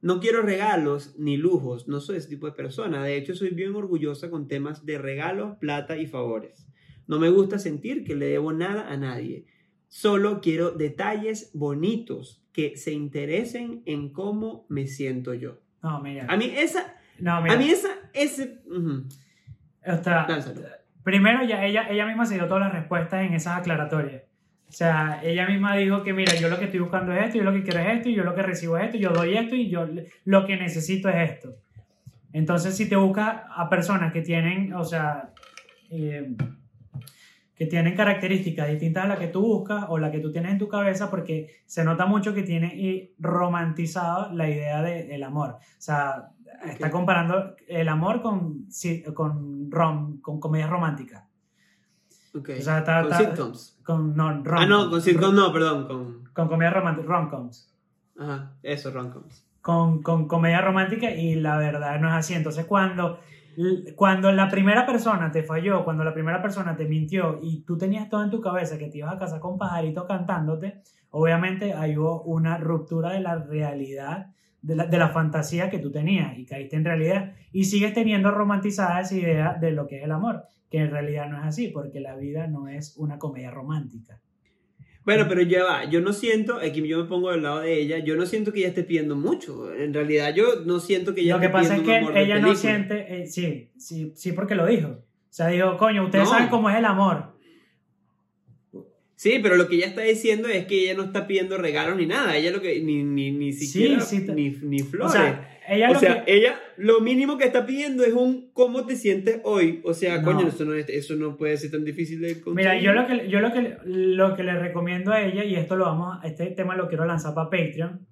No 0.00 0.18
quiero 0.18 0.42
regalos 0.42 1.14
ni 1.16 1.36
lujos, 1.36 1.86
no 1.86 2.00
soy 2.00 2.16
ese 2.16 2.28
tipo 2.28 2.46
de 2.46 2.52
persona. 2.52 3.04
De 3.04 3.16
hecho, 3.16 3.36
soy 3.36 3.50
bien 3.50 3.76
orgullosa 3.76 4.30
con 4.30 4.48
temas 4.48 4.84
de 4.84 4.98
regalos, 4.98 5.58
plata 5.58 5.96
y 5.96 6.06
favores. 6.06 6.68
No 7.08 7.18
me 7.18 7.30
gusta 7.30 7.58
sentir 7.58 8.04
que 8.04 8.14
le 8.14 8.26
debo 8.26 8.52
nada 8.52 8.92
a 8.92 8.96
nadie. 8.96 9.46
Solo 9.88 10.40
quiero 10.40 10.70
detalles 10.70 11.50
bonitos 11.54 12.44
que 12.52 12.76
se 12.76 12.92
interesen 12.92 13.82
en 13.86 14.12
cómo 14.12 14.66
me 14.68 14.86
siento 14.86 15.32
yo. 15.32 15.58
No, 15.82 16.00
mira. 16.00 16.26
A 16.28 16.36
mí 16.36 16.52
esa, 16.54 16.94
no, 17.18 17.40
mira. 17.40 17.54
a 17.54 17.58
mí 17.58 17.70
esa, 17.70 17.88
ese, 18.12 18.60
sea, 20.02 20.26
Lánzalo. 20.28 20.60
primero 21.02 21.44
ya 21.44 21.64
ella, 21.64 21.88
ella 21.88 22.06
misma 22.06 22.26
se 22.26 22.34
dio 22.34 22.46
todas 22.46 22.64
las 22.64 22.72
respuestas 22.72 23.24
en 23.24 23.32
esas 23.32 23.58
aclaratorias. 23.58 24.24
O 24.68 24.72
sea, 24.72 25.20
ella 25.24 25.46
misma 25.46 25.76
dijo 25.76 26.02
que 26.02 26.12
mira, 26.12 26.34
yo 26.34 26.50
lo 26.50 26.58
que 26.58 26.66
estoy 26.66 26.80
buscando 26.80 27.12
es 27.14 27.24
esto, 27.24 27.38
yo 27.38 27.44
lo 27.44 27.54
que 27.54 27.62
quiero 27.62 27.80
es 27.80 27.96
esto, 27.96 28.10
y 28.10 28.14
yo 28.14 28.22
lo 28.22 28.34
que 28.34 28.42
recibo 28.42 28.76
es 28.76 28.84
esto, 28.84 28.98
yo 28.98 29.10
doy 29.10 29.34
esto 29.34 29.54
y 29.54 29.70
yo 29.70 29.88
lo 30.26 30.44
que 30.44 30.56
necesito 30.58 31.08
es 31.08 31.30
esto. 31.30 31.56
Entonces, 32.34 32.76
si 32.76 32.86
te 32.86 32.96
buscas 32.96 33.44
a 33.48 33.70
personas 33.70 34.12
que 34.12 34.20
tienen, 34.20 34.74
o 34.74 34.84
sea, 34.84 35.32
eh, 35.90 36.34
que 37.58 37.66
tienen 37.66 37.96
características 37.96 38.68
distintas 38.68 39.04
a 39.04 39.08
las 39.08 39.18
que 39.18 39.26
tú 39.26 39.42
buscas 39.42 39.86
o 39.88 39.98
la 39.98 40.10
que 40.12 40.20
tú 40.20 40.30
tienes 40.30 40.52
en 40.52 40.58
tu 40.58 40.68
cabeza, 40.68 41.10
porque 41.10 41.56
se 41.66 41.82
nota 41.84 42.06
mucho 42.06 42.32
que 42.32 42.44
tiene 42.44 42.74
y 42.76 43.14
romantizado 43.18 44.32
la 44.32 44.48
idea 44.48 44.80
de- 44.82 45.04
del 45.04 45.22
amor. 45.24 45.50
O 45.54 45.58
sea, 45.80 46.28
está 46.64 46.90
comparando 46.90 47.56
el 47.66 47.88
amor 47.88 48.22
con, 48.22 48.66
con, 49.14 49.70
rom, 49.70 50.20
con 50.20 50.38
comedias 50.38 50.70
románticas. 50.70 51.24
Ok. 52.34 52.50
O 52.58 52.62
sea, 52.62 52.78
está- 52.78 53.02
con 53.02 53.12
está- 53.12 53.24
sitcoms. 53.24 53.78
Con, 53.84 54.14
no, 54.16 54.30
rom- 54.44 54.60
Ah, 54.62 54.66
no, 54.66 54.88
con 54.90 55.02
sitcoms 55.02 55.34
no, 55.34 55.52
perdón, 55.52 55.86
con... 55.88 56.24
con 56.32 56.48
comedias 56.48 56.74
románticas, 56.74 57.08
rom-coms. 57.08 57.74
Ajá, 58.18 58.52
eso, 58.62 58.90
romcoms. 58.92 59.44
con, 59.60 60.02
con 60.02 60.26
comedia 60.28 60.60
romántica 60.60 61.10
y 61.10 61.34
la 61.34 61.56
verdad 61.58 61.98
no 62.00 62.08
es 62.08 62.14
así. 62.14 62.34
Entonces, 62.34 62.64
cuando, 62.66 63.18
cuando 63.96 64.30
la 64.30 64.48
primera 64.48 64.86
persona 64.86 65.32
te 65.32 65.42
falló, 65.42 65.84
cuando 65.84 66.04
la 66.04 66.14
primera 66.14 66.40
persona 66.40 66.76
te 66.76 66.86
mintió 66.86 67.40
y 67.42 67.62
tú 67.62 67.76
tenías 67.76 68.08
todo 68.08 68.22
en 68.22 68.30
tu 68.30 68.40
cabeza 68.40 68.78
que 68.78 68.88
te 68.88 68.98
ibas 68.98 69.14
a 69.14 69.18
casar 69.18 69.40
con 69.40 69.58
pajaritos 69.58 70.06
cantándote, 70.06 70.82
obviamente 71.10 71.74
ahí 71.74 71.96
hubo 71.96 72.22
una 72.22 72.58
ruptura 72.58 73.10
de 73.10 73.20
la 73.20 73.36
realidad, 73.36 74.28
de 74.62 74.76
la, 74.76 75.08
fantasía 75.08 75.70
que 75.70 75.78
tú 75.78 75.90
tenías 75.90 76.38
y 76.38 76.44
caíste 76.44 76.76
en 76.76 76.84
realidad 76.84 77.32
y 77.52 77.64
sigues 77.64 77.94
teniendo 77.94 78.30
romantizada 78.30 79.00
esa 79.00 79.16
idea 79.16 79.54
de 79.54 79.72
lo 79.72 79.86
que 79.86 79.98
es 79.98 80.04
el 80.04 80.12
amor, 80.12 80.44
que 80.70 80.78
en 80.78 80.90
realidad 80.90 81.28
no 81.28 81.38
es 81.38 81.44
así, 81.44 81.68
porque 81.68 82.00
la 82.00 82.14
vida 82.14 82.46
no 82.46 82.68
es 82.68 82.96
una 82.96 83.18
comedia 83.18 83.50
romántica. 83.50 84.20
Bueno, 85.08 85.26
pero 85.26 85.40
ya 85.40 85.64
va, 85.64 85.84
yo 85.84 86.02
no 86.02 86.12
siento, 86.12 86.56
aquí 86.56 86.86
yo 86.86 86.98
me 86.98 87.04
pongo 87.04 87.30
del 87.30 87.42
lado 87.42 87.60
de 87.60 87.80
ella, 87.80 87.98
yo 87.98 88.14
no 88.14 88.26
siento 88.26 88.52
que 88.52 88.58
ella 88.58 88.68
esté 88.68 88.82
pidiendo 88.84 89.16
mucho. 89.16 89.72
En 89.72 89.94
realidad 89.94 90.34
yo 90.34 90.60
no 90.66 90.80
siento 90.80 91.14
que 91.14 91.22
ella 91.22 91.36
Lo 91.36 91.40
que 91.40 91.46
esté 91.46 91.58
pasa 91.58 91.76
es 91.76 91.80
pidiendo 91.80 92.12
que 92.12 92.22
ella 92.22 92.38
no 92.40 92.54
siente, 92.54 93.22
eh, 93.22 93.26
sí, 93.26 93.70
sí, 93.78 94.12
sí, 94.14 94.32
porque 94.32 94.54
lo 94.54 94.66
dijo. 94.66 94.88
O 94.88 95.02
sea, 95.30 95.46
dijo, 95.48 95.78
coño, 95.78 96.04
ustedes 96.04 96.24
No. 96.24 96.30
saben 96.30 96.48
cómo 96.48 96.68
es 96.68 96.76
el 96.76 96.84
amor. 96.84 97.37
Sí, 99.20 99.40
pero 99.42 99.56
lo 99.56 99.66
que 99.66 99.74
ella 99.74 99.86
está 99.88 100.02
diciendo 100.02 100.46
es 100.46 100.66
que 100.66 100.84
ella 100.84 100.94
no 100.94 101.02
está 101.02 101.26
pidiendo 101.26 101.58
regalos 101.58 101.96
ni 101.96 102.06
nada, 102.06 102.36
ella 102.36 102.52
lo 102.52 102.62
que, 102.62 102.80
ni, 102.80 103.02
ni, 103.02 103.32
ni 103.32 103.52
siquiera, 103.52 104.00
sí, 104.00 104.24
te- 104.24 104.32
ni, 104.32 104.50
ni 104.62 104.80
O 104.82 104.84
flores. 104.84 105.12
sea, 105.12 105.58
ella 105.68 105.90
O 105.90 105.94
lo 105.94 105.98
sea, 105.98 106.24
que... 106.24 106.36
ella 106.36 106.60
lo 106.76 107.00
mínimo 107.00 107.36
que 107.36 107.44
está 107.44 107.66
pidiendo 107.66 108.04
es 108.04 108.12
un 108.12 108.50
cómo 108.52 108.86
te 108.86 108.94
sientes 108.94 109.40
hoy. 109.42 109.80
O 109.82 109.92
sea, 109.92 110.18
No. 110.18 110.24
coño, 110.24 110.46
eso 110.46 110.64
no, 110.64 110.72
es- 110.72 110.88
eso 110.88 111.16
no 111.16 111.36
puede 111.36 111.56
ser 111.56 111.72
tan 111.72 111.84
difícil 111.84 112.20
de 112.20 112.40
conseguir. 112.40 112.54
Mira, 112.54 112.80
yo 112.80 112.92
lo 112.92 113.08
que, 113.08 113.28
yo 113.28 113.40
lo 113.40 113.52
que, 113.52 113.76
lo 113.86 114.36
que 114.36 114.44
le 114.44 114.56
recomiendo 114.56 115.10
a 115.10 115.20
ella, 115.20 115.42
y 115.42 115.56
esto 115.56 115.74
lo 115.74 115.86
vamos, 115.86 116.16
a- 116.22 116.24
este 116.28 116.46
tema 116.52 116.76
lo 116.76 116.86
quiero 116.88 117.04
lanzar 117.04 117.34
para 117.34 117.50
Patreon, 117.50 118.06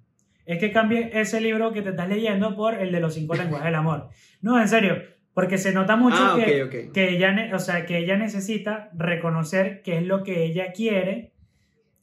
es 0.45 0.59
que 0.59 0.73
cambie 0.73 1.09
ese 1.13 1.39
libro 1.39 1.71
que 1.71 1.81
te 1.83 1.91
estás 1.91 2.09
leyendo 2.09 2.53
por 2.57 2.73
el 2.75 2.91
de 2.91 2.99
los 2.99 3.13
cinco 3.13 3.33
lenguajes 3.35 3.65
del 3.67 3.75
amor. 3.75 4.09
No, 4.41 4.59
en 4.61 4.67
serio, 4.67 4.97
porque 5.37 5.59
se 5.59 5.71
nota 5.71 5.95
mucho 5.97 6.17
Ah, 6.19 6.35
que, 6.35 6.89
que 6.91 7.09
ella, 7.09 7.51
o 7.53 7.59
sea, 7.59 7.85
que 7.85 7.99
ella 7.99 8.17
necesita 8.17 8.89
reconocer 8.95 9.83
qué 9.83 9.99
es 9.99 10.03
lo 10.03 10.23
que 10.23 10.45
ella 10.45 10.71
quiere 10.71 11.31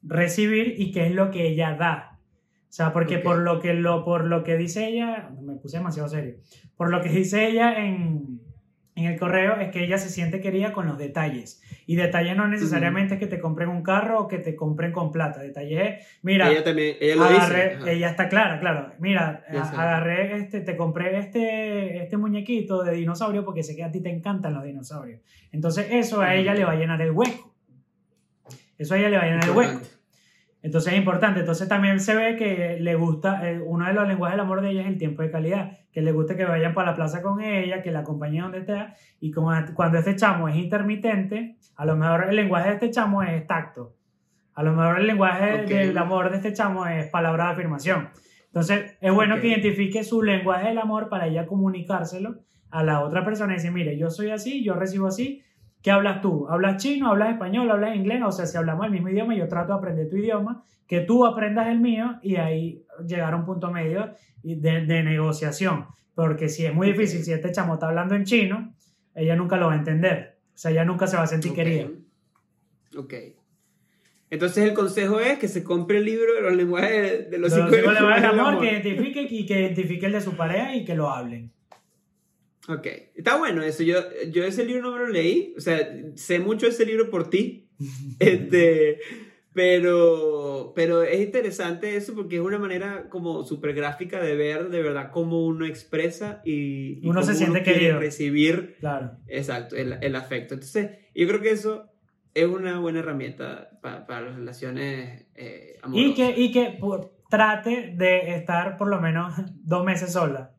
recibir 0.05 0.77
y 0.79 0.93
qué 0.93 1.09
es 1.09 1.13
lo 1.13 1.33
que 1.33 1.49
ella 1.49 1.75
da. 1.75 2.21
O 2.69 2.73
sea, 2.73 2.93
porque 2.93 3.19
por 3.19 3.39
lo 3.39 3.59
que 3.59 3.75
lo 3.75 4.05
por 4.05 4.23
lo 4.23 4.45
que 4.45 4.57
dice 4.57 4.87
ella, 4.87 5.31
me 5.43 5.57
puse 5.57 5.79
demasiado 5.79 6.09
serio. 6.09 6.37
Por 6.77 6.93
lo 6.93 7.01
que 7.01 7.09
dice 7.09 7.49
ella 7.49 7.85
en, 7.85 8.41
en 8.97 9.07
el 9.07 9.19
correo 9.19 9.57
es 9.57 9.71
que 9.71 9.83
ella 9.83 9.99
se 9.99 10.09
siente 10.09 10.41
querida 10.41 10.73
con 10.73 10.87
los 10.87 10.99
detalles. 10.99 11.61
Y 11.87 11.97
detalles 11.97 12.37
no 12.37 12.47
necesariamente 12.47 13.15
es 13.15 13.21
que 13.21 13.27
te 13.27 13.41
compren 13.41 13.69
un 13.69 13.83
carro 13.83 14.21
o 14.21 14.29
que 14.29 14.39
te 14.39 14.55
compren 14.55 14.93
con 14.93 15.11
plata. 15.11 15.41
Detalles 15.41 15.81
es, 15.83 16.07
mira, 16.23 16.51
ella 16.51 16.63
también, 16.63 16.97
ella 17.01 17.17
lo 17.17 17.25
agarré, 17.25 17.77
dice. 17.77 17.93
ella 17.93 18.11
está 18.11 18.29
clara, 18.29 18.61
claro. 18.61 18.93
Mira, 19.01 19.45
sé. 19.51 19.57
agarré 19.59 20.37
este, 20.37 20.61
te 20.61 20.77
compré 20.77 21.19
este, 21.19 22.03
este 22.03 22.17
muñequito 22.17 22.85
de 22.85 22.93
dinosaurio 22.93 23.45
porque 23.45 23.65
sé 23.65 23.75
que 23.75 23.83
a 23.83 23.91
ti 23.91 24.01
te 24.01 24.11
encantan 24.11 24.55
los 24.55 24.63
dinosaurios. 24.63 25.21
Entonces 25.51 25.89
eso 25.91 26.21
a 26.21 26.35
ella 26.35 26.55
le 26.55 26.65
va 26.65 26.73
a 26.73 26.77
llenar 26.77 27.03
el 27.03 27.11
hueco. 27.11 27.53
Eso 28.79 28.95
a 28.95 28.99
ella 28.99 29.09
le 29.09 29.17
va 29.17 29.23
a 29.25 29.27
llenar 29.27 29.45
el 29.45 29.51
hueco. 29.51 29.81
Entonces 30.65 30.95
es 30.95 30.99
importante. 30.99 31.41
Entonces 31.41 31.69
también 31.69 32.01
se 32.01 32.17
ve 32.17 32.37
que 32.37 32.79
le 32.81 32.95
gusta, 32.95 33.51
eh, 33.51 33.61
uno 33.61 33.87
de 33.87 33.93
los 33.93 34.09
lenguajes 34.09 34.33
del 34.33 34.41
amor 34.41 34.63
de 34.63 34.71
ella 34.71 34.81
es 34.81 34.87
el 34.87 34.97
tiempo 34.97 35.21
de 35.21 35.31
calidad. 35.31 35.79
Que 35.93 36.01
le 36.01 36.11
gusta 36.11 36.37
que 36.37 36.47
vayan 36.47 36.73
para 36.73 36.93
la 36.93 36.97
plaza 36.97 37.21
con 37.21 37.43
ella, 37.43 37.83
que 37.83 37.93
la 37.93 37.99
acompañen 38.01 38.45
donde 38.45 38.61
esté. 38.61 38.87
Y 39.21 39.31
como 39.31 39.53
cuando 39.75 39.99
este 39.99 40.17
chamo 40.17 40.49
es 40.49 40.57
intermitente, 40.57 41.57
a 41.77 41.85
lo 41.85 41.97
mejor 41.97 42.27
el 42.31 42.37
lenguaje 42.37 42.69
de 42.71 42.75
este 42.77 42.91
chamo 42.91 43.23
es 43.23 43.47
tacto. 43.47 43.95
A 44.55 44.63
lo 44.63 44.73
mejor 44.73 45.01
el 45.01 45.07
lenguaje 45.07 45.65
Ok. 45.65 45.69
del 45.69 45.99
amor 45.99 46.31
de 46.31 46.37
este 46.39 46.55
chamo 46.55 46.87
es 46.87 47.09
palabra 47.09 47.45
de 47.45 47.53
afirmación. 47.53 48.09
Entonces 48.47 48.97
es 49.03 49.13
bueno 49.13 49.35
Ok. 49.35 49.43
que 49.43 49.49
identifique 49.49 50.03
su 50.03 50.23
lenguaje 50.23 50.69
del 50.69 50.79
amor 50.79 51.11
para 51.11 51.27
ella 51.27 51.45
comunicárselo 51.45 52.37
a 52.71 52.83
la 52.83 53.03
otra 53.05 53.23
persona 53.23 53.53
y 53.53 53.57
decir, 53.57 53.71
mire, 53.71 53.99
yo 53.99 54.09
soy 54.09 54.31
así, 54.31 54.65
yo 54.65 54.75
recibo 54.75 55.09
así. 55.09 55.43
¿Qué 55.85 55.91
hablas 55.91 56.23
tú? 56.23 56.49
¿Hablas 56.49 56.83
chino? 56.83 57.11
¿Hablas 57.11 57.35
español? 57.35 57.71
¿Hablas 57.71 57.95
inglés? 57.95 58.23
O 58.25 58.33
sea, 58.33 58.47
si 58.47 58.57
hablamos 58.57 58.87
el 58.87 58.93
mismo 58.93 59.11
idioma, 59.11 59.37
yo 59.37 59.47
trato 59.49 59.75
de 59.75 59.79
aprender 59.81 60.09
tu 60.09 60.17
idioma, 60.17 60.65
que 60.87 61.01
tú 61.03 61.27
aprendas 61.27 61.69
el 61.69 61.79
mío 61.79 62.19
y 62.23 62.37
ahí 62.37 62.87
llegar 63.07 63.35
a 63.35 63.37
un 63.37 63.45
punto 63.45 63.71
medio 63.71 64.15
de, 64.43 64.87
de 64.87 65.03
negociación. 65.03 65.85
Porque 66.15 66.49
si 66.49 66.65
es 66.65 66.73
muy 66.73 66.87
difícil, 66.93 67.23
si 67.23 67.33
este 67.33 67.53
chamo 67.53 67.75
está 67.75 67.89
hablando 67.89 68.15
en 68.15 68.25
chino, 68.25 68.73
ella 69.15 69.37
nunca 69.37 69.59
lo 69.59 69.67
va 69.67 69.75
a 69.75 69.77
entender. 69.77 70.39
O 70.55 70.57
sea, 70.57 70.71
ella 70.71 70.87
nunca 70.87 71.07
se 71.07 71.19
va 71.19 71.25
a 71.25 71.27
sentir 71.27 71.53
querida. 71.53 71.89
Ok. 72.97 73.13
Entonces 74.31 74.65
el 74.65 74.73
consejo 74.73 75.21
es 75.21 75.39
que 75.39 75.49
se 75.49 75.63
compre 75.63 75.99
el 75.99 76.07
libro 76.07 76.33
de 76.33 76.41
los 76.41 76.55
lenguajes 76.55 77.03
de, 77.03 77.19
de 77.25 77.39
los 77.39 77.51
los 77.51 77.61
cinco 77.61 77.77
cinco 77.77 77.93
lenguajes 77.93 78.23
del 78.23 78.41
amor, 78.41 78.59
que 78.59 78.73
identifique 78.73 79.21
y 79.29 79.45
que 79.45 79.61
identifique 79.61 80.07
el 80.07 80.13
de 80.13 80.23
su 80.23 80.35
pareja 80.35 80.75
y 80.75 80.87
que 80.87 80.95
lo 80.95 81.11
hablen. 81.11 81.53
Ok, 82.69 82.87
está 83.15 83.37
bueno 83.37 83.63
eso. 83.63 83.83
Yo, 83.83 83.99
yo 84.31 84.45
ese 84.45 84.65
libro 84.65 84.83
no 84.83 84.93
me 84.93 84.99
lo 85.01 85.09
leí. 85.09 85.53
O 85.57 85.61
sea, 85.61 85.79
sé 86.15 86.39
mucho 86.39 86.67
de 86.67 86.73
ese 86.73 86.87
libro 86.87 87.11
por 87.11 87.29
ti. 87.31 87.69
este, 88.19 89.01
pero, 89.53 90.73
pero 90.75 91.03
es 91.03 91.21
interesante 91.21 91.97
eso 91.97 92.15
porque 92.15 92.37
es 92.37 92.43
una 92.43 92.59
manera 92.59 93.09
como 93.09 93.45
súper 93.45 93.75
gráfica 93.75 94.21
de 94.21 94.35
ver 94.35 94.69
de 94.69 94.83
verdad 94.83 95.11
cómo 95.13 95.45
uno 95.47 95.65
expresa 95.67 96.43
y, 96.45 96.99
y 97.03 97.09
Uno 97.09 97.23
se 97.23 97.29
cómo 97.33 97.39
siente 97.39 97.63
quiere 97.63 97.79
querido. 97.81 97.99
recibir 98.01 98.77
Claro. 98.81 99.13
exacto, 99.29 99.77
el, 99.77 99.97
el 100.01 100.17
afecto. 100.17 100.55
Entonces, 100.55 100.91
yo 101.15 101.27
creo 101.29 101.41
que 101.41 101.51
eso 101.51 101.91
es 102.35 102.47
una 102.47 102.81
buena 102.81 102.99
herramienta 103.01 103.71
pa- 103.81 104.07
para 104.07 104.23
las 104.27 104.37
relaciones 104.37 105.27
eh, 105.37 105.79
amorosas. 105.83 106.11
Y 106.11 106.15
que, 106.15 106.41
y 106.41 106.53
que 106.53 106.77
por- 106.81 107.13
trate 107.31 107.95
de 107.97 108.35
estar 108.35 108.77
por 108.77 108.89
lo 108.89 109.01
menos 109.01 109.35
dos 109.63 109.85
meses 109.85 110.13
sola. 110.13 110.53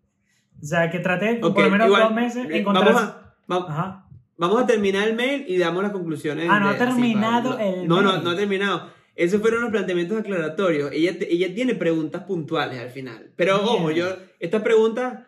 O 0.62 0.66
sea, 0.66 0.90
que 0.90 1.00
trate 1.00 1.40
Ok, 1.44 1.54
por 1.56 1.64
lo 1.66 1.70
menos 1.72 1.88
igual, 1.88 2.04
dos 2.04 2.14
meses 2.14 2.48
encontrar... 2.50 2.94
Vamos 2.94 3.02
a, 3.02 3.32
va- 3.52 3.72
Ajá. 3.72 4.02
Vamos 4.38 4.62
a 4.64 4.68
terminar 4.68 5.08
el 5.08 5.16
mail 5.16 5.46
y 5.48 5.58
damos 5.58 5.82
las 5.84 5.92
conclusiones. 5.94 6.48
Ah, 6.50 6.60
no 6.60 6.70
de- 6.70 6.76
ha 6.76 6.78
terminado 6.78 7.58
el 7.60 7.88
no, 7.88 8.02
No, 8.02 8.12
mail. 8.14 8.24
no 8.24 8.30
ha 8.32 8.36
terminado. 8.36 8.90
Esos 9.16 9.40
fueron 9.40 9.62
los 9.62 9.72
planteamientos 9.72 10.20
aclaratorios. 10.20 10.92
Ella, 10.92 11.14
ella 11.22 11.54
tiene 11.56 11.74
preguntas 11.76 12.24
puntuales 12.24 12.80
al 12.80 12.90
final. 12.90 13.32
Pero 13.38 13.60
Bien. 13.60 13.70
ojo, 13.70 13.92
yo, 13.92 14.08
estas 14.42 14.62
preguntas, 14.62 15.24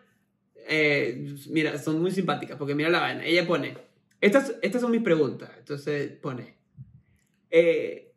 eh, 0.68 1.24
mira, 1.50 1.78
son 1.78 2.00
muy 2.02 2.10
simpáticas 2.10 2.58
porque 2.58 2.74
mira 2.74 2.90
la 2.90 3.00
vaina. 3.00 3.24
Ella 3.24 3.46
pone, 3.46 3.78
estas, 4.20 4.56
estas 4.60 4.82
son 4.82 4.90
mis 4.90 5.00
preguntas. 5.02 5.48
Entonces 5.58 6.10
pone, 6.20 6.56
eh, 7.50 8.12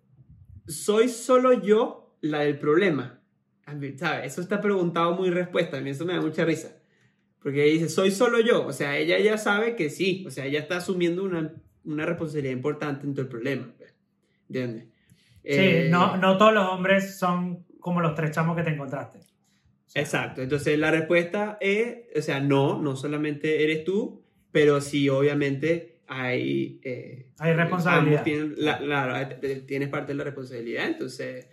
¿soy 0.67 1.07
solo 1.07 1.53
yo 1.61 2.17
la 2.21 2.39
del 2.39 2.57
problema? 2.59 3.19
¿sabes? 3.97 4.33
Eso 4.33 4.41
está 4.41 4.59
preguntado 4.59 5.13
muy 5.13 5.29
respuesta. 5.29 5.77
A 5.77 5.81
mí 5.81 5.91
eso 5.91 6.03
me 6.05 6.13
da 6.13 6.19
mucha 6.19 6.43
risa. 6.43 6.75
Porque 7.41 7.63
dice, 7.63 7.89
soy 7.89 8.11
solo 8.11 8.39
yo. 8.39 8.65
O 8.67 8.73
sea, 8.73 8.97
ella 8.97 9.17
ya 9.19 9.37
sabe 9.37 9.75
que 9.75 9.89
sí. 9.89 10.23
O 10.27 10.31
sea, 10.31 10.45
ella 10.45 10.59
está 10.59 10.77
asumiendo 10.77 11.23
una, 11.23 11.53
una 11.83 12.05
responsabilidad 12.05 12.53
importante 12.53 13.05
en 13.07 13.13
todo 13.13 13.23
el 13.23 13.29
problema. 13.29 13.67
pues. 13.77 13.93
¿Entiendes? 14.47 14.83
Sí, 14.85 14.89
Eh, 15.43 15.87
no, 15.89 16.17
no 16.17 16.37
todos 16.37 16.53
los 16.53 16.67
hombres 16.69 17.17
son 17.17 17.65
como 17.79 17.99
los 18.01 18.13
tres 18.13 18.31
chamos 18.31 18.55
que 18.55 18.61
te 18.63 18.69
encontraste. 18.69 19.19
O 19.19 19.23
sea, 19.87 20.01
Exacto. 20.03 20.41
Entonces, 20.43 20.77
la 20.77 20.91
respuesta 20.91 21.57
es, 21.59 21.97
o 22.15 22.21
sea, 22.21 22.39
no, 22.39 22.79
no 22.81 22.95
solamente 22.95 23.63
eres 23.63 23.83
tú, 23.83 24.23
pero 24.51 24.79
sí, 24.81 25.09
obviamente, 25.09 26.01
hay... 26.07 26.79
eh, 26.83 27.31
Hay 27.39 27.53
responsabilidad. 27.53 28.23
tienen 28.23 28.53
la- 28.57 28.79
la- 28.81 29.39
tienes 29.65 29.89
parte 29.89 30.11
de 30.11 30.17
la 30.19 30.23
responsabilidad. 30.25 30.85
Entonces, 30.87 31.47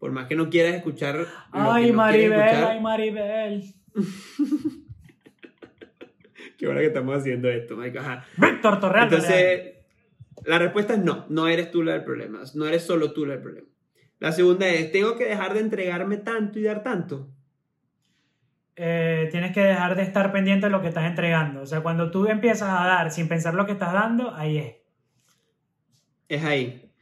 por 0.00 0.10
más 0.10 0.26
que 0.26 0.34
no 0.34 0.50
quieras 0.50 0.74
escuchar... 0.74 1.26
Ay, 1.52 1.90
no 1.92 1.96
Maribel, 1.98 2.32
escuchar- 2.32 2.64
ay, 2.72 2.80
Maribel. 2.80 3.74
Qué 6.58 6.66
hora 6.66 6.80
que 6.80 6.88
estamos 6.88 7.16
haciendo 7.16 7.48
esto, 7.48 7.76
Mike. 7.76 7.98
Ajá. 8.00 8.24
Víctor 8.36 8.80
Torreal. 8.80 9.04
Entonces, 9.04 9.74
La 10.44 10.58
respuesta 10.58 10.94
es 10.94 10.98
no, 11.00 11.24
no 11.30 11.48
eres 11.48 11.70
tú 11.70 11.82
la 11.82 11.92
del 11.92 12.04
problema, 12.04 12.40
no 12.54 12.66
eres 12.66 12.82
solo 12.82 13.12
tú 13.12 13.24
la 13.24 13.34
del 13.34 13.42
problema. 13.42 13.68
La 14.18 14.32
segunda 14.32 14.68
es, 14.68 14.90
¿tengo 14.92 15.16
que 15.16 15.24
dejar 15.26 15.54
de 15.54 15.60
entregarme 15.60 16.16
tanto 16.18 16.58
y 16.58 16.62
dar 16.64 16.82
tanto? 16.82 17.28
Eh, 18.76 19.28
tienes 19.32 19.52
que 19.52 19.60
dejar 19.60 19.96
de 19.96 20.02
estar 20.02 20.30
pendiente 20.32 20.66
de 20.66 20.70
lo 20.70 20.80
que 20.80 20.88
estás 20.88 21.04
entregando. 21.04 21.62
O 21.62 21.66
sea, 21.66 21.80
cuando 21.80 22.10
tú 22.10 22.26
empiezas 22.28 22.68
a 22.68 22.86
dar 22.86 23.10
sin 23.10 23.28
pensar 23.28 23.54
lo 23.54 23.66
que 23.66 23.72
estás 23.72 23.92
dando, 23.92 24.34
ahí 24.34 24.58
es. 24.58 24.76
Es 26.28 26.44
ahí. 26.44 26.92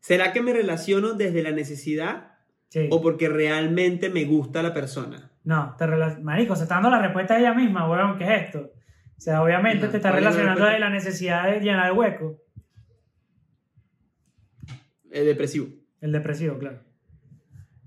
¿Será 0.00 0.32
que 0.32 0.40
me 0.42 0.52
relaciono 0.52 1.14
desde 1.14 1.42
la 1.42 1.50
necesidad 1.50 2.32
Sí. 2.68 2.88
o 2.90 3.00
porque 3.00 3.28
realmente 3.28 4.10
me 4.10 4.24
gusta 4.24 4.62
la 4.62 4.74
persona? 4.74 5.30
No, 5.44 5.74
te 5.78 5.86
marico, 6.22 6.54
se 6.56 6.64
está 6.64 6.74
dando 6.74 6.90
la 6.90 7.00
respuesta 7.00 7.38
ella 7.38 7.54
misma, 7.54 7.88
weón, 7.88 8.18
¿qué 8.18 8.24
es 8.24 8.42
esto? 8.44 8.70
O 9.16 9.20
sea, 9.20 9.42
obviamente 9.42 9.88
te 9.88 9.96
está 9.96 10.10
¿cuál 10.10 10.18
es 10.18 10.24
la 10.24 10.30
relacionando 10.30 10.66
de 10.66 10.78
la 10.78 10.90
necesidad 10.90 11.50
de 11.50 11.60
llenar 11.60 11.86
el 11.90 11.96
hueco. 11.98 12.40
Eh, 15.10 15.22
depresivo. 15.24 15.68
El 16.00 16.12
depresivo, 16.12 16.58
claro. 16.58 16.80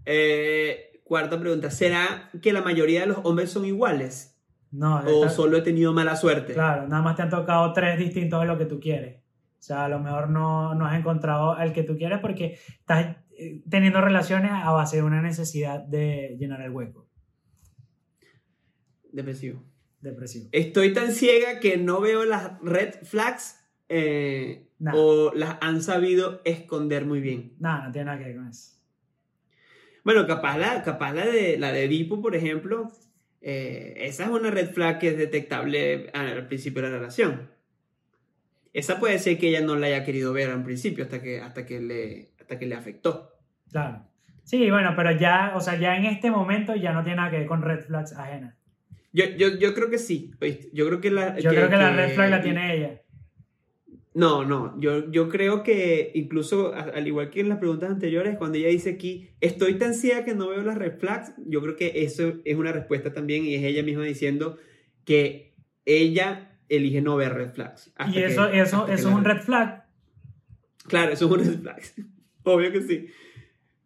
Eh, 0.06 1.02
cuarta 1.04 1.40
pregunta, 1.40 1.70
¿será 1.70 2.30
que 2.42 2.52
la 2.52 2.62
mayoría 2.62 3.02
de 3.02 3.08
los 3.08 3.20
hombres 3.24 3.52
son 3.52 3.66
iguales? 3.66 4.36
No, 4.72 4.98
¿O 4.98 5.24
está- 5.26 5.30
solo 5.30 5.58
he 5.58 5.62
tenido 5.62 5.94
mala 5.94 6.16
suerte? 6.16 6.54
claro, 6.54 6.88
nada 6.88 7.02
más 7.02 7.16
te 7.16 7.22
han 7.24 7.30
tocado 7.30 7.74
tres 7.74 7.98
distintos 7.98 8.40
de 8.42 8.48
lo 8.48 8.58
que 8.58 8.66
tú 8.66 8.80
quieres. 8.80 9.18
O 9.60 9.62
sea, 9.62 9.86
a 9.86 9.90
lo 9.90 10.00
mejor 10.00 10.30
no, 10.30 10.74
no 10.76 10.86
has 10.86 10.98
encontrado 10.98 11.54
al 11.54 11.74
que 11.74 11.84
tú 11.84 11.98
quieres 11.98 12.20
porque 12.20 12.58
estás 12.80 13.18
eh, 13.38 13.62
teniendo 13.70 14.00
relaciones 14.02 14.52
a 14.52 14.72
base 14.72 14.98
de 14.98 15.04
una 15.04 15.22
necesidad 15.22 15.80
de 15.82 16.38
llenar 16.40 16.62
el 16.62 16.72
hueco. 16.72 17.08
Depresivo. 19.12 19.64
Depresivo. 20.02 20.50
Estoy 20.52 20.94
tan 20.94 21.12
ciega 21.12 21.60
que 21.60 21.78
no 21.78 22.02
veo 22.02 22.26
las 22.26 22.60
red 22.62 22.94
flags 23.04 23.60
eh, 23.90 24.66
Nah. 24.80 24.94
o 24.96 25.34
las 25.36 25.58
han 25.60 25.82
sabido 25.82 26.42
esconder 26.46 27.06
muy 27.06 27.20
bien. 27.20 27.54
Nada, 27.60 27.88
no 27.88 27.92
tiene 27.92 28.06
nada 28.06 28.18
que 28.18 28.24
ver 28.26 28.38
con 28.38 28.48
eso. 28.48 28.78
Bueno, 30.06 30.26
capaz 30.26 30.58
la, 30.58 30.82
capaz 30.84 31.14
la 31.14 31.26
de 31.26 31.58
la 31.58 31.74
de 31.74 31.84
Edipo, 31.84 32.22
por 32.22 32.34
ejemplo, 32.34 32.90
eh, 33.42 33.96
esa 33.98 34.24
es 34.24 34.30
una 34.30 34.52
red 34.52 34.72
flag 34.72 35.00
que 35.00 35.10
es 35.10 35.18
detectable 35.18 36.10
al 36.14 36.48
principio 36.48 36.82
de 36.82 36.90
la 36.90 36.96
relación. 36.96 37.52
Esa 38.72 39.00
puede 39.00 39.20
ser 39.20 39.38
que 39.38 39.50
ella 39.50 39.62
no 39.62 39.76
la 39.76 39.88
haya 39.88 40.06
querido 40.06 40.32
ver 40.32 40.50
al 40.50 40.64
principio 40.64 41.04
hasta 41.04 41.22
que, 41.22 41.42
hasta 41.42 41.66
que, 41.66 41.82
le, 41.82 42.32
hasta 42.40 42.58
que 42.58 42.66
le 42.66 42.76
afectó. 42.76 43.34
Claro. 43.70 44.06
Sí, 44.46 44.70
bueno, 44.72 44.94
pero 44.96 45.12
ya, 45.12 45.54
o 45.56 45.60
sea, 45.60 45.78
ya 45.78 45.98
en 45.98 46.06
este 46.06 46.32
momento 46.32 46.74
ya 46.76 46.94
no 46.94 47.04
tiene 47.04 47.18
nada 47.18 47.32
que 47.32 47.40
ver 47.40 47.48
con 47.48 47.62
red 47.62 47.82
flags 47.82 48.14
ajenas. 48.14 48.56
Yo, 49.12 49.26
yo, 49.38 49.58
yo 49.58 49.74
creo 49.74 49.90
que 49.90 49.98
sí. 49.98 50.32
Yo 50.74 50.88
creo 50.88 51.02
que 51.02 51.12
la. 51.12 51.40
Yo 51.40 51.50
creo 51.50 51.70
que 51.70 51.78
la 51.78 51.96
red 51.96 52.14
flag 52.14 52.30
la 52.30 52.42
tiene 52.42 52.76
ella. 52.76 53.02
No, 54.14 54.44
no, 54.44 54.78
yo, 54.82 55.10
yo 55.12 55.30
creo 55.30 55.62
que 55.64 56.12
incluso 56.16 56.74
al 56.74 57.08
igual 57.08 57.30
que 57.30 57.42
en 57.42 57.50
las 57.50 57.60
preguntas 57.60 57.92
anteriores, 57.92 58.38
cuando 58.38 58.58
ella 58.58 58.68
dice 58.68 58.90
aquí, 58.90 59.30
estoy 59.40 59.76
tan 59.76 59.94
ciega 59.94 60.26
que 60.26 60.34
no 60.34 60.50
veo 60.50 60.64
las 60.64 60.78
red 60.78 60.98
flags, 60.98 61.32
yo 61.46 61.62
creo 61.62 61.76
que 61.76 62.04
eso 62.04 62.34
es 62.44 62.58
una 62.58 62.72
respuesta 62.72 63.14
también 63.14 63.46
y 63.46 63.56
es 63.56 63.64
ella 63.64 63.84
misma 63.84 64.04
diciendo 64.04 64.58
que 65.06 65.54
ella 65.86 66.58
elige 66.70 67.02
no 67.02 67.16
ver 67.18 67.34
red 67.34 67.52
flags. 67.52 67.94
Y 68.12 68.20
eso, 68.20 68.50
eso, 68.50 68.88
que 68.88 68.94
eso 68.94 69.10
es 69.10 69.16
un 69.16 69.24
red 69.24 69.42
flag. 69.42 69.86
Claro, 70.88 71.14
eso 71.14 71.26
es 71.26 71.32
un 71.32 71.40
red 71.40 71.60
flag. 71.62 71.82
Obvio 72.44 72.72
que 72.72 72.82
sí. 72.82 73.08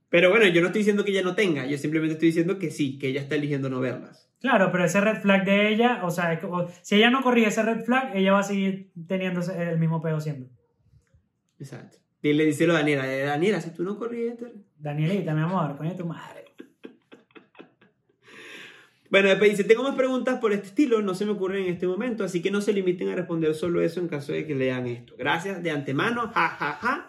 Pero 0.09 0.29
bueno, 0.29 0.47
yo 0.47 0.61
no 0.61 0.67
estoy 0.67 0.79
diciendo 0.79 1.03
que 1.03 1.11
ella 1.11 1.21
no 1.21 1.35
tenga, 1.35 1.65
yo 1.65 1.77
simplemente 1.77 2.13
estoy 2.13 2.29
diciendo 2.29 2.59
que 2.59 2.71
sí, 2.71 2.97
que 2.97 3.09
ella 3.09 3.21
está 3.21 3.35
eligiendo 3.35 3.69
no 3.69 3.81
verlas. 3.81 4.22
Claro, 4.43 4.73
pero 4.73 4.83
ese 4.83 4.99
red 4.99 5.21
flag 5.21 5.45
de 5.45 5.69
ella, 5.69 6.01
o 6.03 6.11
sea, 6.11 6.37
si 6.81 6.95
ella 6.95 7.09
no 7.09 7.23
corrige 7.23 7.47
ese 7.47 7.63
red 7.63 7.85
flag, 7.85 8.11
ella 8.13 8.33
va 8.33 8.39
a 8.39 8.43
seguir 8.43 8.91
teniendo 9.07 9.39
el 9.53 9.79
mismo 9.79 10.01
pedo 10.01 10.19
siempre. 10.19 10.49
Exacto. 11.59 11.97
Y 12.21 12.33
le 12.33 12.43
dice 12.43 12.67
lo 12.67 12.73
a 12.73 12.79
Daniela, 12.79 13.07
Daniela, 13.07 13.61
si 13.61 13.71
tú 13.71 13.83
no 13.85 13.97
corriges... 13.97 14.37
te- 14.37 14.51
Danielita, 14.77 15.33
mi 15.33 15.41
amor, 15.43 15.77
coño 15.77 15.95
tu 15.95 16.05
madre. 16.05 16.43
Bueno, 19.09 19.29
después 19.29 19.51
dice, 19.51 19.63
tengo 19.63 19.83
más 19.83 19.95
preguntas 19.95 20.39
por 20.39 20.51
este 20.51 20.67
estilo, 20.67 21.01
no 21.01 21.13
se 21.13 21.25
me 21.25 21.31
ocurren 21.31 21.63
en 21.65 21.73
este 21.73 21.87
momento, 21.87 22.25
así 22.25 22.41
que 22.41 22.51
no 22.51 22.59
se 22.59 22.73
limiten 22.73 23.07
a 23.09 23.15
responder 23.15 23.53
solo 23.55 23.81
eso 23.81 24.01
en 24.01 24.09
caso 24.09 24.33
de 24.33 24.45
que 24.45 24.55
lean 24.55 24.87
esto. 24.87 25.13
Gracias 25.17 25.63
de 25.63 25.71
antemano, 25.71 26.31
ja, 26.33 26.49
ja, 26.49 26.73
ja. 26.81 27.07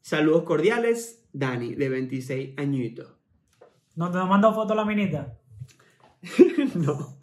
Saludos 0.00 0.42
cordiales, 0.42 1.24
Dani, 1.32 1.74
de 1.76 1.88
26 1.90 2.54
añitos. 2.58 3.12
¿No 3.94 4.10
te 4.10 4.18
mandó 4.18 4.52
foto 4.52 4.74
la 4.74 4.84
minita? 4.84 5.36
no. 6.74 7.16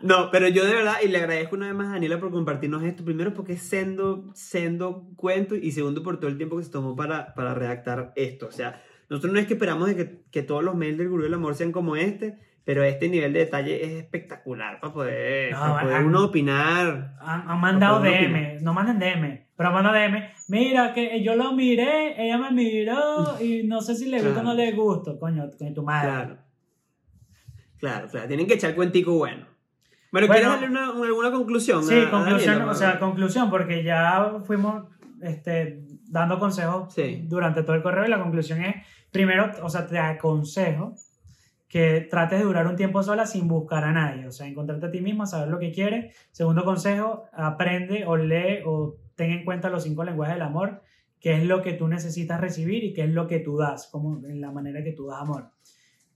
No, 0.00 0.30
pero 0.30 0.48
yo 0.48 0.66
de 0.66 0.74
verdad, 0.74 0.96
y 1.02 1.08
le 1.08 1.18
agradezco 1.18 1.56
una 1.56 1.66
vez 1.66 1.74
más 1.74 1.88
a 1.88 1.92
Daniela 1.92 2.20
por 2.20 2.30
compartirnos 2.30 2.82
esto. 2.82 3.04
Primero 3.04 3.32
porque 3.32 3.54
es 3.54 3.62
sendo, 3.62 4.30
sendo 4.34 5.08
cuento 5.16 5.54
y 5.54 5.70
segundo 5.72 6.02
por 6.02 6.18
todo 6.18 6.28
el 6.28 6.36
tiempo 6.36 6.58
que 6.58 6.64
se 6.64 6.70
tomó 6.70 6.94
para, 6.94 7.34
para 7.34 7.54
redactar 7.54 8.12
esto. 8.16 8.46
O 8.48 8.52
sea, 8.52 8.82
nosotros 9.08 9.32
no 9.32 9.38
es 9.38 9.46
que 9.46 9.54
esperamos 9.54 9.88
de 9.88 9.96
que, 9.96 10.22
que 10.30 10.42
todos 10.42 10.62
los 10.62 10.74
mails 10.74 10.98
del 10.98 11.08
Gurú 11.08 11.22
del 11.22 11.32
Amor 11.34 11.54
sean 11.54 11.72
como 11.72 11.96
este, 11.96 12.38
pero 12.64 12.82
este 12.82 13.08
nivel 13.08 13.32
de 13.32 13.40
detalle 13.40 13.82
es 13.84 13.92
espectacular 14.02 14.78
para 14.80 14.92
poder, 14.92 15.52
No, 15.52 15.60
para 15.60 15.80
poder 15.82 15.96
ah, 15.96 16.04
uno 16.04 16.24
opinar. 16.24 17.16
Han, 17.20 17.48
han 17.48 17.60
mandado 17.60 17.96
No, 17.98 18.02
pero 18.02 18.28
no 18.28 18.38
DM, 18.38 18.62
no 18.62 18.74
manden 18.74 18.98
DM, 18.98 19.46
pero 19.56 19.68
han 19.70 19.74
mandado 19.74 19.96
DM. 19.96 20.22
Mira, 20.48 20.92
que 20.92 21.22
yo 21.22 21.34
lo 21.36 21.52
miré, 21.54 22.22
ella 22.22 22.36
me 22.36 22.50
miró 22.50 23.40
y 23.40 23.62
no 23.66 23.80
sé 23.80 23.94
si 23.94 24.06
le 24.10 24.20
gusta 24.20 24.40
o 24.40 24.42
no 24.42 24.54
Claro. 24.54 24.70
le 24.70 24.72
gusta. 24.72 25.18
Coño, 25.18 25.44
coño, 25.58 25.72
tu 25.72 25.82
madre. 25.82 26.10
Claro. 26.10 26.43
Claro, 27.78 28.08
claro. 28.08 28.28
Tienen 28.28 28.46
que 28.46 28.54
echar 28.54 28.74
cuentico 28.74 29.12
bueno. 29.14 29.46
Bueno, 30.12 30.26
Bueno. 30.28 30.32
¿quieres 30.32 30.48
darle 30.48 30.68
una, 30.68 30.92
una- 30.92 31.06
alguna 31.08 31.30
conclusión? 31.32 31.82
Sí, 31.84 31.98
a- 31.98 32.10
conclusión, 32.10 32.62
o 32.62 32.74
sea, 32.74 32.98
conclusión, 32.98 33.50
porque 33.50 33.82
ya 33.82 34.40
fuimos 34.44 34.84
este, 35.22 35.82
dando 36.08 36.38
consejos 36.38 36.92
Sí. 36.94 37.24
durante 37.26 37.62
todo 37.62 37.74
el 37.76 37.82
correo 37.82 38.04
y 38.06 38.08
la 38.10 38.20
conclusión 38.22 38.62
es, 38.62 38.76
primero, 39.10 39.50
o 39.62 39.68
sea, 39.70 39.86
te 39.86 39.98
aconsejo 39.98 40.94
que 41.68 42.06
trates 42.08 42.38
de 42.38 42.44
durar 42.44 42.66
un 42.68 42.76
tiempo 42.76 43.02
sola 43.02 43.26
sin 43.26 43.48
buscar 43.48 43.82
a 43.84 43.90
nadie, 43.92 44.26
o 44.28 44.30
sea, 44.30 44.46
encontrarte 44.46 44.86
a 44.86 44.90
ti 44.92 45.00
misma, 45.00 45.26
saber 45.26 45.48
lo 45.48 45.58
que 45.58 45.72
quieres. 45.72 46.14
Segundo 46.30 46.64
consejo, 46.64 47.24
aprende 47.32 48.04
o 48.06 48.16
lee 48.16 48.60
o 48.64 48.96
ten 49.16 49.30
en 49.32 49.44
cuenta 49.44 49.70
los 49.70 49.82
cinco 49.82 50.04
lenguajes 50.04 50.34
del 50.34 50.42
amor, 50.42 50.82
qué 51.20 51.36
es 51.38 51.44
lo 51.44 51.62
que 51.62 51.72
tú 51.72 51.88
necesitas 51.88 52.40
recibir 52.40 52.84
y 52.84 52.92
qué 52.92 53.02
es 53.04 53.10
lo 53.10 53.26
que 53.26 53.40
tú 53.40 53.56
das, 53.56 53.88
como 53.90 54.24
en 54.26 54.40
la 54.40 54.52
manera 54.52 54.84
que 54.84 54.92
tú 54.92 55.06
das 55.06 55.20
amor. 55.22 55.50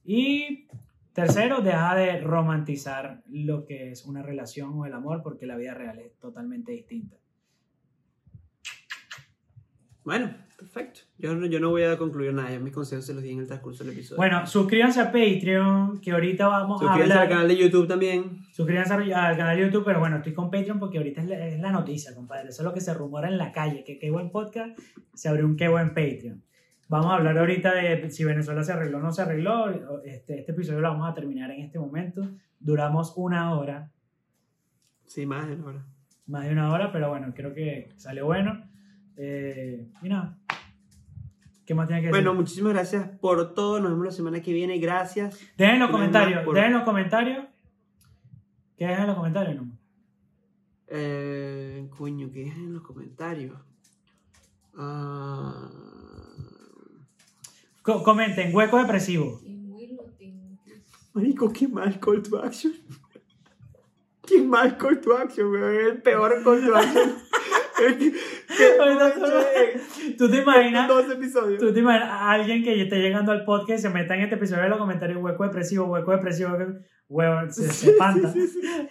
Y 0.05 0.67
tercero, 1.13 1.61
deja 1.61 1.95
de 1.95 2.21
romantizar 2.21 3.23
lo 3.29 3.65
que 3.65 3.91
es 3.91 4.05
una 4.05 4.21
relación 4.21 4.73
o 4.75 4.85
el 4.85 4.93
amor, 4.93 5.21
porque 5.23 5.45
la 5.45 5.57
vida 5.57 5.73
real 5.73 5.99
es 5.99 6.17
totalmente 6.19 6.71
distinta. 6.71 7.17
Bueno, 10.03 10.33
perfecto. 10.57 11.01
Yo, 11.17 11.35
no- 11.35 11.45
yo 11.45 11.59
no 11.59 11.69
voy 11.69 11.83
a 11.83 11.97
concluir 11.97 12.33
nada. 12.33 12.49
ya 12.51 12.59
mis 12.59 12.73
consejos 12.73 13.05
se 13.05 13.13
los 13.13 13.21
di 13.21 13.31
en 13.31 13.39
el 13.39 13.47
transcurso 13.47 13.83
del 13.83 13.93
episodio. 13.93 14.17
Bueno, 14.17 14.47
suscríbanse 14.47 15.01
a 15.01 15.11
Patreon, 15.11 15.99
que 16.01 16.11
ahorita 16.11 16.47
vamos 16.47 16.81
a 16.81 16.85
Suscríbanse 16.85 17.13
al 17.19 17.29
canal 17.29 17.47
de 17.47 17.57
YouTube 17.57 17.87
también. 17.87 18.39
Suscríbanse 18.51 18.93
al 18.93 19.37
canal 19.37 19.57
de 19.57 19.63
YouTube, 19.63 19.83
pero 19.85 19.99
bueno, 19.99 20.17
estoy 20.17 20.33
con 20.33 20.49
Patreon 20.49 20.79
porque 20.79 20.97
ahorita 20.97 21.21
es 21.21 21.27
la, 21.27 21.47
es 21.47 21.59
la 21.59 21.71
noticia, 21.71 22.15
compadre. 22.15 22.49
Eso 22.49 22.61
es 22.61 22.65
lo 22.65 22.73
que 22.73 22.81
se 22.81 22.93
rumora 22.93 23.27
en 23.27 23.37
la 23.37 23.51
calle, 23.51 23.83
que 23.83 23.99
qué 23.99 24.09
buen 24.09 24.31
podcast, 24.31 24.79
se 25.13 25.29
abrió 25.29 25.45
un 25.45 25.57
qué 25.57 25.67
buen 25.67 25.89
Patreon. 25.89 26.43
Vamos 26.89 27.11
a 27.11 27.15
hablar 27.15 27.37
ahorita 27.37 27.73
de 27.73 28.09
si 28.09 28.23
Venezuela 28.25 28.63
se 28.63 28.73
arregló 28.73 28.97
o 28.97 29.01
no 29.01 29.11
se 29.11 29.21
arregló. 29.21 29.69
Este, 30.03 30.39
este 30.39 30.51
episodio 30.51 30.81
lo 30.81 30.89
vamos 30.89 31.09
a 31.09 31.13
terminar 31.13 31.51
en 31.51 31.61
este 31.61 31.79
momento. 31.79 32.27
Duramos 32.59 33.13
una 33.15 33.53
hora, 33.55 33.91
Sí, 35.05 35.25
más 35.25 35.47
de 35.47 35.55
una 35.55 35.65
hora. 35.65 35.85
más 36.27 36.45
de 36.45 36.51
una 36.51 36.71
hora, 36.73 36.91
pero 36.91 37.09
bueno, 37.09 37.31
creo 37.35 37.53
que 37.53 37.89
salió 37.95 38.25
bueno. 38.25 38.63
Eh, 39.17 39.87
y 40.01 40.09
nada. 40.09 40.37
¿Qué 41.65 41.75
más 41.75 41.87
tiene 41.87 42.01
que 42.01 42.07
decir? 42.07 42.23
Bueno, 42.23 42.33
muchísimas 42.35 42.73
gracias 42.73 43.07
por 43.19 43.53
todo. 43.53 43.79
Nos 43.79 43.91
vemos 43.91 44.05
la 44.05 44.11
semana 44.11 44.41
que 44.41 44.51
viene. 44.53 44.79
Gracias. 44.79 45.39
dejen 45.57 45.75
en 45.75 45.79
los 45.81 45.91
comentarios, 45.91 46.43
por- 46.43 46.55
dejen 46.55 46.71
en 46.71 46.77
los 46.77 46.83
comentarios. 46.85 47.45
¿Qué 48.77 48.85
dejen 48.85 49.01
en 49.01 49.07
los 49.07 49.15
comentarios? 49.15 49.55
No? 49.57 49.71
Eh, 50.87 51.87
coño, 51.95 52.31
¿qué 52.31 52.47
es 52.47 52.55
en 52.55 52.73
los 52.73 52.81
comentarios? 52.81 53.55
Ah, 54.75 55.69
Co- 57.89 58.03
comenten, 58.03 58.53
hueco 58.55 58.77
depresivo. 58.77 59.41
Marico, 61.13 61.51
qué 61.51 61.67
mal 61.67 61.99
call 61.99 62.21
to 62.21 62.37
action. 62.43 62.71
Qué 64.27 64.41
mal 64.43 64.77
call 64.77 65.01
to 65.01 65.17
action, 65.17 65.47
weón. 65.47 65.73
Es 65.75 65.87
el 65.87 66.01
peor 66.03 66.43
call 66.43 66.63
to 66.65 66.75
action. 66.75 67.15
¿Tú 70.17 70.29
te 70.29 70.37
imaginas? 70.41 70.87
dos 70.87 71.09
episodios. 71.09 71.59
¿Tú 71.59 71.73
te 71.73 71.79
imaginas 71.79 72.09
a 72.09 72.31
alguien 72.31 72.63
que 72.63 72.79
esté 72.79 72.97
llegando 72.99 73.31
al 73.31 73.43
podcast 73.43 73.79
y 73.79 73.81
se 73.81 73.89
meta 73.89 74.15
en 74.15 74.21
este 74.21 74.35
episodio 74.35 74.63
de 74.63 74.69
los 74.69 74.77
comentarios 74.77 75.21
hueco 75.23 75.43
depresivo, 75.45 75.85
hueco 75.85 76.11
depresivo, 76.11 76.55
huevo, 77.07 77.51
se, 77.51 77.69
se 77.71 77.91
espanta? 77.91 78.31
Sí, 78.31 78.47
sí, 78.47 78.61
sí. 78.61 78.87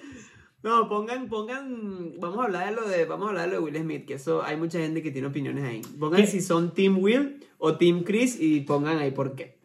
No, 0.64 0.88
pongan, 0.88 1.28
pongan, 1.28 2.18
vamos 2.18 2.40
a 2.40 2.44
hablar 2.44 2.70
de 2.70 2.80
lo 2.80 2.88
de, 2.88 3.04
vamos 3.04 3.26
a 3.26 3.28
hablar 3.30 3.44
de 3.44 3.54
lo 3.54 3.60
de 3.60 3.64
Will 3.64 3.76
Smith, 3.80 4.06
que 4.06 4.14
eso 4.14 4.42
hay 4.42 4.56
mucha 4.56 4.80
gente 4.80 5.02
que 5.02 5.12
tiene 5.12 5.28
opiniones 5.28 5.62
ahí. 5.64 5.82
Pongan 6.00 6.20
¿Qué? 6.22 6.26
si 6.26 6.40
son 6.40 6.74
Team 6.74 6.98
Will 6.98 7.44
o 7.58 7.76
Team 7.76 8.04
Chris 8.04 8.38
y 8.40 8.60
pongan 8.60 8.98
ahí 8.98 9.10
por 9.10 9.34
qué. 9.34 9.58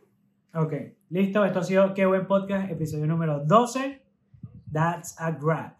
Ok, 0.53 0.73
listo. 1.09 1.45
Esto 1.45 1.59
ha 1.59 1.63
sido 1.63 1.93
Qué 1.93 2.05
Buen 2.05 2.27
Podcast, 2.27 2.69
episodio 2.71 3.07
número 3.07 3.43
12. 3.45 4.01
That's 4.71 5.15
a 5.19 5.31
Grab. 5.31 5.73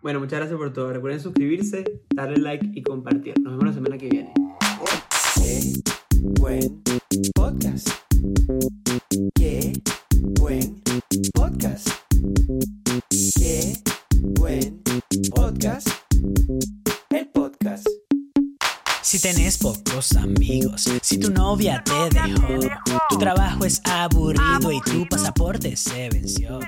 Bueno, 0.00 0.20
muchas 0.20 0.38
gracias 0.38 0.58
por 0.58 0.72
todo. 0.72 0.92
Recuerden 0.92 1.20
suscribirse, 1.20 1.84
darle 2.14 2.38
like 2.38 2.70
y 2.72 2.82
compartir. 2.82 3.34
Nos 3.40 3.52
vemos 3.52 3.66
la 3.66 3.72
semana 3.72 3.98
que 3.98 4.08
viene. 4.08 4.32
Qué 5.34 5.82
buen 6.40 6.82
podcast. 7.34 7.97
Pocos 19.56 20.14
amigos, 20.14 20.84
si 21.00 21.18
tu 21.18 21.30
novia 21.30 21.82
te 21.82 22.10
dejó, 22.10 22.58
tu 23.08 23.16
trabajo 23.16 23.64
es 23.64 23.80
aburrido 23.84 24.70
y 24.70 24.80
tu 24.82 25.08
pasaporte 25.08 25.74
se 25.74 26.10
venció. 26.10 26.60